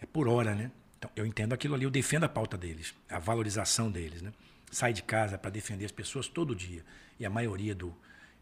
é 0.00 0.06
por 0.06 0.28
hora, 0.28 0.54
né? 0.54 0.70
Então 0.96 1.10
eu 1.16 1.26
entendo 1.26 1.52
aquilo 1.52 1.74
ali, 1.74 1.84
eu 1.84 1.90
defendo 1.90 2.22
a 2.22 2.28
pauta 2.28 2.56
deles, 2.56 2.94
a 3.10 3.18
valorização 3.18 3.90
deles, 3.90 4.22
né? 4.22 4.32
Sai 4.74 4.92
de 4.92 5.04
casa 5.04 5.38
para 5.38 5.52
defender 5.52 5.84
as 5.84 5.92
pessoas 5.92 6.26
todo 6.26 6.52
dia. 6.52 6.84
E 7.16 7.24
a 7.24 7.30
maioria 7.30 7.76
do. 7.76 7.94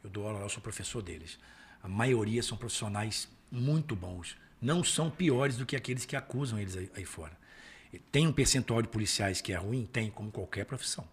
Eu 0.02 0.08
dou 0.08 0.26
aula 0.26 0.38
lá, 0.38 0.46
eu 0.46 0.48
sou 0.48 0.62
professor 0.62 1.02
deles. 1.02 1.38
A 1.82 1.88
maioria 1.88 2.42
são 2.42 2.56
profissionais 2.56 3.28
muito 3.50 3.94
bons. 3.94 4.34
Não 4.58 4.82
são 4.82 5.10
piores 5.10 5.58
do 5.58 5.66
que 5.66 5.76
aqueles 5.76 6.06
que 6.06 6.16
acusam 6.16 6.58
eles 6.58 6.74
aí, 6.74 6.90
aí 6.96 7.04
fora. 7.04 7.36
Tem 8.10 8.26
um 8.26 8.32
percentual 8.32 8.80
de 8.80 8.88
policiais 8.88 9.42
que 9.42 9.52
é 9.52 9.56
ruim? 9.56 9.84
Tem, 9.84 10.10
como 10.10 10.32
qualquer 10.32 10.64
profissão. 10.64 11.06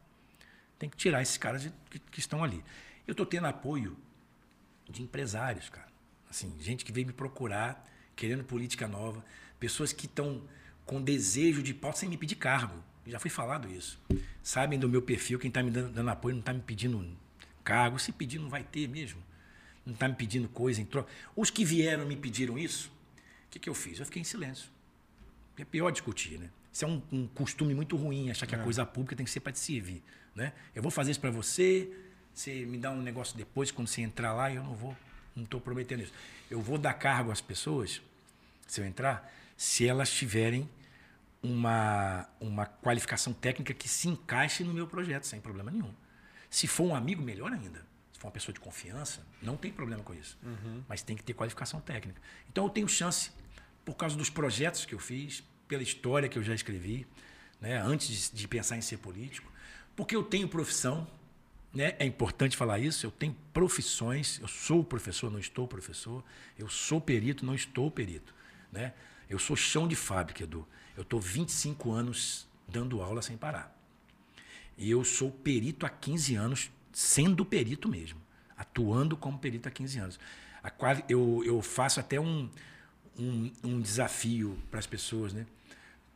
Tem 0.77 0.89
que 0.89 0.95
tirar 0.95 1.21
esses 1.21 1.37
caras 1.37 1.63
de, 1.63 1.73
que, 1.89 1.99
que 1.99 2.19
estão 2.21 2.41
ali. 2.41 2.63
Eu 3.05 3.11
estou 3.11 3.25
tendo 3.25 3.47
apoio 3.47 3.97
de 4.89 5.03
empresários, 5.03 5.67
cara. 5.67 5.89
Assim, 6.29 6.55
gente 6.61 6.85
que 6.85 6.93
veio 6.93 7.05
me 7.05 7.11
procurar, 7.11 7.85
querendo 8.15 8.45
política 8.45 8.87
nova, 8.87 9.21
pessoas 9.59 9.91
que 9.91 10.05
estão 10.05 10.41
com 10.85 11.01
desejo 11.01 11.61
de 11.61 11.77
sem 11.93 12.07
me 12.07 12.15
pedir 12.15 12.35
cargo. 12.35 12.81
Já 13.09 13.19
foi 13.19 13.29
falado 13.29 13.69
isso. 13.69 13.99
Sabem 14.43 14.79
do 14.79 14.87
meu 14.87 15.01
perfil, 15.01 15.39
quem 15.39 15.49
está 15.49 15.61
me 15.61 15.71
dando, 15.71 15.91
dando, 15.91 16.09
apoio 16.09 16.35
não 16.35 16.41
está 16.41 16.53
me 16.53 16.61
pedindo 16.61 17.05
cargo. 17.63 17.99
Se 17.99 18.11
pedir, 18.11 18.39
não 18.39 18.49
vai 18.49 18.63
ter 18.63 18.87
mesmo. 18.87 19.21
Não 19.85 19.93
está 19.93 20.07
me 20.07 20.15
pedindo 20.15 20.47
coisa 20.49 20.81
em 20.81 20.85
troca. 20.85 21.09
Os 21.35 21.49
que 21.49 21.65
vieram 21.65 22.05
me 22.05 22.15
pediram 22.15 22.57
isso, 22.57 22.89
o 23.47 23.51
que, 23.51 23.59
que 23.59 23.69
eu 23.69 23.73
fiz? 23.73 23.99
Eu 23.99 24.05
fiquei 24.05 24.21
em 24.21 24.25
silêncio. 24.25 24.69
É 25.57 25.65
pior 25.65 25.91
discutir, 25.91 26.39
né? 26.39 26.49
Isso 26.71 26.85
é 26.85 26.87
um, 26.87 27.01
um 27.11 27.27
costume 27.27 27.73
muito 27.73 27.97
ruim, 27.97 28.29
achar 28.29 28.45
que 28.45 28.55
é. 28.55 28.59
a 28.59 28.63
coisa 28.63 28.85
pública 28.85 29.15
tem 29.15 29.25
que 29.25 29.31
ser 29.31 29.39
para 29.41 29.51
te 29.51 29.59
servir. 29.59 30.01
Né? 30.35 30.53
Eu 30.73 30.81
vou 30.81 30.91
fazer 30.91 31.11
isso 31.11 31.19
para 31.19 31.31
você, 31.31 31.91
você 32.33 32.65
me 32.65 32.77
dá 32.77 32.91
um 32.91 33.01
negócio 33.01 33.35
depois, 33.35 33.71
quando 33.71 33.87
você 33.87 34.01
entrar 34.01 34.33
lá, 34.33 34.53
eu 34.53 34.63
não 34.63 34.73
vou, 34.73 34.95
não 35.35 35.43
estou 35.43 35.59
prometendo 35.59 36.03
isso. 36.03 36.13
Eu 36.49 36.61
vou 36.61 36.77
dar 36.77 36.93
cargo 36.93 37.31
às 37.31 37.41
pessoas, 37.41 38.01
se 38.67 38.79
eu 38.79 38.85
entrar, 38.85 39.29
se 39.57 39.85
elas 39.85 40.09
tiverem 40.09 40.69
uma, 41.41 42.27
uma 42.39 42.65
qualificação 42.65 43.33
técnica 43.33 43.73
que 43.73 43.87
se 43.87 44.07
encaixe 44.07 44.63
no 44.63 44.73
meu 44.73 44.87
projeto, 44.87 45.25
sem 45.25 45.39
problema 45.39 45.71
nenhum. 45.71 45.93
Se 46.49 46.67
for 46.67 46.85
um 46.85 46.95
amigo, 46.95 47.21
melhor 47.21 47.51
ainda. 47.51 47.85
Se 48.11 48.19
for 48.19 48.27
uma 48.27 48.33
pessoa 48.33 48.53
de 48.53 48.59
confiança, 48.59 49.25
não 49.41 49.55
tem 49.55 49.71
problema 49.71 50.03
com 50.03 50.13
isso. 50.13 50.37
Uhum. 50.43 50.83
Mas 50.87 51.01
tem 51.01 51.15
que 51.15 51.23
ter 51.23 51.33
qualificação 51.33 51.79
técnica. 51.79 52.21
Então 52.49 52.65
eu 52.65 52.69
tenho 52.69 52.87
chance, 52.87 53.31
por 53.85 53.95
causa 53.95 54.17
dos 54.17 54.29
projetos 54.29 54.85
que 54.85 54.93
eu 54.93 54.99
fiz, 54.99 55.43
pela 55.67 55.83
história 55.83 56.27
que 56.27 56.37
eu 56.37 56.43
já 56.43 56.53
escrevi, 56.53 57.07
né, 57.61 57.77
antes 57.77 58.31
de, 58.31 58.37
de 58.37 58.47
pensar 58.47 58.77
em 58.77 58.81
ser 58.81 58.97
político, 58.97 59.51
porque 59.95 60.15
eu 60.15 60.23
tenho 60.23 60.47
profissão, 60.47 61.07
né? 61.73 61.95
É 61.99 62.05
importante 62.05 62.57
falar 62.57 62.79
isso. 62.79 63.05
Eu 63.05 63.11
tenho 63.11 63.35
profissões. 63.53 64.39
Eu 64.39 64.47
sou 64.47 64.83
professor, 64.83 65.31
não 65.31 65.39
estou 65.39 65.67
professor. 65.67 66.23
Eu 66.57 66.67
sou 66.67 66.99
perito, 66.99 67.45
não 67.45 67.55
estou 67.55 67.91
perito. 67.91 68.33
Né? 68.71 68.93
Eu 69.29 69.37
sou 69.37 69.55
chão 69.55 69.87
de 69.87 69.95
fábrica, 69.95 70.43
Edu. 70.43 70.67
Eu 70.99 71.03
estou 71.03 71.21
25 71.21 71.93
anos 71.93 72.45
dando 72.67 73.01
aula 73.01 73.21
sem 73.21 73.37
parar. 73.37 73.73
E 74.77 74.91
eu 74.91 75.01
sou 75.05 75.31
perito 75.31 75.85
há 75.85 75.89
15 75.89 76.35
anos, 76.35 76.69
sendo 76.91 77.45
perito 77.45 77.87
mesmo, 77.87 78.19
atuando 78.57 79.15
como 79.15 79.39
perito 79.39 79.69
há 79.69 79.71
15 79.71 79.97
anos. 79.97 80.19
Eu, 81.07 81.41
eu 81.45 81.61
faço 81.61 82.01
até 82.01 82.19
um, 82.19 82.49
um, 83.17 83.49
um 83.63 83.79
desafio 83.79 84.61
para 84.69 84.77
as 84.77 84.85
pessoas, 84.85 85.31
né? 85.31 85.45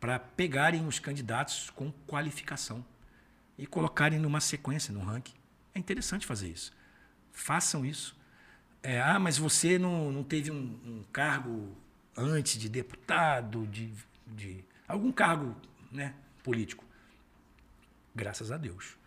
para 0.01 0.19
pegarem 0.19 0.86
os 0.86 0.99
candidatos 0.99 1.69
com 1.69 1.89
qualificação 2.05 2.86
e 3.57 3.65
colocarem 3.65 4.19
numa 4.19 4.41
sequência, 4.41 4.93
no 4.93 4.99
ranking. 4.99 5.36
É 5.73 5.79
interessante 5.79 6.25
fazer 6.25 6.49
isso. 6.49 6.73
Façam 7.31 7.86
isso. 7.86 8.17
É, 8.84 9.01
ah, 9.01 9.17
mas 9.17 9.38
você 9.38 9.79
não, 9.79 10.11
não 10.11 10.25
teve 10.25 10.51
um, 10.51 10.77
um 10.86 11.03
cargo 11.09 11.73
antes 12.17 12.59
de 12.59 12.67
deputado, 12.67 13.65
de, 13.67 13.93
de 14.27 14.72
algum 14.88 15.11
cargo 15.11 15.55
né, 15.91 16.13
político. 16.43 16.84
Graças 18.15 18.51
a 18.51 18.57
Deus. 18.57 18.97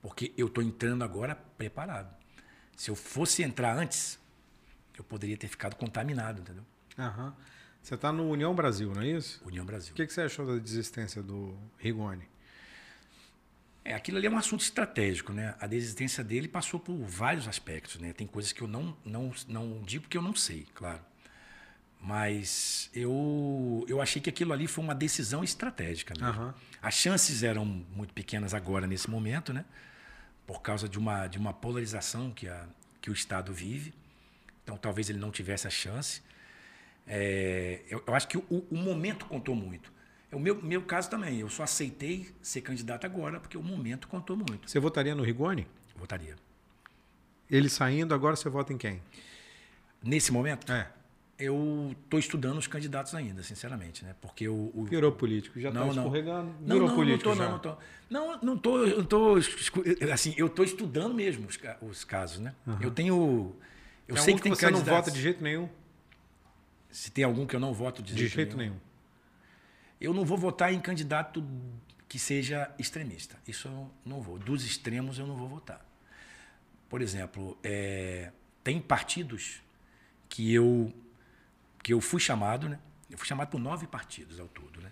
Porque 0.00 0.32
eu 0.36 0.48
estou 0.48 0.62
entrando 0.62 1.04
agora 1.04 1.34
preparado. 1.34 2.14
Se 2.76 2.90
eu 2.90 2.96
fosse 2.96 3.42
entrar 3.42 3.76
antes, 3.76 4.18
eu 4.96 5.04
poderia 5.04 5.36
ter 5.36 5.48
ficado 5.48 5.76
contaminado, 5.76 6.40
entendeu? 6.40 6.64
Aham. 6.98 7.34
Você 7.82 7.94
está 7.94 8.12
no 8.12 8.28
União 8.30 8.54
Brasil, 8.54 8.92
não 8.94 9.02
é 9.02 9.08
isso? 9.08 9.42
União 9.44 9.64
Brasil. 9.64 9.92
O 9.92 9.96
que, 9.96 10.06
que 10.06 10.12
você 10.12 10.22
achou 10.22 10.46
da 10.46 10.56
desistência 10.56 11.22
do 11.22 11.56
Rigoni? 11.78 12.28
É, 13.84 13.94
aquilo 13.94 14.18
ali 14.18 14.28
é 14.28 14.30
um 14.30 14.38
assunto 14.38 14.60
estratégico, 14.60 15.32
né? 15.32 15.56
A 15.58 15.66
desistência 15.66 16.22
dele 16.22 16.46
passou 16.46 16.78
por 16.78 16.96
vários 17.04 17.48
aspectos, 17.48 18.00
né? 18.00 18.12
Tem 18.12 18.26
coisas 18.26 18.52
que 18.52 18.62
eu 18.62 18.68
não, 18.68 18.96
não, 19.04 19.32
não 19.48 19.82
digo 19.82 20.06
que 20.06 20.16
eu 20.16 20.22
não 20.22 20.34
sei, 20.34 20.66
claro. 20.72 21.02
Mas 22.02 22.90
eu, 22.92 23.86
eu 23.88 24.02
achei 24.02 24.20
que 24.20 24.28
aquilo 24.28 24.52
ali 24.52 24.66
foi 24.66 24.82
uma 24.82 24.94
decisão 24.94 25.44
estratégica. 25.44 26.14
Aham. 26.20 26.52
As 26.82 26.94
chances 26.94 27.44
eram 27.44 27.64
muito 27.64 28.12
pequenas 28.12 28.52
agora, 28.52 28.88
nesse 28.88 29.08
momento, 29.08 29.52
né? 29.52 29.64
Por 30.44 30.60
causa 30.60 30.88
de 30.88 30.98
uma, 30.98 31.28
de 31.28 31.38
uma 31.38 31.52
polarização 31.52 32.32
que, 32.32 32.48
a, 32.48 32.66
que 33.00 33.08
o 33.08 33.12
Estado 33.12 33.52
vive. 33.52 33.94
Então, 34.64 34.76
talvez 34.76 35.08
ele 35.08 35.20
não 35.20 35.30
tivesse 35.30 35.68
a 35.68 35.70
chance. 35.70 36.22
É, 37.06 37.82
eu, 37.88 38.02
eu 38.04 38.14
acho 38.16 38.26
que 38.26 38.36
o, 38.36 38.66
o 38.68 38.76
momento 38.76 39.24
contou 39.26 39.54
muito. 39.54 39.92
O 40.32 40.40
meu, 40.40 40.60
meu 40.60 40.82
caso 40.82 41.08
também. 41.08 41.38
Eu 41.38 41.48
só 41.48 41.62
aceitei 41.62 42.34
ser 42.42 42.62
candidato 42.62 43.04
agora 43.04 43.38
porque 43.38 43.56
o 43.56 43.62
momento 43.62 44.08
contou 44.08 44.36
muito. 44.36 44.68
Você 44.68 44.80
votaria 44.80 45.14
no 45.14 45.22
Rigoni? 45.22 45.68
Votaria. 45.94 46.34
Ele 47.48 47.68
saindo, 47.68 48.12
agora 48.12 48.34
você 48.34 48.48
vota 48.48 48.72
em 48.72 48.78
quem? 48.78 49.00
Nesse 50.02 50.32
momento, 50.32 50.72
É. 50.72 50.90
eu 51.44 51.94
estou 52.04 52.18
estudando 52.20 52.58
os 52.58 52.66
candidatos 52.66 53.14
ainda, 53.14 53.42
sinceramente, 53.42 54.04
né? 54.04 54.14
Porque 54.20 54.48
o, 54.48 54.70
o 54.74 54.84
Virou 54.84 55.12
político. 55.12 55.58
Já 55.60 55.70
Não, 55.70 55.88
está 55.88 55.94
não. 55.96 56.02
escorregando. 56.04 56.54
Não, 56.60 56.74
Virou 56.74 56.88
não, 56.88 56.94
político 56.96 57.28
não 57.28 57.34
tô, 57.34 57.42
já. 57.42 57.44
não, 57.44 57.52
não 57.52 57.58
tô. 57.58 57.76
Não, 58.10 58.40
não 58.42 58.58
tô, 58.58 58.84
eu 58.86 59.04
tô, 59.04 59.34
assim, 60.12 60.34
eu 60.36 60.48
tô 60.48 60.62
estudando 60.62 61.14
mesmo 61.14 61.46
os, 61.48 61.58
os 61.80 62.04
casos, 62.04 62.38
né? 62.38 62.54
Eu 62.80 62.90
tenho, 62.90 63.54
eu 64.06 64.14
Tem 64.16 64.24
sei 64.24 64.34
que 64.34 64.42
tem 64.42 64.54
você 64.54 64.66
não 64.66 64.72
candidatos- 64.72 65.06
vota 65.06 65.10
de 65.10 65.20
jeito 65.22 65.42
nenhum? 65.42 65.68
Se 66.90 67.10
tem 67.10 67.24
algum 67.24 67.46
que 67.46 67.56
eu 67.56 67.60
não 67.60 67.72
voto 67.72 68.02
de, 68.02 68.14
De 68.14 68.26
jeito 68.28 68.56
nenhum. 68.56 68.76
Eu 70.00 70.12
não 70.12 70.24
vou 70.24 70.36
votar 70.36 70.72
em 70.74 70.80
candidato 70.80 71.42
que 72.08 72.18
seja 72.18 72.70
extremista. 72.78 73.36
Isso 73.48 73.68
eu 73.68 73.90
não 74.04 74.20
vou. 74.20 74.38
Dos 74.38 74.64
extremos 74.64 75.18
eu 75.18 75.26
não 75.26 75.36
vou 75.36 75.48
votar. 75.48 75.82
Por 76.90 77.00
exemplo, 77.00 77.56
é, 77.62 78.30
tem 78.62 78.78
partidos 78.78 79.62
que 80.28 80.52
eu 80.52 80.92
que 81.82 81.92
eu 81.92 82.00
fui 82.00 82.20
chamado, 82.20 82.68
né? 82.68 82.78
Eu 83.10 83.18
fui 83.18 83.26
chamado 83.26 83.48
por 83.48 83.58
nove 83.60 83.86
partidos 83.86 84.38
ao 84.38 84.48
todo, 84.48 84.80
né? 84.80 84.90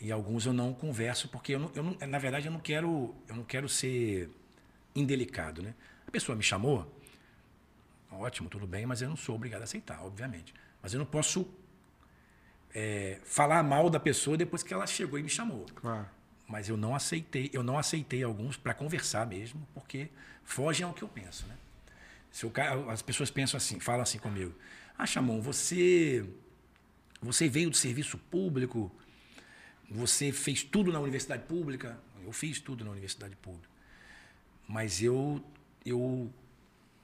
E 0.00 0.12
alguns 0.12 0.46
eu 0.46 0.52
não 0.52 0.72
converso 0.72 1.28
porque 1.28 1.54
eu, 1.54 1.58
não, 1.58 1.72
eu 1.74 1.82
não, 1.82 2.08
na 2.08 2.18
verdade 2.18 2.46
eu 2.46 2.52
não 2.52 2.60
quero 2.60 3.14
eu 3.28 3.34
não 3.34 3.44
quero 3.44 3.68
ser 3.68 4.30
indelicado, 4.94 5.62
né? 5.62 5.74
A 6.06 6.10
pessoa 6.10 6.34
me 6.36 6.42
chamou, 6.42 6.90
ótimo, 8.10 8.48
tudo 8.48 8.66
bem, 8.66 8.86
mas 8.86 9.02
eu 9.02 9.08
não 9.08 9.16
sou 9.16 9.34
obrigado 9.34 9.60
a 9.60 9.64
aceitar, 9.64 10.02
obviamente. 10.02 10.54
Mas 10.82 10.94
eu 10.94 10.98
não 10.98 11.06
posso 11.06 11.46
é, 12.74 13.20
falar 13.24 13.62
mal 13.62 13.90
da 13.90 14.00
pessoa 14.00 14.36
depois 14.36 14.62
que 14.62 14.72
ela 14.72 14.86
chegou 14.86 15.18
e 15.18 15.22
me 15.22 15.28
chamou. 15.28 15.66
Claro. 15.74 16.08
Mas 16.46 16.68
eu 16.68 16.76
não 16.76 16.94
aceitei, 16.94 17.50
eu 17.52 17.62
não 17.62 17.78
aceitei 17.78 18.22
alguns 18.22 18.56
para 18.56 18.72
conversar 18.72 19.26
mesmo, 19.26 19.66
porque 19.74 20.08
fogem 20.44 20.86
ao 20.86 20.94
que 20.94 21.02
eu 21.02 21.08
penso, 21.08 21.46
né? 21.46 21.56
Se 22.30 22.46
o 22.46 22.50
cara, 22.50 22.90
as 22.90 23.02
pessoas 23.02 23.30
pensam 23.30 23.58
assim, 23.58 23.80
falam 23.80 24.02
assim 24.02 24.18
comigo: 24.18 24.54
"Ah, 24.98 25.06
Chamon, 25.06 25.40
você 25.40 26.28
você 27.22 27.48
veio 27.48 27.70
do 27.70 27.76
serviço 27.76 28.18
público, 28.18 28.90
você 29.90 30.32
fez 30.32 30.62
tudo 30.62 30.92
na 30.92 31.00
universidade 31.00 31.44
pública?" 31.44 31.98
Eu 32.24 32.32
fiz 32.32 32.60
tudo 32.60 32.84
na 32.84 32.90
universidade 32.90 33.36
pública. 33.36 33.68
Mas 34.66 35.00
eu 35.02 35.42
eu 35.86 36.30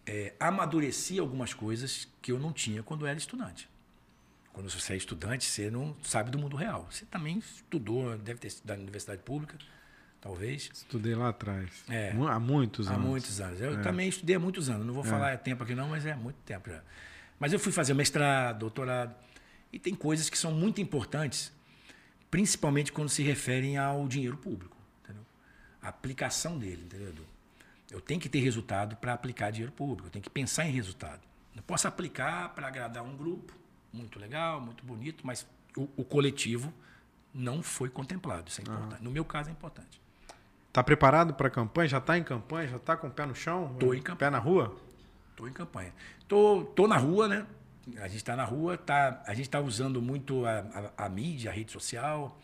é, 0.06 0.34
amadureci 0.38 1.18
algumas 1.18 1.54
coisas 1.54 2.06
que 2.20 2.30
eu 2.30 2.38
não 2.38 2.52
tinha 2.52 2.82
quando 2.82 3.06
era 3.06 3.16
estudante. 3.16 3.68
Quando 4.52 4.68
você 4.70 4.92
é 4.92 4.96
estudante, 4.96 5.44
você 5.46 5.70
não 5.70 5.96
sabe 6.02 6.30
do 6.30 6.38
mundo 6.38 6.56
real. 6.56 6.86
Você 6.90 7.04
também 7.06 7.38
estudou, 7.38 8.16
deve 8.18 8.38
ter 8.38 8.48
estudado 8.48 8.76
na 8.78 8.82
universidade 8.82 9.22
pública, 9.22 9.56
talvez. 10.20 10.70
Estudei 10.72 11.14
lá 11.14 11.30
atrás. 11.30 11.70
É. 11.88 12.10
Há 12.28 12.38
muitos 12.38 12.86
Há 12.88 12.94
anos. 12.94 13.06
muitos 13.06 13.40
anos. 13.40 13.60
Eu 13.60 13.78
É. 13.78 13.82
também 13.82 14.08
estudei 14.08 14.36
há 14.36 14.38
muitos 14.38 14.68
anos. 14.68 14.86
Não 14.86 14.94
vou 14.94 15.02
falar 15.02 15.30
é 15.30 15.36
tempo 15.36 15.62
aqui 15.64 15.74
não, 15.74 15.88
mas 15.88 16.04
é 16.06 16.14
muito 16.14 16.36
tempo 16.44 16.68
já. 16.70 16.82
Mas 17.44 17.52
eu 17.52 17.58
fui 17.58 17.70
fazer 17.72 17.92
mestrado, 17.92 18.60
doutorado. 18.60 19.14
E 19.70 19.78
tem 19.78 19.94
coisas 19.94 20.30
que 20.30 20.38
são 20.38 20.50
muito 20.50 20.80
importantes, 20.80 21.52
principalmente 22.30 22.90
quando 22.90 23.10
se 23.10 23.22
referem 23.22 23.76
ao 23.76 24.08
dinheiro 24.08 24.38
público. 24.38 24.74
Entendeu? 25.02 25.22
A 25.82 25.88
aplicação 25.88 26.58
dele, 26.58 26.84
entendeu? 26.86 27.10
Edu? 27.10 27.26
Eu 27.90 28.00
tenho 28.00 28.18
que 28.18 28.30
ter 28.30 28.38
resultado 28.38 28.96
para 28.96 29.12
aplicar 29.12 29.50
dinheiro 29.50 29.70
público. 29.72 30.06
Eu 30.06 30.10
tenho 30.10 30.22
que 30.22 30.30
pensar 30.30 30.64
em 30.64 30.70
resultado. 30.70 31.20
Não 31.54 31.62
posso 31.62 31.86
aplicar 31.86 32.48
para 32.54 32.66
agradar 32.66 33.04
um 33.04 33.14
grupo, 33.14 33.52
muito 33.92 34.18
legal, 34.18 34.58
muito 34.58 34.82
bonito, 34.82 35.26
mas 35.26 35.46
o, 35.76 35.86
o 35.98 36.02
coletivo 36.02 36.72
não 37.34 37.62
foi 37.62 37.90
contemplado. 37.90 38.48
Isso 38.48 38.62
é 38.62 38.64
importante. 38.64 39.02
No 39.02 39.10
meu 39.10 39.22
caso, 39.22 39.50
é 39.50 39.52
importante. 39.52 40.00
Tá 40.72 40.82
preparado 40.82 41.34
para 41.34 41.48
a 41.48 41.50
campanha? 41.50 41.88
Já 41.90 41.98
está 41.98 42.16
em 42.16 42.24
campanha? 42.24 42.68
Já 42.68 42.76
está 42.76 42.96
com 42.96 43.08
o 43.08 43.10
pé 43.10 43.26
no 43.26 43.34
chão? 43.34 43.76
Tô 43.78 43.92
em 43.92 43.98
Pé 43.98 44.04
campanha. 44.04 44.30
na 44.30 44.38
rua? 44.38 44.74
Estou 45.34 45.48
em 45.48 45.52
campanha. 45.52 45.92
Tô, 46.28 46.64
tô 46.76 46.86
na 46.86 46.96
rua, 46.96 47.26
né? 47.26 47.44
A 47.98 48.06
gente 48.08 48.18
está 48.18 48.34
na 48.36 48.44
rua, 48.44 48.78
tá, 48.78 49.20
a 49.26 49.34
gente 49.34 49.46
está 49.46 49.60
usando 49.60 50.00
muito 50.00 50.46
a, 50.46 50.92
a, 50.96 51.04
a 51.06 51.08
mídia, 51.08 51.50
a 51.50 51.54
rede 51.54 51.72
social. 51.72 52.40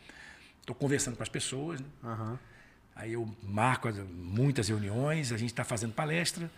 Estou 0.59 0.75
conversando 0.75 1.15
com 1.15 1.23
as 1.23 1.29
pessoas. 1.29 1.79
Né? 1.79 1.87
Aham. 2.03 2.39
Aí 2.95 3.13
eu 3.13 3.27
marco 3.41 3.87
as- 3.87 3.97
muitas 3.97 4.67
reuniões, 4.67 5.31
a 5.31 5.37
gente 5.37 5.49
está 5.51 5.63
fazendo 5.63 5.93
palestra, 5.93 6.51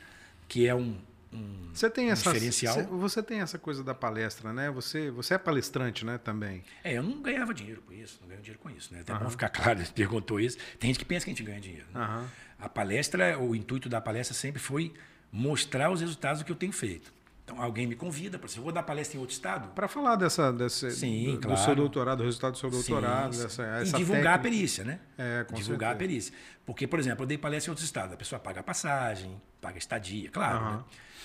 que 0.47 0.67
é 0.67 0.73
um, 0.75 0.97
um, 1.31 1.69
Você 1.73 1.89
tem 1.89 2.07
um 2.09 2.11
essa 2.11 2.23
diferencial. 2.34 2.75
Você, 2.75 2.84
você 2.84 3.23
tem 3.23 3.39
essa 3.39 3.57
coisa 3.59 3.84
da 3.84 3.93
palestra, 3.93 4.51
né? 4.51 4.69
Você, 4.71 5.11
você 5.11 5.36
é 5.36 5.38
palestrante, 5.38 6.03
né, 6.03 6.17
também. 6.17 6.63
É, 6.84 6.93
eu 6.97 7.03
não 7.03 7.21
ganhava 7.21 7.53
dinheiro 7.53 7.81
com 7.84 7.93
isso, 7.93 8.17
não 8.21 8.27
ganho 8.27 8.41
dinheiro 8.41 8.59
com 8.59 8.69
isso. 8.71 8.91
Né? 8.93 9.01
Até 9.01 9.13
bom 9.13 9.29
ficar 9.29 9.47
claro, 9.49 9.79
você 9.86 9.93
perguntou 9.93 10.39
isso. 10.39 10.57
Tem 10.79 10.89
gente 10.89 10.99
que 10.99 11.05
pensa 11.05 11.23
que 11.25 11.31
a 11.31 11.34
gente 11.34 11.43
ganha 11.45 11.61
dinheiro. 11.61 11.86
né? 11.93 12.01
Aham. 12.01 12.27
A 12.59 12.67
palestra, 12.67 13.39
o 13.39 13.55
intuito 13.55 13.88
da 13.88 14.01
palestra 14.01 14.34
sempre 14.36 14.59
foi 14.61 14.93
mostrar 15.34 15.89
os 15.91 15.99
resultados 15.99 16.41
do 16.41 16.45
que 16.45 16.51
eu 16.51 16.55
tenho 16.55 16.71
feito. 16.71 17.11
Então, 17.43 17.61
alguém 17.61 17.86
me 17.86 17.95
convida 17.95 18.39
para 18.39 18.49
eu 18.55 18.63
vou 18.63 18.71
dar 18.71 18.84
palestra 18.84 19.17
em 19.17 19.19
outro 19.19 19.34
estado, 19.34 19.67
Para 19.73 19.88
falar 19.89 20.15
dessa, 20.15 20.53
desse, 20.53 20.91
Sim, 20.91 21.25
do, 21.25 21.31
do 21.34 21.39
claro. 21.47 21.57
seu 21.61 21.75
doutorado, 21.75 22.19
do 22.19 22.23
resultado 22.23 22.53
do 22.53 22.57
seu 22.57 22.71
Sim, 22.71 22.77
doutorado, 22.77 23.34
sim. 23.34 23.41
dessa, 23.43 23.63
e 23.63 23.81
essa 23.81 23.97
divulgar 23.97 24.36
a 24.36 24.38
técnica. 24.38 24.43
perícia, 24.43 24.84
né? 24.86 24.99
É, 25.17 25.43
com 25.43 25.55
divulgar 25.55 25.89
certeza. 25.89 25.91
a 25.91 25.95
perícia. 26.07 26.34
Porque, 26.65 26.88
por 26.88 26.99
exemplo, 26.99 27.23
eu 27.23 27.27
dei 27.27 27.38
palestra 27.38 27.69
em 27.69 27.71
outros 27.71 27.86
estados. 27.86 28.13
A 28.13 28.17
pessoa 28.17 28.39
paga 28.39 28.61
a 28.61 28.63
passagem, 28.63 29.41
paga 29.59 29.75
a 29.75 29.77
estadia, 29.77 30.29
claro. 30.29 30.57
Aham. 30.57 30.77
né? 30.77 30.84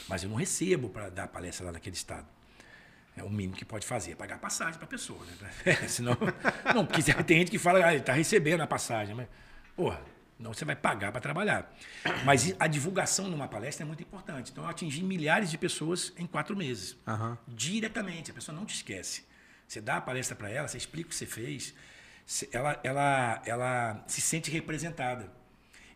Mas 0.09 0.25
eu 0.25 0.29
não 0.31 0.37
recebo 0.37 0.89
para 0.89 1.09
dar 1.09 1.29
palestra 1.29 1.67
lá 1.67 1.73
naquele 1.73 1.95
estado. 1.95 2.27
É 3.17 3.23
o 3.23 3.31
mínimo 3.31 3.55
que 3.55 3.65
pode 3.65 3.87
fazer, 3.87 4.13
é 4.13 4.15
pagar 4.17 4.37
a 4.37 4.39
passagem 4.39 4.75
para 4.75 4.85
a 4.85 4.89
pessoa. 4.89 5.21
Né? 5.65 5.75
Senão, 5.87 6.17
não, 6.75 6.85
porque 6.85 7.03
tem 7.25 7.39
gente 7.39 7.51
que 7.51 7.59
fala, 7.59 7.85
ah, 7.85 7.93
ele 7.93 8.01
está 8.01 8.13
recebendo 8.13 8.61
a 8.61 8.67
passagem. 8.67 9.15
Mas, 9.15 9.29
porra, 9.77 10.01
não, 10.39 10.55
você 10.55 10.65
vai 10.65 10.77
pagar 10.77 11.11
para 11.11 11.21
trabalhar. 11.21 11.75
Mas 12.25 12.55
a 12.61 12.67
divulgação 12.69 13.29
numa 13.29 13.49
palestra 13.49 13.85
é 13.85 13.87
muito 13.87 14.03
importante. 14.03 14.53
Então, 14.53 14.65
eu 14.65 14.71
atingi 14.71 15.03
milhares 15.03 15.51
de 15.51 15.59
pessoas 15.59 16.13
em 16.17 16.27
quatro 16.27 16.57
meses 16.57 16.97
Aham. 17.07 17.37
diretamente. 17.49 18.31
A 18.31 18.35
pessoa 18.35 18.57
não 18.57 18.65
te 18.65 18.75
esquece. 18.75 19.25
Você 19.67 19.81
dá 19.81 19.97
a 19.97 20.01
palestra 20.01 20.37
para 20.37 20.49
ela, 20.49 20.69
você 20.69 20.79
explica 20.79 21.09
o 21.09 21.11
que 21.11 21.17
você 21.17 21.27
fez, 21.27 21.75
ela, 22.53 22.81
ela, 22.83 23.43
ela 23.45 24.05
se 24.07 24.21
sente 24.21 24.51
representada. 24.51 25.31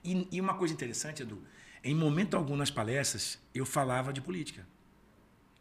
E, 0.05 0.29
e 0.31 0.41
uma 0.41 0.55
coisa 0.55 0.75
interessante, 0.75 1.23
Edu, 1.23 1.43
em 1.85 1.95
momento 1.95 2.37
algum 2.37 2.57
nas 2.57 2.71
palestras, 2.71 3.39
eu 3.55 3.65
falava 3.65 4.13
de 4.13 4.21
política. 4.21 4.67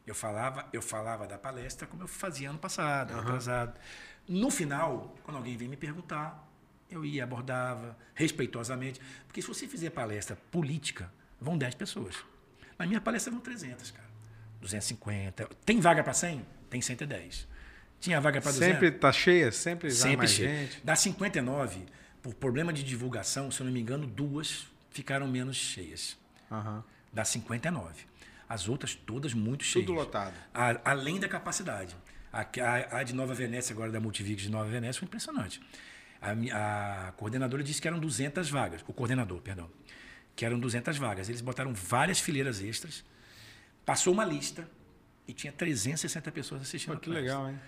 Eu 0.05 0.15
falava, 0.15 0.67
eu 0.73 0.82
falava 0.82 1.27
da 1.27 1.38
palestra 1.38 1.88
como 1.88 2.03
eu 2.03 2.07
fazia 2.07 2.49
ano 2.49 2.59
passado, 2.59 3.11
ano 3.11 3.21
atrasado. 3.21 3.79
No 4.27 4.49
final, 4.49 5.15
quando 5.23 5.38
alguém 5.38 5.55
vem 5.55 5.67
me 5.67 5.77
perguntar, 5.77 6.50
eu 6.91 7.05
ia, 7.05 7.23
abordava, 7.23 7.97
respeitosamente. 8.13 8.99
Porque 9.27 9.41
se 9.41 9.47
você 9.47 9.67
fizer 9.67 9.89
palestra 9.91 10.35
política, 10.51 11.11
vão 11.39 11.57
10 11.57 11.75
pessoas. 11.75 12.15
Na 12.77 12.85
minha 12.85 12.99
palestra 13.01 13.31
vão 13.31 13.39
300, 13.41 13.91
cara. 13.91 14.09
250. 14.61 15.49
Tem 15.65 15.79
vaga 15.79 16.03
para 16.03 16.13
100? 16.13 16.45
Tem 16.69 16.81
110. 16.81 17.47
Tinha 17.99 18.19
vaga 18.19 18.41
para 18.41 18.51
200. 18.51 18.73
Sempre 18.73 18.91
tá 18.91 19.11
cheia? 19.11 19.51
Sempre, 19.51 19.89
vai 19.89 19.97
Sempre 19.97 20.17
mais 20.17 20.31
cheia. 20.31 20.49
gente? 20.49 20.81
Das 20.83 20.99
59, 20.99 21.85
por 22.21 22.33
problema 22.33 22.71
de 22.73 22.83
divulgação, 22.83 23.51
se 23.51 23.61
eu 23.61 23.65
não 23.65 23.71
me 23.73 23.79
engano, 23.79 24.07
duas 24.07 24.65
ficaram 24.91 25.27
menos 25.27 25.55
cheias. 25.57 26.17
Aham. 26.51 26.83
Das 27.13 27.27
59. 27.29 28.03
As 28.49 28.67
outras 28.67 28.95
todas 28.95 29.33
muito 29.33 29.63
cheias. 29.63 29.85
Tudo 29.85 29.95
lotado. 29.95 30.33
A- 30.53 30.79
além 30.91 31.19
da 31.19 31.27
capacidade. 31.27 31.95
A, 32.33 32.41
a- 32.41 32.97
a 32.99 33.03
de 33.03 33.13
Nova 33.13 33.33
Venécia, 33.33 33.73
agora 33.73 33.91
da 33.91 33.99
Multivig 33.99 34.35
de 34.41 34.49
Nova 34.49 34.69
Venécia, 34.69 34.99
foi 34.99 35.05
impressionante. 35.07 35.61
A, 36.22 37.07
a 37.07 37.11
coordenadora 37.13 37.63
disse 37.63 37.82
que 37.82 37.88
eram 37.88 37.99
200 37.99 38.49
vagas. 38.49 38.82
O 38.88 38.93
coordenador, 38.93 39.41
perdão. 39.41 39.69
Que 40.36 40.45
eram 40.45 40.59
200 40.59 40.97
vagas. 40.97 41.28
Eles 41.30 41.41
botaram 41.41 41.74
várias 41.74 42.19
fileiras 42.19 42.61
extras. 42.61 43.03
Passou 43.86 44.13
uma 44.13 44.24
lista 44.24 44.67
e 45.28 45.34
tinha 45.34 45.51
360 45.51 46.32
pessoas 46.32 46.61
assistindo. 46.61 46.93
Pô, 46.93 46.99
que 46.99 47.09
legal, 47.09 47.49
hein? 47.49 47.59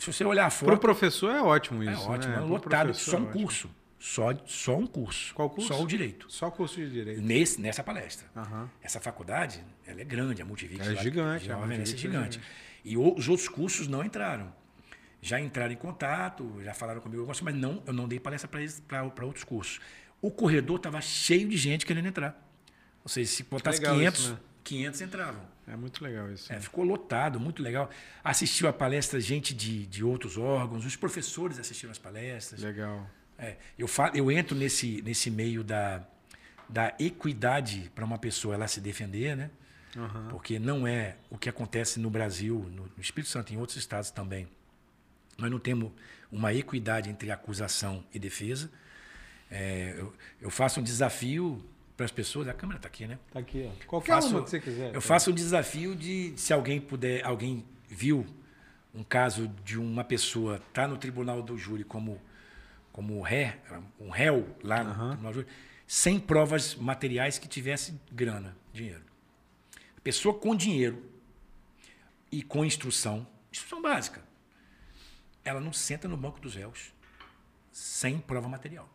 Se 0.00 0.12
você 0.12 0.24
olhar 0.24 0.46
a 0.46 0.50
foto, 0.50 0.76
professor 0.78 1.30
é 1.34 1.40
ótimo 1.40 1.82
é 1.84 1.92
isso. 1.92 2.08
ótimo. 2.08 2.32
né? 2.34 2.38
É 2.38 2.40
lotado. 2.40 2.94
Só 2.94 3.16
é 3.16 3.20
um 3.20 3.24
ótimo. 3.26 3.42
curso. 3.42 3.70
Só, 3.98 4.34
só 4.46 4.76
um 4.76 4.86
curso. 4.86 5.34
Qual 5.34 5.48
curso? 5.48 5.68
Só 5.68 5.82
o 5.82 5.86
direito. 5.86 6.26
Só 6.30 6.50
curso 6.50 6.76
de 6.76 6.90
direito. 6.90 7.22
Nesse, 7.22 7.60
nessa 7.60 7.82
palestra. 7.82 8.26
Aham. 8.36 8.68
Essa 8.82 9.00
faculdade, 9.00 9.62
ela 9.86 10.00
é 10.00 10.04
grande, 10.04 10.42
a 10.42 10.44
Multivix. 10.44 10.86
É 10.86 10.90
lá, 10.92 11.02
gigante, 11.02 11.50
a 11.50 11.58
é 11.72 11.80
é 11.80 11.84
gigante. 11.86 12.40
E 12.84 12.96
o- 12.96 13.14
os 13.14 13.28
outros 13.28 13.48
cursos 13.48 13.86
não 13.88 14.04
entraram. 14.04 14.52
Já 15.26 15.40
entraram 15.40 15.72
em 15.72 15.76
contato, 15.76 16.62
já 16.62 16.72
falaram 16.72 17.00
comigo, 17.00 17.26
mas 17.42 17.54
não, 17.56 17.82
eu 17.84 17.92
não 17.92 18.06
dei 18.06 18.20
palestra 18.20 18.48
para 18.86 19.24
outros 19.26 19.42
cursos. 19.42 19.80
O 20.22 20.30
corredor 20.30 20.76
estava 20.76 21.00
cheio 21.00 21.48
de 21.48 21.56
gente 21.56 21.84
querendo 21.84 22.06
entrar. 22.06 22.40
Ou 23.02 23.08
seja, 23.08 23.28
se 23.28 23.42
botasse 23.42 23.80
Legal 23.80 23.96
500, 23.96 24.20
isso, 24.20 24.32
né? 24.34 24.38
500 24.62 25.00
entravam. 25.00 25.42
É 25.66 25.74
muito 25.74 26.04
legal 26.04 26.30
isso. 26.32 26.52
É, 26.52 26.60
ficou 26.60 26.84
lotado, 26.84 27.40
muito 27.40 27.60
legal. 27.60 27.90
Assistiu 28.22 28.68
a 28.68 28.72
palestra 28.72 29.18
gente 29.20 29.52
de, 29.52 29.84
de 29.86 30.04
outros 30.04 30.38
órgãos, 30.38 30.86
os 30.86 30.94
professores 30.94 31.58
assistiram 31.58 31.90
as 31.90 31.98
palestras. 31.98 32.60
Legal. 32.60 33.10
É, 33.36 33.56
eu, 33.76 33.88
falo, 33.88 34.16
eu 34.16 34.30
entro 34.30 34.56
nesse, 34.56 35.02
nesse 35.02 35.28
meio 35.28 35.64
da, 35.64 36.06
da 36.68 36.94
equidade 37.00 37.90
para 37.96 38.04
uma 38.04 38.16
pessoa 38.16 38.54
ela 38.54 38.68
se 38.68 38.80
defender, 38.80 39.36
né? 39.36 39.50
Aham. 39.96 40.28
Porque 40.28 40.60
não 40.60 40.86
é 40.86 41.16
o 41.28 41.36
que 41.36 41.48
acontece 41.48 41.98
no 41.98 42.10
Brasil, 42.10 42.70
no, 42.70 42.84
no 42.84 43.00
Espírito 43.02 43.28
Santo, 43.28 43.52
em 43.52 43.56
outros 43.56 43.76
estados 43.76 44.12
também. 44.12 44.46
Nós 45.38 45.50
não 45.50 45.58
temos 45.58 45.90
uma 46.30 46.52
equidade 46.52 47.08
entre 47.10 47.30
acusação 47.30 48.04
e 48.12 48.18
defesa. 48.18 48.70
É, 49.50 49.94
eu, 49.98 50.12
eu 50.40 50.50
faço 50.50 50.80
um 50.80 50.82
desafio 50.82 51.64
para 51.96 52.04
as 52.06 52.12
pessoas. 52.12 52.48
A 52.48 52.54
câmera 52.54 52.78
está 52.78 52.88
aqui, 52.88 53.06
né? 53.06 53.18
Tá 53.32 53.38
aqui, 53.40 53.68
ó. 53.70 53.86
Qualquer 53.86 54.12
Faço- 54.14 54.28
uma 54.30 54.42
que 54.44 54.50
você 54.50 54.60
quiser. 54.60 54.88
Eu 54.88 54.94
tá? 54.94 55.00
faço 55.00 55.30
um 55.30 55.34
desafio 55.34 55.94
de, 55.94 56.32
se 56.36 56.52
alguém 56.52 56.80
puder, 56.80 57.24
alguém 57.24 57.64
viu 57.88 58.26
um 58.94 59.04
caso 59.04 59.48
de 59.64 59.78
uma 59.78 60.02
pessoa 60.02 60.60
tá 60.72 60.88
no 60.88 60.96
tribunal 60.96 61.42
do 61.42 61.56
júri 61.56 61.84
como 61.84 62.20
como 62.92 63.20
ré, 63.20 63.58
um 64.00 64.08
réu 64.08 64.56
lá 64.62 64.82
no 64.82 64.88
Aham. 64.90 65.08
tribunal 65.10 65.32
do 65.34 65.40
júri, 65.40 65.48
sem 65.86 66.18
provas 66.18 66.74
materiais 66.74 67.38
que 67.38 67.46
tivesse 67.46 67.94
grana, 68.10 68.56
dinheiro. 68.72 69.02
A 69.98 70.00
pessoa 70.00 70.34
com 70.34 70.56
dinheiro 70.56 71.04
e 72.32 72.42
com 72.42 72.64
instrução, 72.64 73.26
instrução 73.52 73.82
básica, 73.82 74.22
ela 75.46 75.60
não 75.60 75.72
senta 75.72 76.06
no 76.08 76.16
banco 76.16 76.40
dos 76.40 76.54
réus 76.54 76.92
sem 77.72 78.18
prova 78.18 78.48
material. 78.48 78.88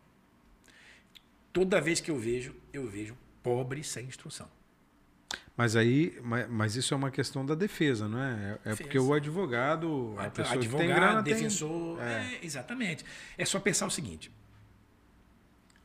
Toda 1.52 1.80
vez 1.80 2.00
que 2.00 2.10
eu 2.10 2.18
vejo, 2.18 2.54
eu 2.72 2.88
vejo 2.88 3.16
pobre 3.42 3.82
sem 3.82 4.06
instrução. 4.06 4.48
Mas 5.56 5.76
aí, 5.76 6.18
mas, 6.22 6.48
mas 6.48 6.76
isso 6.76 6.94
é 6.94 6.96
uma 6.96 7.10
questão 7.10 7.44
da 7.44 7.54
defesa, 7.54 8.08
não 8.08 8.22
é? 8.22 8.58
É, 8.64 8.72
é 8.72 8.76
porque 8.76 8.98
o 8.98 9.12
advogado, 9.12 10.14
a 10.18 10.30
pessoa 10.30 10.58
que 10.58 10.68
tem 10.68 10.88
grana 10.88 11.22
tem- 11.22 11.34
defensor, 11.34 12.00
é. 12.00 12.34
é, 12.34 12.40
exatamente. 12.42 13.04
É 13.36 13.44
só 13.44 13.60
pensar 13.60 13.86
o 13.86 13.90
seguinte: 13.90 14.30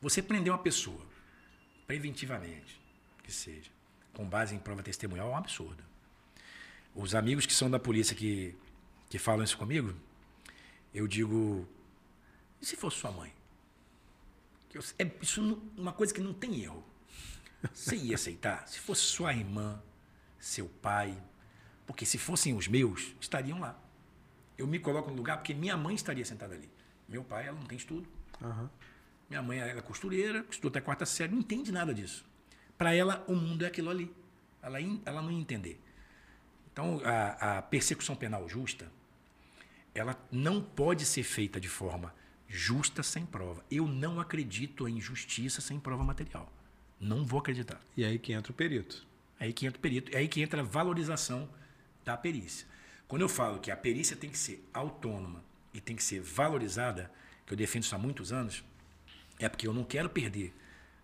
você 0.02 0.22
prender 0.22 0.52
uma 0.52 0.60
pessoa 0.60 1.02
preventivamente, 1.86 2.80
que 3.24 3.32
seja, 3.32 3.70
com 4.14 4.26
base 4.26 4.56
em 4.56 4.60
prova 4.60 4.82
testemunhal, 4.84 5.30
é 5.30 5.32
um 5.32 5.38
absurdo. 5.38 5.84
Os 6.96 7.14
amigos 7.14 7.46
que 7.46 7.54
são 7.54 7.70
da 7.70 7.80
polícia 7.80 8.16
que, 8.16 8.56
que 9.10 9.20
falam 9.20 9.44
isso 9.44 9.58
comigo, 9.58 9.94
eu 10.94 11.08
digo: 11.08 11.68
e 12.62 12.66
se 12.66 12.76
fosse 12.76 12.98
sua 12.98 13.12
mãe? 13.12 13.34
Eu- 14.74 14.82
é 15.00 15.12
isso 15.22 15.42
não- 15.42 15.62
uma 15.78 15.94
coisa 15.94 16.14
que 16.14 16.22
não 16.22 16.34
tem 16.34 16.62
erro. 16.64 16.84
Você 17.74 17.96
ia 17.96 18.16
aceitar? 18.16 18.68
Se 18.68 18.80
fosse 18.80 19.02
sua 19.02 19.34
irmã, 19.34 19.82
seu 20.40 20.68
pai, 20.82 21.18
porque 21.86 22.06
se 22.06 22.18
fossem 22.18 22.56
os 22.56 22.68
meus, 22.68 23.16
estariam 23.20 23.60
lá. 23.60 23.80
Eu 24.58 24.68
me 24.68 24.80
coloco 24.80 25.10
no 25.10 25.16
lugar 25.18 25.38
porque 25.38 25.54
minha 25.54 25.76
mãe 25.78 25.96
estaria 25.96 26.24
sentada 26.26 26.54
ali. 26.56 26.70
Meu 27.08 27.24
pai, 27.24 27.48
ela 27.48 27.58
não 27.60 27.66
tem 27.66 27.78
estudo. 27.78 28.08
Aham. 28.42 28.70
Minha 29.30 29.42
mãe 29.42 29.60
ela 29.60 29.72
é 29.72 29.82
costureira, 29.82 30.46
estudou 30.50 30.70
até 30.70 30.82
quarta 30.82 31.06
série, 31.06 31.32
não 31.34 31.40
entende 31.40 31.72
nada 31.72 31.94
disso. 31.94 32.26
Para 32.78 32.94
ela, 32.94 33.24
o 33.28 33.36
mundo 33.36 33.64
é 33.66 33.68
aquilo 33.68 33.90
ali. 33.90 34.14
Ela, 34.62 34.78
ela 35.06 35.22
não 35.22 35.32
ia 35.32 35.40
entender. 35.40 35.82
Então, 36.72 37.02
a, 37.04 37.58
a 37.58 37.62
persecução 37.62 38.16
penal 38.16 38.48
justa, 38.48 38.92
ela 39.98 40.16
não 40.32 40.62
pode 40.62 41.06
ser 41.06 41.24
feita 41.24 41.60
de 41.60 41.68
forma 41.68 42.14
justa 42.48 43.04
sem 43.04 43.26
prova. 43.26 43.64
Eu 43.70 43.88
não 43.88 44.20
acredito 44.20 44.88
em 44.88 45.02
justiça 45.02 45.60
sem 45.60 45.80
prova 45.80 46.04
material. 46.04 46.52
Não 47.00 47.26
vou 47.26 47.40
acreditar. 47.40 47.82
E 47.96 48.06
aí 48.06 48.18
que 48.18 48.34
entra 48.34 48.52
o 48.52 48.56
perito. 48.56 49.06
Aí 49.40 49.52
que 49.52 49.66
entra 49.66 49.78
o 49.78 49.82
perito, 49.82 50.16
é 50.16 50.20
aí 50.20 50.28
que 50.28 50.42
entra 50.42 50.62
a 50.62 50.64
valorização 50.64 51.50
da 52.04 52.18
perícia. 52.18 52.68
Quando 53.08 53.22
eu 53.22 53.30
falo 53.30 53.60
que 53.60 53.72
a 53.72 53.78
perícia 53.78 54.16
tem 54.16 54.30
que 54.30 54.38
ser 54.38 54.68
autônoma 54.74 55.44
e 55.74 55.80
tem 55.80 55.96
que 55.96 56.04
ser 56.04 56.22
valorizada, 56.22 57.12
que 57.46 57.54
eu 57.54 57.58
defendo 57.58 57.84
isso 57.84 57.96
há 57.96 57.98
muitos 57.98 58.34
anos, 58.34 58.64
é 59.40 59.48
porque 59.48 59.68
eu 59.68 59.74
não 59.74 59.84
quero 59.84 60.10
perder 60.10 60.54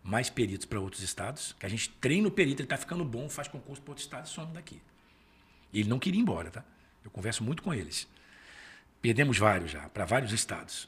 mais 0.04 0.30
peritos 0.30 0.66
para 0.66 0.80
outros 0.80 1.02
estados, 1.02 1.56
que 1.60 1.66
a 1.66 1.70
gente 1.70 1.90
treina 1.90 2.28
o 2.28 2.32
perito, 2.32 2.62
ele 2.62 2.66
está 2.66 2.78
ficando 2.78 3.06
bom, 3.06 3.30
faz 3.30 3.48
concurso 3.48 3.82
para 3.82 3.92
outro 3.92 4.04
estado 4.04 4.26
e 4.26 4.30
some 4.30 4.52
daqui. 4.54 4.82
E 5.72 5.80
ele 5.80 5.90
não 5.90 6.00
queria 6.00 6.20
ir 6.20 6.24
embora, 6.24 6.52
tá? 6.52 6.66
Eu 7.04 7.12
converso 7.12 7.44
muito 7.44 7.64
com 7.64 7.74
eles. 7.74 8.08
Perdemos 9.04 9.38
vários 9.38 9.70
já, 9.70 9.90
para 9.90 10.06
vários 10.06 10.32
estados. 10.32 10.88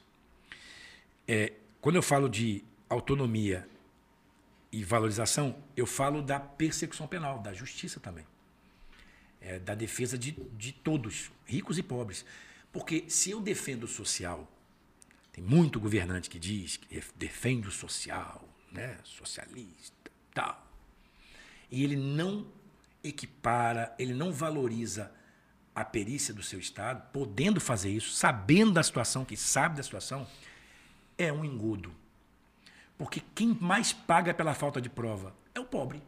É, 1.28 1.52
quando 1.82 1.98
eu 1.98 2.02
falo 2.02 2.30
de 2.30 2.64
autonomia 2.88 3.68
e 4.72 4.86
valorização, 4.86 5.62
eu 5.76 5.86
falo 5.86 6.22
da 6.22 6.40
persecução 6.40 7.08
penal, 7.08 7.40
da 7.40 7.54
justiça 7.54 8.00
também. 8.00 8.26
É, 9.42 9.60
da 9.60 9.76
defesa 9.76 10.18
de, 10.18 10.32
de 10.32 10.72
todos, 10.72 11.30
ricos 11.46 11.78
e 11.78 11.84
pobres. 11.84 12.26
Porque 12.72 13.04
se 13.10 13.32
eu 13.32 13.42
defendo 13.42 13.84
o 13.84 13.88
social, 13.88 14.50
tem 15.34 15.44
muito 15.44 15.78
governante 15.78 16.30
que 16.30 16.40
diz 16.40 16.78
que 16.78 17.04
defende 17.18 17.68
o 17.68 17.72
social, 17.72 18.48
né, 18.72 18.98
socialista, 19.04 20.10
tal. 20.34 20.66
E 21.70 21.84
ele 21.84 21.98
não 21.98 22.48
equipara, 23.04 23.94
ele 24.00 24.14
não 24.14 24.32
valoriza 24.32 25.12
a 25.76 25.84
perícia 25.84 26.34
do 26.34 26.42
seu 26.42 26.58
estado, 26.58 27.04
podendo 27.12 27.60
fazer 27.60 27.92
isso, 27.92 28.12
sabendo 28.12 28.72
da 28.72 28.82
situação, 28.82 29.26
que 29.26 29.36
sabe 29.36 29.76
da 29.76 29.84
situação, 29.84 30.26
é 31.18 31.32
um 31.34 31.44
engodo. 31.44 31.94
Porque 32.98 33.22
quem 33.36 33.58
mais 33.60 33.92
paga 33.92 34.34
pela 34.34 34.54
falta 34.54 34.82
de 34.82 34.90
prova 34.90 35.36
é 35.54 35.60
o 35.60 35.66
pobre. 35.66 36.02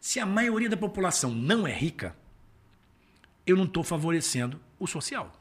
Se 0.00 0.20
a 0.20 0.26
maioria 0.26 0.70
da 0.70 0.76
população 0.76 1.32
não 1.32 1.66
é 1.66 1.72
rica, 1.72 2.16
eu 3.44 3.56
não 3.56 3.64
estou 3.64 3.82
favorecendo 3.82 4.60
o 4.78 4.86
social. 4.86 5.32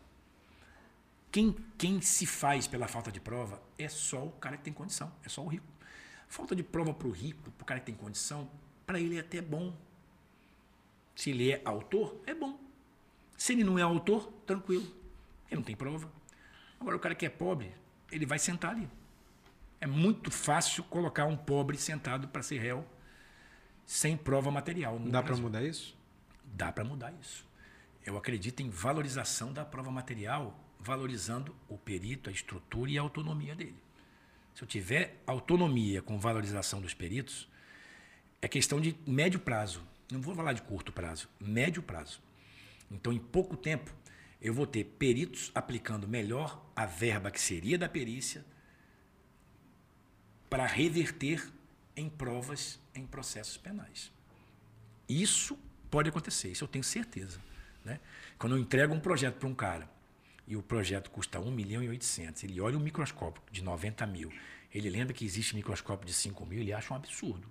Quem, 1.32 1.56
quem 1.78 2.02
se 2.02 2.26
faz 2.26 2.66
pela 2.66 2.88
falta 2.88 3.12
de 3.12 3.20
prova 3.20 3.62
é 3.78 3.88
só 3.88 4.26
o 4.26 4.32
cara 4.32 4.58
que 4.58 4.64
tem 4.64 4.74
condição, 4.74 5.12
é 5.24 5.30
só 5.30 5.44
o 5.44 5.48
rico. 5.48 5.68
Falta 6.28 6.56
de 6.56 6.64
prova 6.64 6.94
para 6.94 7.08
o 7.08 7.12
rico, 7.12 7.52
para 7.52 7.64
o 7.64 7.66
cara 7.66 7.80
que 7.80 7.86
tem 7.86 7.96
condição, 7.96 8.50
para 8.86 9.00
ele 9.00 9.18
é 9.18 9.20
até 9.20 9.42
bom. 9.42 9.76
Se 11.16 11.30
ele 11.30 11.52
é 11.52 11.62
autor, 11.64 12.20
é 12.26 12.34
bom. 12.34 12.65
Se 13.38 13.54
ele 13.54 13.64
não 13.64 13.78
é 13.78 13.82
autor, 13.82 14.32
tranquilo. 14.46 14.86
Ele 15.50 15.58
não 15.58 15.64
tem 15.64 15.76
prova. 15.76 16.12
Agora, 16.80 16.96
o 16.96 17.00
cara 17.00 17.16
que 17.16 17.26
é 17.26 17.30
pobre, 17.30 17.72
ele 18.12 18.26
vai 18.26 18.40
sentar 18.40 18.72
ali. 18.72 18.90
É 19.80 19.88
muito 19.88 20.32
fácil 20.32 20.84
colocar 20.84 21.26
um 21.26 21.38
pobre 21.38 21.78
sentado 21.78 22.28
para 22.28 22.42
ser 22.42 22.60
réu 22.60 22.86
sem 23.86 24.18
prova 24.18 24.50
material. 24.50 24.98
Dá 25.00 25.22
para 25.22 25.38
mudar 25.38 25.64
isso? 25.64 25.96
Dá 26.44 26.72
para 26.72 26.84
mudar 26.84 27.14
isso. 27.22 27.46
Eu 28.06 28.18
acredito 28.18 28.62
em 28.62 28.70
valorização 28.70 29.52
da 29.52 29.66
prova 29.66 29.92
material, 29.92 30.60
valorizando 30.80 31.56
o 31.68 31.78
perito, 31.78 32.30
a 32.30 32.34
estrutura 32.34 32.92
e 32.92 32.98
a 32.98 33.02
autonomia 33.02 33.56
dele. 33.56 33.76
Se 34.54 34.64
eu 34.64 34.68
tiver 34.68 35.22
autonomia 35.28 36.02
com 36.02 36.18
valorização 36.18 36.80
dos 36.80 36.94
peritos, 36.94 37.48
é 38.42 38.48
questão 38.48 38.80
de 38.80 38.96
médio 39.06 39.40
prazo. 39.40 39.82
Não 40.12 40.22
vou 40.22 40.36
falar 40.36 40.54
de 40.54 40.62
curto 40.62 40.94
prazo, 40.94 41.28
médio 41.40 41.82
prazo. 41.82 42.22
Então, 42.90 43.12
em 43.12 43.20
pouco 43.20 43.58
tempo, 43.58 43.94
eu 44.42 44.54
vou 44.54 44.68
ter 44.68 44.84
peritos 44.84 45.52
aplicando 45.56 46.08
melhor 46.08 46.64
a 46.76 46.86
verba 46.86 47.32
que 47.32 47.42
seria 47.42 47.78
da 47.78 47.90
perícia 47.90 48.46
para 50.50 50.66
reverter 50.66 51.48
em 51.96 52.10
provas 52.10 52.80
em 52.94 53.06
processos 53.06 53.58
penais. 53.58 54.12
Isso 55.08 55.58
pode 55.90 56.10
acontecer, 56.10 56.52
isso 56.52 56.64
eu 56.64 56.68
tenho 56.68 56.84
certeza. 56.84 57.40
Né? 57.84 58.00
Quando 58.38 58.56
eu 58.56 58.60
entrego 58.60 58.94
um 58.94 59.00
projeto 59.00 59.36
para 59.36 59.48
um 59.48 59.56
cara 59.56 59.90
e 60.48 60.56
o 60.56 60.62
projeto 60.62 61.10
custa 61.10 61.40
1 61.40 61.52
milhão 61.52 61.82
e 61.82 61.90
800. 61.90 62.44
Ele 62.44 62.62
olha 62.62 62.78
um 62.78 62.82
microscópio 62.82 63.42
de 63.52 63.64
90 63.64 64.06
mil. 64.06 64.32
Ele 64.74 64.90
lembra 64.90 65.14
que 65.14 65.26
existe 65.26 65.56
microscópio 65.56 66.06
de 66.06 66.14
5 66.14 66.46
mil, 66.46 66.60
ele 66.60 66.74
acha 66.74 66.94
um 66.94 66.98
absurdo. 66.98 67.50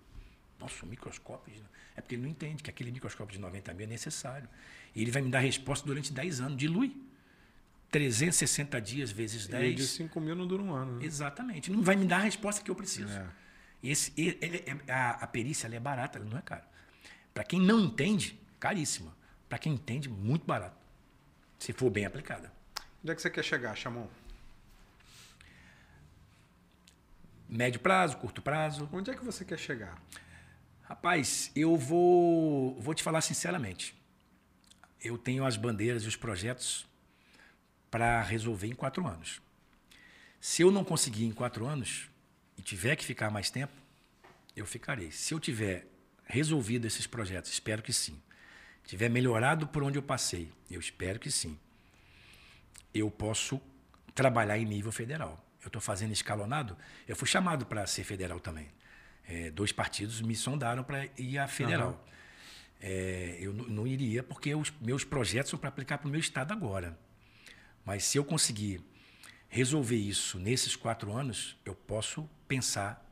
Nossa, 0.65 0.86
um 0.86 0.89
microscópio. 0.89 1.53
De... 1.53 1.62
É 1.95 2.01
porque 2.01 2.15
ele 2.15 2.23
não 2.23 2.31
entende 2.31 2.62
que 2.62 2.70
aquele 2.70 2.91
microscópio 2.91 3.35
de 3.35 3.41
90 3.41 3.74
mil 3.74 3.85
é 3.85 3.89
necessário. 3.89 4.49
E 4.95 5.03
ele 5.03 5.11
vai 5.11 5.20
me 5.20 5.31
dar 5.31 5.41
resposta 5.41 5.86
durante 5.86 6.12
10 6.12 6.41
anos. 6.41 6.57
Dilui. 6.57 6.97
360 7.91 8.81
dias 8.81 9.11
vezes 9.12 9.47
10. 9.47 9.73
E 9.73 9.74
de 9.74 9.86
5 9.86 10.20
mil 10.20 10.35
não 10.35 10.47
dura 10.47 10.62
um 10.62 10.73
ano. 10.73 10.99
Né? 10.99 11.05
Exatamente. 11.05 11.70
Não 11.70 11.82
vai 11.82 11.97
me 11.97 12.07
dar 12.07 12.16
a 12.16 12.23
resposta 12.23 12.65
que 12.65 12.70
eu 12.70 12.74
preciso. 12.74 13.12
É. 13.12 13.27
Esse, 13.82 14.12
ele, 14.16 14.39
ele, 14.41 14.65
a, 14.89 15.11
a 15.11 15.27
perícia 15.27 15.69
é 15.69 15.78
barata, 15.78 16.19
ela 16.19 16.28
não 16.28 16.39
é 16.39 16.43
cara. 16.43 16.66
Para 17.35 17.45
quem 17.45 17.61
não 17.61 17.78
entende, 17.78 18.41
caríssima. 18.59 19.15
Para 19.49 19.59
quem 19.59 19.74
entende, 19.74 20.09
muito 20.09 20.47
barato. 20.47 20.77
Se 21.59 21.73
for 21.73 21.91
bem 21.91 22.07
aplicada. 22.07 22.51
Onde 23.03 23.12
é 23.12 23.15
que 23.15 23.20
você 23.20 23.31
quer 23.31 23.45
chegar, 23.45 23.77
Chamon? 23.77 24.09
Médio 27.49 27.78
prazo, 27.78 28.16
curto 28.16 28.41
prazo. 28.41 28.89
Onde 28.91 29.11
é 29.11 29.15
que 29.15 29.24
você 29.24 29.45
quer 29.45 29.59
chegar? 29.59 30.01
Rapaz, 30.85 31.51
eu 31.55 31.77
vou, 31.77 32.81
vou 32.81 32.94
te 32.94 33.02
falar 33.02 33.20
sinceramente. 33.20 33.94
Eu 35.02 35.19
tenho 35.19 35.44
as 35.44 35.56
bandeiras 35.56 36.05
e 36.05 36.09
os 36.09 36.16
projetos 36.16 36.86
para 37.90 38.23
resolver 38.23 38.69
em 38.69 38.74
quatro 38.74 39.06
anos. 39.06 39.40
Se 40.40 40.62
eu 40.62 40.70
não 40.70 40.85
conseguir 40.85 41.24
em 41.24 41.32
quatro 41.32 41.66
anos 41.66 42.09
e 42.56 42.62
tiver 42.62 42.97
que 42.97 43.05
ficar 43.05 43.31
mais 43.31 43.51
tempo, 43.51 43.73
eu 44.55 44.66
ficarei. 44.66 45.11
Se 45.11 45.35
eu 45.35 45.40
tiver 45.40 45.86
resolvido 46.24 46.86
esses 46.86 47.06
projetos, 47.06 47.51
espero 47.51 47.82
que 47.82 47.93
sim. 47.93 48.20
Tiver 48.85 49.09
melhorado 49.09 49.66
por 49.66 49.82
onde 49.82 49.98
eu 49.98 50.02
passei, 50.02 50.52
eu 50.70 50.78
espero 50.78 51.19
que 51.19 51.31
sim 51.31 51.59
eu 52.94 53.11
posso 53.11 53.61
trabalhar 54.15 54.56
em 54.56 54.65
nível 54.65 54.93
federal. 54.93 55.44
Eu 55.61 55.66
estou 55.66 55.82
fazendo 55.82 56.12
escalonado. 56.12 56.78
Eu 57.09 57.16
fui 57.16 57.27
chamado 57.27 57.66
para 57.66 57.86
ser 57.86 58.05
federal 58.05 58.39
também. 58.39 58.70
É, 59.27 59.51
dois 59.51 59.73
partidos 59.73 60.21
me 60.21 60.37
sondaram 60.37 60.85
para 60.85 61.09
ir 61.19 61.39
à 61.39 61.47
federal. 61.49 61.91
Uhum. 61.91 62.15
É, 62.81 63.39
eu 63.41 63.53
não 63.53 63.87
iria 63.87 64.23
porque 64.23 64.55
os 64.55 64.73
meus 64.81 65.05
projetos 65.05 65.51
são 65.51 65.59
para 65.59 65.71
aplicar 65.71 65.99
para 65.99 66.09
o 66.09 66.11
meu 66.11 66.21
estado 66.21 66.53
agora. 66.53 66.99
Mas 67.85 68.05
se 68.05 68.19
eu 68.19 68.25
conseguir 68.25 68.83
resolver 69.49 69.97
isso 69.97 70.39
nesses 70.39 70.77
quatro 70.77 71.13
anos, 71.13 71.57
eu 71.65 71.75
posso 71.75 72.29
pensar 72.49 73.03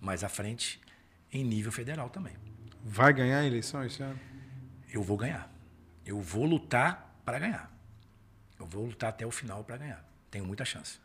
mais 0.00 0.24
à 0.24 0.28
frente 0.28 0.80
em 1.32 1.44
nível 1.44 1.70
federal 1.70 2.08
também. 2.08 2.34
Vai 2.82 3.12
ganhar 3.12 3.40
a 3.40 3.44
eleição 3.44 3.84
esse 3.84 4.02
ano? 4.02 4.18
Eu 4.90 5.02
vou 5.02 5.16
ganhar. 5.16 5.52
Eu 6.04 6.20
vou 6.20 6.44
lutar 6.44 7.20
para 7.24 7.38
ganhar. 7.38 7.70
Eu 8.58 8.66
vou 8.66 8.86
lutar 8.86 9.10
até 9.10 9.26
o 9.26 9.30
final 9.30 9.62
para 9.62 9.76
ganhar. 9.76 10.04
Tenho 10.30 10.44
muita 10.44 10.64
chance. 10.64 10.98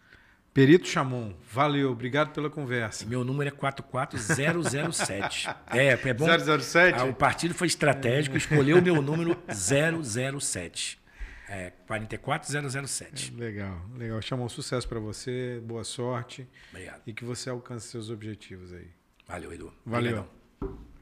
Perito 0.54 0.88
Chamon, 0.88 1.34
valeu, 1.52 1.92
obrigado 1.92 2.32
pela 2.32 2.48
conversa. 2.48 3.08
Meu 3.08 3.24
número 3.24 3.48
é 3.48 3.52
44007. 3.52 5.50
é, 5.74 5.88
é 5.88 6.14
bom. 6.14 6.28
007? 6.28 7.00
Ah, 7.00 7.06
o 7.06 7.14
partido 7.16 7.56
foi 7.56 7.66
estratégico, 7.66 8.38
escolheu 8.38 8.78
o 8.78 8.82
meu 8.82 9.02
número 9.02 9.36
007. 9.50 11.02
É, 11.50 11.72
44007. 11.88 13.34
É, 13.36 13.40
legal, 13.40 13.82
legal. 13.98 14.22
Chamou 14.22 14.48
sucesso 14.48 14.88
para 14.88 15.00
você, 15.00 15.60
boa 15.66 15.84
sorte. 15.84 16.48
Obrigado. 16.70 17.02
E 17.08 17.14
que 17.14 17.26
você 17.26 17.50
alcance 17.50 17.88
seus 17.88 18.12
objetivos 18.12 18.72
aí. 18.74 18.92
Valeu, 19.28 19.52
Edu. 19.54 19.74
Valeu. 19.84 20.28
Obrigadão. 20.62 20.93